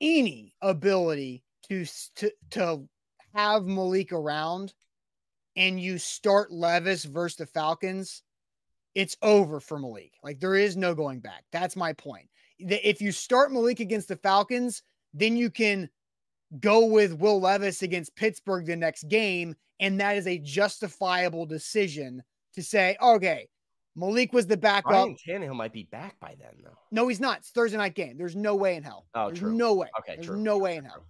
any 0.00 0.54
ability 0.60 1.44
to 1.68 1.86
to 2.16 2.32
to 2.50 2.88
have 3.34 3.64
Malik 3.64 4.12
around 4.12 4.74
and 5.56 5.80
you 5.80 5.98
start 5.98 6.52
Levis 6.52 7.04
versus 7.04 7.36
the 7.36 7.46
Falcons, 7.46 8.22
it's 8.94 9.16
over 9.22 9.60
for 9.60 9.78
Malik. 9.78 10.12
Like 10.22 10.40
there 10.40 10.56
is 10.56 10.76
no 10.76 10.94
going 10.94 11.20
back. 11.20 11.44
That's 11.52 11.76
my 11.76 11.92
point. 11.92 12.28
If 12.58 13.00
you 13.00 13.12
start 13.12 13.52
Malik 13.52 13.80
against 13.80 14.08
the 14.08 14.16
Falcons, 14.16 14.82
then 15.14 15.36
you 15.36 15.50
can 15.50 15.88
go 16.58 16.84
with 16.84 17.14
Will 17.14 17.40
Levis 17.40 17.82
against 17.82 18.16
Pittsburgh 18.16 18.66
the 18.66 18.76
next 18.76 19.08
game. 19.08 19.54
And 19.78 19.98
that 20.00 20.16
is 20.16 20.26
a 20.26 20.38
justifiable 20.38 21.46
decision 21.46 22.22
to 22.54 22.62
say, 22.62 22.96
okay, 23.00 23.48
Malik 23.96 24.32
was 24.32 24.46
the 24.46 24.56
backup. 24.56 24.92
Ryan 24.92 25.16
Tannehill 25.26 25.54
might 25.54 25.72
be 25.72 25.84
back 25.84 26.18
by 26.20 26.36
then, 26.38 26.52
though. 26.62 26.76
No, 26.90 27.08
he's 27.08 27.20
not. 27.20 27.38
It's 27.38 27.50
Thursday 27.50 27.78
night 27.78 27.94
game. 27.94 28.16
There's 28.18 28.36
no 28.36 28.54
way 28.54 28.76
in 28.76 28.82
hell. 28.82 29.06
Oh, 29.14 29.26
There's 29.26 29.40
true. 29.40 29.54
no 29.54 29.74
way. 29.74 29.88
Okay, 30.00 30.16
There's 30.16 30.26
true. 30.26 30.36
no 30.36 30.58
way 30.58 30.76
in 30.76 30.84
hell. 30.84 31.04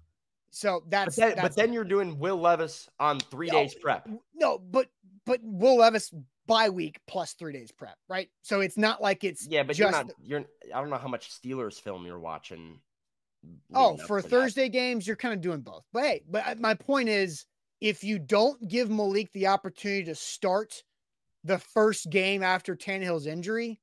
So 0.51 0.83
that's 0.89 1.17
but 1.17 1.21
then, 1.21 1.37
that's 1.37 1.43
but 1.43 1.57
then 1.57 1.73
you're 1.73 1.85
doing 1.85 2.19
Will 2.19 2.39
Levis 2.39 2.89
on 2.99 3.21
three 3.21 3.49
no, 3.49 3.55
days 3.55 3.75
prep. 3.75 4.09
No, 4.35 4.59
but 4.59 4.89
but 5.25 5.41
Will 5.43 5.79
Levis 5.79 6.13
bye 6.51 6.69
week 6.69 6.99
plus 7.07 7.33
three 7.35 7.53
days 7.53 7.71
prep, 7.71 7.97
right? 8.09 8.29
So 8.43 8.61
it's 8.61 8.77
not 8.77 9.01
like 9.01 9.25
it's 9.25 9.47
yeah, 9.49 9.63
but 9.63 9.77
just, 9.77 9.79
you're 9.79 9.91
not. 9.91 10.11
You're. 10.23 10.45
I 10.75 10.81
don't 10.81 10.91
know 10.91 10.99
how 10.99 11.09
much 11.09 11.31
Steelers 11.31 11.81
film 11.81 12.05
you're 12.05 12.19
watching 12.19 12.81
Oh, 13.73 13.97
for 13.97 14.21
Thursday 14.21 14.65
that. 14.65 14.69
games, 14.71 15.07
you're 15.07 15.17
kind 15.17 15.33
of 15.33 15.41
doing 15.41 15.61
both. 15.61 15.85
But 15.93 16.03
hey, 16.03 16.23
but 16.29 16.47
uh, 16.47 16.55
my 16.59 16.75
point 16.75 17.09
is 17.09 17.47
if 17.81 18.05
you 18.05 18.19
don't 18.19 18.69
give 18.69 18.91
Malik 18.91 19.33
the 19.33 19.47
opportunity 19.47 20.05
to 20.05 20.15
start 20.15 20.83
the 21.45 21.59
first 21.59 22.11
game 22.11 22.43
after 22.43 22.77
Tannehill's 22.77 23.27
injury, 23.27 23.81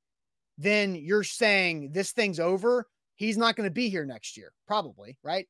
then 0.58 0.94
you're 0.94 1.24
saying 1.24 1.90
this 1.92 2.12
thing's 2.12 2.38
over. 2.38 2.86
He's 3.16 3.36
not 3.36 3.56
going 3.56 3.68
to 3.68 3.74
be 3.74 3.88
here 3.88 4.04
next 4.04 4.36
year, 4.36 4.52
probably, 4.66 5.16
right? 5.24 5.48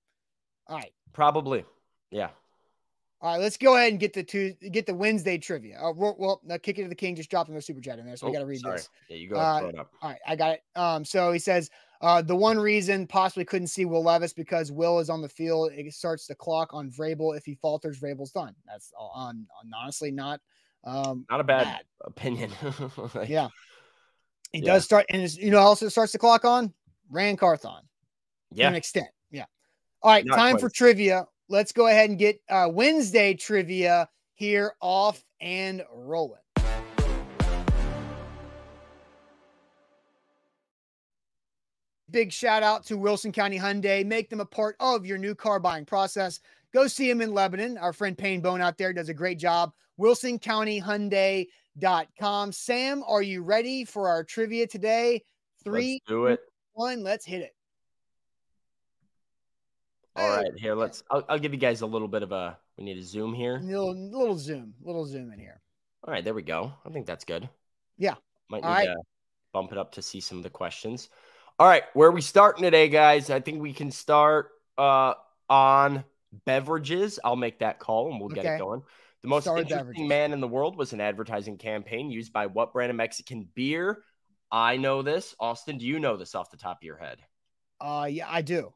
All 0.66 0.78
right. 0.78 0.92
Probably. 1.12 1.64
Yeah. 2.10 2.30
All 3.20 3.32
right, 3.32 3.40
let's 3.40 3.56
go 3.56 3.74
ahead 3.74 3.90
and 3.90 3.98
get 3.98 4.12
the 4.12 4.22
two 4.22 4.54
get 4.70 4.86
the 4.86 4.94
Wednesday 4.94 5.38
trivia. 5.38 5.80
Uh, 5.80 5.92
well, 5.92 6.14
well 6.18 6.40
now 6.44 6.56
kick 6.56 6.78
it 6.78 6.84
to 6.84 6.88
the 6.88 6.94
king 6.94 7.16
just 7.16 7.28
dropped 7.28 7.48
another 7.48 7.60
super 7.60 7.80
chat 7.80 7.98
in 7.98 8.06
there, 8.06 8.16
so 8.16 8.26
oh, 8.26 8.30
we 8.30 8.34
got 8.34 8.40
to 8.40 8.46
read 8.46 8.60
sorry. 8.60 8.76
this. 8.76 8.88
Yeah, 9.08 9.16
you 9.16 9.28
go. 9.28 9.36
Uh, 9.36 9.72
all 10.00 10.10
right, 10.10 10.18
I 10.24 10.36
got 10.36 10.52
it. 10.52 10.62
Um, 10.76 11.04
so 11.04 11.32
he 11.32 11.40
says 11.40 11.68
uh, 12.00 12.22
the 12.22 12.36
one 12.36 12.60
reason 12.60 13.08
possibly 13.08 13.44
couldn't 13.44 13.66
see 13.68 13.84
Will 13.86 14.04
Levis 14.04 14.32
because 14.32 14.70
Will 14.70 15.00
is 15.00 15.10
on 15.10 15.20
the 15.20 15.28
field. 15.28 15.72
It 15.72 15.92
starts 15.92 16.28
the 16.28 16.36
clock 16.36 16.72
on 16.72 16.90
Vrabel. 16.90 17.36
If 17.36 17.44
he 17.44 17.56
falters, 17.56 17.98
Vrabel's 17.98 18.30
done. 18.30 18.54
That's 18.66 18.92
on 18.96 19.46
um, 19.60 19.70
honestly 19.76 20.12
not 20.12 20.40
um 20.84 21.26
not 21.28 21.40
a 21.40 21.44
bad, 21.44 21.64
bad. 21.64 21.80
opinion. 22.04 22.52
like, 23.14 23.28
yeah, 23.28 23.48
he 24.52 24.60
yeah. 24.60 24.74
does 24.74 24.84
start, 24.84 25.06
and 25.10 25.28
you 25.34 25.50
know 25.50 25.58
also 25.58 25.88
starts 25.88 26.12
the 26.12 26.18
clock 26.18 26.44
on 26.44 26.72
Ran 27.10 27.36
Carthon. 27.36 27.82
Yeah, 28.52 28.66
to 28.66 28.68
an 28.68 28.76
extent. 28.76 29.08
Yeah. 29.32 29.46
All 30.02 30.12
right, 30.12 30.24
not 30.24 30.36
time 30.36 30.52
quite. 30.52 30.60
for 30.60 30.70
trivia 30.70 31.26
let's 31.48 31.72
go 31.72 31.86
ahead 31.86 32.10
and 32.10 32.18
get 32.18 32.40
uh, 32.48 32.68
Wednesday 32.70 33.32
trivia 33.34 34.08
here 34.34 34.74
off 34.80 35.24
and 35.40 35.82
rolling. 35.92 36.40
Big 42.10 42.32
shout 42.32 42.62
out 42.62 42.86
to 42.86 42.96
Wilson 42.96 43.32
County 43.32 43.58
Hyundai. 43.58 44.06
Make 44.06 44.30
them 44.30 44.40
a 44.40 44.46
part 44.46 44.76
of 44.80 45.04
your 45.04 45.18
new 45.18 45.34
car 45.34 45.60
buying 45.60 45.84
process. 45.84 46.40
Go 46.72 46.86
see 46.86 47.06
them 47.06 47.20
in 47.20 47.34
Lebanon. 47.34 47.76
Our 47.76 47.92
friend 47.92 48.16
Payne 48.16 48.40
Bone 48.40 48.62
out 48.62 48.78
there 48.78 48.94
does 48.94 49.10
a 49.10 49.14
great 49.14 49.38
job. 49.38 49.72
WilsonCountyHyundai.com. 50.00 52.52
Sam, 52.52 53.04
are 53.06 53.22
you 53.22 53.42
ready 53.42 53.84
for 53.84 54.08
our 54.08 54.24
trivia 54.24 54.66
today? 54.66 55.22
Three, 55.62 55.94
let's 55.94 56.08
do 56.08 56.24
it. 56.26 56.40
One, 56.72 57.02
let's 57.02 57.26
hit 57.26 57.42
it. 57.42 57.52
All 60.18 60.36
right, 60.36 60.52
here 60.56 60.74
let's. 60.74 61.02
I'll, 61.10 61.24
I'll, 61.28 61.38
give 61.38 61.52
you 61.52 61.58
guys 61.58 61.80
a 61.80 61.86
little 61.86 62.08
bit 62.08 62.22
of 62.22 62.32
a. 62.32 62.58
We 62.76 62.84
need 62.84 62.98
a 62.98 63.02
zoom 63.02 63.34
here. 63.34 63.60
Little 63.62 63.94
little 63.94 64.36
zoom, 64.36 64.74
little 64.82 65.06
zoom 65.06 65.32
in 65.32 65.38
here. 65.38 65.60
All 66.04 66.12
right, 66.12 66.24
there 66.24 66.34
we 66.34 66.42
go. 66.42 66.72
I 66.84 66.90
think 66.90 67.06
that's 67.06 67.24
good. 67.24 67.48
Yeah. 67.96 68.14
Might 68.48 68.64
need 68.64 68.86
to 68.86 68.96
bump 69.52 69.72
it 69.72 69.78
up 69.78 69.92
to 69.92 70.02
see 70.02 70.20
some 70.20 70.38
of 70.38 70.44
the 70.44 70.50
questions. 70.50 71.08
All 71.58 71.66
right, 71.66 71.84
where 71.94 72.08
are 72.08 72.12
we 72.12 72.20
starting 72.20 72.62
today, 72.62 72.88
guys? 72.88 73.30
I 73.30 73.40
think 73.40 73.60
we 73.60 73.72
can 73.72 73.90
start 73.90 74.50
uh, 74.76 75.14
on 75.48 76.04
beverages. 76.44 77.18
I'll 77.24 77.36
make 77.36 77.58
that 77.60 77.78
call 77.78 78.10
and 78.10 78.20
we'll 78.20 78.28
get 78.28 78.44
it 78.44 78.58
going. 78.58 78.82
The 79.22 79.28
most 79.28 79.44
Start 79.44 79.60
interesting 79.60 80.06
man 80.06 80.32
in 80.32 80.40
the 80.40 80.46
world 80.46 80.76
was 80.76 80.92
an 80.92 81.00
advertising 81.00 81.58
campaign 81.58 82.10
used 82.10 82.32
by 82.32 82.46
what 82.46 82.72
brand 82.72 82.90
of 82.90 82.96
Mexican 82.96 83.48
beer? 83.54 84.04
I 84.52 84.76
know 84.76 85.02
this. 85.02 85.34
Austin, 85.40 85.78
do 85.78 85.86
you 85.86 85.98
know 85.98 86.16
this 86.16 86.36
off 86.36 86.50
the 86.50 86.56
top 86.56 86.78
of 86.78 86.84
your 86.84 86.96
head? 86.96 87.18
Uh, 87.80 88.06
yeah, 88.08 88.26
I 88.28 88.42
do. 88.42 88.72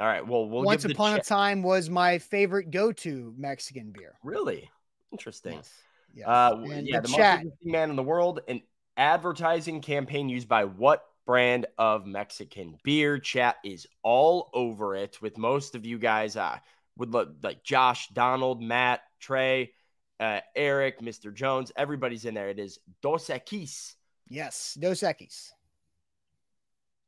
All 0.00 0.06
right. 0.06 0.26
Well, 0.26 0.48
we'll 0.48 0.62
once 0.62 0.84
upon 0.86 1.14
a 1.14 1.22
time 1.22 1.62
was 1.62 1.90
my 1.90 2.18
favorite 2.18 2.70
go-to 2.70 3.34
Mexican 3.36 3.92
beer. 3.92 4.14
Really 4.24 4.70
interesting. 5.12 5.56
Yes. 5.56 5.72
yes. 6.14 6.26
Uh, 6.26 6.62
yeah, 6.64 7.00
the, 7.00 7.02
the 7.02 7.08
most 7.08 7.20
interesting 7.20 7.70
man 7.70 7.90
in 7.90 7.96
the 7.96 8.02
world, 8.02 8.40
an 8.48 8.62
advertising 8.96 9.82
campaign 9.82 10.30
used 10.30 10.48
by 10.48 10.64
what 10.64 11.04
brand 11.26 11.66
of 11.76 12.06
Mexican 12.06 12.78
beer? 12.82 13.18
Chat 13.18 13.56
is 13.62 13.86
all 14.02 14.48
over 14.54 14.96
it 14.96 15.20
with 15.20 15.36
most 15.36 15.74
of 15.74 15.84
you 15.84 15.98
guys. 15.98 16.34
Uh, 16.34 16.58
would 16.96 17.12
look 17.12 17.34
like 17.42 17.62
Josh, 17.62 18.08
Donald, 18.08 18.62
Matt, 18.62 19.00
Trey, 19.20 19.72
uh, 20.18 20.40
Eric, 20.56 21.00
Mr. 21.00 21.32
Jones. 21.32 21.72
Everybody's 21.76 22.24
in 22.24 22.34
there. 22.34 22.48
It 22.48 22.58
is 22.58 22.78
Dos 23.02 23.28
Equis. 23.28 23.94
Yes, 24.28 24.78
Dos 24.80 25.00
Equis. 25.00 25.52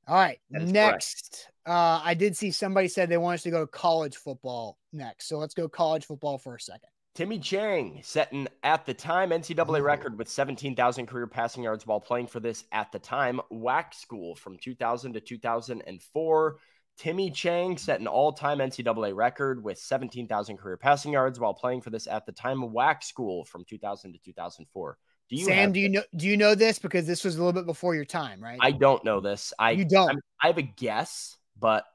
All 0.09 0.17
right, 0.17 0.39
next. 0.51 1.49
Uh, 1.65 2.01
I 2.03 2.15
did 2.15 2.37
see 2.37 2.51
somebody 2.51 2.89
said 2.89 3.09
they 3.09 3.17
want 3.17 3.35
us 3.35 3.43
to 3.45 3.51
go 3.51 3.61
to 3.61 3.67
college 3.67 4.17
football 4.17 4.79
next. 4.93 5.29
So 5.29 5.39
let's 5.39 5.55
go 5.55 5.69
college 5.69 6.07
football 6.07 6.39
for 6.39 6.57
a 6.57 6.61
second. 6.61 6.89
Timmy 7.15 7.39
Chang 7.39 8.01
setting 8.03 8.49
at 8.63 8.87
the 8.87 8.95
time 8.95 9.31
NCAA 9.31 9.83
record 9.83 10.19
with 10.19 10.29
17,000 10.29 11.07
career 11.07 11.27
passing 11.27 11.63
yards 11.63 11.87
while 11.87 12.01
playing 12.01 12.27
for 12.27 12.41
this 12.41 12.65
at 12.73 12.91
the 12.91 12.99
time 12.99 13.39
WAC 13.53 13.95
school 13.95 14.35
from 14.35 14.57
2000 14.57 15.13
to 15.13 15.21
2004. 15.21 16.57
Timmy 16.97 17.31
Chang 17.31 17.77
set 17.77 18.01
an 18.01 18.07
all-time 18.07 18.59
NCAA 18.59 19.15
record 19.15 19.63
with 19.63 19.79
17,000 19.79 20.57
career 20.57 20.77
passing 20.77 21.13
yards 21.13 21.39
while 21.39 21.55
playing 21.55 21.83
for 21.83 21.91
this 21.91 22.07
at 22.07 22.27
the 22.27 22.33
time 22.33 22.63
WAC 22.63 23.05
school 23.05 23.45
from 23.45 23.65
2000 23.65 24.15
to 24.15 24.19
2004. 24.19 24.99
Do 25.33 25.39
you 25.39 25.47
Sam, 25.47 25.73
do 25.73 25.81
you 25.81 25.89
know 25.89 26.03
do 26.15 26.27
you 26.27 26.37
know 26.37 26.55
this 26.55 26.79
because 26.79 27.07
this 27.07 27.25
was 27.25 27.37
a 27.37 27.39
little 27.39 27.55
bit 27.59 27.65
before 27.65 27.95
your 27.95 28.05
time, 28.05 28.39
right? 28.39 28.59
I 28.61 28.71
don't 28.71 29.03
know 29.03 29.19
this. 29.21 29.55
I 29.59 29.71
You 29.71 29.87
don't? 29.87 30.09
I'm- 30.11 30.21
I 30.43 30.49
have 30.49 30.59
a 30.59 30.63
guess, 30.63 31.39
but 31.59 31.87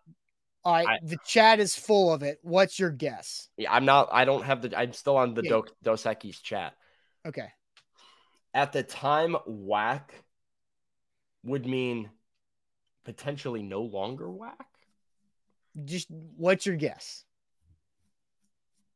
All 0.65 0.73
right, 0.73 0.87
I- 0.87 0.97
the 1.03 1.19
chat 1.23 1.59
is 1.59 1.75
full 1.75 2.11
of 2.11 2.23
it. 2.23 2.39
What's 2.41 2.79
your 2.79 2.89
guess? 2.89 3.49
yeah, 3.55 3.71
I'm 3.71 3.85
not. 3.85 4.09
I 4.11 4.25
don't 4.25 4.41
have 4.43 4.63
the. 4.63 4.75
I'm 4.75 4.91
still 4.91 5.17
on 5.17 5.35
the 5.35 5.43
Yeah. 5.43 5.49
Do, 5.51 5.65
Dos 5.83 6.03
Equis 6.05 6.41
chat. 6.41 6.73
Okay. 7.27 7.49
at 8.55 8.71
the 8.73 8.81
time 8.81 9.35
WAC 9.47 10.09
would 11.43 11.67
mean 11.67 12.09
potentially 13.03 13.61
no 13.61 13.81
longer 13.83 14.25
WAC 14.27 14.55
Just 15.85 16.09
what's 16.09 16.65
your 16.65 16.75
guess? 16.75 17.23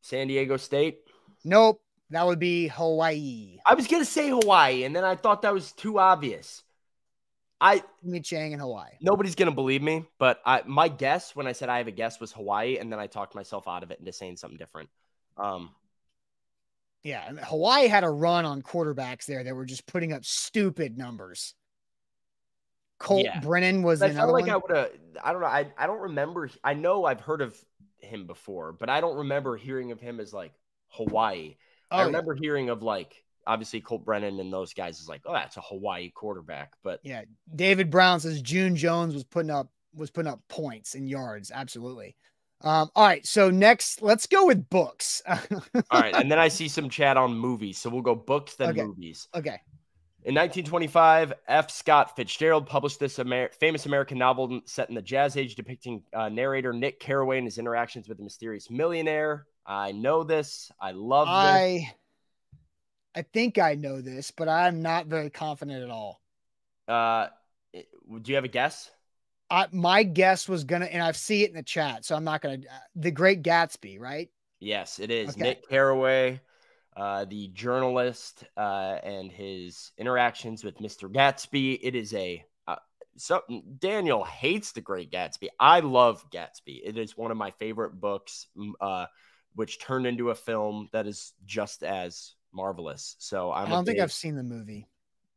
san 0.01 0.27
diego 0.27 0.57
state 0.57 1.01
Nope. 1.45 1.79
That 2.11 2.25
would 2.27 2.39
be 2.39 2.67
Hawaii. 2.67 3.57
i 3.65 3.73
was 3.73 3.87
gonna 3.87 4.05
say 4.05 4.29
hawaii 4.29 4.83
and 4.83 4.95
then 4.95 5.03
i 5.03 5.15
thought 5.15 5.41
that 5.43 5.53
was 5.53 5.71
too 5.71 5.97
obvious 5.99 6.63
i 7.59 7.83
Timmy 8.03 8.19
Chang 8.21 8.53
and 8.53 8.61
Hawaii. 8.61 8.89
nobody's 9.01 9.35
gonna 9.35 9.51
believe 9.51 9.81
me 9.81 10.05
but 10.19 10.41
i 10.45 10.61
my 10.65 10.87
guess 10.87 11.35
when 11.35 11.47
i 11.47 11.51
said 11.51 11.69
i 11.69 11.77
have 11.77 11.87
a 11.87 11.91
guess 11.91 12.19
was 12.19 12.31
hawaii 12.31 12.77
and 12.77 12.91
then 12.91 12.99
i 12.99 13.07
talked 13.07 13.33
myself 13.35 13.67
out 13.67 13.83
of 13.83 13.91
it 13.91 13.99
into 13.99 14.11
saying 14.13 14.37
something 14.37 14.57
different 14.57 14.89
um 15.37 15.69
Yeah, 17.03 17.23
and 17.27 17.39
Hawaii 17.39 17.87
had 17.87 18.03
a 18.03 18.09
run 18.09 18.45
on 18.45 18.61
quarterbacks 18.61 19.25
there 19.25 19.43
that 19.43 19.55
were 19.55 19.65
just 19.65 19.87
putting 19.87 20.13
up 20.13 20.23
stupid 20.23 20.97
numbers. 20.99 21.55
Colt 22.99 23.23
Yeah. 23.25 23.39
Brennan 23.39 23.81
was 23.81 24.03
I 24.03 24.07
another 24.09 24.27
felt 24.27 24.33
like 24.33 24.45
one. 24.45 24.51
I 24.51 24.57
would 24.57 24.77
have. 24.77 24.91
I 25.23 25.31
don't 25.33 25.41
know. 25.41 25.47
I 25.47 25.65
I 25.79 25.87
don't 25.87 26.01
remember. 26.01 26.47
I 26.63 26.75
know 26.75 27.05
I've 27.05 27.21
heard 27.21 27.41
of 27.41 27.57
him 27.97 28.27
before, 28.27 28.71
but 28.73 28.87
I 28.89 29.01
don't 29.01 29.17
remember 29.17 29.57
hearing 29.57 29.91
of 29.91 29.99
him 29.99 30.19
as 30.19 30.31
like 30.31 30.53
Hawaii. 30.89 31.55
Oh, 31.91 31.97
I 31.97 31.99
yeah. 32.01 32.05
remember 32.07 32.35
hearing 32.35 32.69
of 32.69 32.81
like 32.83 33.23
obviously 33.47 33.81
Colt 33.81 34.05
Brennan 34.05 34.39
and 34.39 34.51
those 34.53 34.73
guys 34.73 34.99
is 34.99 35.09
like, 35.09 35.21
oh, 35.25 35.33
that's 35.33 35.57
a 35.57 35.61
Hawaii 35.61 36.09
quarterback. 36.11 36.71
But 36.83 36.99
Yeah, 37.03 37.23
David 37.55 37.89
Brown 37.89 38.19
says 38.19 38.41
June 38.41 38.75
Jones 38.75 39.13
was 39.13 39.23
putting 39.23 39.51
up 39.51 39.71
was 39.93 40.09
putting 40.09 40.31
up 40.31 40.39
points 40.47 40.95
and 40.95 41.09
yards. 41.09 41.51
Absolutely. 41.53 42.15
Um, 42.63 42.89
all 42.95 43.05
right, 43.07 43.25
so 43.25 43.49
next, 43.49 44.03
let's 44.03 44.27
go 44.27 44.45
with 44.45 44.69
books. 44.69 45.21
all 45.27 45.39
right, 45.91 46.15
and 46.15 46.31
then 46.31 46.37
I 46.37 46.47
see 46.49 46.67
some 46.67 46.89
chat 46.89 47.17
on 47.17 47.33
movies, 47.33 47.79
so 47.79 47.89
we'll 47.89 48.03
go 48.03 48.13
books 48.15 48.55
then 48.55 48.69
Okay. 48.69 48.83
movies. 48.83 49.27
okay. 49.33 49.57
In 50.23 50.35
1925, 50.35 51.33
F. 51.47 51.71
Scott 51.71 52.15
Fitzgerald 52.15 52.67
published 52.67 52.99
this 52.99 53.17
Amer- 53.17 53.49
famous 53.59 53.87
American 53.87 54.19
novel 54.19 54.61
set 54.65 54.87
in 54.89 54.93
the 54.95 55.01
Jazz 55.01 55.35
Age, 55.35 55.55
depicting 55.55 56.03
uh, 56.13 56.29
narrator 56.29 56.71
Nick 56.71 56.99
Carraway 56.99 57.39
and 57.39 57.47
his 57.47 57.57
interactions 57.57 58.07
with 58.07 58.19
a 58.19 58.23
mysterious 58.23 58.69
millionaire. 58.69 59.47
I 59.65 59.91
know 59.91 60.23
this. 60.23 60.71
I 60.79 60.91
love 60.91 61.27
this. 61.27 61.35
I 61.35 61.93
I 63.15 63.21
think 63.21 63.57
I 63.57 63.75
know 63.75 64.01
this, 64.01 64.31
but 64.31 64.47
I'm 64.47 64.81
not 64.81 65.07
very 65.07 65.29
confident 65.29 65.83
at 65.83 65.89
all. 65.89 66.21
Uh, 66.87 67.27
do 67.73 68.21
you 68.25 68.35
have 68.35 68.43
a 68.43 68.49
guess? 68.49 68.89
I, 69.49 69.67
my 69.71 70.03
guess 70.03 70.47
was 70.47 70.63
gonna, 70.63 70.85
and 70.85 71.03
I 71.03 71.11
see 71.11 71.43
it 71.43 71.49
in 71.49 71.55
the 71.55 71.63
chat, 71.63 72.05
so 72.05 72.15
I'm 72.15 72.23
not 72.23 72.41
gonna. 72.41 72.55
Uh, 72.55 72.79
the 72.95 73.11
Great 73.11 73.43
Gatsby, 73.43 73.99
right? 73.99 74.29
Yes, 74.59 74.99
it 74.99 75.11
is 75.11 75.31
Okay. 75.31 75.41
Nick 75.41 75.67
Carraway, 75.67 76.39
uh, 76.95 77.25
the 77.25 77.49
journalist, 77.49 78.45
uh, 78.55 78.97
and 79.03 79.29
his 79.31 79.91
interactions 79.97 80.63
with 80.63 80.79
Mr. 80.79 81.09
Gatsby. 81.09 81.79
It 81.81 81.95
is 81.95 82.13
a 82.13 82.45
uh, 82.65 82.77
so 83.17 83.41
Daniel 83.79 84.23
hates 84.23 84.71
the 84.71 84.81
Great 84.81 85.11
Gatsby. 85.11 85.49
I 85.59 85.81
love 85.81 86.23
Gatsby. 86.31 86.79
It 86.85 86.97
is 86.97 87.17
one 87.17 87.31
of 87.31 87.37
my 87.37 87.51
favorite 87.51 87.99
books, 87.99 88.47
uh, 88.79 89.07
which 89.55 89.79
turned 89.79 90.05
into 90.07 90.29
a 90.29 90.35
film 90.35 90.89
that 90.93 91.07
is 91.07 91.33
just 91.45 91.83
as 91.83 92.33
marvelous. 92.53 93.15
So 93.19 93.51
I'm 93.51 93.67
I 93.67 93.69
a 93.69 93.73
don't 93.73 93.85
think 93.85 93.99
I've 93.99 94.11
seen 94.11 94.35
the 94.35 94.43
movie. 94.43 94.87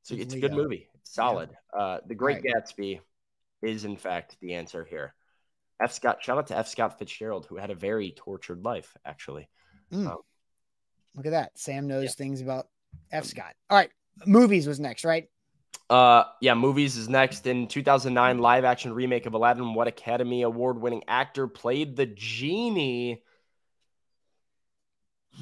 So 0.02 0.14
it's 0.14 0.34
a 0.34 0.40
good 0.40 0.52
movie. 0.52 0.88
It's 0.94 1.14
solid. 1.14 1.50
Uh, 1.76 1.98
the 2.06 2.14
Great 2.14 2.42
Right. 2.44 2.54
Gatsby 2.64 3.00
is 3.62 3.84
in 3.84 3.96
fact 3.96 4.36
the 4.40 4.54
answer 4.54 4.84
here. 4.84 5.14
F. 5.82 5.92
Scott, 5.92 6.22
shout 6.22 6.38
out 6.38 6.46
to 6.48 6.56
F. 6.56 6.68
Scott 6.68 6.98
Fitzgerald, 6.98 7.46
who 7.46 7.56
had 7.56 7.70
a 7.70 7.74
very 7.74 8.12
tortured 8.16 8.62
life, 8.62 8.96
actually. 9.04 9.48
Mm. 9.92 10.06
Um, 10.08 10.18
Look 11.16 11.26
at 11.26 11.30
that. 11.30 11.58
Sam 11.58 11.86
knows 11.86 12.04
Yeah. 12.04 12.10
things 12.10 12.40
about 12.40 12.68
F. 13.12 13.24
Scott. 13.24 13.54
All 13.70 13.76
right, 13.78 13.90
movies 14.26 14.66
was 14.66 14.78
next, 14.80 15.04
right? 15.04 15.28
Uh, 15.90 16.24
yeah, 16.40 16.54
movies 16.54 16.96
is 16.96 17.08
next. 17.08 17.46
In 17.46 17.66
2009, 17.66 18.38
live 18.38 18.64
action 18.64 18.92
remake 18.92 19.26
of 19.26 19.34
Aladdin. 19.34 19.74
What 19.74 19.86
Academy 19.86 20.42
Award 20.42 20.80
winning 20.80 21.02
actor 21.08 21.46
played 21.46 21.96
the 21.96 22.06
genie? 22.06 23.22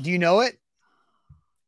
Do 0.00 0.10
you 0.10 0.18
know 0.18 0.40
it? 0.40 0.58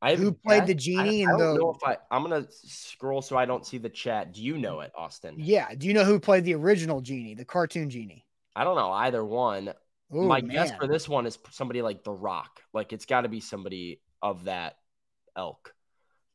I 0.03 0.16
Who 0.16 0.33
played 0.33 0.66
the 0.66 0.75
genie 0.75 1.25
I, 1.25 1.29
I 1.29 1.33
in 1.33 1.39
don't 1.39 1.55
the- 1.55 1.61
know 1.61 1.70
if 1.70 1.83
I. 1.83 1.97
I'm 2.11 2.22
gonna 2.22 2.47
scroll 2.51 3.22
so 3.22 3.37
I 3.37 3.47
don't 3.47 3.64
see 3.66 3.79
the 3.79 3.89
chat. 3.89 4.33
Do 4.35 4.43
you 4.43 4.59
know 4.59 4.81
it, 4.81 4.93
Austin? 4.95 5.35
Yeah. 5.39 5.75
Do 5.75 5.87
you 5.87 5.95
know 5.95 6.05
who 6.05 6.20
played 6.20 6.45
the 6.45 6.55
original 6.55 7.01
genie, 7.01 7.35
the 7.35 7.45
cartoon 7.45 7.89
genie? 7.89 8.27
I 8.55 8.64
don't 8.64 8.77
know 8.77 8.93
either 8.93 9.25
one. 9.25 9.72
Oh 10.12 10.22
My 10.29 10.41
man. 10.43 10.51
guess 10.51 10.72
for 10.77 10.87
this 10.87 11.09
one 11.09 11.27
is 11.27 11.39
somebody 11.51 11.81
like 11.81 12.05
The 12.05 12.12
Rock. 12.12 12.61
Like 12.75 12.93
it's 12.93 13.07
got 13.07 13.22
to 13.22 13.29
be 13.29 13.41
somebody 13.41 14.01
of 14.20 14.45
that 14.45 14.77
elk. 15.37 15.75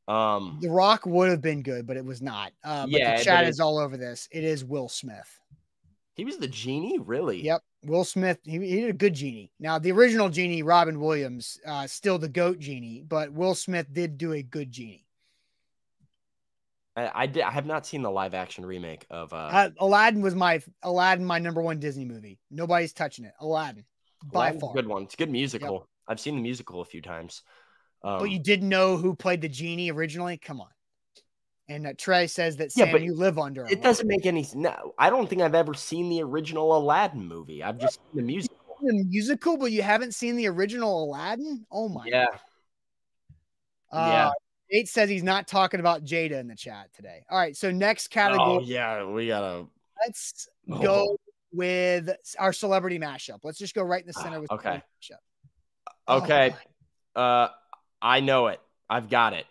Um, 0.08 0.58
The 0.62 0.70
Rock 0.70 1.06
would 1.06 1.30
have 1.30 1.42
been 1.42 1.62
good, 1.62 1.86
but 1.86 1.96
it 1.96 2.04
was 2.04 2.22
not. 2.22 2.52
Uh, 2.64 2.88
but 2.88 3.00
Yeah, 3.00 3.18
the 3.18 3.24
chat 3.24 3.46
is 3.46 3.60
all 3.60 3.78
over 3.78 3.96
this. 3.98 4.28
It 4.32 4.44
is 4.44 4.66
Will 4.66 4.90
Smith. 4.90 5.40
He 6.20 6.26
was 6.26 6.38
the 6.38 6.48
genie, 6.48 7.00
really? 7.00 7.42
Yep. 7.42 7.62
Will 7.86 8.04
Smith, 8.04 8.40
he, 8.44 8.60
he 8.60 8.82
did 8.82 8.90
a 8.90 8.94
good 8.94 9.14
genie. 9.14 9.52
Now, 9.60 9.80
the 9.80 9.92
original 9.92 10.30
genie, 10.30 10.64
Robin 10.64 11.00
Williams, 11.00 11.58
uh, 11.66 11.88
still 11.88 12.20
the 12.20 12.28
GOAT 12.28 12.60
genie, 12.60 13.04
but 13.08 13.32
Will 13.32 13.56
Smith 13.56 13.88
did 13.92 14.18
do 14.18 14.34
a 14.34 14.44
good 14.44 14.72
genie. 14.72 15.06
I, 16.96 17.12
I 17.24 17.26
did. 17.28 17.44
I 17.44 17.52
have 17.52 17.66
not 17.66 17.86
seen 17.86 18.02
the 18.02 18.12
live 18.12 18.34
action 18.34 18.66
remake 18.66 19.06
of. 19.10 19.32
Uh, 19.32 19.50
Uh, 19.52 19.70
Aladdin 19.80 20.22
was 20.22 20.36
my 20.36 20.62
Aladdin, 20.84 21.26
my 21.26 21.40
number 21.40 21.62
one 21.62 21.80
Disney 21.80 22.06
movie. 22.06 22.40
Nobody's 22.52 22.92
touching 22.92 23.26
it. 23.26 23.34
Aladdin, 23.40 23.86
by 24.26 24.48
Aladdin's 24.48 24.64
a 24.64 24.66
far. 24.66 24.74
good 24.74 24.88
one. 24.88 25.04
It's 25.04 25.14
a 25.14 25.18
good 25.18 25.32
musical. 25.32 25.88
I've 26.08 26.20
seen 26.20 26.36
the 26.36 26.42
musical 26.42 26.82
a 26.82 26.86
few 26.86 27.02
times. 27.02 27.44
Um, 28.04 28.20
but 28.20 28.30
you 28.30 28.40
didn't 28.40 28.68
know 28.68 28.98
who 28.98 29.16
played 29.16 29.42
the 29.42 29.50
genie 29.50 29.92
originally? 29.92 30.38
Come 30.38 30.60
on. 30.60 30.70
And 31.70 31.86
uh, 31.86 31.94
Trey 31.98 32.26
says 32.28 32.58
that 32.58 32.72
Yeah, 32.76 32.86
Sam, 32.86 32.92
but 32.94 33.04
you 33.04 33.14
live 33.14 33.38
under. 33.38 33.66
it 33.68 33.82
doesn't 33.84 34.08
make 34.08 34.26
any. 34.26 34.46
No, 34.56 34.94
I 34.98 35.10
don't 35.12 35.30
think 35.30 35.42
I've 35.44 35.54
ever 35.56 35.76
seen 35.76 36.10
the 36.10 36.24
original 36.24 36.76
Aladdin 36.76 37.28
movie. 37.28 37.64
I've 37.64 37.78
just 37.78 37.94
seen 37.96 38.16
the 38.16 38.24
musical. 38.24 38.58
the 38.82 39.04
musical, 39.06 39.56
but 39.58 39.72
you 39.72 39.84
haven't 39.84 40.16
seen 40.16 40.36
the 40.36 40.48
original 40.48 41.04
Aladdin? 41.04 41.66
Oh 41.72 41.88
my. 41.88 42.06
Yeah, 42.08 42.26
Uh, 43.92 44.08
yeah. 44.10 44.30
Nate 44.72 44.88
says 44.90 45.10
he's 45.10 45.24
not 45.24 45.48
talking 45.48 45.80
about 45.80 46.04
Jada 46.04 46.40
in 46.40 46.48
the 46.48 46.56
chat 46.56 46.90
today. 46.96 47.24
All 47.30 47.38
right. 47.38 47.56
So 47.56 47.72
next 47.72 48.10
category, 48.10 48.58
Oh 48.58 48.60
yeah, 48.62 49.06
we 49.06 49.28
gotta. 49.28 49.66
let's 50.06 50.48
go 50.82 51.18
with 51.52 52.10
our 52.38 52.54
celebrity 52.54 53.00
mashup. 53.00 53.40
Let's 53.44 53.58
just 53.60 53.74
go 53.76 53.82
right 53.84 54.02
in 54.02 54.08
the 54.08 54.14
center 54.14 54.40
with 54.42 54.52
Okay. 54.52 54.62
celebrity 54.64 54.86
mashup. 55.02 55.92
Oh, 56.08 56.18
Okay. 56.24 56.56
my- 57.16 57.22
Uh, 57.22 57.50
I 58.02 58.20
know 58.22 58.48
it. 58.48 58.60
I've 58.90 59.10
got 59.10 59.34
it. 59.34 59.46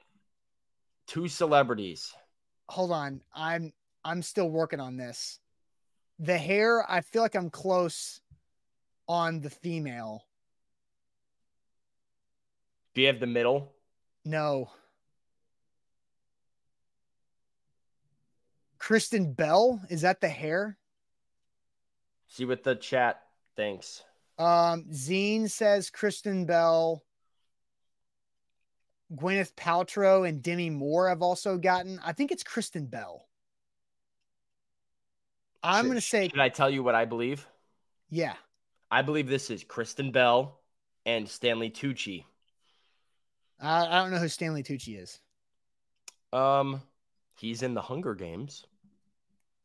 Two 1.09 1.27
celebrities. 1.27 2.15
hold 2.69 2.93
on. 2.93 3.23
I'm 3.35 3.73
I'm 4.05 4.23
still 4.23 4.51
working 4.51 4.79
on 4.79 4.99
this. 4.99 5.41
The 6.19 6.37
hair, 6.37 6.85
I 6.89 7.01
feel 7.01 7.23
like 7.23 7.35
I'm 7.35 7.49
close 7.51 8.21
on 9.09 9.41
the 9.41 9.49
female. 9.51 10.23
Do 12.95 13.01
you 13.01 13.07
have 13.07 13.21
the 13.21 13.27
middle? 13.27 13.73
No. 14.25 14.71
Kristen 18.79 19.33
Bell, 19.33 19.81
is 19.89 20.03
that 20.03 20.21
the 20.21 20.29
hair? 20.29 20.77
See 22.27 22.45
what 22.45 22.65
the 22.65 22.75
chat 22.75 23.23
thinks. 23.57 24.03
Um, 24.39 24.85
Zine 24.93 25.51
says 25.51 25.89
Kristen 25.91 26.45
Bell. 26.45 27.03
Gwyneth 29.15 29.55
Paltrow 29.55 30.29
and 30.29 30.43
Demi 30.43 30.71
Moore 30.71 31.09
have 31.09 31.23
also 31.23 31.57
gotten. 31.57 32.01
I 32.05 32.13
think 32.13 32.31
it's 32.31 32.43
Kristen 32.43 32.87
Bell. 32.87 33.27
I'm 35.63 35.87
going 35.87 35.97
to 35.97 36.01
say, 36.01 36.29
Should 36.29 36.41
I 36.41 36.49
tell 36.51 36.71
you 36.71 36.83
what 36.83 36.95
I 36.95 37.05
believe? 37.05 37.47
yeah. 38.11 38.35
I 38.91 39.03
believe 39.03 39.29
this 39.29 39.51
is 39.51 39.65
Kristen 39.65 40.13
Bell 40.13 40.61
and 41.05 41.29
Stanley 41.29 41.69
Tucci. 41.69 42.25
I, 43.61 43.85
I 43.87 44.01
don't 44.01 44.11
know 44.11 44.19
who 44.19 44.29
Stanley 44.29 44.63
Tucci 44.63 44.99
is. 44.99 45.21
Um, 46.33 46.81
he's 47.39 47.63
in 47.63 47.75
the 47.75 47.83
Hunger 47.83 48.15
Games. 48.15 48.65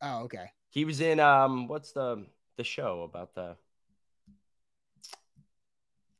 Oh, 0.02 0.24
okay. 0.24 0.50
He 0.68 0.84
was 0.84 1.00
in 1.00 1.20
um, 1.20 1.68
what's 1.68 1.92
the 1.92 2.26
the 2.56 2.64
show 2.64 3.02
about 3.02 3.34
the? 3.34 3.56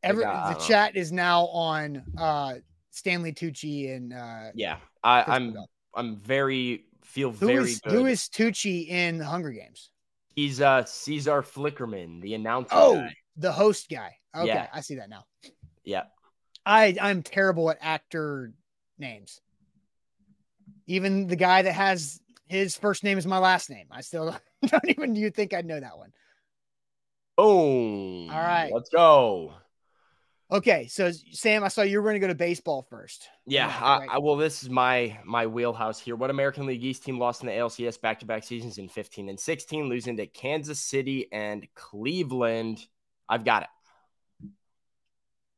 Every, 0.02 0.24
the 0.24 0.52
know. 0.52 0.58
chat 0.58 0.96
is 0.96 1.12
now 1.12 1.46
on 1.46 2.02
uh, 2.16 2.54
Stanley 2.94 3.32
Tucci 3.32 3.94
and 3.94 4.12
uh, 4.12 4.50
Yeah, 4.54 4.76
I, 5.02 5.22
Kristen 5.22 5.56
I'm 5.56 5.64
I'm 5.96 6.16
very 6.16 6.84
feel 7.02 7.32
Who 7.32 7.46
very 7.46 7.64
is 7.64 7.80
good. 7.80 7.92
who 7.92 8.06
is 8.06 8.22
Tucci 8.28 8.88
in 8.88 9.18
the 9.18 9.24
Hunger 9.24 9.50
Games? 9.50 9.90
He's 10.34 10.60
uh 10.60 10.84
Caesar 10.84 11.42
Flickerman, 11.42 12.20
the 12.22 12.34
announcer. 12.34 12.70
Oh, 12.72 12.94
guy. 12.94 13.14
the 13.36 13.52
host 13.52 13.88
guy. 13.90 14.16
Okay, 14.36 14.46
Yeah. 14.46 14.68
I 14.72 14.80
see 14.80 14.94
that 14.96 15.08
now. 15.10 15.24
yeah. 15.84 16.04
I 16.66 16.96
I'm 17.00 17.22
terrible 17.22 17.68
at 17.70 17.78
actor 17.80 18.52
names. 18.98 19.40
Even 20.86 21.26
the 21.26 21.36
guy 21.36 21.62
that 21.62 21.72
has 21.72 22.20
his 22.46 22.76
first 22.76 23.02
name 23.04 23.18
is 23.18 23.26
my 23.26 23.38
last 23.38 23.70
name. 23.70 23.86
I 23.90 24.00
still 24.02 24.36
don't 24.66 24.88
even 24.88 25.14
you 25.16 25.30
think 25.30 25.52
I'd 25.52 25.66
know 25.66 25.78
that 25.80 25.98
one. 25.98 26.12
Boom. 27.36 28.30
All 28.30 28.38
right. 28.40 28.70
let's 28.72 28.88
go. 28.90 29.54
Okay, 30.54 30.86
so 30.86 31.10
Sam, 31.32 31.64
I 31.64 31.68
saw 31.68 31.82
you 31.82 32.00
were 32.00 32.04
going 32.04 32.14
to 32.14 32.20
go 32.20 32.28
to 32.28 32.34
baseball 32.36 32.86
first. 32.88 33.28
Yeah, 33.44 33.66
Right, 33.66 34.08
I. 34.08 34.14
I, 34.14 34.18
well, 34.18 34.36
this 34.36 34.62
is 34.62 34.70
my 34.70 35.18
my 35.24 35.48
wheelhouse 35.48 35.98
here. 35.98 36.14
What 36.14 36.30
American 36.30 36.64
League 36.64 36.84
East 36.84 37.02
team 37.02 37.18
lost 37.18 37.42
in 37.42 37.48
the 37.48 37.52
ALCS 37.52 38.00
back 38.00 38.20
to 38.20 38.26
back 38.26 38.44
seasons 38.44 38.78
in 38.78 38.88
15 38.88 39.28
and 39.28 39.40
16, 39.40 39.88
losing 39.88 40.16
to 40.16 40.28
Kansas 40.28 40.78
City 40.78 41.26
and 41.32 41.66
Cleveland? 41.74 42.86
I've 43.28 43.44
got 43.44 43.64
it. 43.64 43.68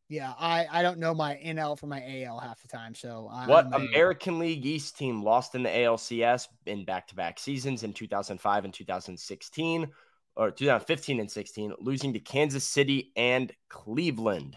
Yeah, 0.08 0.32
I 0.38 0.66
I 0.70 0.80
don't 0.80 0.98
know 0.98 1.12
my 1.12 1.34
NL 1.44 1.78
from 1.78 1.90
my 1.90 2.22
AL 2.22 2.38
half 2.38 2.62
the 2.62 2.68
time. 2.68 2.94
So 2.94 3.28
I, 3.30 3.46
What 3.48 3.66
a- 3.72 3.76
American 3.76 4.38
League 4.38 4.64
East 4.64 4.96
team 4.96 5.22
lost 5.22 5.54
in 5.54 5.62
the 5.62 5.68
ALCS 5.68 6.48
in 6.64 6.86
back 6.86 7.08
to 7.08 7.14
back 7.14 7.38
seasons 7.38 7.82
in 7.82 7.92
2005 7.92 8.64
and 8.64 8.72
2016, 8.72 9.88
or 10.36 10.50
2015 10.52 11.20
and 11.20 11.30
16, 11.30 11.74
losing 11.80 12.14
to 12.14 12.18
Kansas 12.18 12.64
City 12.64 13.12
and 13.14 13.52
Cleveland? 13.68 14.56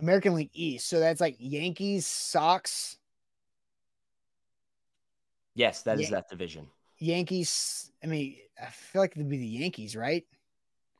American 0.00 0.34
League 0.34 0.50
East. 0.52 0.88
So 0.88 1.00
that's 1.00 1.20
like 1.20 1.36
Yankees, 1.38 2.06
Sox, 2.06 2.96
Yes, 5.56 5.82
that 5.82 6.00
is 6.00 6.10
Yeah. 6.10 6.16
that 6.16 6.28
division. 6.28 6.68
Yankees. 6.98 7.92
I 8.02 8.06
mean, 8.06 8.38
I 8.60 8.66
feel 8.66 9.02
like 9.02 9.12
it'd 9.12 9.28
be 9.28 9.36
the 9.38 9.46
Yankees, 9.46 9.94
right? 9.94 10.26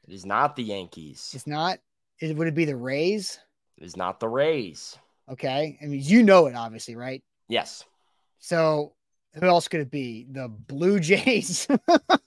It 0.06 0.12
is 0.14 0.24
not 0.24 0.54
the 0.54 0.62
Yankees. 0.62 1.32
It's 1.34 1.46
not. 1.46 1.80
It 2.20 2.36
would 2.36 2.46
it 2.46 2.54
be 2.54 2.64
the 2.64 2.76
Rays? 2.76 3.40
It 3.76 3.84
is 3.84 3.96
not 3.96 4.20
the 4.20 4.28
Rays. 4.28 4.96
Okay, 5.28 5.78
I 5.82 5.86
mean 5.86 6.00
you 6.02 6.22
know 6.22 6.46
it 6.46 6.54
obviously, 6.54 6.94
right? 6.96 7.22
Yes. 7.48 7.84
So 8.38 8.94
who 9.34 9.46
else 9.46 9.66
could 9.68 9.80
it 9.80 9.90
be? 9.90 10.26
The 10.30 10.48
Blue 10.48 11.00
Jays 11.00 11.66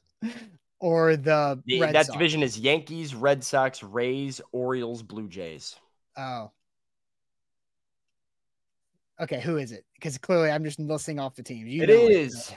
or 0.79 1.15
the 1.15 1.61
The- 1.65 1.79
that 1.79 2.07
Sox? 2.07 2.09
division 2.17 2.43
is 2.43 2.59
Yankees, 2.59 3.15
Red 3.15 3.43
Sox, 3.43 3.81
Rays, 3.83 4.41
Orioles, 4.51 5.01
Blue 5.03 5.29
Jays. 5.29 5.77
Oh. 6.17 6.51
Okay, 9.19 9.41
who 9.41 9.57
is 9.57 9.71
it? 9.71 9.85
Because 9.95 10.17
clearly 10.17 10.51
I'm 10.51 10.63
just 10.63 10.79
listing 10.79 11.19
off 11.19 11.35
the 11.35 11.43
teams. 11.43 11.69
You 11.69 11.83
It 11.83 11.89
is 11.89 12.51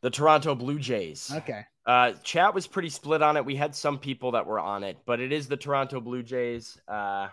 the 0.00 0.10
Toronto 0.10 0.54
Blue 0.54 0.78
Jays. 0.78 1.30
Okay. 1.34 1.62
Uh, 1.84 2.12
chat 2.24 2.54
was 2.54 2.66
pretty 2.66 2.88
split 2.88 3.22
on 3.22 3.36
it. 3.36 3.44
We 3.44 3.54
had 3.54 3.74
some 3.74 3.98
people 3.98 4.32
that 4.32 4.46
were 4.46 4.58
on 4.58 4.82
it, 4.82 4.98
but 5.06 5.20
it 5.20 5.30
is 5.30 5.46
the 5.46 5.56
Toronto 5.56 6.00
Blue 6.00 6.22
Jays. 6.22 6.80
Uh, 6.88 7.28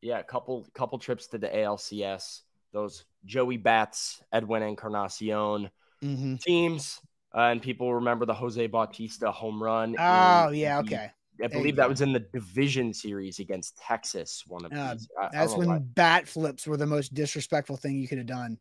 yeah, 0.00 0.18
a 0.18 0.24
couple 0.24 0.66
couple 0.74 0.98
trips 0.98 1.26
to 1.28 1.38
the 1.38 1.48
ALCS. 1.48 2.42
Those 2.72 3.04
Joey 3.24 3.56
Bats, 3.56 4.22
Edwin 4.32 4.62
Encarnacion 4.62 5.70
Mm-hmm. 6.04 6.34
teams, 6.36 7.00
uh, 7.34 7.48
and 7.50 7.62
people 7.62 7.94
remember 7.94 8.26
the 8.26 8.34
Jose 8.34 8.66
Bautista 8.66 9.32
home 9.32 9.62
run. 9.62 9.96
Oh 9.98 10.50
yeah, 10.50 10.80
okay. 10.80 11.10
I 11.42 11.48
believe 11.48 11.76
that 11.76 11.88
was 11.88 12.00
in 12.00 12.12
the 12.12 12.20
division 12.20 12.92
series 12.94 13.38
against 13.40 13.76
Texas. 13.78 14.44
One 14.46 14.64
of 14.64 14.72
Uh, 14.72 14.94
these. 14.94 15.08
I- 15.20 15.24
I 15.24 15.28
That's 15.32 15.50
don't 15.52 15.58
when 15.60 15.68
why. 15.68 15.78
bat 15.78 16.28
flips 16.28 16.66
were 16.66 16.76
the 16.76 16.86
most 16.86 17.12
disrespectful 17.14 17.76
thing 17.76 17.96
you 17.98 18.06
could 18.06 18.18
have 18.18 18.26
done. 18.26 18.58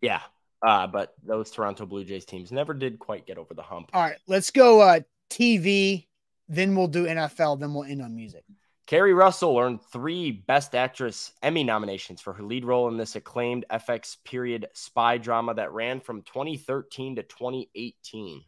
Yeah. 0.00 0.20
Uh, 0.66 0.86
but 0.86 1.14
those 1.22 1.50
Toronto 1.50 1.86
Blue 1.86 2.04
Jays 2.04 2.24
teams 2.24 2.50
never 2.50 2.72
did 2.74 2.98
quite 2.98 3.26
get 3.26 3.38
over 3.38 3.54
the 3.54 3.62
hump. 3.62 3.90
All 3.92 4.02
right, 4.02 4.16
let's 4.26 4.50
go 4.50 4.80
uh 4.80 5.00
TV, 5.30 6.06
then 6.48 6.74
we'll 6.74 6.88
do 6.88 7.06
NFL, 7.06 7.56
then 7.60 7.74
we'll 7.74 7.84
end 7.84 8.02
on 8.02 8.14
music. 8.16 8.44
Keri 8.86 9.14
Russell 9.14 9.58
earned 9.58 9.80
three 9.92 10.30
Best 10.30 10.74
Actress 10.74 11.32
Emmy 11.42 11.64
nominations 11.64 12.20
for 12.20 12.32
her 12.34 12.42
lead 12.42 12.64
role 12.66 12.88
in 12.88 12.96
this 12.98 13.16
acclaimed 13.16 13.64
FX 13.70 14.16
period 14.24 14.66
spy 14.74 15.16
drama 15.16 15.54
that 15.54 15.72
ran 15.72 16.00
from 16.00 16.22
2013 16.22 17.16
to 17.16 17.22
2018. 17.22 18.42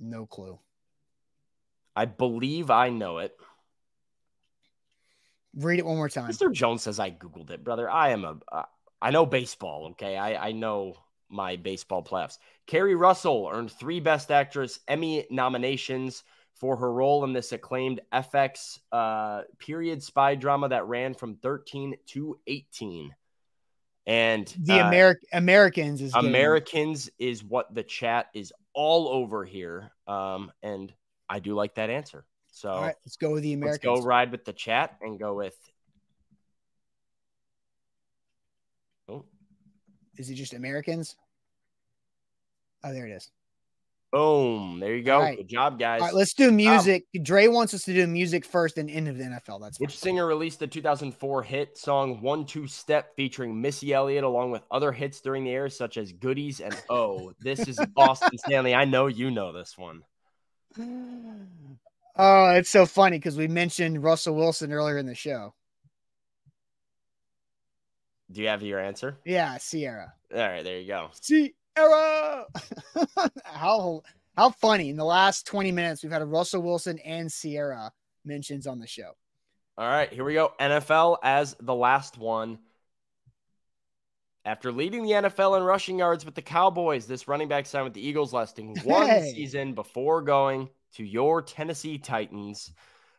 No 0.00 0.26
clue. 0.26 0.58
I 1.96 2.04
believe 2.06 2.70
I 2.70 2.88
know 2.90 3.18
it. 3.18 3.36
Read 5.56 5.78
it 5.78 5.86
one 5.86 5.96
more 5.96 6.08
time. 6.08 6.30
Mr. 6.30 6.52
Jones 6.52 6.82
says 6.82 6.98
I 6.98 7.10
Googled 7.10 7.50
it, 7.50 7.62
brother. 7.62 7.88
I 7.88 8.10
am 8.10 8.24
a, 8.24 8.36
uh, 8.50 8.64
I 9.00 9.10
know 9.10 9.24
baseball, 9.24 9.88
okay? 9.92 10.16
I, 10.16 10.48
I 10.48 10.52
know 10.52 10.96
my 11.28 11.56
baseball 11.56 12.02
playoffs. 12.02 12.38
Keri 12.66 12.94
Russell 12.94 13.48
earned 13.52 13.70
three 13.70 14.00
Best 14.00 14.30
Actress 14.30 14.80
Emmy 14.88 15.26
nominations 15.30 16.24
for 16.54 16.76
her 16.76 16.92
role 16.92 17.24
in 17.24 17.32
this 17.32 17.52
acclaimed 17.52 18.00
FX 18.12 18.78
uh, 18.90 19.42
period 19.58 20.02
spy 20.02 20.34
drama 20.34 20.68
that 20.68 20.86
ran 20.86 21.14
from 21.14 21.36
13 21.36 21.94
to 22.06 22.38
18. 22.46 23.14
And 24.06 24.54
The 24.60 24.80
uh, 24.80 24.90
Ameri- 24.90 25.14
Americans 25.32 26.00
is 26.00 26.12
getting- 26.12 26.28
Americans 26.30 27.10
is 27.18 27.44
what 27.44 27.74
the 27.74 27.82
chat 27.82 28.26
is 28.34 28.52
all 28.72 29.08
over 29.08 29.44
here. 29.44 29.90
Um, 30.06 30.52
and 30.62 30.92
I 31.28 31.38
do 31.38 31.54
like 31.54 31.74
that 31.76 31.90
answer. 31.90 32.24
So 32.52 32.70
All 32.70 32.82
right, 32.82 32.94
let's 33.04 33.16
go 33.16 33.32
with 33.32 33.42
the 33.42 33.52
Americans. 33.52 33.84
let's 33.84 34.00
go 34.00 34.06
ride 34.06 34.30
with 34.30 34.44
the 34.44 34.52
chat 34.52 34.96
and 35.00 35.18
go 35.18 35.34
with. 35.34 35.56
Oh, 39.08 39.24
Is 40.16 40.30
it 40.30 40.34
just 40.34 40.54
Americans? 40.54 41.16
Oh, 42.84 42.92
there 42.92 43.06
it 43.06 43.12
is. 43.12 43.30
boom! 44.12 44.78
There 44.78 44.94
you 44.94 45.02
go. 45.02 45.18
Right. 45.18 45.36
Good 45.38 45.48
job, 45.48 45.78
guys. 45.78 46.00
All 46.00 46.06
right, 46.08 46.14
let's 46.14 46.34
do 46.34 46.52
music. 46.52 47.06
Dre 47.22 47.48
wants 47.48 47.74
us 47.74 47.82
to 47.84 47.92
do 47.92 48.06
music 48.06 48.44
first 48.44 48.78
and 48.78 48.88
end 48.88 49.08
of 49.08 49.18
the 49.18 49.24
NFL. 49.24 49.60
That's 49.60 49.78
fine. 49.78 49.86
Which 49.86 49.98
singer 49.98 50.24
released 50.26 50.60
the 50.60 50.66
2004 50.66 51.42
hit 51.42 51.76
song 51.76 52.20
One 52.20 52.46
Two 52.46 52.66
Step 52.68 53.16
featuring 53.16 53.60
Missy 53.60 53.92
Elliott 53.92 54.22
along 54.22 54.52
with 54.52 54.62
other 54.70 54.92
hits 54.92 55.20
during 55.20 55.44
the 55.44 55.50
air 55.50 55.68
such 55.68 55.96
as 55.96 56.12
Goodies 56.12 56.60
and 56.60 56.76
Oh? 56.88 57.32
This 57.40 57.66
is 57.66 57.80
Austin 57.96 58.38
Stanley. 58.38 58.74
I 58.74 58.84
know 58.84 59.06
you 59.08 59.30
know 59.30 59.52
this 59.52 59.76
one. 59.76 60.02
Oh, 60.78 62.50
it's 62.50 62.70
so 62.70 62.86
funny 62.86 63.18
because 63.18 63.36
we 63.36 63.48
mentioned 63.48 64.02
Russell 64.02 64.34
Wilson 64.34 64.72
earlier 64.72 64.98
in 64.98 65.06
the 65.06 65.14
show. 65.14 65.54
Do 68.30 68.40
you 68.40 68.48
have 68.48 68.62
your 68.62 68.80
answer? 68.80 69.18
Yeah, 69.24 69.58
Ciara. 69.58 70.12
All 70.32 70.40
right, 70.40 70.64
there 70.64 70.78
you 70.78 70.86
go. 70.88 71.10
Ciara. 71.20 72.46
how 73.44 74.02
how 74.36 74.50
funny! 74.50 74.90
In 74.90 74.96
the 74.96 75.04
last 75.04 75.46
twenty 75.46 75.72
minutes, 75.72 76.02
we've 76.02 76.12
had 76.12 76.22
a 76.22 76.26
Russell 76.26 76.62
Wilson 76.62 76.98
and 77.00 77.30
Ciara 77.30 77.92
mentions 78.24 78.66
on 78.66 78.78
the 78.78 78.86
show. 78.86 79.12
All 79.76 79.88
right, 79.88 80.12
here 80.12 80.24
we 80.24 80.34
go. 80.34 80.52
NFL 80.60 81.18
as 81.22 81.56
the 81.60 81.74
last 81.74 82.16
one. 82.16 82.58
After 84.46 84.70
leading 84.70 85.02
the 85.04 85.12
NFL 85.12 85.56
in 85.56 85.62
rushing 85.62 85.98
yards 85.98 86.24
with 86.26 86.34
the 86.34 86.42
Cowboys, 86.42 87.06
this 87.06 87.26
running 87.28 87.48
back 87.48 87.64
signed 87.64 87.84
with 87.84 87.94
the 87.94 88.06
Eagles 88.06 88.32
lasting 88.34 88.76
one 88.84 89.06
Hey. 89.08 89.32
season 89.34 89.72
before 89.74 90.20
going 90.22 90.68
to 90.94 91.04
your 91.04 91.40
Tennessee 91.40 91.96
Titans. 91.98 92.70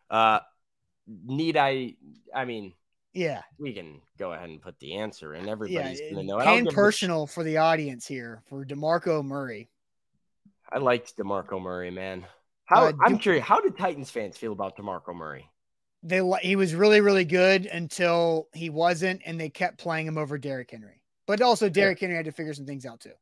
Uh, 0.10 0.39
need 1.26 1.57
I? 1.57 1.95
I 2.34 2.45
mean, 2.45 2.73
Yeah, 3.14 3.41
we 3.57 3.73
can 3.73 4.02
go 4.19 4.34
ahead 4.34 4.49
and 4.49 4.61
put 4.61 4.77
the 4.80 4.97
answer 4.97 5.34
in. 5.34 5.45
yeah. 5.45 5.52
Everybody's 5.52 5.99
gonna 6.02 6.23
know. 6.23 6.38
it. 6.39 6.41
I 6.43 6.45
don't 6.45 6.57
And 6.60 6.68
give 6.68 6.73
a- 6.73 6.76
personal 6.76 7.26
for 7.27 7.43
the 7.43 7.57
audience 7.57 8.06
here 8.07 8.43
for 8.47 8.64
DeMarco 8.64 9.23
Murray. 9.26 9.69
I 10.72 10.77
liked 10.77 11.18
DeMarco 11.18 11.60
Murray, 11.61 11.89
man. 11.91 12.26
How 12.65 12.85
Uh, 12.85 12.93
I'm 13.03 13.14
Dem- 13.14 13.19
curious. 13.19 13.45
How 13.45 13.61
did 13.61 13.77
Titans 13.77 14.10
fans 14.11 14.38
feel 14.38 14.52
about 14.52 14.77
DeMarco 14.77 15.15
Murray? 15.15 15.49
They 16.03 16.22
he 16.43 16.56
was 16.56 16.76
really 16.76 17.02
really 17.02 17.26
good 17.26 17.65
until 17.65 18.47
he 18.53 18.69
wasn't, 18.69 19.23
and 19.26 19.39
they 19.39 19.49
kept 19.49 19.80
playing 19.80 20.06
him 20.06 20.19
over 20.19 20.38
Derrick 20.38 20.69
Henry. 20.69 21.02
But 21.27 21.41
also 21.41 21.69
Derrick 21.69 21.99
Henry 21.99 22.15
had 22.15 22.26
to 22.26 22.31
figure 22.31 22.53
some 22.53 22.65
things 22.65 22.85
out 22.85 22.99
too. 22.99 23.14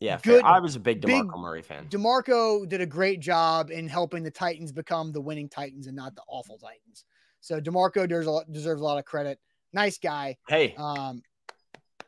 Yeah, 0.00 0.16
fair. 0.16 0.36
Good- 0.36 0.44
I 0.44 0.58
was 0.60 0.76
a 0.76 0.80
big 0.80 1.02
big- 1.02 1.24
DeMarco 1.24 1.38
Murray 1.38 1.62
fan. 1.62 1.88
DeMarco 1.88 2.68
did 2.68 2.80
a 2.80 2.86
great 2.86 3.20
job 3.20 3.70
in 3.70 3.88
helping 3.88 4.22
the 4.22 4.30
Titans 4.30 4.72
become 4.72 5.12
the 5.12 5.20
winning 5.20 5.48
Titans 5.48 5.86
and 5.86 5.94
not 5.94 6.14
the 6.16 6.22
awful 6.26 6.58
Titans. 6.58 7.04
So 7.40 7.60
DeMarco 7.60 8.08
deserves, 8.08 8.44
deserves 8.50 8.80
a 8.80 8.84
lot 8.84 8.98
of 8.98 9.04
credit. 9.04 9.38
Nice 9.72 9.98
guy. 9.98 10.36
Hey, 10.48 10.74
Um, 10.76 11.22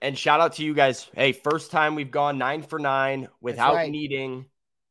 and 0.01 0.19
shout 0.19 0.41
out 0.41 0.55
to 0.55 0.65
you 0.65 0.75
guys. 0.75 1.09
Hey, 1.15 1.33
first 1.33 1.71
time 1.71 1.95
we've 1.95 2.11
gone 2.11 2.37
nine 2.37 2.63
for 2.63 2.79
nine 2.79 3.29
without 3.41 3.75
right. 3.75 3.91
needing 3.91 4.47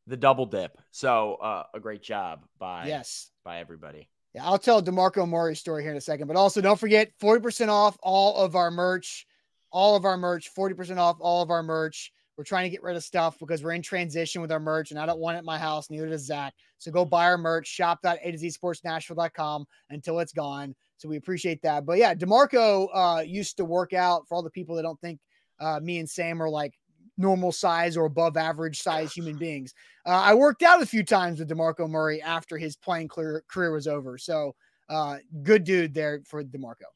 the 0.08 0.16
double 0.16 0.46
dip. 0.46 0.78
So 0.92 1.36
uh, 1.36 1.64
a 1.74 1.80
great 1.80 2.02
job 2.02 2.46
by 2.58 2.88
yes. 2.88 3.30
by 3.44 3.60
everybody. 3.60 4.10
Yeah, 4.34 4.46
I'll 4.46 4.58
tell 4.58 4.82
DeMarco 4.82 5.28
Murray's 5.28 5.60
story 5.60 5.84
here 5.84 5.92
in 5.92 5.98
a 5.98 6.02
second. 6.02 6.28
But 6.28 6.38
also, 6.38 6.62
don't 6.62 6.80
forget 6.80 7.12
40% 7.22 7.68
off 7.68 7.98
all 8.02 8.38
of 8.38 8.56
our 8.56 8.72
merch. 8.72 9.28
All 9.72 9.96
of 9.96 10.06
our 10.06 10.18
merch, 10.18 10.50
40% 10.58 10.98
off 10.98 11.18
all 11.20 11.42
of 11.42 11.50
our 11.50 11.64
merch. 11.64 12.12
We're 12.38 12.44
trying 12.44 12.64
to 12.64 12.70
get 12.70 12.82
rid 12.82 12.96
of 12.96 13.04
stuff 13.04 13.38
because 13.40 13.64
we're 13.64 13.74
in 13.74 13.82
transition 13.82 14.42
with 14.42 14.52
our 14.52 14.60
merch, 14.60 14.92
and 14.92 15.00
I 15.00 15.06
don't 15.06 15.20
want 15.20 15.36
it 15.36 15.40
in 15.40 15.46
my 15.46 15.58
house. 15.58 15.90
Neither 15.90 16.10
does 16.10 16.26
Zach. 16.26 16.54
So 16.78 16.92
go 16.92 17.06
buy 17.06 17.26
our 17.26 17.38
merch, 17.38 17.68
shop.a 17.68 18.32
to 18.32 18.38
z 18.38 18.48
sportsnashville.com 18.50 19.66
until 19.90 20.20
it's 20.20 20.34
gone. 20.34 20.76
So 20.98 21.10
we 21.10 21.18
appreciate 21.18 21.62
that. 21.64 21.86
But 21.86 21.98
yeah, 21.98 22.14
DeMarco 22.16 22.88
uh, 22.94 23.22
used 23.22 23.58
to 23.58 23.66
work 23.66 23.94
out 23.94 24.28
for 24.28 24.36
all 24.36 24.44
the 24.44 24.50
people 24.50 24.76
that 24.76 24.84
don't 24.84 25.00
think 25.02 25.20
uh, 25.60 25.80
me 25.82 26.00
and 26.00 26.10
Sam 26.10 26.42
are 26.42 26.50
like 26.50 26.74
normal 27.18 27.52
size 27.52 27.98
or 27.98 28.06
above 28.06 28.38
average 28.38 28.82
size 28.82 29.14
human 29.14 29.38
beings. 29.38 29.74
Uh, 30.06 30.22
I 30.24 30.34
worked 30.34 30.64
out 30.64 30.82
a 30.82 30.86
few 30.86 31.04
times 31.04 31.40
with 31.40 31.50
DeMarco 31.50 31.90
Murray 31.90 32.22
after 32.22 32.58
his 32.58 32.76
playing 32.76 33.10
career, 33.10 33.44
career 33.48 33.72
was 33.72 33.88
over. 33.88 34.18
So 34.18 34.56
uh, 34.90 35.18
good 35.44 35.64
dude 35.64 35.94
there 35.94 36.22
for 36.26 36.44
DeMarco. 36.44 36.90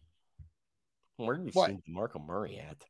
Where 1.17 1.35
have 1.35 1.45
you 1.45 1.51
What? 1.53 1.67
seen 1.67 1.81
DeMarco 1.89 2.25
Murray 2.25 2.59
at? 2.59 2.83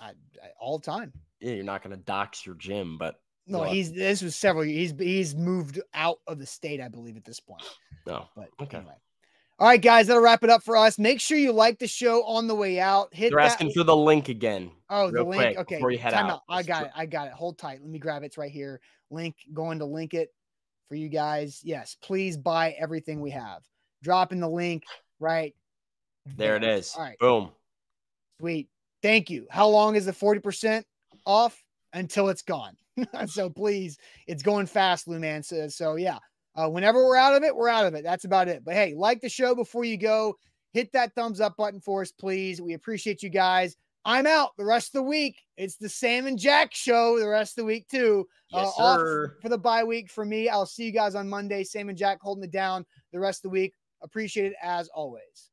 I, 0.00 0.10
I, 0.10 0.48
all 0.58 0.78
the 0.78 0.86
time. 0.86 1.12
Yeah, 1.40 1.52
you're 1.54 1.64
not 1.64 1.82
going 1.82 1.96
to 1.96 2.02
dox 2.02 2.46
your 2.46 2.54
gym, 2.54 2.96
but 2.98 3.20
No, 3.46 3.64
he's 3.64 3.92
this 3.92 4.22
was 4.22 4.36
several 4.36 4.64
years. 4.64 4.92
He's 4.92 5.00
he's 5.00 5.34
moved 5.34 5.80
out 5.94 6.18
of 6.26 6.38
the 6.38 6.46
state, 6.46 6.80
I 6.80 6.88
believe, 6.88 7.16
at 7.16 7.24
this 7.24 7.40
point. 7.40 7.62
no. 8.06 8.28
But 8.34 8.48
Okay. 8.62 8.78
anyway. 8.78 8.94
All 9.58 9.66
right, 9.66 9.82
guys, 9.82 10.06
that'll 10.06 10.22
wrap 10.22 10.42
it 10.42 10.48
up 10.48 10.62
for 10.62 10.74
us. 10.74 10.98
Make 10.98 11.20
sure 11.20 11.36
you 11.36 11.52
like 11.52 11.78
the 11.78 11.86
show 11.86 12.24
on 12.24 12.46
the 12.46 12.54
way 12.54 12.80
out. 12.80 13.12
Hit 13.12 13.28
They're 13.28 13.38
that. 13.40 13.52
asking 13.52 13.72
for 13.72 13.84
the 13.84 13.94
link 13.94 14.30
again. 14.30 14.70
Oh, 14.88 15.10
the 15.10 15.22
link. 15.22 15.58
okay, 15.58 15.74
before 15.76 15.90
you 15.90 15.98
head 15.98 16.14
time 16.14 16.30
out. 16.30 16.42
I 16.48 16.62
got 16.62 16.86
it. 16.86 16.92
I 16.96 17.04
got 17.04 17.26
it. 17.26 17.34
Hold 17.34 17.58
tight. 17.58 17.80
Let 17.82 17.90
me 17.90 17.98
grab 17.98 18.22
it. 18.22 18.26
It's 18.26 18.38
right 18.38 18.50
here. 18.50 18.80
Link 19.10 19.36
going 19.52 19.80
to 19.80 19.84
link 19.84 20.14
it 20.14 20.32
for 20.88 20.94
you 20.94 21.10
guys. 21.10 21.60
Yes, 21.62 21.94
please 22.02 22.38
buy 22.38 22.70
everything 22.78 23.20
we 23.20 23.32
have. 23.32 23.62
Drop 24.02 24.32
in 24.32 24.40
the 24.40 24.48
link 24.48 24.84
right 25.18 25.54
There 26.36 26.56
it 26.56 26.64
is. 26.64 26.94
All 26.96 27.02
right, 27.02 27.18
Boom. 27.18 27.50
sweet. 28.40 28.68
Thank 29.02 29.30
you. 29.30 29.46
How 29.50 29.66
long 29.68 29.96
is 29.96 30.06
the 30.06 30.12
40% 30.12 30.84
off? 31.26 31.62
Until 31.92 32.28
it's 32.28 32.42
gone. 32.42 32.76
so 33.26 33.50
please, 33.50 33.98
it's 34.28 34.44
going 34.44 34.66
fast, 34.66 35.08
Lou 35.08 35.18
Man 35.18 35.42
says. 35.42 35.76
So 35.76 35.96
yeah. 35.96 36.18
Uh, 36.54 36.68
whenever 36.68 37.04
we're 37.04 37.16
out 37.16 37.34
of 37.34 37.42
it, 37.42 37.54
we're 37.54 37.68
out 37.68 37.86
of 37.86 37.94
it. 37.94 38.04
That's 38.04 38.24
about 38.24 38.48
it. 38.48 38.64
But 38.64 38.74
hey, 38.74 38.94
like 38.94 39.20
the 39.20 39.28
show 39.28 39.54
before 39.54 39.84
you 39.84 39.96
go. 39.96 40.36
Hit 40.72 40.92
that 40.92 41.14
thumbs 41.16 41.40
up 41.40 41.56
button 41.56 41.80
for 41.80 42.02
us, 42.02 42.12
please. 42.12 42.62
We 42.62 42.74
appreciate 42.74 43.24
you 43.24 43.28
guys. 43.28 43.76
I'm 44.04 44.26
out 44.26 44.50
the 44.56 44.64
rest 44.64 44.88
of 44.88 44.92
the 45.00 45.08
week. 45.08 45.42
It's 45.56 45.76
the 45.76 45.88
Sam 45.88 46.26
and 46.26 46.38
Jack 46.38 46.74
show 46.74 47.18
the 47.18 47.28
rest 47.28 47.58
of 47.58 47.62
the 47.62 47.66
week, 47.66 47.88
too. 47.88 48.26
Yes, 48.50 48.72
uh, 48.78 48.96
sir. 48.96 49.36
for 49.42 49.48
the 49.48 49.58
bye 49.58 49.84
week 49.84 50.10
for 50.10 50.24
me. 50.24 50.48
I'll 50.48 50.66
see 50.66 50.84
you 50.84 50.92
guys 50.92 51.14
on 51.14 51.28
Monday. 51.28 51.64
Sam 51.64 51.88
and 51.88 51.98
Jack 51.98 52.18
holding 52.20 52.44
it 52.44 52.52
down 52.52 52.86
the 53.12 53.18
rest 53.18 53.40
of 53.40 53.50
the 53.50 53.50
week. 53.50 53.74
Appreciate 54.00 54.52
it 54.52 54.56
as 54.62 54.88
always. 54.94 55.49